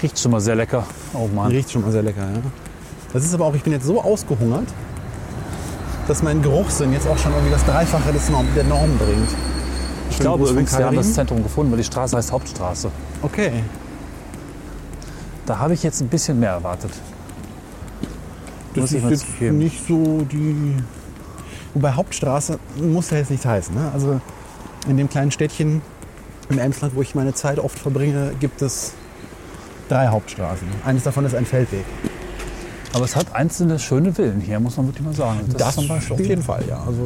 Riecht 0.02 0.18
schon 0.18 0.32
mal 0.32 0.40
sehr 0.40 0.56
lecker. 0.56 0.86
Oh 1.14 1.28
Mann. 1.28 1.52
Riecht 1.52 1.70
schon 1.70 1.82
mal 1.82 1.92
sehr 1.92 2.02
lecker, 2.02 2.22
ja. 2.22 2.42
Das 3.12 3.26
ist 3.26 3.34
aber 3.34 3.46
auch, 3.46 3.56
ich 3.56 3.64
bin 3.64 3.74
jetzt 3.74 3.86
so 3.86 4.02
ausgehungert, 4.02 4.68
dass 6.08 6.24
mein 6.24 6.42
Geruchssinn 6.42 6.92
jetzt 6.94 7.08
auch 7.08 7.18
schon 7.18 7.32
irgendwie 7.32 7.52
das 7.52 7.66
Dreifache 7.66 8.12
des 8.12 8.30
Norm, 8.30 8.48
der 8.56 8.64
Norm 8.66 8.98
bringt. 8.98 9.30
Ich 10.10 10.20
glaube 10.20 10.50
übrigens, 10.50 10.78
wir 10.78 10.86
haben 10.86 10.96
das. 10.96 11.14
Zentrum 11.14 11.42
gefunden, 11.42 11.72
weil 11.72 11.80
die 11.80 11.84
Straße 11.86 12.16
heißt 12.16 12.32
Hauptstraße. 12.32 12.92
Okay. 13.22 13.64
Da 15.46 15.58
habe 15.58 15.74
ich 15.74 15.84
jetzt 15.84 16.02
ein 16.02 16.08
bisschen 16.08 16.40
mehr 16.40 16.52
erwartet. 16.52 16.92
Das 18.74 18.82
Muss 18.82 18.92
ich 18.92 19.04
ist 19.04 19.10
jetzt 19.10 19.34
zugeben. 19.34 19.58
nicht 19.58 19.88
so 19.88 20.22
die. 20.32 20.76
Wobei 21.74 21.92
Hauptstraße 21.94 22.60
muss 22.78 23.10
ja 23.10 23.18
jetzt 23.18 23.32
nichts 23.32 23.46
heißen. 23.46 23.74
Ne? 23.74 23.90
Also 23.94 24.22
in 24.88 24.98
dem 24.98 25.10
kleinen 25.10 25.32
Städtchen 25.32 25.82
im 26.50 26.60
Emsland, 26.60 26.96
wo 26.96 27.02
ich 27.02 27.16
meine 27.16 27.34
Zeit 27.34 27.60
oft 27.60 27.80
verbringe, 27.80 28.34
gibt 28.40 28.62
es 28.62 28.94
drei 29.90 30.08
Hauptstraßen. 30.08 30.68
Eines 30.86 31.04
davon 31.04 31.26
ist 31.26 31.36
ein 31.36 31.46
Feldweg. 31.46 31.86
Aber 32.94 33.06
es 33.06 33.16
hat 33.16 33.34
einzelne 33.36 33.80
schöne 33.80 34.14
Villen 34.14 34.40
hier, 34.40 34.60
muss 34.60 34.78
man 34.78 34.88
wirklich 34.88 35.04
mal 35.04 35.14
sagen. 35.14 35.40
Das, 35.58 35.76
zum 35.76 35.88
Beispiel 35.88 36.14
auf 36.14 36.20
jeden 36.20 36.44
Fall, 36.44 36.64
ja. 36.70 36.78
Also, 36.86 37.06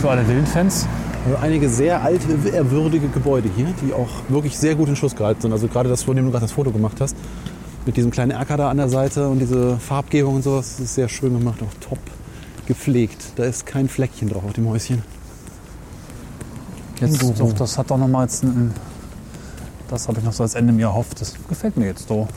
für 0.00 0.10
alle 0.10 0.26
Villenfans. 0.26 0.86
also 1.24 1.38
einige 1.38 1.68
sehr 1.68 2.02
alte, 2.02 2.26
ehrwürdige 2.52 3.08
Gebäude 3.08 3.48
hier, 3.54 3.68
die 3.82 3.92
auch 3.92 4.08
wirklich 4.28 4.56
sehr 4.58 4.74
gut 4.74 4.88
in 4.88 4.96
Schuss 4.96 5.14
gehalten 5.14 5.42
sind. 5.42 5.52
Also 5.52 5.68
gerade 5.68 5.88
das, 5.88 6.02
von 6.04 6.16
dem 6.16 6.24
du 6.24 6.30
gerade 6.30 6.44
das 6.44 6.52
Foto 6.52 6.70
gemacht 6.70 7.00
hast, 7.00 7.16
mit 7.86 7.96
diesem 7.96 8.10
kleinen 8.10 8.30
Erker 8.30 8.56
da 8.56 8.70
an 8.70 8.76
der 8.76 8.88
Seite 8.88 9.28
und 9.28 9.38
diese 9.38 9.76
Farbgebung 9.78 10.36
und 10.36 10.42
sowas, 10.42 10.76
das 10.76 10.80
ist 10.86 10.94
sehr 10.94 11.08
schön 11.08 11.36
gemacht, 11.36 11.60
auch 11.62 11.88
top 11.88 11.98
gepflegt. 12.66 13.32
Da 13.36 13.44
ist 13.44 13.66
kein 13.66 13.88
Fleckchen 13.88 14.28
drauf 14.28 14.44
auf 14.44 14.52
dem 14.52 14.68
Häuschen. 14.68 15.02
Jetzt 17.00 17.22
doch, 17.40 17.52
das 17.52 17.78
hat 17.78 17.90
doch 17.90 17.98
noch 17.98 18.06
mal 18.08 18.22
jetzt 18.22 18.44
ein, 18.44 18.72
Das 19.88 20.06
habe 20.06 20.18
ich 20.18 20.24
noch 20.24 20.32
so 20.32 20.44
als 20.44 20.54
Ende 20.54 20.72
mir 20.72 20.86
erhofft. 20.86 21.20
Das 21.20 21.34
gefällt 21.48 21.76
mir 21.76 21.86
jetzt 21.86 22.06
so. 22.08 22.28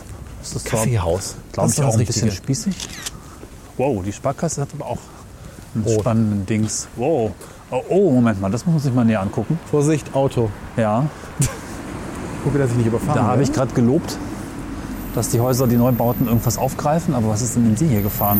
Das 0.54 0.64
ist 0.64 0.66
Kaffeehaus. 0.70 1.36
glaube 1.52 1.70
Das 1.70 1.78
ich, 1.78 1.84
ist 1.84 1.86
auch 1.86 1.98
ein 2.00 2.06
bisschen 2.06 2.32
spießig. 2.32 2.76
Wow, 3.78 4.04
die 4.06 4.14
Sparkasse 4.14 4.62
hat 4.62 4.70
aber 4.78 4.86
auch 4.86 4.98
einen 5.74 5.84
Rot. 5.84 6.02
spannenden 6.02 6.46
Dings. 6.46 6.88
Wow. 6.96 7.32
Oh, 7.72 7.82
oh, 7.89 8.12
Moment 8.12 8.39
mal, 8.39 8.52
das 8.52 8.66
muss 8.66 8.74
man 8.74 8.82
sich 8.84 8.93
mal 8.93 9.06
näher 9.06 9.22
angucken. 9.22 9.60
Vorsicht, 9.70 10.14
Auto. 10.16 10.50
Ja, 10.78 11.06
Gucke, 12.43 12.60
dass 12.60 12.70
ich 12.70 12.78
nicht 12.78 12.86
überfahren 12.86 13.16
da 13.16 13.24
habe 13.24 13.41
ich 13.41 13.52
gerade 13.52 13.74
gelobt, 13.74 14.18
dass 15.16 15.30
die 15.30 15.39
Häuser, 15.39 15.66
die 15.66 15.78
Neubauten 15.78 16.28
irgendwas 16.28 16.60
aufgreifen. 16.60 17.16
Aber 17.16 17.30
was 17.30 17.41
ist 17.41 17.56
denn 17.56 17.66
in 17.68 17.76
Sie 17.76 17.88
hier 17.88 18.04
gefahren? 18.04 18.39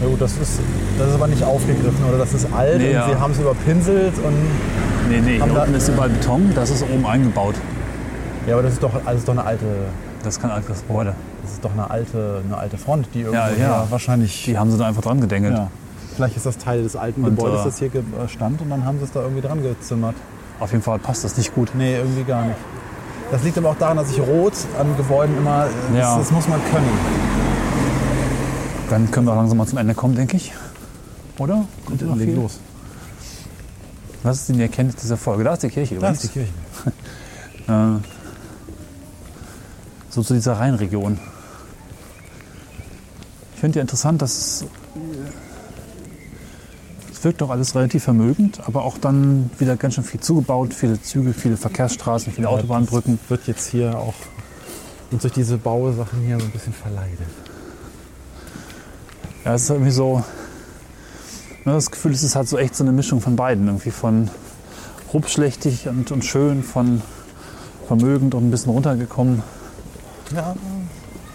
Ja 0.00 0.08
gut, 0.08 0.18
das 0.18 0.32
ist, 0.38 0.58
das 0.98 1.08
ist 1.08 1.14
aber 1.14 1.26
nicht 1.26 1.44
aufgegriffen 1.44 2.02
oder 2.08 2.16
das 2.16 2.32
ist 2.32 2.46
alt 2.54 2.78
Nee, 2.78 2.86
und 2.88 2.94
ja. 2.94 3.06
sie 3.10 3.16
haben 3.20 3.32
es 3.32 3.38
überpinselt 3.38 4.14
und 4.24 4.34
Nee, 5.10 5.20
nee, 5.20 5.34
hier 5.42 5.52
unten 5.54 5.74
ist 5.74 5.88
überall 5.88 6.08
Beton, 6.08 6.52
das 6.54 6.70
ist 6.70 6.82
oben 6.84 7.04
eingebaut. 7.04 7.54
ja, 8.46 8.54
aber 8.54 8.62
das 8.62 8.72
ist 8.74 8.82
doch 8.82 8.92
alles 9.04 9.24
doch 9.26 9.32
eine 9.34 9.44
alte, 9.44 9.66
Das 10.22 10.36
ist 10.36 10.42
kein 10.42 10.50
altes 10.50 10.82
Gebäude. 10.86 11.14
das 11.42 11.52
ist 11.52 11.64
doch 11.64 11.72
eine 11.72 11.88
alte, 11.90 12.42
eine 12.44 12.56
alte 12.58 12.76
Front, 12.76 13.08
die 13.14 13.20
irgendwo 13.20 13.36
Ja, 13.38 13.48
ja. 13.50 13.54
hier 13.56 13.86
wahrscheinlich. 13.90 14.44
Die 14.44 14.58
haben 14.58 14.70
sie 14.70 14.76
da 14.78 14.86
einfach 14.86 15.02
dran 15.02 15.20
gedengelt. 15.20 15.56
ja. 15.56 15.70
Vielleicht 16.16 16.36
ist 16.36 16.44
das 16.44 16.58
Teil 16.58 16.82
des 16.82 16.96
alten 16.96 17.24
Und, 17.24 17.36
Gebäudes, 17.36 17.60
äh, 17.60 17.64
das 17.64 17.78
hier 17.78 17.88
äh, 17.94 18.28
stand 18.28 18.60
und 18.60 18.68
dann 18.68 18.84
haben 18.84 18.98
sie 18.98 19.04
es 19.04 19.12
da 19.12 19.22
irgendwie 19.22 19.40
dran 19.40 19.62
gezimmert. 19.62 20.14
Auf 20.58 20.72
jeden 20.72 20.82
Fall 20.82 20.98
passt 20.98 21.24
das 21.24 21.36
nicht 21.38 21.54
gut. 21.54 21.70
Nee, 21.74 21.96
irgendwie 21.96 22.24
gar 22.24 22.44
nicht. 22.44 22.58
Das 23.30 23.42
liegt 23.44 23.56
aber 23.56 23.70
auch 23.70 23.76
daran, 23.78 23.96
dass 23.96 24.10
ich 24.10 24.20
Rot 24.20 24.52
an 24.78 24.94
Gebäuden 24.96 25.36
immer, 25.38 25.66
äh, 25.94 25.98
Ja. 25.98 26.16
das, 26.18 26.26
das 26.26 26.30
muss 26.32 26.48
man 26.48 26.60
können. 26.70 26.88
Dann 28.90 29.10
können 29.10 29.26
wir 29.26 29.34
langsam 29.34 29.56
mal 29.58 29.66
zum 29.66 29.78
Ende 29.78 29.94
kommen, 29.94 30.16
denke 30.16 30.36
ich. 30.36 30.52
Oder? 31.38 31.64
Kommt 31.86 32.02
noch 32.02 32.16
Leg 32.16 32.34
los. 32.34 32.58
Was 34.22 34.38
ist 34.40 34.48
denn 34.50 34.56
die 34.56 34.62
Erkenntnis 34.62 34.96
dieser 34.96 35.16
Folge? 35.16 35.44
Da 35.44 35.54
ist 35.54 35.62
die 35.62 35.68
Kirche 35.70 35.94
Da 35.94 36.00
übrigens. 36.10 36.24
ist 36.24 36.34
die 36.34 36.38
Kirche. 36.40 36.52
Äh, 37.68 38.00
so 40.10 40.22
zu 40.22 40.34
dieser 40.34 40.54
Rheinregion. 40.54 41.18
Ich 43.54 43.60
finde 43.60 43.78
ja 43.78 43.82
interessant, 43.82 44.22
dass 44.22 44.36
es, 44.36 44.64
es 47.12 47.24
wirkt 47.24 47.40
doch 47.40 47.50
alles 47.50 47.74
relativ 47.74 48.04
vermögend, 48.04 48.60
aber 48.66 48.84
auch 48.84 48.98
dann 48.98 49.50
wieder 49.58 49.76
ganz 49.76 49.94
schön 49.94 50.04
viel 50.04 50.20
zugebaut, 50.20 50.74
viele 50.74 51.00
Züge, 51.00 51.32
viele 51.32 51.56
Verkehrsstraßen, 51.56 52.32
viele 52.32 52.48
Autobahnbrücken. 52.48 53.18
Das 53.22 53.30
wird 53.30 53.46
jetzt 53.46 53.68
hier 53.68 53.98
auch 53.98 54.14
und 55.10 55.22
durch 55.22 55.32
diese 55.32 55.58
Bausachen 55.58 56.20
hier 56.20 56.38
so 56.38 56.44
ein 56.44 56.52
bisschen 56.52 56.72
verleidet. 56.72 57.18
Ja, 59.44 59.54
es 59.54 59.62
ist 59.62 59.70
irgendwie 59.70 59.90
so, 59.90 60.22
hat 61.64 61.74
das 61.74 61.90
Gefühl, 61.90 62.12
es 62.12 62.22
ist 62.22 62.36
halt 62.36 62.48
so 62.48 62.58
echt 62.58 62.76
so 62.76 62.84
eine 62.84 62.92
Mischung 62.92 63.20
von 63.20 63.36
beiden. 63.36 63.66
Irgendwie 63.66 63.90
von 63.90 64.30
rupschlächtig 65.12 65.88
und, 65.88 66.12
und 66.12 66.24
schön, 66.24 66.62
von 66.62 67.02
vermögend 67.86 68.34
und 68.34 68.46
ein 68.46 68.50
bisschen 68.50 68.72
runtergekommen. 68.72 69.42
Ja, 70.34 70.54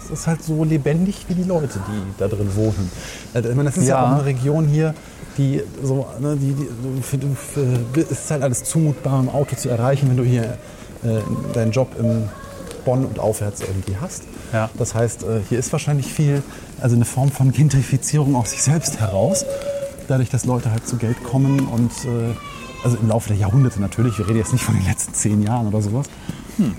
es 0.04 0.10
ist 0.10 0.26
halt 0.26 0.42
so 0.42 0.62
lebendig 0.64 1.24
wie 1.28 1.34
die 1.34 1.42
Leute, 1.42 1.80
die 1.88 2.02
da 2.18 2.28
drin 2.28 2.54
wohnen. 2.54 2.90
Also, 3.34 3.48
Ich 3.50 3.54
meine, 3.56 3.68
das 3.70 3.78
ist 3.78 3.88
ja, 3.88 3.96
Ja. 3.96 4.04
auch 4.06 4.14
eine 4.16 4.24
Region 4.24 4.66
hier, 4.66 4.94
die 5.36 5.62
so, 5.82 6.06
ne, 6.20 6.36
die, 6.36 6.54
die, 6.54 7.02
für, 7.02 7.18
für, 7.18 8.00
es 8.00 8.10
ist 8.10 8.30
halt 8.30 8.42
alles 8.42 8.64
zumutbar 8.64 9.20
im 9.20 9.28
Auto 9.28 9.56
zu 9.56 9.68
erreichen, 9.68 10.08
wenn 10.08 10.16
du 10.16 10.22
hier 10.24 10.58
äh, 11.04 11.18
deinen 11.52 11.72
Job 11.72 11.88
in 11.98 12.28
Bonn 12.84 13.04
und 13.04 13.18
aufwärts 13.18 13.60
irgendwie 13.62 13.96
hast. 14.00 14.22
Ja. 14.52 14.70
Das 14.78 14.94
heißt, 14.94 15.24
äh, 15.24 15.40
hier 15.48 15.58
ist 15.58 15.72
wahrscheinlich 15.72 16.06
viel, 16.12 16.42
also 16.80 16.94
eine 16.96 17.04
Form 17.04 17.30
von 17.32 17.50
Gentrifizierung 17.52 18.36
aus 18.36 18.50
sich 18.52 18.62
selbst 18.62 19.00
heraus. 19.00 19.44
Dadurch, 20.08 20.30
dass 20.30 20.44
Leute 20.44 20.70
halt 20.70 20.86
zu 20.86 20.96
Geld 20.96 21.22
kommen 21.24 21.66
und 21.66 21.90
äh, 22.04 22.32
also 22.84 22.96
im 22.98 23.08
Laufe 23.08 23.28
der 23.28 23.36
Jahrhunderte 23.38 23.80
natürlich, 23.80 24.18
wir 24.18 24.28
reden 24.28 24.38
jetzt 24.38 24.52
nicht 24.52 24.64
von 24.64 24.76
den 24.76 24.84
letzten 24.86 25.12
zehn 25.14 25.42
Jahren 25.42 25.66
oder 25.66 25.82
sowas, 25.82 26.06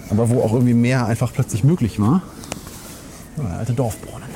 aber 0.09 0.30
wo 0.30 0.41
auch 0.41 0.53
irgendwie 0.53 0.73
mehr 0.73 1.05
einfach 1.05 1.32
plötzlich 1.34 1.63
möglich 1.63 1.99
war. 1.99 2.21
Ja, 3.38 3.43
der 3.43 3.57
alte 3.59 3.73
Dorfbrunnen. 3.73 4.28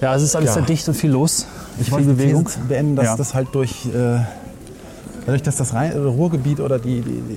Ja, 0.00 0.14
es 0.16 0.22
ist 0.22 0.34
alles 0.34 0.48
Ja. 0.48 0.54
sehr 0.54 0.62
dicht 0.62 0.88
und 0.88 0.94
viel 0.94 1.10
los. 1.10 1.46
Ich 1.78 1.84
viel 1.84 1.92
wollte 1.92 2.08
die 2.08 2.14
Bewegung. 2.14 2.44
These 2.46 2.58
beenden, 2.68 2.96
dass 2.96 3.06
Ja. 3.06 3.16
das 3.16 3.34
halt 3.34 3.48
durch, 3.52 3.86
äh, 3.86 4.20
dadurch, 5.26 5.42
dass 5.42 5.56
das 5.56 5.74
Rhein, 5.74 5.92
äh, 5.92 5.96
Ruhrgebiet 5.98 6.60
oder 6.60 6.78
die, 6.78 7.00
die, 7.00 7.20
die 7.22 7.36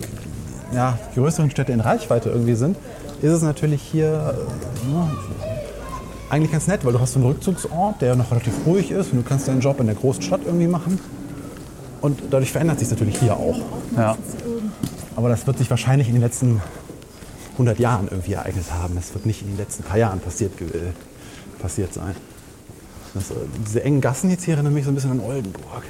ja, 0.76 0.98
die 1.16 1.20
größeren 1.20 1.52
Städte 1.52 1.72
in 1.74 1.80
Reichweite 1.80 2.30
irgendwie 2.30 2.56
sind, 2.56 2.76
ist 3.22 3.32
es 3.32 3.44
natürlich 3.44 3.82
hier 3.82 4.08
äh, 4.08 4.92
ja, 4.94 5.08
eigentlich 6.30 6.52
ganz 6.52 6.68
nett, 6.68 6.84
weil 6.84 6.94
du 6.94 7.00
hast 7.00 7.14
so 7.14 7.20
einen 7.20 7.28
Rückzugsort, 7.30 8.02
der 8.02 8.16
noch 8.16 8.32
relativ 8.32 8.54
ruhig 8.66 8.90
ist 8.92 9.12
und 9.14 9.20
du 9.20 9.24
kannst 9.24 9.48
deinen 9.48 9.62
Job 9.62 9.80
in 9.80 9.86
der 9.86 9.96
großen 9.96 10.24
Stadt 10.24 10.42
irgendwie 10.46 10.68
machen. 10.68 11.00
Und 12.02 12.20
dadurch 12.30 12.52
verändert 12.52 12.80
sich 12.80 12.90
natürlich 12.90 13.18
hier 13.20 13.36
auch. 13.36 13.60
Ja. 13.96 14.16
Aber 15.16 15.30
das 15.30 15.48
wird 15.48 15.58
sich 15.58 15.70
wahrscheinlich 15.70 16.08
in 16.08 16.14
den 16.14 16.22
letzten 16.22 16.62
100 17.54 17.80
Jahren 17.80 18.08
irgendwie 18.10 18.34
ereignet 18.34 18.66
haben. 18.72 18.96
Das 18.96 19.14
wird 19.14 19.26
nicht 19.26 19.42
in 19.42 19.48
den 19.48 19.58
letzten 19.58 19.84
paar 19.84 19.98
Jahren 19.98 20.20
passiert, 20.20 20.60
äh, 20.62 20.92
passiert 21.62 21.94
sein. 21.94 22.16
Das, 23.14 23.32
äh, 23.32 23.36
diese 23.66 23.84
engen 23.84 24.02
Gassen 24.02 24.30
jetzt 24.30 24.44
hier 24.44 24.56
erinnern 24.56 24.74
mich 24.74 24.84
so 24.84 24.92
ein 24.92 24.96
bisschen 24.96 25.12
an 25.12 25.22
Oldenburg. 25.22 25.84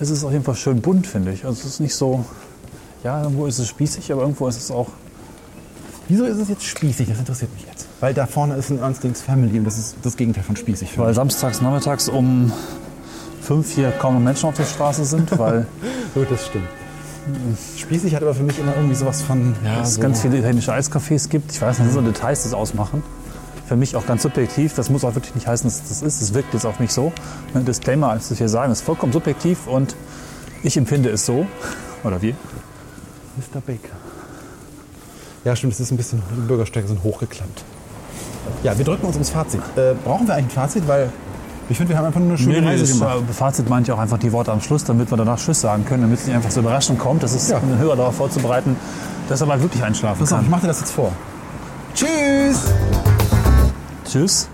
Es 0.00 0.10
ist 0.10 0.24
auf 0.24 0.32
jeden 0.32 0.44
Fall 0.44 0.54
schön 0.54 0.80
bunt, 0.80 1.06
finde 1.06 1.32
ich. 1.32 1.44
Also 1.44 1.60
es 1.60 1.66
ist 1.66 1.80
nicht 1.80 1.94
so, 1.94 2.24
ja, 3.04 3.22
irgendwo 3.22 3.46
ist 3.46 3.58
es 3.58 3.68
spießig, 3.68 4.12
aber 4.12 4.22
irgendwo 4.22 4.48
ist 4.48 4.56
es 4.56 4.70
auch, 4.70 4.88
Wieso 6.08 6.24
ist 6.24 6.38
es 6.38 6.48
jetzt 6.48 6.64
spießig? 6.64 7.06
Das 7.06 7.18
interessiert 7.18 7.52
mich 7.52 7.66
jetzt. 7.66 7.86
Weil 8.00 8.14
da 8.14 8.26
vorne 8.26 8.54
ist 8.54 8.70
ein 8.70 8.78
Ernstings 8.78 9.20
Family 9.20 9.58
und 9.58 9.66
das 9.66 9.76
ist 9.76 9.96
das 10.02 10.16
Gegenteil 10.16 10.42
von 10.42 10.56
spießig 10.56 10.96
weil 10.98 11.08
mich. 11.08 11.16
samstags, 11.16 11.60
nachmittags 11.60 12.08
um 12.08 12.50
fünf 13.42 13.74
hier 13.74 13.90
kaum 13.90 14.14
noch 14.14 14.20
Menschen 14.20 14.48
auf 14.48 14.56
der 14.56 14.64
Straße 14.64 15.04
sind, 15.04 15.38
weil 15.38 15.66
Gut, 16.14 16.30
das 16.30 16.46
stimmt. 16.46 16.68
Spießig 17.76 18.14
hat 18.14 18.22
aber 18.22 18.34
für 18.34 18.42
mich 18.42 18.58
immer 18.58 18.74
irgendwie 18.74 18.94
sowas 18.94 19.22
von. 19.22 19.54
Ja, 19.64 19.82
es 19.82 19.94
so, 19.94 20.00
ganz 20.00 20.20
viele 20.20 20.38
italienische 20.38 20.72
Eiscafés 20.72 21.28
gibt. 21.28 21.52
Ich 21.52 21.60
weiß 21.60 21.78
nicht, 21.80 21.92
so 21.92 22.00
Details 22.00 22.44
das 22.44 22.54
ausmachen. 22.54 23.02
Für 23.66 23.76
mich 23.76 23.96
auch 23.96 24.06
ganz 24.06 24.22
subjektiv. 24.22 24.74
Das 24.74 24.88
muss 24.88 25.04
auch 25.04 25.14
wirklich 25.14 25.34
nicht 25.34 25.46
heißen, 25.46 25.68
dass 25.68 25.86
das 25.88 26.02
ist. 26.02 26.22
Es 26.22 26.34
wirkt 26.34 26.54
jetzt 26.54 26.64
auf 26.64 26.80
mich 26.80 26.92
so. 26.92 27.12
Ein 27.54 27.64
Disclaimer, 27.64 28.08
als 28.08 28.30
ich 28.30 28.38
hier 28.38 28.48
sagen, 28.48 28.72
ist 28.72 28.82
vollkommen 28.82 29.12
subjektiv 29.12 29.66
und 29.66 29.94
ich 30.62 30.76
empfinde 30.76 31.10
es 31.10 31.26
so. 31.26 31.46
Oder 32.04 32.22
wie? 32.22 32.34
Mr. 33.36 33.60
Baker. 33.60 33.96
Ja, 35.44 35.54
stimmt, 35.54 35.74
es 35.74 35.80
ist 35.80 35.90
ein 35.90 35.96
bisschen, 35.96 36.22
die 36.36 36.46
Bürgersteige 36.46 36.88
sind 36.88 37.02
hochgeklemmt. 37.02 37.64
Ja, 38.62 38.76
wir 38.76 38.84
drücken 38.84 39.06
uns 39.06 39.16
ums 39.16 39.30
Fazit. 39.30 39.60
Äh, 39.76 39.94
brauchen 40.04 40.26
wir 40.26 40.34
eigentlich 40.34 40.56
ein 40.56 40.62
Fazit? 40.62 40.88
Weil 40.88 41.12
ich 41.70 41.76
finde, 41.76 41.90
wir 41.90 41.98
haben 41.98 42.06
einfach 42.06 42.20
nur 42.20 42.30
eine 42.30 42.38
schöne 42.38 42.60
Nee, 42.60 42.66
Reise 42.66 42.84
das 42.84 42.92
gemacht. 42.98 43.16
äh, 43.28 43.32
Fazit 43.32 43.68
meint 43.68 43.88
ja 43.88 43.94
auch 43.94 43.98
einfach 43.98 44.18
die 44.18 44.32
Worte 44.32 44.52
am 44.52 44.60
Schluss, 44.60 44.84
damit 44.84 45.10
wir 45.10 45.16
danach 45.16 45.38
Tschüss 45.38 45.60
sagen 45.60 45.84
können, 45.84 46.02
damit 46.02 46.18
es 46.20 46.26
nicht 46.26 46.34
einfach 46.34 46.50
so 46.50 46.60
überraschend 46.60 46.98
kommt. 46.98 47.22
Das 47.22 47.34
ist 47.34 47.50
Ja. 47.50 47.58
den 47.60 47.78
Hörer 47.78 47.96
darauf 47.96 48.14
vorzubereiten, 48.16 48.76
dass 49.28 49.40
er 49.40 49.46
mal 49.46 49.60
wirklich 49.60 49.82
einschlafen 49.82 50.20
Pass 50.20 50.32
auf, 50.32 50.38
ich 50.40 50.44
kann. 50.44 50.50
mache 50.50 50.60
dir 50.62 50.68
das 50.68 50.80
jetzt 50.80 50.92
vor. 50.92 51.12
Tschüss! 51.94 52.72
Tschüss. 54.04 54.48